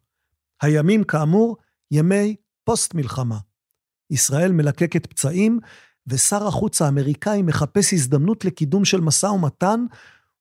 הימים, 0.61 1.03
כאמור, 1.03 1.57
ימי 1.91 2.35
פוסט-מלחמה. 2.63 3.37
ישראל 4.11 4.51
מלקקת 4.51 5.05
פצעים, 5.05 5.59
ושר 6.07 6.47
החוץ 6.47 6.81
האמריקאי 6.81 7.41
מחפש 7.41 7.93
הזדמנות 7.93 8.45
לקידום 8.45 8.85
של 8.85 9.01
משא 9.01 9.25
ומתן, 9.25 9.85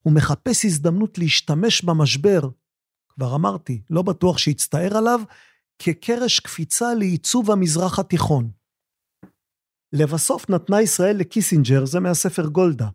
הוא 0.07 0.13
מחפש 0.13 0.65
הזדמנות 0.65 1.19
להשתמש 1.19 1.85
במשבר, 1.85 2.41
כבר 3.09 3.35
אמרתי, 3.35 3.83
לא 3.91 4.03
בטוח 4.03 4.39
שיצטער 4.39 4.97
עליו, 4.97 5.21
כקרש 5.79 6.41
קפיצה 6.41 6.95
לעיצוב 6.95 7.51
המזרח 7.51 7.99
התיכון. 7.99 8.51
לבסוף 9.93 10.51
נתנה 10.51 10.83
ישראל 10.83 11.17
לקיסינג'ר, 11.17 11.85
זה 11.85 12.01
מהספר 12.01 12.47
גולדה, 12.47 12.89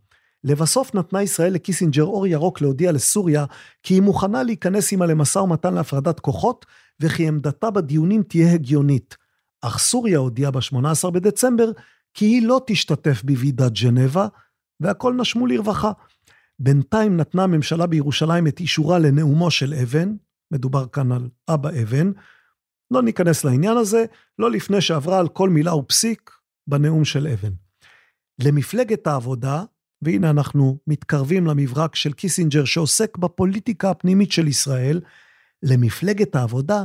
לבסוף 0.43 0.95
נתנה 0.95 1.23
ישראל 1.23 1.53
לקיסינג'ר 1.53 2.03
אור 2.03 2.27
ירוק 2.27 2.61
להודיע 2.61 2.91
לסוריה 2.91 3.45
כי 3.83 3.93
היא 3.93 4.01
מוכנה 4.01 4.43
להיכנס 4.43 4.93
עמה 4.93 5.05
למשא 5.05 5.39
ומתן 5.39 5.73
להפרדת 5.73 6.19
כוחות, 6.19 6.65
וכי 6.99 7.27
עמדתה 7.27 7.71
בדיונים 7.71 8.23
תהיה 8.23 8.53
הגיונית. 8.53 9.17
אך 9.61 9.79
סוריה 9.79 10.17
הודיעה 10.17 10.51
ב-18 10.51 11.09
בדצמבר 11.09 11.71
כי 12.13 12.25
היא 12.25 12.47
לא 12.47 12.61
תשתתף 12.67 13.23
בוועידת 13.23 13.71
ג'נבה, 13.71 14.27
והכל 14.79 15.13
נשמו 15.13 15.47
לרווחה. 15.47 15.91
בינתיים 16.63 17.17
נתנה 17.17 17.43
הממשלה 17.43 17.87
בירושלים 17.87 18.47
את 18.47 18.59
אישורה 18.59 18.99
לנאומו 18.99 19.51
של 19.51 19.73
אבן, 19.73 20.15
מדובר 20.53 20.87
כאן 20.87 21.11
על 21.11 21.29
אבא 21.49 21.69
אבן, 21.81 22.11
לא 22.91 23.01
ניכנס 23.03 23.43
לעניין 23.43 23.77
הזה, 23.77 24.05
לא 24.39 24.51
לפני 24.51 24.81
שעברה 24.81 25.19
על 25.19 25.27
כל 25.27 25.49
מילה 25.49 25.75
ופסיק 25.75 26.31
בנאום 26.67 27.05
של 27.05 27.27
אבן. 27.27 27.51
למפלגת 28.43 29.07
העבודה, 29.07 29.63
והנה 30.01 30.29
אנחנו 30.29 30.77
מתקרבים 30.87 31.47
למברק 31.47 31.95
של 31.95 32.13
קיסינג'ר 32.13 32.65
שעוסק 32.65 33.17
בפוליטיקה 33.17 33.89
הפנימית 33.89 34.31
של 34.31 34.47
ישראל, 34.47 35.01
למפלגת 35.63 36.35
העבודה, 36.35 36.83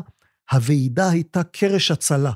הוועידה 0.52 1.10
הייתה 1.10 1.42
קרש 1.42 1.90
הצלה. 1.90 2.32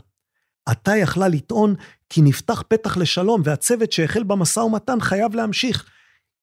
עתה 0.67 0.97
יכלה 0.97 1.29
לטעון 1.29 1.75
כי 2.09 2.23
נפתח 2.23 2.63
פתח 2.69 2.97
לשלום 2.97 3.43
והצוות 3.45 3.93
שהחל 3.93 4.23
במשא 4.23 4.61
ומתן 4.61 5.01
חייב 5.01 5.35
להמשיך. 5.35 5.91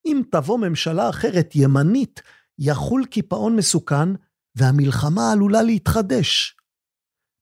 אם 0.08 0.22
תבוא 0.32 0.60
ממשלה 0.60 1.10
אחרת 1.10 1.56
ימנית, 1.56 2.22
יחול 2.60 3.06
קיפאון 3.06 3.56
מסוכן 3.56 4.10
והמלחמה 4.56 5.32
עלולה 5.32 5.62
להתחדש. 5.62 6.56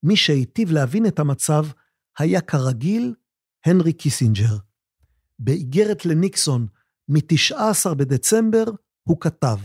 מי 0.04 0.16
שהיטיב 0.16 0.72
להבין 0.72 1.06
את 1.06 1.20
המצב 1.20 1.66
היה 2.20 2.42
כרגיל 2.42 3.14
הנרי 3.66 3.94
קיסינג'ר. 3.94 4.58
באיגרת 5.40 6.06
לניקסון 6.06 6.68
מ-19 7.08 7.94
בדצמבר 7.94 8.64
הוא 9.04 9.18
כתב, 9.20 9.58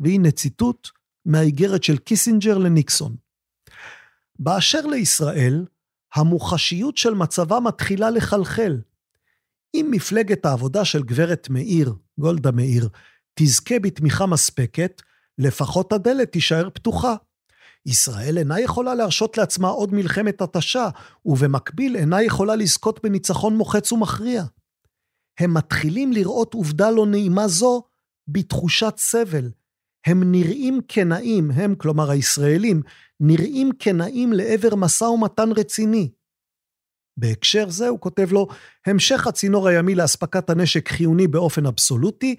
והנה 0.00 0.30
ציטוט 0.30 0.88
מהאיגרת 1.24 1.82
של 1.82 1.98
קיסינג'ר 1.98 2.58
לניקסון. 2.58 3.16
באשר 4.38 4.86
לישראל, 4.86 5.66
המוחשיות 6.14 6.96
של 6.96 7.14
מצבה 7.14 7.60
מתחילה 7.60 8.10
לחלחל. 8.10 8.80
אם 9.74 9.88
מפלגת 9.90 10.44
העבודה 10.44 10.84
של 10.84 11.02
גברת 11.02 11.48
מאיר, 11.50 11.94
גולדה 12.20 12.50
מאיר, 12.50 12.88
תזכה 13.34 13.78
בתמיכה 13.78 14.26
מספקת, 14.26 15.02
לפחות 15.38 15.92
הדלת 15.92 16.32
תישאר 16.32 16.70
פתוחה. 16.70 17.14
ישראל 17.86 18.38
אינה 18.38 18.60
יכולה 18.60 18.94
להרשות 18.94 19.38
לעצמה 19.38 19.68
עוד 19.68 19.94
מלחמת 19.94 20.40
התשה, 20.40 20.88
ובמקביל 21.24 21.96
אינה 21.96 22.22
יכולה 22.22 22.56
לזכות 22.56 23.00
בניצחון 23.02 23.56
מוחץ 23.56 23.92
ומכריע. 23.92 24.44
הם 25.40 25.54
מתחילים 25.54 26.12
לראות 26.12 26.54
עובדה 26.54 26.90
לא 26.90 27.06
נעימה 27.06 27.48
זו 27.48 27.82
בתחושת 28.28 28.94
סבל. 28.98 29.50
הם 30.06 30.32
נראים 30.32 30.80
כנאים, 30.88 31.50
הם, 31.50 31.74
כלומר 31.74 32.10
הישראלים, 32.10 32.82
נראים 33.20 33.70
כנאים 33.78 34.32
לעבר 34.32 34.74
משא 34.74 35.04
ומתן 35.04 35.52
רציני. 35.56 36.10
בהקשר 37.16 37.70
זה 37.70 37.88
הוא 37.88 38.00
כותב 38.00 38.32
לו, 38.32 38.46
המשך 38.86 39.26
הצינור 39.26 39.68
הימי 39.68 39.94
לאספקת 39.94 40.50
הנשק 40.50 40.88
חיוני 40.88 41.26
באופן 41.26 41.66
אבסולוטי, 41.66 42.36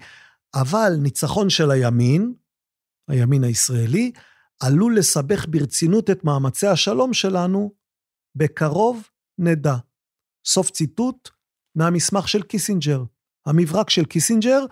אבל 0.54 0.92
ניצחון 0.98 1.50
של 1.50 1.70
הימין, 1.70 2.34
הימין 3.08 3.44
הישראלי, 3.44 4.12
עלול 4.60 4.98
לסבך 4.98 5.46
ברצינות 5.48 6.10
את 6.10 6.24
מאמצי 6.24 6.66
השלום 6.66 7.12
שלנו, 7.12 7.72
בקרוב 8.34 9.08
נדע. 9.38 9.76
סוף 10.46 10.70
ציטוט 10.70 11.30
מהמסמך 11.74 12.28
של 12.28 12.42
קיסינג'ר, 12.42 13.04
המברק 13.46 13.90
של 13.90 14.04
קיסינג'ר, 14.04 14.64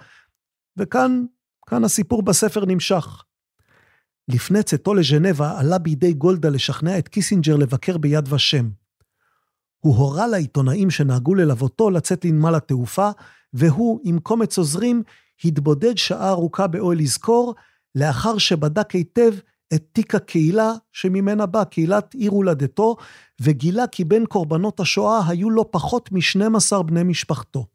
וכאן, 0.76 1.24
כאן 1.68 1.84
הסיפור 1.84 2.22
בספר 2.22 2.64
נמשך. 2.64 3.24
לפני 4.28 4.62
צאתו 4.62 4.94
לז'נבה 4.94 5.60
עלה 5.60 5.78
בידי 5.78 6.12
גולדה 6.12 6.48
לשכנע 6.48 6.98
את 6.98 7.08
קיסינג'ר 7.08 7.56
לבקר 7.56 7.98
ביד 7.98 8.32
ושם. 8.32 8.70
הוא 9.84 9.96
הורה 9.96 10.26
לעיתונאים 10.26 10.90
שנהגו 10.90 11.34
ללוותו 11.34 11.90
לצאת 11.90 12.24
לנמל 12.24 12.54
התעופה, 12.54 13.10
והוא, 13.52 14.00
עם 14.04 14.18
קומץ 14.18 14.58
עוזרים, 14.58 15.02
התבודד 15.44 15.98
שעה 15.98 16.30
ארוכה 16.30 16.66
באוהל 16.66 16.98
לזכור, 16.98 17.54
לאחר 17.94 18.38
שבדק 18.38 18.90
היטב 18.90 19.34
את 19.74 19.84
תיק 19.92 20.14
הקהילה 20.14 20.72
שממנה 20.92 21.46
בא, 21.46 21.64
קהילת 21.64 22.14
עיר 22.14 22.30
הולדתו, 22.30 22.96
וגילה 23.40 23.86
כי 23.86 24.04
בין 24.04 24.26
קורבנות 24.26 24.80
השואה 24.80 25.28
היו 25.28 25.50
לו 25.50 25.70
פחות 25.70 26.12
מ-12 26.12 26.82
בני 26.82 27.02
משפחתו. 27.02 27.66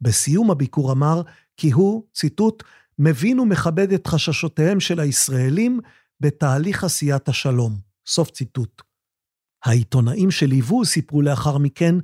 בסיום 0.00 0.50
הביקור 0.50 0.92
אמר 0.92 1.22
כי 1.56 1.70
הוא, 1.70 2.04
ציטוט, 2.14 2.62
מבין 2.98 3.40
ומכבד 3.40 3.92
את 3.92 4.06
חששותיהם 4.06 4.80
של 4.80 5.00
הישראלים 5.00 5.80
בתהליך 6.20 6.84
עשיית 6.84 7.28
השלום. 7.28 7.72
סוף 8.06 8.30
ציטוט. 8.30 8.89
העיתונאים 9.64 10.30
שליוו 10.30 10.84
סיפרו 10.84 11.22
לאחר 11.22 11.58
מכן 11.58 11.94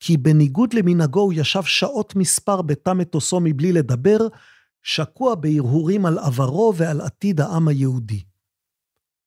כי 0.00 0.16
בניגוד 0.16 0.74
למנהגו 0.74 1.20
הוא 1.20 1.32
ישב 1.32 1.62
שעות 1.62 2.16
מספר 2.16 2.62
בתא 2.62 2.92
מטוסו 2.92 3.40
מבלי 3.40 3.72
לדבר, 3.72 4.18
שקוע 4.82 5.34
בהרהורים 5.34 6.06
על 6.06 6.18
עברו 6.18 6.72
ועל 6.76 7.00
עתיד 7.00 7.40
העם 7.40 7.68
היהודי. 7.68 8.22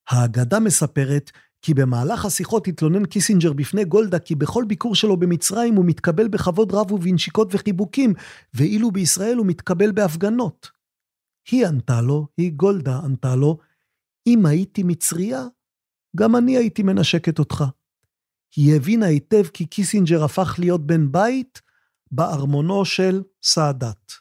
האגדה 0.09 0.59
מספרת 0.59 1.31
כי 1.61 1.73
במהלך 1.73 2.25
השיחות 2.25 2.67
התלונן 2.67 3.05
קיסינג'ר 3.05 3.53
בפני 3.53 3.85
גולדה 3.85 4.19
כי 4.19 4.35
בכל 4.35 4.63
ביקור 4.67 4.95
שלו 4.95 5.17
במצרים 5.17 5.75
הוא 5.75 5.85
מתקבל 5.85 6.27
בכבוד 6.27 6.71
רב 6.71 6.91
ובנשיקות 6.91 7.55
וחיבוקים, 7.55 8.13
ואילו 8.53 8.91
בישראל 8.91 9.37
הוא 9.37 9.45
מתקבל 9.45 9.91
בהפגנות. 9.91 10.69
היא 11.51 11.67
ענתה 11.67 12.01
לו, 12.01 12.27
היא 12.37 12.51
גולדה 12.51 12.99
ענתה 13.03 13.35
לו, 13.35 13.57
אם 14.27 14.45
הייתי 14.45 14.83
מצריה, 14.83 15.45
גם 16.15 16.35
אני 16.35 16.57
הייתי 16.57 16.83
מנשקת 16.83 17.39
אותך. 17.39 17.63
היא 18.55 18.75
הבינה 18.75 19.05
היטב 19.05 19.43
כי 19.53 19.65
קיסינג'ר 19.65 20.23
הפך 20.23 20.55
להיות 20.59 20.87
בן 20.87 21.11
בית 21.11 21.61
בארמונו 22.11 22.85
של 22.85 23.23
סאדאת. 23.43 24.11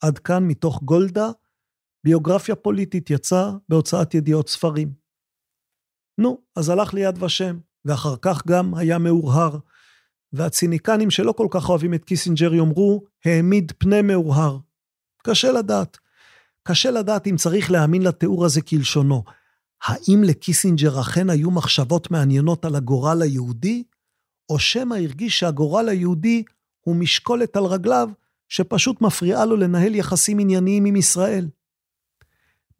עד 0.00 0.18
כאן 0.18 0.44
מתוך 0.44 0.82
גולדה, 0.82 1.30
ביוגרפיה 2.04 2.54
פוליטית 2.54 3.10
יצא 3.10 3.50
בהוצאת 3.68 4.14
ידיעות 4.14 4.48
ספרים. 4.48 4.92
נו, 6.18 6.38
אז 6.56 6.68
הלך 6.68 6.94
ליד 6.94 7.22
ושם, 7.22 7.58
ואחר 7.84 8.14
כך 8.22 8.46
גם 8.46 8.74
היה 8.74 8.98
מהורהר. 8.98 9.58
והציניקנים 10.32 11.10
שלא 11.10 11.32
כל 11.32 11.46
כך 11.50 11.68
אוהבים 11.68 11.94
את 11.94 12.04
קיסינג'ר 12.04 12.54
יאמרו, 12.54 13.04
העמיד 13.24 13.72
פני 13.78 14.02
מהורהר. 14.02 14.58
קשה 15.22 15.52
לדעת. 15.52 15.98
קשה 16.62 16.90
לדעת 16.90 17.26
אם 17.26 17.36
צריך 17.36 17.70
להאמין 17.70 18.02
לתיאור 18.02 18.44
הזה 18.44 18.62
כלשונו. 18.62 19.24
האם 19.84 20.24
לקיסינג'ר 20.24 21.00
אכן 21.00 21.30
היו 21.30 21.50
מחשבות 21.50 22.10
מעניינות 22.10 22.64
על 22.64 22.74
הגורל 22.74 23.22
היהודי, 23.22 23.84
או 24.48 24.58
שמא 24.58 24.94
הרגיש 24.94 25.38
שהגורל 25.38 25.88
היהודי 25.88 26.42
הוא 26.80 26.96
משקולת 26.96 27.56
על 27.56 27.64
רגליו, 27.64 28.08
שפשוט 28.48 29.00
מפריעה 29.00 29.44
לו 29.44 29.56
לנהל 29.56 29.94
יחסים 29.94 30.38
ענייניים 30.38 30.84
עם 30.84 30.96
ישראל. 30.96 31.48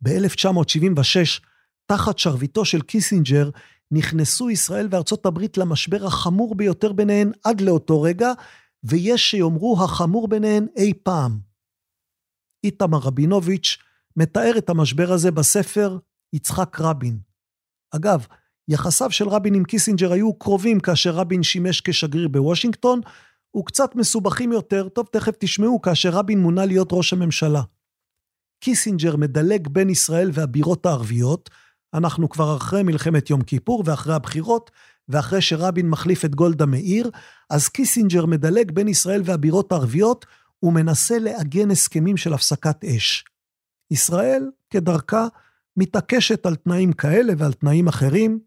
ב-1976, 0.03 1.41
תחת 1.87 2.19
שרביטו 2.19 2.65
של 2.65 2.83
קיסינג'ר, 2.83 3.51
נכנסו 3.91 4.51
ישראל 4.51 4.89
וארצות 4.91 5.27
הברית 5.27 5.59
למשבר 5.59 6.07
החמור 6.07 6.55
ביותר 6.55 6.93
ביניהן 6.93 7.33
עד 7.45 7.61
לאותו 7.61 8.03
רגע, 8.03 8.33
ויש 8.85 9.31
שיאמרו 9.31 9.85
החמור 9.85 10.29
ביניהן 10.29 10.67
אי 10.77 10.93
פעם. 11.03 11.39
איתמר 12.65 12.99
רבינוביץ' 12.99 13.77
מתאר 14.17 14.59
את 14.59 14.71
המשבר 14.71 15.13
הזה 15.13 15.31
בספר 15.31 15.99
יצחק 16.37 16.81
רבין. 16.81 17.19
אגב, 17.97 18.27
יחסיו 18.69 19.11
של 19.11 19.29
רבין 19.29 19.55
עם 19.55 19.65
קיסינג'ר 19.65 20.13
היו 20.13 20.35
קרובים 20.35 20.81
כאשר 20.81 21.11
רבין 21.11 21.43
שימש 21.43 21.81
כשגריר 21.81 22.29
בוושינגטון, 22.29 23.01
וקצת 23.59 23.95
מסובכים 23.95 24.53
יותר, 24.53 24.89
טוב 24.89 25.07
תכף 25.13 25.33
תשמעו, 25.39 25.83
כאשר 25.83 26.11
רבין 26.11 26.41
מונה 26.41 26.67
להיות 26.67 26.89
ראש 26.93 27.13
הממשלה. 27.13 27.63
קיסינג'ר 28.61 29.17
מדלג 29.17 29.69
בין 29.69 29.91
ישראל 29.91 30.31
והבירות 30.33 30.87
הערביות, 30.87 31.51
אנחנו 31.95 32.29
כבר 32.29 32.57
אחרי 32.57 32.83
מלחמת 32.83 33.31
יום 33.31 33.43
כיפור 33.43 33.83
ואחרי 33.87 34.15
הבחירות, 34.15 34.71
ואחרי 35.09 35.43
שרבין 35.43 35.89
מחליף 35.89 36.25
את 36.25 36.35
גולדה 36.35 36.67
מאיר, 36.67 37.11
אז 37.51 37.69
קיסינג'ר 37.69 38.27
מדלג 38.27 38.71
בין 38.71 38.89
ישראל 38.89 39.23
והבירות 39.25 39.73
הערביות, 39.73 40.27
ומנסה 40.63 41.19
לעגן 41.19 41.71
הסכמים 41.71 42.17
של 42.17 42.35
הפסקת 42.35 42.85
אש. 42.85 43.25
ישראל, 43.91 44.51
כדרכה, 44.71 45.27
מתעקשת 45.77 46.47
על 46.47 46.57
תנאים 46.57 46.93
כאלה 46.93 47.33
ועל 47.39 47.53
תנאים 47.53 47.89
אחרים, 47.89 48.41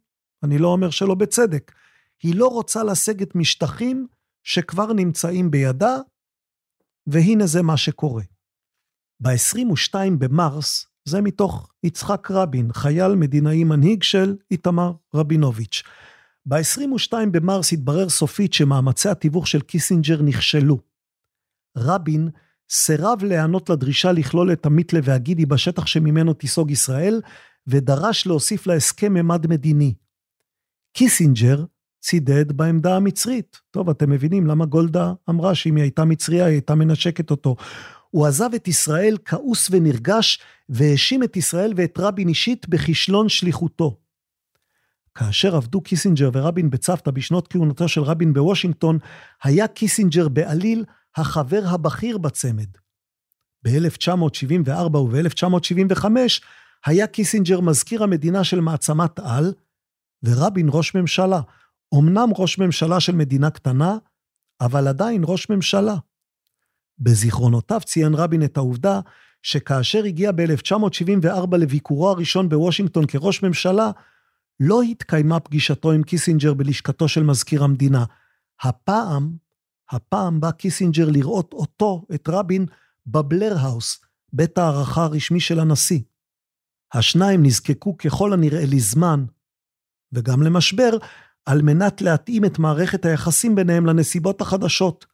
אני 0.44 0.58
לא 0.58 0.68
אומר 0.68 0.90
שלא 0.90 1.16
בצדק. 1.16 1.72
היא 2.24 2.36
לא 2.36 2.48
רוצה 2.48 2.84
לסגת 2.84 3.36
משטחים 3.36 4.08
שכבר 4.44 4.94
נמצאים 4.94 5.52
בידה, 5.52 5.98
והנה 7.08 7.48
זה 7.48 7.62
מה 7.62 7.78
שקורה. 7.78 8.24
ב-22 9.20 9.94
במרס, 10.20 10.88
זה 11.06 11.22
מתוך 11.22 11.74
יצחק 11.84 12.32
רבין, 12.32 12.74
חייל 12.74 13.16
מדינאי 13.16 13.64
מנהיג 13.64 14.04
של 14.04 14.36
איתמר 14.52 14.92
רבינוביץ'. 15.14 15.84
ב-22 16.46 17.14
במרס 17.32 17.74
התברר 17.74 18.10
סופית 18.10 18.54
שמאמצי 18.54 19.10
התיווך 19.10 19.48
של 19.48 19.62
קיסינג'ר 19.62 20.22
נכשלו. 20.22 20.78
רבין 21.78 22.30
סירב 22.70 23.24
להיענות 23.24 23.70
לדרישה 23.70 24.12
לכלול 24.12 24.52
את 24.52 24.66
המיתלה 24.66 25.00
והגידי 25.04 25.46
בשטח 25.46 25.86
שממנו 25.86 26.34
תיסוג 26.34 26.72
ישראל, 26.72 27.22
ודרש 27.68 28.28
להוסיף 28.28 28.68
להסכם 28.68 29.14
ממד 29.14 29.48
מדיני. 29.48 29.94
קיסינג'ר 30.94 31.64
צידד 32.02 32.52
בעמדה 32.52 32.96
המצרית. 32.96 33.58
טוב, 33.72 33.90
אתם 33.90 34.10
מבינים 34.10 34.48
למה 34.48 34.66
גולדה 34.66 35.14
אמרה 35.30 35.56
שאם 35.56 35.76
היא 35.76 35.82
הייתה 35.82 36.06
מצריה, 36.06 36.46
היא 36.46 36.54
הייתה 36.54 36.76
מנשקת 36.76 37.32
אותו. 37.32 37.56
הוא 38.10 38.28
עזב 38.28 38.50
את 38.56 38.68
ישראל 38.68 39.18
כעוס 39.26 39.68
ונרגש, 39.72 40.40
והאשים 40.70 41.24
את 41.24 41.38
ישראל 41.38 41.74
ואת 41.76 41.98
רבין 42.00 42.28
אישית 42.30 42.70
בכישלון 42.70 43.30
שליחותו. 43.30 43.98
כאשר 45.16 45.56
עבדו 45.56 45.82
קיסינג'ר 45.82 46.30
ורבין 46.34 46.70
בצוותא 46.70 47.12
בשנות 47.12 47.48
כהונתו 47.48 47.88
של 47.88 48.02
רבין 48.02 48.34
בוושינגטון, 48.34 48.98
היה 49.44 49.68
קיסינג'ר 49.68 50.28
בעליל 50.28 50.86
החבר 51.20 51.62
הבכיר 51.66 52.18
בצמד. 52.18 52.68
ב-1974 53.64 54.98
וב-1975 54.98 56.06
היה 56.86 57.08
קיסינג'ר 57.08 57.62
מזכיר 57.62 58.04
המדינה 58.04 58.44
של 58.44 58.60
מעצמת 58.60 59.20
על, 59.20 59.54
ורבין 60.24 60.68
ראש 60.72 60.96
ממשלה. 60.96 61.42
אמנם 61.96 62.30
ראש 62.38 62.58
ממשלה 62.58 63.00
של 63.00 63.16
מדינה 63.16 63.50
קטנה, 63.50 63.98
אבל 64.62 64.88
עדיין 64.88 65.22
ראש 65.26 65.50
ממשלה. 65.50 65.96
בזיכרונותיו 67.00 67.80
ציין 67.86 68.14
רבין 68.14 68.44
את 68.44 68.58
העובדה 68.58 69.00
שכאשר 69.44 70.04
הגיע 70.04 70.32
ב-1974 70.32 71.58
לביקורו 71.58 72.10
הראשון 72.10 72.50
בוושינגטון 72.50 73.06
כראש 73.08 73.44
ממשלה, 73.44 73.92
לא 74.60 74.82
התקיימה 74.82 75.40
פגישתו 75.40 75.92
עם 75.92 76.04
קיסינג'ר 76.04 76.54
בלשכתו 76.54 77.08
של 77.08 77.24
מזכיר 77.24 77.64
המדינה. 77.64 78.06
הפעם, 78.64 79.32
הפעם 79.92 80.40
בא 80.40 80.52
קיסינג'ר 80.52 81.10
לראות 81.10 81.54
אותו, 81.54 82.06
את 82.16 82.30
רבין, 82.30 82.66
בבלייר 83.08 83.58
האוס, 83.58 84.02
בית 84.34 84.58
ההארחה 84.58 85.04
הרשמי 85.04 85.40
של 85.40 85.60
הנשיא. 85.60 86.00
השניים 86.94 87.46
נזקקו 87.46 87.98
ככל 87.98 88.34
הנראה 88.34 88.66
לזמן, 88.66 89.26
וגם 90.14 90.44
למשבר, 90.44 90.90
על 91.46 91.62
מנת 91.62 92.02
להתאים 92.02 92.46
את 92.46 92.60
מערכת 92.60 93.06
היחסים 93.06 93.56
ביניהם 93.56 93.86
לנסיבות 93.86 94.42
החדשות. 94.42 95.06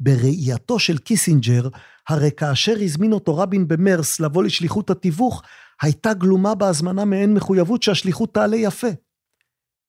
בראייתו 0.00 0.78
של 0.78 0.98
קיסינג'ר, 0.98 1.68
הרי 2.08 2.30
כאשר 2.36 2.74
הזמין 2.82 3.12
אותו 3.12 3.36
רבין 3.36 3.68
במרס 3.68 4.20
לבוא 4.20 4.44
לשליחות 4.44 4.90
התיווך, 4.90 5.42
הייתה 5.82 6.14
גלומה 6.14 6.54
בהזמנה 6.54 7.04
מעין 7.04 7.34
מחויבות 7.34 7.82
שהשליחות 7.82 8.34
תעלה 8.34 8.56
יפה. 8.56 8.88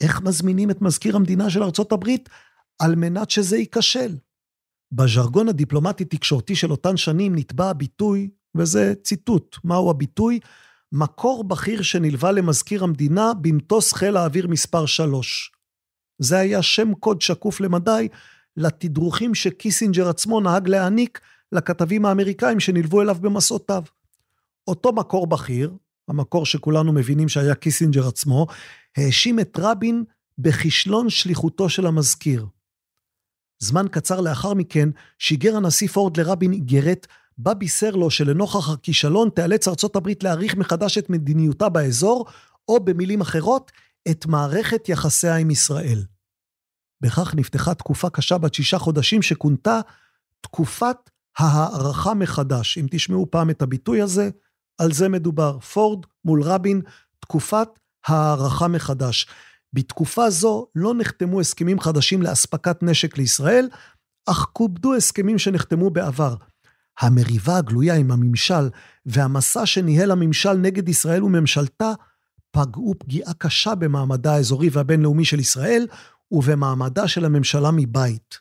איך 0.01 0.21
מזמינים 0.21 0.71
את 0.71 0.81
מזכיר 0.81 1.15
המדינה 1.15 1.49
של 1.49 1.63
ארצות 1.63 1.91
הברית 1.91 2.29
על 2.79 2.95
מנת 2.95 3.29
שזה 3.29 3.57
ייכשל? 3.57 4.17
בז'רגון 4.91 5.49
הדיפלומטי-תקשורתי 5.49 6.55
של 6.55 6.71
אותן 6.71 6.97
שנים 6.97 7.35
נתבע 7.35 7.69
הביטוי, 7.69 8.29
וזה 8.55 8.93
ציטוט, 9.03 9.57
מהו 9.63 9.89
הביטוי? 9.89 10.39
מקור 10.91 11.43
בכיר 11.43 11.81
שנלווה 11.81 12.31
למזכיר 12.31 12.83
המדינה 12.83 13.31
במטוס 13.41 13.93
חיל 13.93 14.17
האוויר 14.17 14.47
מספר 14.47 14.85
3. 14.85 15.51
זה 16.19 16.37
היה 16.37 16.61
שם 16.61 16.93
קוד 16.93 17.21
שקוף 17.21 17.61
למדי 17.61 18.07
לתדרוכים 18.57 19.35
שקיסינג'ר 19.35 20.09
עצמו 20.09 20.39
נהג 20.39 20.67
להעניק 20.67 21.19
לכתבים 21.51 22.05
האמריקאים 22.05 22.59
שנלוו 22.59 23.01
אליו 23.01 23.15
במסעותיו. 23.21 23.83
אותו 24.67 24.93
מקור 24.93 25.27
בכיר, 25.27 25.73
המקור 26.07 26.45
שכולנו 26.45 26.93
מבינים 26.93 27.29
שהיה 27.29 27.55
קיסינג'ר 27.55 28.07
עצמו, 28.07 28.47
האשים 28.97 29.39
את 29.39 29.57
רבין 29.61 30.03
בכישלון 30.37 31.09
שליחותו 31.09 31.69
של 31.69 31.85
המזכיר. 31.85 32.45
זמן 33.59 33.85
קצר 33.91 34.21
לאחר 34.21 34.53
מכן 34.53 34.89
שיגר 35.19 35.55
הנשיא 35.55 35.87
פורד 35.87 36.17
לרבין 36.17 36.53
איגרת 36.53 37.07
בה 37.37 37.53
בישר 37.53 37.91
לו 37.91 38.11
שלנוכח 38.11 38.69
הכישלון 38.69 39.29
תיאלץ 39.29 39.67
ארצות 39.67 39.95
הברית 39.95 40.23
להעריך 40.23 40.55
מחדש 40.55 40.97
את 40.97 41.09
מדיניותה 41.09 41.69
באזור, 41.69 42.25
או 42.67 42.79
במילים 42.79 43.21
אחרות, 43.21 43.71
את 44.11 44.25
מערכת 44.25 44.89
יחסיה 44.89 45.35
עם 45.35 45.51
ישראל. 45.51 46.05
בכך 47.01 47.35
נפתחה 47.35 47.73
תקופה 47.73 48.09
קשה 48.09 48.37
בת 48.37 48.53
שישה 48.53 48.79
חודשים 48.79 49.21
שכונתה 49.21 49.79
תקופת 50.41 50.97
ההערכה 51.37 52.13
מחדש. 52.13 52.77
אם 52.77 52.85
תשמעו 52.91 53.31
פעם 53.31 53.49
את 53.49 53.61
הביטוי 53.61 54.01
הזה, 54.01 54.29
על 54.77 54.91
זה 54.91 55.09
מדובר. 55.09 55.59
פורד 55.59 56.05
מול 56.25 56.43
רבין, 56.43 56.81
תקופת 57.19 57.67
ההערכה 58.07 58.67
מחדש. 58.67 59.27
בתקופה 59.73 60.29
זו 60.29 60.67
לא 60.75 60.93
נחתמו 60.93 61.39
הסכמים 61.39 61.79
חדשים 61.79 62.21
לאספקת 62.21 62.83
נשק 62.83 63.17
לישראל, 63.17 63.69
אך 64.25 64.47
כובדו 64.53 64.95
הסכמים 64.95 65.37
שנחתמו 65.37 65.89
בעבר. 65.89 66.35
המריבה 66.99 67.57
הגלויה 67.57 67.95
עם 67.95 68.11
הממשל 68.11 68.69
והמסע 69.05 69.65
שניהל 69.65 70.11
הממשל 70.11 70.53
נגד 70.53 70.89
ישראל 70.89 71.23
וממשלתה 71.23 71.93
פגעו 72.51 72.95
פגיעה 72.99 73.33
קשה 73.33 73.75
במעמדה 73.75 74.33
האזורי 74.33 74.69
והבינלאומי 74.71 75.25
של 75.25 75.39
ישראל 75.39 75.87
ובמעמדה 76.31 77.07
של 77.07 77.25
הממשלה 77.25 77.71
מבית. 77.71 78.39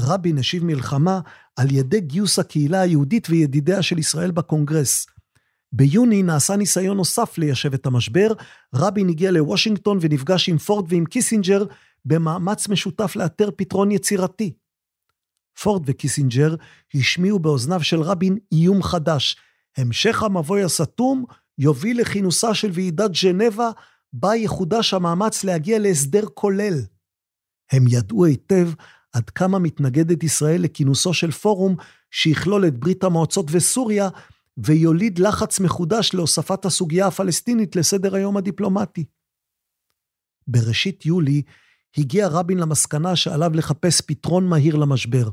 רבין 0.00 0.38
השיב 0.38 0.64
מלחמה 0.64 1.20
על 1.56 1.70
ידי 1.70 2.00
גיוס 2.00 2.38
הקהילה 2.38 2.80
היהודית 2.80 3.30
וידידיה 3.30 3.82
של 3.82 3.98
ישראל 3.98 4.30
בקונגרס. 4.30 5.06
ביוני 5.76 6.22
נעשה 6.22 6.56
ניסיון 6.56 6.96
נוסף 6.96 7.38
ליישב 7.38 7.74
את 7.74 7.86
המשבר, 7.86 8.28
רבין 8.74 9.08
הגיע 9.08 9.30
לוושינגטון 9.30 9.98
ונפגש 10.00 10.48
עם 10.48 10.58
פורד 10.58 10.92
ועם 10.92 11.04
קיסינג'ר 11.04 11.64
במאמץ 12.04 12.68
משותף 12.68 13.16
לאתר 13.16 13.50
פתרון 13.56 13.90
יצירתי. 13.90 14.52
פורד 15.62 15.82
וקיסינג'ר 15.86 16.54
השמיעו 16.94 17.38
באוזניו 17.38 17.82
של 17.82 18.00
רבין 18.00 18.38
איום 18.52 18.82
חדש. 18.82 19.36
המשך 19.76 20.22
המבוי 20.22 20.62
הסתום 20.62 21.24
יוביל 21.58 22.00
לכינוסה 22.00 22.54
של 22.54 22.70
ועידת 22.72 23.10
ז'נבה, 23.14 23.70
בה 24.12 24.36
יחודש 24.36 24.94
המאמץ 24.94 25.44
להגיע 25.44 25.78
להסדר 25.78 26.26
כולל. 26.34 26.74
הם 27.72 27.84
ידעו 27.88 28.24
היטב 28.24 28.68
עד 29.12 29.30
כמה 29.30 29.58
מתנגדת 29.58 30.22
ישראל 30.22 30.62
לכינוסו 30.62 31.14
של 31.14 31.30
פורום 31.30 31.76
שיכלול 32.10 32.66
את 32.66 32.78
ברית 32.78 33.04
המועצות 33.04 33.46
וסוריה, 33.50 34.08
ויוליד 34.56 35.18
לחץ 35.18 35.60
מחודש 35.60 36.14
להוספת 36.14 36.64
הסוגיה 36.64 37.06
הפלסטינית 37.06 37.76
לסדר 37.76 38.14
היום 38.14 38.36
הדיפלומטי. 38.36 39.04
בראשית 40.46 41.06
יולי, 41.06 41.42
הגיע 41.96 42.28
רבין 42.28 42.58
למסקנה 42.58 43.16
שעליו 43.16 43.50
לחפש 43.54 44.00
פתרון 44.00 44.48
מהיר 44.48 44.76
למשבר. 44.76 45.28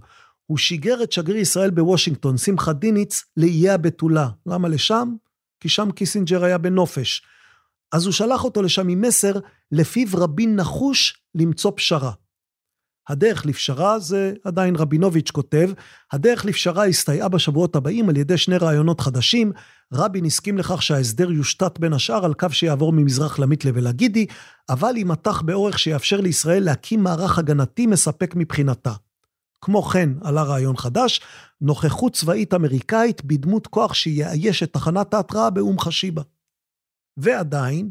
הוא 0.45 0.57
שיגר 0.57 1.03
את 1.03 1.11
שגריר 1.11 1.38
ישראל 1.38 1.69
בוושינגטון, 1.69 2.38
שמחה 2.38 2.73
דיניץ, 2.73 3.23
לאיי 3.38 3.69
הבתולה. 3.69 4.30
למה 4.45 4.69
לשם? 4.69 5.15
כי 5.60 5.69
שם 5.69 5.91
קיסינג'ר 5.91 6.43
היה 6.43 6.57
בנופש. 6.57 7.22
אז 7.91 8.06
הוא 8.06 8.14
שלח 8.14 8.43
אותו 8.43 8.61
לשם 8.61 8.88
עם 8.88 9.02
מסר, 9.02 9.34
לפיו 9.72 10.07
רבין 10.14 10.56
נחוש 10.56 11.23
למצוא 11.35 11.72
פשרה. 11.76 12.11
הדרך 13.09 13.45
לפשרה 13.45 13.99
זה 13.99 14.33
עדיין 14.43 14.75
רבינוביץ' 14.75 15.31
כותב, 15.31 15.69
הדרך 16.11 16.45
לפשרה 16.45 16.85
הסתייעה 16.85 17.29
בשבועות 17.29 17.75
הבאים 17.75 18.09
על 18.09 18.17
ידי 18.17 18.37
שני 18.37 18.57
רעיונות 18.57 19.01
חדשים. 19.01 19.51
רבין 19.93 20.25
הסכים 20.25 20.57
לכך 20.57 20.81
שההסדר 20.81 21.31
יושתת 21.31 21.79
בין 21.79 21.93
השאר 21.93 22.25
על 22.25 22.33
קו 22.33 22.47
שיעבור 22.51 22.93
ממזרח 22.93 23.39
למיתלה 23.39 23.71
ולגידי, 23.75 24.25
אבל 24.69 24.93
בתוואי 25.05 25.79
שיאפשר 25.79 26.21
לישראל 26.21 26.63
להקים 26.63 27.03
מערך 27.03 27.39
הגנתי 27.39 27.87
מספק 27.87 28.33
מבחינתה. 28.35 28.93
כמו 29.61 29.81
כן 29.81 30.09
עלה 30.21 30.43
רעיון 30.43 30.77
חדש, 30.77 31.21
נוכחות 31.61 32.13
צבאית 32.13 32.53
אמריקאית 32.53 33.25
בדמות 33.25 33.67
כוח 33.67 33.93
שיאייש 33.93 34.63
את 34.63 34.73
תחנת 34.73 35.13
ההתראה 35.13 35.49
באום 35.49 35.79
חשיבה. 35.79 36.21
ועדיין, 37.17 37.89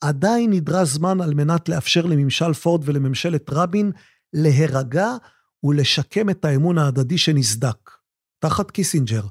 עדיין 0.00 0.50
נדרש 0.50 0.88
זמן 0.88 1.20
על 1.20 1.34
מנת 1.34 1.68
לאפשר 1.68 2.06
לממשל 2.06 2.52
פורד 2.52 2.82
ולממשלת 2.84 3.50
רבין 3.52 3.92
להירגע 4.32 5.08
ולשקם 5.64 6.30
את 6.30 6.44
האמון 6.44 6.78
ההדדי 6.78 7.18
שנסדק. 7.18 7.90
תחת 8.38 8.70
קיסינג'ר, 8.70 9.22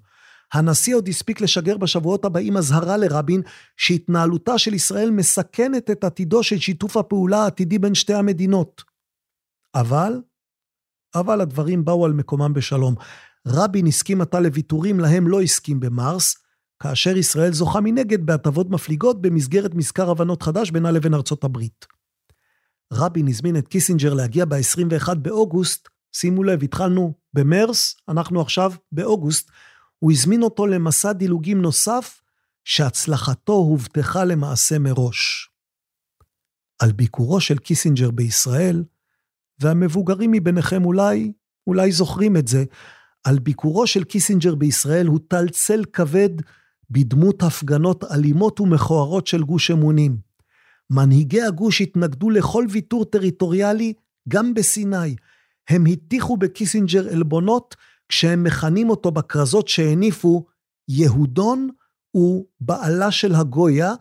הנשיא 0.54 0.96
עוד 0.96 1.08
הספיק 1.08 1.42
לשגר 1.42 1.78
בשבועות 1.78 2.26
הבאים 2.26 2.58
אזהרה 2.58 2.98
לרבין 2.98 3.42
שהתנהלותה 3.78 4.58
של 4.58 4.74
ישראל 4.74 5.12
מסכנת 5.12 5.90
את 5.92 6.04
עתידו 6.04 6.44
של 6.44 6.60
שיתוף 6.60 6.98
הפעולה 6.98 7.44
העתידי 7.44 7.80
בין 7.80 7.96
שתי 7.96 8.14
המדינות. 8.14 8.84
אבל, 9.76 10.22
אבל 11.16 11.42
הדברים 11.42 11.86
באו 11.86 12.06
על 12.06 12.14
מקומם 12.14 12.54
בשלום. 12.54 12.96
רבין 13.48 13.88
הסכים 13.88 14.22
עתה 14.22 14.40
לוויתורים 14.40 15.00
להם 15.00 15.28
לא 15.28 15.42
הסכים 15.42 15.80
במרס, 15.80 16.36
כאשר 16.84 17.18
ישראל 17.18 17.54
זוכה 17.54 17.82
מנגד 17.82 18.26
בהטבות 18.26 18.70
מפליגות 18.70 19.22
במסגרת 19.22 19.74
מזכר 19.76 20.10
הבנות 20.10 20.44
חדש 20.44 20.72
בינה 20.72 20.92
לבין 20.92 21.14
ארצות 21.14 21.44
הברית. 21.44 21.99
רבין 22.94 23.28
הזמין 23.28 23.58
את 23.58 23.68
קיסינג'ר 23.68 24.14
להגיע 24.14 24.46
ב-21 24.46 25.16
באוגוסט, 25.16 25.90
שימו 26.12 26.44
לב, 26.44 26.64
התחלנו 26.64 27.14
במרס, 27.34 27.96
אנחנו 28.10 28.42
עכשיו 28.42 28.72
באוגוסט, 28.92 29.52
הוא 30.00 30.12
הזמין 30.12 30.44
אותו 30.44 30.68
למסע 30.68 31.14
דילוגים 31.14 31.62
נוסף, 31.62 32.22
שהצלחתו 32.64 33.54
הובטחה 33.54 34.26
למעשה 34.26 34.80
מראש. 34.80 35.50
על 36.80 36.92
ביקורו 36.92 37.40
של 37.42 37.58
קיסינג'ר 37.58 38.12
בישראל, 38.12 38.84
והמבוגרים 39.60 40.32
מביניכם 40.32 40.86
אולי, 40.86 41.34
אולי 41.68 41.92
זוכרים 41.92 42.38
את 42.38 42.48
זה, 42.48 42.64
על 43.24 43.40
ביקורו 43.40 43.88
של 43.88 44.04
קיסינג'ר 44.04 44.56
בישראל 44.56 45.08
הוטל 45.08 45.50
צל 45.50 45.84
כבד 45.94 46.30
בדמות 46.90 47.44
הפגנות 47.44 48.04
אלימות 48.04 48.60
ומכוערות 48.60 49.28
של 49.28 49.44
גוש 49.44 49.72
אמונים. 49.72 50.29
מנהיגי 50.90 51.42
הגוש 51.42 51.82
התנגדו 51.82 52.30
לכל 52.30 52.66
ויתור 52.70 53.06
טריטוריאלי, 53.06 53.94
גם 54.30 54.54
בסיני. 54.54 55.16
הם 55.70 55.84
הטיחו 55.86 56.38
בקיסינג'ר 56.38 57.08
עלבונות 57.14 57.76
כשהם 58.10 58.44
מכנים 58.44 58.90
אותו 58.90 59.12
בכרזות 59.12 59.68
שהניפו 59.68 60.46
יהודון 60.88 61.70
ובעלה 62.16 63.12
של 63.12 63.36
הגויה, 63.36 63.94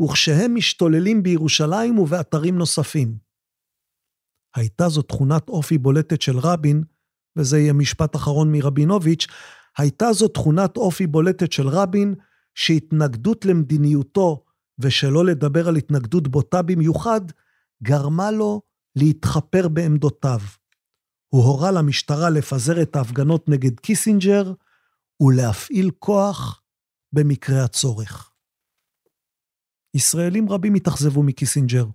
וכשהם 0.00 0.54
משתוללים 0.54 1.22
בירושלים 1.22 1.98
ובאתרים 1.98 2.58
נוספים. 2.58 3.16
הייתה 4.56 4.88
זו 4.88 5.02
תכונת 5.02 5.48
אופי 5.48 5.78
בולטת 5.78 6.22
של 6.22 6.38
רבין, 6.38 6.84
וזה 7.36 7.58
יהיה 7.58 7.72
משפט 7.72 8.16
אחרון 8.16 8.52
מרבינוביץ', 8.52 9.26
הייתה 9.78 10.12
זו 10.12 10.28
תכונת 10.28 10.76
אופי 10.76 11.06
בולטת 11.06 11.52
של 11.52 11.68
רבין, 11.68 12.14
שהתנגדות 12.54 13.44
למדיניותו, 13.44 14.44
ושלא 14.78 15.24
לדבר 15.24 15.68
על 15.68 15.76
התנגדות 15.76 16.28
בוטה 16.28 16.62
במיוחד, 16.62 17.20
גרמה 17.82 18.30
לו 18.30 18.62
להתחפר 18.96 19.68
בעמדותיו. 19.68 20.40
הוא 21.28 21.44
הורה 21.44 21.70
למשטרה 21.70 22.30
לפזר 22.30 22.82
את 22.82 22.96
ההפגנות 22.96 23.48
נגד 23.48 23.80
קיסינג'ר 23.80 24.52
ולהפעיל 25.20 25.90
כוח 25.98 26.62
במקרה 27.12 27.64
הצורך. 27.64 28.32
ישראלים 29.94 30.48
רבים 30.48 30.74
התאכזבו 30.74 31.22
מקיסינג'ר. 31.22 31.86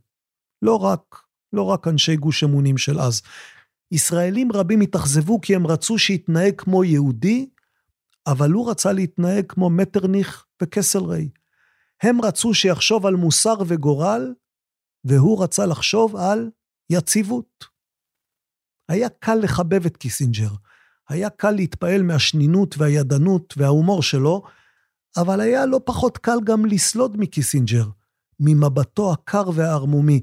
לא 0.61 0.75
רק, 0.75 1.21
לא 1.53 1.63
רק 1.63 1.87
אנשי 1.87 2.15
גוש 2.15 2.43
אמונים 2.43 2.77
של 2.77 2.99
אז. 2.99 3.21
ישראלים 3.91 4.51
רבים 4.51 4.81
התאכזבו 4.81 5.41
כי 5.41 5.55
הם 5.55 5.67
רצו 5.67 5.99
שיתנהג 5.99 6.53
כמו 6.57 6.83
יהודי, 6.83 7.49
אבל 8.27 8.51
הוא 8.51 8.71
רצה 8.71 8.91
להתנהג 8.91 9.45
כמו 9.47 9.69
מטרניך 9.69 10.45
וקסלרי. 10.63 11.29
הם 12.01 12.21
רצו 12.21 12.53
שיחשוב 12.53 13.05
על 13.05 13.15
מוסר 13.15 13.55
וגורל, 13.67 14.33
והוא 15.03 15.43
רצה 15.43 15.65
לחשוב 15.65 16.15
על 16.15 16.49
יציבות. 16.89 17.65
היה 18.89 19.09
קל 19.09 19.35
לחבב 19.35 19.85
את 19.85 19.97
קיסינג'ר, 19.97 20.49
היה 21.09 21.29
קל 21.29 21.51
להתפעל 21.51 22.03
מהשנינות 22.03 22.75
והידענות 22.77 23.53
וההומור 23.57 24.03
שלו, 24.03 24.43
אבל 25.17 25.41
היה 25.41 25.65
לא 25.65 25.81
פחות 25.85 26.17
קל 26.17 26.37
גם 26.43 26.65
לסלוד 26.65 27.17
מקיסינג'ר, 27.17 27.85
ממבטו 28.39 29.13
הקר 29.13 29.49
והערמומי. 29.53 30.21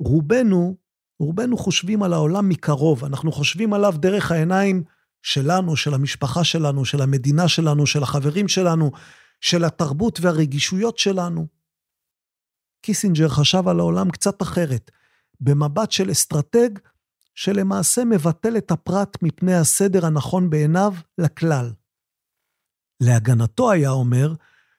רובנו, 0.00 0.76
רובנו 1.20 1.56
חושבים 1.56 2.02
על 2.02 2.12
העולם 2.12 2.48
מקרוב, 2.48 3.04
אנחנו 3.04 3.32
חושבים 3.32 3.72
עליו 3.72 3.94
דרך 3.98 4.30
העיניים 4.30 4.82
שלנו, 5.22 5.76
של 5.76 5.94
המשפחה 5.94 6.44
שלנו, 6.44 6.84
של 6.84 7.02
המדינה 7.02 7.48
שלנו, 7.48 7.86
של 7.86 8.02
החברים 8.02 8.48
שלנו, 8.48 8.90
של 9.40 9.64
התרבות 9.64 10.20
והרגישויות 10.20 10.98
שלנו. 10.98 11.46
קיסינג'ר 12.82 13.28
חשב 13.28 13.68
על 13.68 13.80
העולם 13.80 14.10
קצת 14.10 14.42
אחרת, 14.42 14.90
במבט 15.40 15.92
של 15.92 16.10
אסטרטג 16.10 16.70
שלמעשה 17.34 18.04
מבטל 18.04 18.56
את 18.56 18.70
הפרט 18.70 19.22
מפני 19.22 19.54
הסדר 19.54 20.06
הנכון 20.06 20.50
בעיניו 20.50 20.94
לכלל. 21.18 21.72
להגנתו 23.02 23.70
היה 23.70 23.90
אומר 23.90 24.34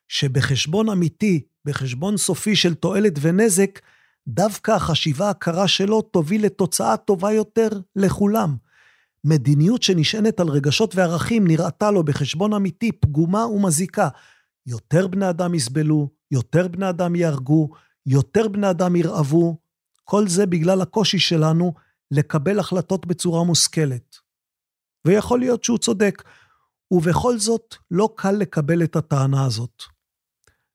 שבחשבון 0.08 0.90
אמיתי, 0.90 1.44
בחשבון 1.66 2.18
סופי 2.18 2.56
של 2.56 2.76
תועלת 2.76 3.14
ונזק, 3.22 3.80
דווקא 4.28 4.72
החשיבה 4.72 5.30
הקרה 5.30 5.68
שלו 5.68 6.02
תוביל 6.02 6.46
לתוצאה 6.46 6.98
טובה 6.98 7.32
יותר 7.32 7.70
לכולם. 7.96 8.56
מדיניות 9.24 9.84
שנשענת 9.84 10.40
על 10.40 10.48
רגשות 10.48 10.96
וערכים 10.96 11.48
נראתה 11.48 11.92
לו 11.92 12.04
בחשבון 12.04 12.54
אמיתי 12.54 12.92
פגומה 12.92 13.46
ומזיקה. 13.46 14.10
יותר 14.70 15.08
בני 15.08 15.30
אדם 15.30 15.54
יסבלו, 15.54 16.10
יותר 16.32 16.68
בני 16.68 16.90
אדם 16.90 17.16
יהרגו, 17.16 17.70
יותר 18.06 18.48
בני 18.48 18.70
אדם 18.70 18.96
ירעבו. 18.96 19.58
כל 20.04 20.28
זה 20.28 20.46
בגלל 20.46 20.82
הקושי 20.82 21.20
שלנו 21.20 21.74
לקבל 22.12 22.60
החלטות 22.60 23.06
בצורה 23.06 23.44
מושכלת. 23.44 24.16
ויכול 25.06 25.40
להיות 25.40 25.64
שהוא 25.64 25.78
צודק, 25.78 26.24
ובכל 26.92 27.38
זאת 27.38 27.76
לא 27.92 28.10
קל 28.16 28.32
לקבל 28.32 28.84
את 28.84 28.96
הטענה 28.96 29.46
הזאת. 29.46 29.84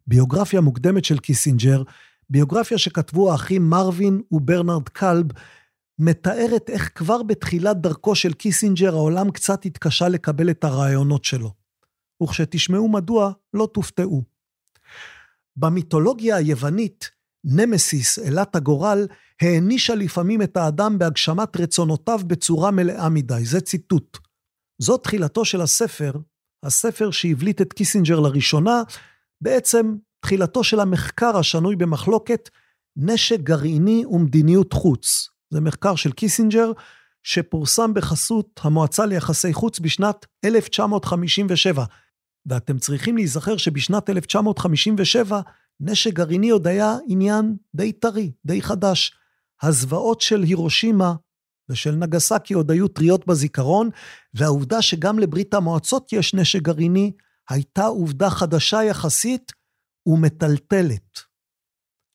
ביוגרפיה 0.06 0.60
מוקדמת 0.60 1.04
של 1.04 1.18
קיסינג'ר, 1.18 1.82
ביוגרפיה 2.30 2.78
שכתבו 2.78 3.32
האחים 3.32 3.70
מרווין 3.70 4.20
וברנרד 4.32 4.88
קלב, 4.88 5.26
מתארת 5.98 6.70
איך 6.70 6.90
כבר 6.94 7.22
בתחילת 7.22 7.80
דרכו 7.80 8.14
של 8.14 8.32
קיסינג'ר 8.32 8.94
העולם 8.94 9.30
קצת 9.30 9.64
התקשה 9.64 10.08
לקבל 10.08 10.50
את 10.50 10.64
הרעיונות 10.64 11.24
שלו. 11.24 11.63
וכשתשמעו 12.22 12.88
מדוע, 12.88 13.32
לא 13.54 13.68
תופתעו. 13.72 14.22
במיתולוגיה 15.56 16.36
היוונית, 16.36 17.10
נמסיס, 17.44 18.18
אלת 18.18 18.56
הגורל, 18.56 19.06
הענישה 19.42 19.94
לפעמים 19.94 20.42
את 20.42 20.56
האדם 20.56 20.98
בהגשמת 20.98 21.56
רצונותיו 21.56 22.20
בצורה 22.26 22.70
מלאה 22.70 23.08
מדי. 23.08 23.44
זה 23.44 23.60
ציטוט. 23.60 24.18
זו 24.78 24.96
תחילתו 24.96 25.44
של 25.44 25.60
הספר, 25.60 26.12
הספר 26.62 27.10
שהבליט 27.10 27.60
את 27.60 27.72
קיסינג'ר 27.72 28.20
לראשונה, 28.20 28.82
בעצם 29.40 29.94
תחילתו 30.20 30.64
של 30.64 30.80
המחקר 30.80 31.36
השנוי 31.36 31.76
במחלוקת, 31.76 32.50
נשק 32.96 33.40
גרעיני 33.40 34.04
ומדיניות 34.06 34.72
חוץ. 34.72 35.28
זה 35.50 35.60
מחקר 35.60 35.94
של 35.94 36.12
קיסינג'ר, 36.12 36.72
שפורסם 37.22 37.94
בחסות 37.94 38.60
המועצה 38.62 39.06
ליחסי 39.06 39.52
חוץ 39.52 39.78
בשנת 39.78 40.26
1957. 40.44 41.84
ואתם 42.46 42.78
צריכים 42.78 43.16
להיזכר 43.16 43.56
שבשנת 43.56 44.10
1957, 44.10 45.40
נשק 45.80 46.12
גרעיני 46.12 46.50
עוד 46.50 46.66
היה 46.66 46.96
עניין 47.06 47.56
די 47.74 47.92
טרי, 47.92 48.32
די 48.44 48.62
חדש. 48.62 49.16
הזוועות 49.62 50.20
של 50.20 50.42
הירושימה 50.42 51.14
ושל 51.68 51.94
נגסאקי 51.94 52.54
עוד 52.54 52.70
היו 52.70 52.88
טריות 52.88 53.26
בזיכרון, 53.26 53.90
והעובדה 54.34 54.82
שגם 54.82 55.18
לברית 55.18 55.54
המועצות 55.54 56.12
יש 56.12 56.34
נשק 56.34 56.62
גרעיני, 56.62 57.12
הייתה 57.48 57.84
עובדה 57.84 58.30
חדשה 58.30 58.84
יחסית 58.84 59.52
ומטלטלת. 60.06 61.20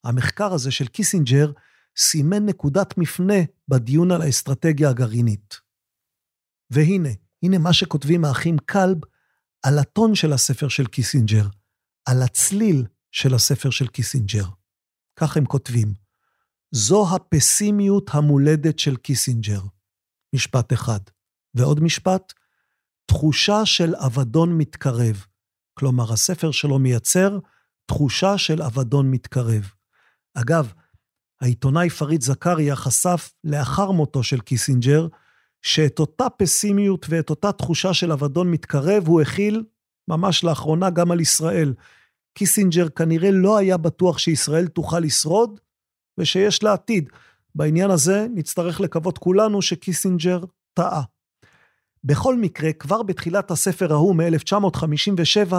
המחקר 0.04 0.54
הזה 0.54 0.72
של 0.72 0.88
קיסינג'ר 0.88 1.52
סימן 1.98 2.46
נקודת 2.46 2.98
מפנה 2.98 3.40
בדיון 3.68 4.12
על 4.12 4.22
האסטרטגיה 4.22 4.90
הגרעינית. 4.90 5.56
והנה, 6.70 7.10
הנה 7.44 7.58
מה 7.58 7.74
שכותבים 7.74 8.26
האחים 8.26 8.58
קלב 8.66 8.98
על 9.64 9.80
הטון 9.80 10.16
של 10.16 10.34
הספר 10.34 10.68
של 10.68 10.86
קיסינג'ר, 10.86 11.46
על 12.06 12.22
הצליל 12.22 12.86
של 13.12 13.34
הספר 13.34 13.70
של 13.70 13.88
קיסינג'ר. 13.88 14.46
כך 15.16 15.38
הם 15.38 15.46
כותבים: 15.46 15.94
זו 16.72 17.16
הפסימיות 17.16 18.10
המולדת 18.14 18.80
של 18.80 18.96
קיסינג'ר. 18.96 19.62
משפט 20.36 20.74
אחד. 20.74 21.00
ועוד 21.54 21.80
משפט, 21.80 22.34
תחושה 23.06 23.66
של 23.66 23.96
אבדון 23.96 24.58
מתקרב. 24.58 25.26
כלומר, 25.74 26.14
הספר 26.14 26.52
שלו 26.52 26.80
מייצר 26.80 27.40
תחושה 27.86 28.38
של 28.38 28.62
אבדון 28.62 29.12
מתקרב. 29.12 29.72
אגב, 30.34 30.74
העיתונאי 31.42 31.90
פריד 31.90 32.22
זכריה 32.22 32.76
חשף 32.76 33.34
לאחר 33.44 33.92
מותו 33.92 34.24
של 34.24 34.40
קיסינג'ר, 34.42 35.08
שאת 35.62 36.00
אותה 36.00 36.30
פסימיות 36.30 37.06
ואת 37.10 37.30
אותה 37.30 37.52
תחושה 37.52 37.94
של 37.94 38.12
אבדון 38.12 38.52
מתקרב 38.52 39.08
הוא 39.08 39.22
החיל 39.22 39.64
ממש 40.08 40.44
לאחרונה 40.44 40.90
גם 40.90 41.12
על 41.12 41.20
ישראל. 41.20 41.74
קיסינג'ר 42.34 42.90
כנראה 42.90 43.32
לא 43.32 43.58
היה 43.58 43.78
בטוח 43.78 44.18
שישראל 44.18 44.68
תוכל 44.68 45.00
לשרוד 45.00 45.60
ושיש 46.18 46.64
לה 46.64 46.74
עתיד. 46.74 47.10
בעניין 47.56 47.92
הזה 47.92 48.28
נצטרך 48.34 48.82
לקוות 48.82 49.18
כולנו 49.18 49.62
שקיסינג'ר 49.62 50.44
טעה. 50.74 51.02
בכל 52.04 52.38
מקרה, 52.38 52.74
כבר 52.74 53.04
בתחילת 53.04 53.52
הספר 53.52 53.94
ההוא 53.94 54.16
מ-1957, 54.16 55.56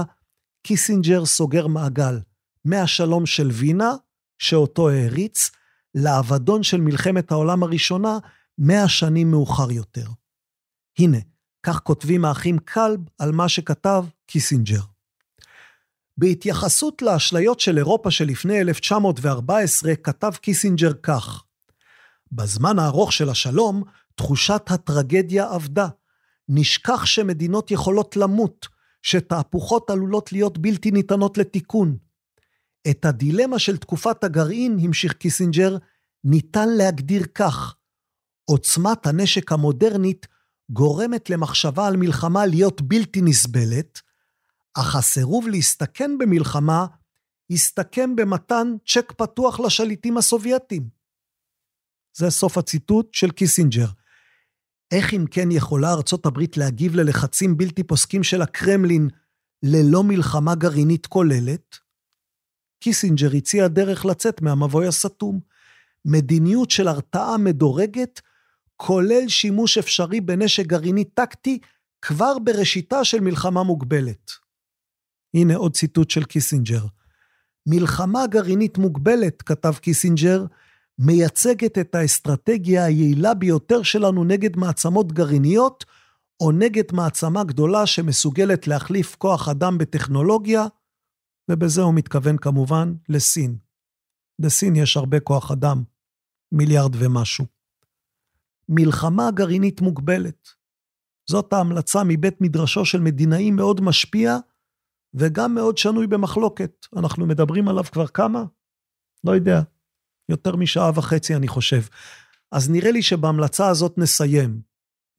קיסינג'ר 0.67 1.25
סוגר 1.27 1.67
מעגל, 1.67 2.19
מהשלום 2.65 3.27
של 3.27 3.49
וינה, 3.53 3.93
שאותו 4.39 4.89
העריץ, 4.89 5.51
לאבדון 5.95 6.63
של 6.63 6.81
מלחמת 6.81 7.33
העולם 7.33 7.63
הראשונה, 7.63 8.19
מאה 8.61 8.89
שנים 8.89 9.31
מאוחר 9.31 9.71
יותר. 9.71 10.07
הנה, 10.99 11.19
כך 11.63 11.81
כותבים 11.81 12.25
האחים 12.25 12.59
קלב 12.59 13.01
על 13.19 13.33
מה 13.33 13.49
שכתב 13.49 14.05
קיסינג'ר. 14.27 14.81
בהתייחסות 16.19 17.03
לאשליות 17.03 17.61
של 17.61 17.79
אירופה 17.79 18.11
שלפני 18.11 18.61
1914, 18.61 19.97
כתב 19.97 20.33
קיסינג'ר 20.41 20.93
כך: 21.03 21.45
בזמן 22.33 22.79
הארוך 22.79 23.13
של 23.13 23.29
השלום, 23.29 23.83
תחושת 24.15 24.63
הטרגדיה 24.67 25.55
אבדה. 25.55 25.89
נשכח 26.49 27.05
שמדינות 27.05 27.71
יכולות 27.71 28.17
למות, 28.17 28.69
שתהפוכות 29.03 29.91
עלולות 29.91 30.33
להיות 30.33 30.59
בלתי 30.59 30.91
ניתנות 30.91 31.39
לתיקון. 31.39 31.97
את 32.91 33.05
הדילמה 33.05 33.59
של 33.59 33.77
תקופת 33.77 34.25
הגרעין, 34.25 34.79
המשיך 34.83 35.13
קיסינג'ר, 35.13 35.77
ניתן 36.25 36.69
להגדיר 36.69 37.27
כך: 37.35 37.77
עוצמת 38.45 39.07
הנשק 39.07 39.53
המודרנית 39.53 40.27
גורמת 40.71 41.31
למחשבה 41.31 41.87
על 41.87 41.97
מלחמה 41.97 42.47
להיות 42.47 42.81
בלתי 42.81 43.21
נסבלת, 43.23 44.01
אך 44.75 44.97
הסירוב 44.97 45.49
להסתכן 45.49 46.19
במלחמה 46.19 46.87
הסתכם 47.51 48.17
במתן 48.17 48.67
צ'ק 48.87 49.13
פתוח 49.13 49.61
לשליטים 49.61 50.17
הסובייטים. 50.17 50.89
זה 52.17 52.31
סוף 52.31 52.59
הציטוט 52.59 53.15
של 53.15 53.31
קיסינג'ר. 53.31 53.87
איך 54.93 55.15
אם 55.15 55.25
כן 55.31 55.51
יכולה 55.51 55.93
ארצות 55.93 56.27
הברית 56.27 56.57
להגיב 56.57 56.95
ללחצים 56.95 57.57
בלתי 57.57 57.83
פוסקים 57.85 58.23
של 58.23 58.43
הקרמלין 58.43 59.09
ללא 59.63 60.05
מלחמה 60.05 60.55
גרעינית 60.55 61.07
כוללת? 61.07 61.77
קיסינג'ר 62.81 63.31
הציע 63.37 63.69
דרך 63.69 64.07
לצאת 64.07 64.43
מהמבוי 64.43 64.87
הסתום. 64.87 65.41
מדיניות 66.05 66.71
של 66.71 66.89
הרתעה 66.89 67.39
מדורגת, 67.39 68.21
כולל 68.83 69.29
שימוש 69.29 69.79
אפשרי 69.79 70.21
בנשק 70.21 70.67
גרעיני 70.67 71.05
טקטי, 71.05 71.59
כבר 72.03 72.39
בראשיתה 72.39 73.05
של 73.05 73.21
מלחמה 73.21 73.63
מוגבלת. 73.63 74.31
הנה 75.35 75.57
עוד 75.57 75.75
ציטוט 75.75 76.11
של 76.11 76.25
קיסינג'ר. 76.25 76.85
מלחמה 77.67 78.27
גרעינית 78.27 78.79
מוגבלת, 78.79 79.43
כתב 79.43 79.75
קיסינג'ר, 79.81 80.45
מייצגת 80.99 81.79
את 81.79 81.95
האסטרטגיה 81.95 82.85
היעילה 82.85 83.35
ביותר 83.35 83.83
שלנו 83.83 84.25
נגד 84.25 84.57
מעצמות 84.57 85.13
גרעיניות, 85.13 85.85
או 86.41 86.53
נגד 86.53 86.93
מעצמה 86.93 87.45
גדולה 87.45 87.87
שמסוגלת 87.87 88.67
להחליף 88.67 89.17
כוח 89.17 89.49
אדם 89.49 89.79
בטכנולוגיה, 89.79 90.67
ובזה 91.51 91.83
הוא 91.83 91.95
מתכוון 91.95 92.37
כמובן 92.37 92.95
לסין. 93.09 93.57
לסין 94.39 94.77
יש 94.77 94.97
הרבה 94.97 95.21
כוח 95.21 95.51
אדם, 95.51 95.83
מיליארד 96.53 96.97
ומשהו. 96.99 97.60
מלחמה 98.71 99.31
גרעינית 99.31 99.81
מוגבלת. 99.81 100.49
זאת 101.31 101.53
ההמלצה 101.53 102.05
מבית 102.05 102.41
מדרשו 102.41 102.85
של 102.85 103.01
מדינאי 103.01 103.51
מאוד 103.51 103.81
משפיע, 103.81 104.37
וגם 105.15 105.55
מאוד 105.55 105.79
שנוי 105.79 106.07
במחלוקת. 106.07 106.87
אנחנו 106.97 107.27
מדברים 107.27 107.69
עליו 107.69 107.85
כבר 107.85 108.07
כמה? 108.07 108.45
לא 109.25 109.33
יודע. 109.33 109.61
יותר 110.29 110.57
משעה 110.57 110.91
וחצי, 110.95 111.37
אני 111.37 111.49
חושב. 111.49 111.81
אז 112.53 112.71
נראה 112.71 112.91
לי 112.91 113.03
שבהמלצה 113.03 113.69
הזאת 113.69 113.99
נסיים. 113.99 114.61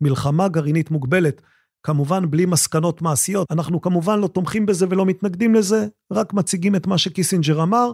מלחמה 0.02 0.48
גרעינית 0.48 0.92
מוגבלת, 0.92 1.42
כמובן 1.84 2.32
בלי 2.32 2.46
מסקנות 2.46 3.02
מעשיות. 3.02 3.52
אנחנו 3.52 3.82
כמובן 3.82 4.20
לא 4.20 4.28
תומכים 4.28 4.66
בזה 4.66 4.86
ולא 4.90 5.06
מתנגדים 5.06 5.56
לזה, 5.56 5.88
רק 6.14 6.34
מציגים 6.34 6.76
את 6.76 6.88
מה 6.88 6.98
שקיסינג'ר 6.98 7.64
אמר, 7.64 7.92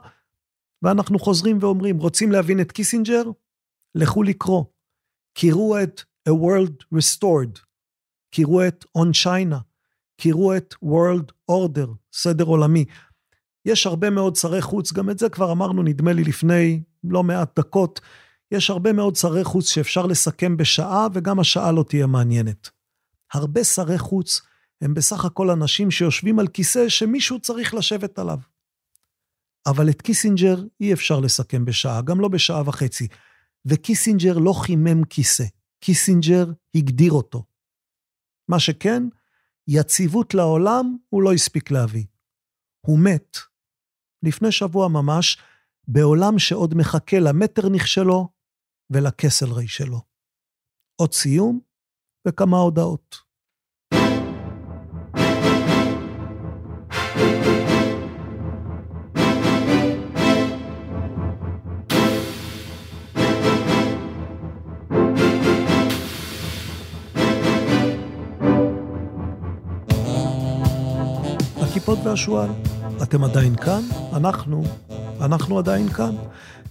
ואנחנו 0.81 1.19
חוזרים 1.19 1.57
ואומרים, 1.61 1.97
רוצים 1.97 2.31
להבין 2.31 2.61
את 2.61 2.71
קיסינג'ר? 2.71 3.23
לכו 3.95 4.23
לקרוא. 4.23 4.63
קראו 5.39 5.83
את 5.83 6.01
A 6.29 6.31
World 6.31 6.83
Restored, 6.95 7.59
קראו 8.35 8.67
את 8.67 8.85
On 8.97 9.25
China, 9.25 9.57
קראו 10.21 10.57
את 10.57 10.73
World 10.83 11.31
Order, 11.51 11.89
סדר 12.13 12.43
עולמי. 12.43 12.85
יש 13.65 13.87
הרבה 13.87 14.09
מאוד 14.09 14.35
שרי 14.35 14.61
חוץ, 14.61 14.93
גם 14.93 15.09
את 15.09 15.19
זה 15.19 15.29
כבר 15.29 15.51
אמרנו 15.51 15.83
נדמה 15.83 16.13
לי 16.13 16.23
לפני 16.23 16.83
לא 17.03 17.23
מעט 17.23 17.59
דקות, 17.59 18.01
יש 18.51 18.69
הרבה 18.69 18.93
מאוד 18.93 19.15
שרי 19.15 19.43
חוץ 19.43 19.69
שאפשר 19.69 20.05
לסכם 20.05 20.57
בשעה, 20.57 21.07
וגם 21.13 21.39
השעה 21.39 21.71
לא 21.71 21.83
תהיה 21.83 22.07
מעניינת. 22.07 22.69
הרבה 23.33 23.63
שרי 23.63 23.97
חוץ 23.97 24.41
הם 24.81 24.93
בסך 24.93 25.25
הכל 25.25 25.49
אנשים 25.49 25.91
שיושבים 25.91 26.39
על 26.39 26.47
כיסא 26.47 26.89
שמישהו 26.89 27.39
צריך 27.39 27.73
לשבת 27.73 28.19
עליו. 28.19 28.39
אבל 29.67 29.89
את 29.89 30.01
קיסינג'ר 30.01 30.63
אי 30.79 30.93
אפשר 30.93 31.19
לסכם 31.19 31.65
בשעה, 31.65 32.01
גם 32.01 32.19
לא 32.19 32.27
בשעה 32.27 32.61
וחצי. 32.65 33.07
וקיסינג'ר 33.69 34.37
לא 34.37 34.53
חימם 34.53 35.03
כיסא, 35.03 35.43
קיסינג'ר 35.79 36.45
הגדיר 36.75 37.11
אותו. 37.11 37.43
מה 38.47 38.59
שכן, 38.59 39.03
יציבות 39.67 40.33
לעולם 40.33 40.97
הוא 41.09 41.23
לא 41.23 41.33
הספיק 41.33 41.71
להביא. 41.71 42.05
הוא 42.85 42.99
מת, 42.99 43.37
לפני 44.23 44.51
שבוע 44.51 44.87
ממש, 44.87 45.37
בעולם 45.87 46.39
שעוד 46.39 46.73
מחכה 46.75 47.19
למטר 47.19 47.69
נכשלו 47.69 48.27
ולקסל 48.89 49.51
רי 49.51 49.67
שלו. 49.67 50.01
עוד 50.95 51.13
סיום 51.13 51.59
וכמה 52.27 52.57
הודעות. 52.57 53.26
הכיפות 71.87 72.05
והשועל. 72.05 72.49
אתם 73.03 73.23
עדיין 73.23 73.55
כאן? 73.55 73.81
אנחנו, 74.13 74.63
אנחנו 75.21 75.59
עדיין 75.59 75.89
כאן. 75.89 76.15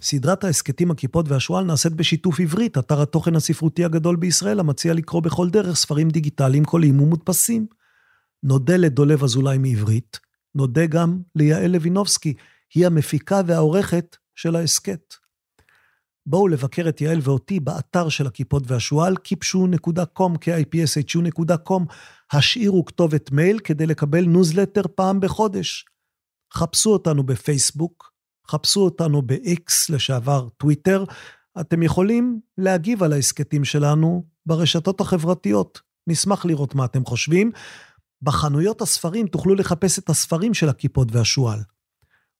סדרת 0.03 0.45
ההסכתים 0.45 0.91
הכיפות 0.91 1.29
והשועל 1.29 1.65
נעשית 1.65 1.93
בשיתוף 1.93 2.41
עברית, 2.41 2.79
אתר 2.79 3.03
התוכן 3.03 3.37
הספרותי 3.37 3.85
הגדול 3.85 4.17
בישראל, 4.17 4.61
המציע 4.61 4.95
לקרוא 4.95 5.23
בכל 5.23 5.51
דרך 5.51 5.77
ספרים 5.77 6.09
דיגיטליים 6.09 6.65
קוליים 6.65 7.01
ומודפסים. 7.01 7.67
נודה 8.43 8.77
לדולב 8.77 9.25
אזולאי 9.25 9.59
מעברית, 9.59 10.21
נודה 10.55 10.87
גם 10.87 11.19
ליעל 11.35 11.71
לוינובסקי, 11.71 12.35
היא 12.75 12.87
המפיקה 12.87 13.41
והעורכת 13.47 14.17
של 14.35 14.57
ההסכת. 14.57 15.15
בואו 16.27 16.49
לבקר 16.49 16.89
את 16.89 17.01
יעל 17.01 17.19
ואותי 17.23 17.61
באתר 17.61 18.09
של 18.09 18.27
הכיפות 18.27 18.63
והשועל, 18.67 19.17
kipshu.com, 19.29 20.33
kipshu.com, 20.45 21.83
השאירו 22.33 22.85
כתובת 22.85 23.31
מייל 23.33 23.59
כדי 23.59 23.87
לקבל 23.87 24.25
ניוזלטר 24.25 24.83
פעם 24.95 25.21
בחודש. 25.21 25.85
חפשו 26.55 26.91
אותנו 26.91 27.23
בפייסבוק, 27.23 28.13
חפשו 28.51 28.81
אותנו 28.81 29.23
ב-X, 29.23 29.73
לשעבר 29.89 30.49
טוויטר. 30.57 31.05
אתם 31.61 31.83
יכולים 31.83 32.41
להגיב 32.59 33.03
על 33.03 33.13
ההסכתים 33.13 33.65
שלנו 33.65 34.25
ברשתות 34.47 35.01
החברתיות. 35.01 35.81
נשמח 36.07 36.45
לראות 36.45 36.75
מה 36.75 36.85
אתם 36.85 37.05
חושבים. 37.05 37.51
בחנויות 38.23 38.83
הספרים 38.83 39.27
תוכלו 39.27 39.55
לחפש 39.55 39.99
את 39.99 40.11
הספרים 40.11 40.55
של 40.55 40.69
הקיפוד 40.69 41.09
והשועל. 41.13 41.61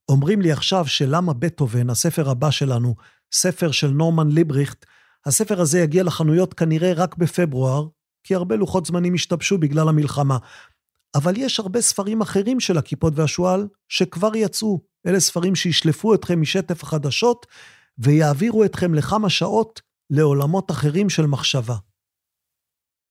אומרים 0.09 0.41
לי 0.41 0.53
עכשיו 0.53 0.87
שלמה 0.87 1.33
בטהובן, 1.33 1.91
הספר 1.91 2.31
הבא 2.31 2.51
שלנו, 2.51 2.95
ספר 3.37 3.71
של 3.71 3.89
נורמן 3.89 4.29
לברכט, 4.29 4.87
הספר 5.27 5.61
הזה 5.61 5.81
יגיע 5.81 6.03
לחנויות 6.03 6.55
כנראה 6.55 6.93
רק 6.93 7.17
בפברואר, 7.17 7.87
כי 8.25 8.35
הרבה 8.35 8.57
לוחות 8.57 8.87
זמנים 8.87 9.15
השתבשו 9.15 9.59
בגלל 9.59 9.89
המלחמה. 9.89 10.39
אבל 11.15 11.35
יש 11.37 11.61
הרבה 11.61 11.81
ספרים 11.81 12.21
אחרים 12.21 12.61
של 12.61 12.79
הכיפות 12.79 13.13
והשועל 13.17 13.69
שכבר 13.89 14.37
יצאו. 14.37 14.81
אלה 15.07 15.21
ספרים 15.21 15.55
שישלפו 15.55 16.15
אתכם 16.15 16.41
משטף 16.41 16.83
החדשות 16.83 17.47
ויעבירו 17.99 18.65
אתכם 18.65 18.95
לכמה 18.95 19.31
שעות 19.31 19.81
לעולמות 20.11 20.71
אחרים 20.71 21.11
של 21.11 21.27
מחשבה. 21.27 21.77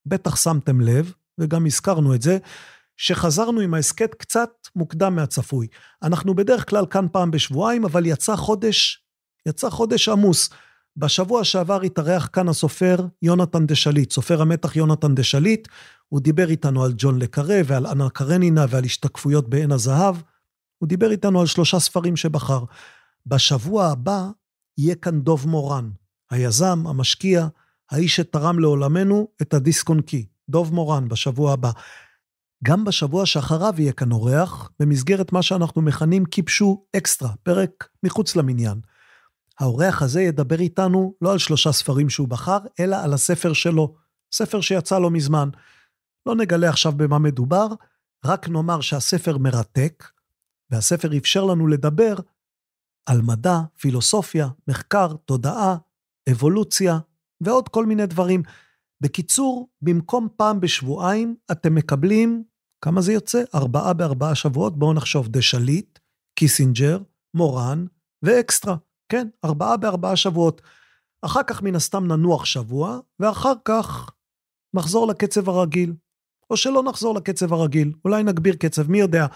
בטח 0.06 0.36
שמתם 0.36 0.80
לב, 0.80 1.12
וגם 1.40 1.66
הזכרנו 1.66 2.14
את 2.14 2.22
זה, 2.22 2.38
שחזרנו 2.96 3.60
עם 3.60 3.74
ההסכת 3.74 4.14
קצת 4.14 4.50
מוקדם 4.76 5.16
מהצפוי. 5.16 5.66
אנחנו 6.02 6.34
בדרך 6.34 6.70
כלל 6.70 6.86
כאן 6.86 7.06
פעם 7.12 7.30
בשבועיים, 7.30 7.84
אבל 7.84 8.06
יצא 8.06 8.36
חודש, 8.36 9.05
יצא 9.46 9.70
חודש 9.70 10.08
עמוס. 10.08 10.50
בשבוע 10.96 11.44
שעבר 11.44 11.80
התארח 11.80 12.28
כאן 12.32 12.48
הסופר 12.48 12.96
יונתן 13.22 13.66
דשליט, 13.66 14.12
סופר 14.12 14.42
המתח 14.42 14.76
יונתן 14.76 15.14
דשליט. 15.14 15.68
הוא 16.08 16.20
דיבר 16.20 16.50
איתנו 16.50 16.84
על 16.84 16.92
ג'ון 16.96 17.18
לקרה 17.18 17.60
ועל 17.66 17.86
אנה 17.86 18.10
קרנינה 18.10 18.66
ועל 18.68 18.84
השתקפויות 18.84 19.48
בעין 19.48 19.72
הזהב. 19.72 20.16
הוא 20.78 20.88
דיבר 20.88 21.10
איתנו 21.10 21.40
על 21.40 21.46
שלושה 21.46 21.78
ספרים 21.78 22.16
שבחר. 22.16 22.64
בשבוע 23.26 23.86
הבא 23.86 24.28
יהיה 24.78 24.94
כאן 24.94 25.20
דוב 25.20 25.48
מורן, 25.48 25.90
היזם, 26.30 26.86
המשקיע, 26.86 27.46
האיש 27.90 28.16
שתרם 28.16 28.58
לעולמנו 28.58 29.28
את 29.42 29.54
הדיסק 29.54 29.88
און 29.88 30.00
קי. 30.00 30.26
דוב 30.48 30.74
מורן 30.74 31.08
בשבוע 31.08 31.52
הבא. 31.52 31.70
גם 32.64 32.84
בשבוע 32.84 33.26
שאחריו 33.26 33.74
יהיה 33.78 33.92
כאן 33.92 34.12
אורח, 34.12 34.70
במסגרת 34.80 35.32
מה 35.32 35.42
שאנחנו 35.42 35.82
מכנים 35.82 36.24
קיפשו 36.24 36.84
אקסטרה, 36.96 37.30
פרק 37.42 37.88
מחוץ 38.02 38.36
למניין. 38.36 38.80
האורח 39.60 40.02
הזה 40.02 40.22
ידבר 40.22 40.60
איתנו 40.60 41.14
לא 41.20 41.32
על 41.32 41.38
שלושה 41.38 41.72
ספרים 41.72 42.10
שהוא 42.10 42.28
בחר, 42.28 42.58
אלא 42.80 42.96
על 42.96 43.12
הספר 43.12 43.52
שלו, 43.52 43.94
ספר 44.32 44.60
שיצא 44.60 44.98
לא 44.98 45.10
מזמן. 45.10 45.48
לא 46.26 46.34
נגלה 46.34 46.68
עכשיו 46.68 46.92
במה 46.92 47.18
מדובר, 47.18 47.66
רק 48.24 48.48
נאמר 48.48 48.80
שהספר 48.80 49.38
מרתק, 49.38 50.04
והספר 50.70 51.16
אפשר 51.16 51.44
לנו 51.44 51.66
לדבר 51.66 52.14
על 53.06 53.22
מדע, 53.22 53.60
פילוסופיה, 53.78 54.48
מחקר, 54.68 55.12
תודעה, 55.24 55.76
אבולוציה 56.30 56.98
ועוד 57.40 57.68
כל 57.68 57.86
מיני 57.86 58.06
דברים. 58.06 58.42
בקיצור, 59.00 59.68
במקום 59.82 60.28
פעם 60.36 60.60
בשבועיים, 60.60 61.36
אתם 61.52 61.74
מקבלים, 61.74 62.44
כמה 62.84 63.00
זה 63.00 63.12
יוצא? 63.12 63.42
ארבעה 63.54 63.92
בארבעה 63.92 64.34
שבועות, 64.34 64.78
בואו 64.78 64.92
נחשוב, 64.92 65.28
דה 65.28 65.42
שליט, 65.42 65.98
קיסינג'ר, 66.38 66.98
מורן 67.34 67.86
ואקסטרה. 68.22 68.76
כן, 69.08 69.28
ארבעה 69.44 69.76
בארבעה 69.76 70.16
שבועות. 70.16 70.62
אחר 71.22 71.42
כך 71.46 71.62
מן 71.62 71.74
הסתם 71.74 72.06
ננוח 72.06 72.44
שבוע, 72.44 72.98
ואחר 73.20 73.52
כך 73.64 74.10
נחזור 74.74 75.06
לקצב 75.06 75.48
הרגיל. 75.48 75.92
או 76.50 76.56
שלא 76.56 76.82
נחזור 76.82 77.14
לקצב 77.14 77.52
הרגיל, 77.52 77.92
אולי 78.04 78.22
נגביר 78.22 78.54
קצב, 78.54 78.90
מי 78.90 78.98
יודע. 78.98 79.26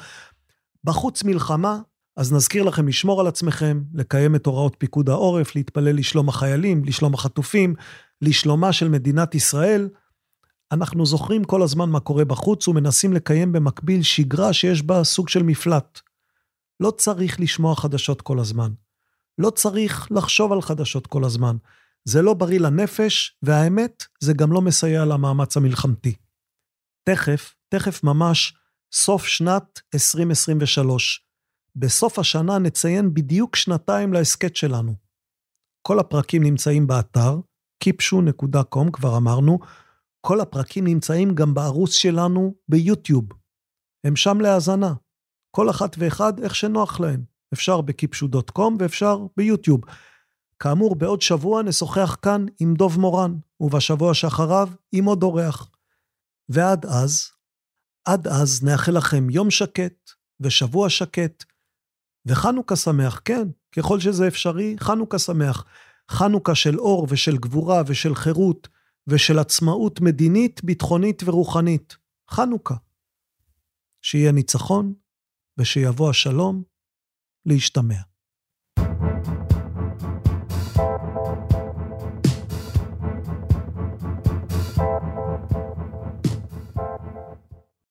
בחוץ 0.85 1.25
מלחמה, 1.25 1.79
אז 2.17 2.33
נזכיר 2.33 2.63
לכם 2.63 2.89
לשמור 2.89 3.21
על 3.21 3.27
עצמכם, 3.27 3.83
לקיים 3.95 4.35
את 4.35 4.47
הוראות 4.47 4.77
פיקוד 4.79 5.09
העורף, 5.09 5.57
להתפלל 5.57 5.97
לשלום 5.97 6.29
החיילים, 6.29 6.85
לשלום 6.85 7.15
החטופים, 7.15 7.75
לשלומה 8.23 8.73
של 8.73 8.89
מדינת 8.89 9.35
ישראל. 9.35 9.89
אנחנו 10.73 11.07
זוכרים 11.07 11.45
כל 11.45 11.63
הזמן 11.63 11.91
מה 11.91 12.01
קורה 12.01 12.25
בחוץ 12.25 12.69
ומנסים 12.69 13.13
לקיים 13.13 13.53
במקביל 13.53 14.03
שגרה 14.03 14.53
שיש 14.53 14.83
בה 14.83 15.05
סוג 15.05 15.29
של 15.29 15.43
מפלט. 15.43 16.01
לא 16.81 16.91
צריך 16.91 17.41
לשמוע 17.41 17.77
חדשות 17.77 18.23
כל 18.23 18.39
הזמן. 18.39 18.71
לא 19.41 19.51
צריך 19.51 20.09
לחשוב 20.11 20.53
על 20.53 20.63
חדשות 20.63 21.07
כל 21.07 21.25
הזמן. 21.25 21.57
זה 22.05 22.23
לא 22.23 22.35
בריא 22.35 22.61
לנפש, 22.61 23.39
והאמת, 23.43 24.05
זה 24.21 24.33
גם 24.33 24.53
לא 24.53 24.61
מסייע 24.61 25.05
למאמץ 25.05 25.57
המלחמתי. 25.57 26.15
תכף, 27.09 27.55
תכף 27.69 28.05
ממש, 28.05 28.55
סוף 28.93 29.27
שנת 29.27 29.81
2023. 29.95 31.27
בסוף 31.77 32.19
השנה 32.19 32.59
נציין 32.59 33.15
בדיוק 33.15 33.57
שנתיים 33.57 34.13
להסכת 34.13 34.57
שלנו. 34.57 34.95
כל 35.83 35.99
הפרקים 35.99 36.43
נמצאים 36.43 36.87
באתר, 36.87 37.41
kipshu.com, 37.85 38.91
כבר 38.93 39.17
אמרנו, 39.17 39.59
כל 40.21 40.41
הפרקים 40.41 40.87
נמצאים 40.87 41.35
גם 41.35 41.55
בערוץ 41.55 41.93
שלנו 41.93 42.55
ביוטיוב. 42.69 43.25
הם 44.07 44.17
שם 44.17 44.41
להאזנה. 44.41 44.95
כל 45.57 45.71
אחת 45.71 45.97
ואחד 45.99 46.41
איך 46.41 46.55
שנוח 46.55 47.01
להם. 47.01 47.30
אפשר 47.53 47.81
בקיפשו.קום 47.81 48.77
ואפשר 48.81 49.19
ביוטיוב. 49.37 49.81
כאמור, 50.59 50.95
בעוד 50.97 51.23
שבוע 51.23 51.63
נשוחח 51.63 52.17
כאן 52.23 52.47
עם 52.61 52.75
דוב 52.75 53.01
מורן, 53.01 53.35
ובשבוע 53.61 54.15
שאחריו 54.15 54.69
עם 54.93 55.05
עוד 55.05 55.23
אורח. 55.23 55.71
ועד 56.49 56.87
אז, 56.87 57.31
עד 58.05 58.29
אז 58.29 58.63
נאחל 58.65 58.93
לכם 58.93 59.31
יום 59.31 59.51
שקט 59.51 60.11
ושבוע 60.41 60.91
שקט, 60.91 61.45
וחנוכה 62.27 62.77
שמח, 62.77 63.21
כן, 63.25 63.49
ככל 63.77 64.01
שזה 64.01 64.29
אפשרי, 64.29 64.77
חנוכה 64.81 65.19
שמח. 65.19 65.65
חנוכה 66.11 66.55
של 66.55 66.79
אור 66.79 67.07
ושל 67.11 67.37
גבורה 67.37 67.83
ושל 67.87 68.15
חירות 68.15 68.69
ושל 69.07 69.39
עצמאות 69.39 70.01
מדינית, 70.01 70.65
ביטחונית 70.65 71.23
ורוחנית. 71.25 71.97
חנוכה. 72.31 72.75
שיהיה 74.03 74.33
ניצחון 74.33 74.95
ושיבוא 75.59 76.11
השלום 76.11 76.63
להשתמע. 77.47 78.10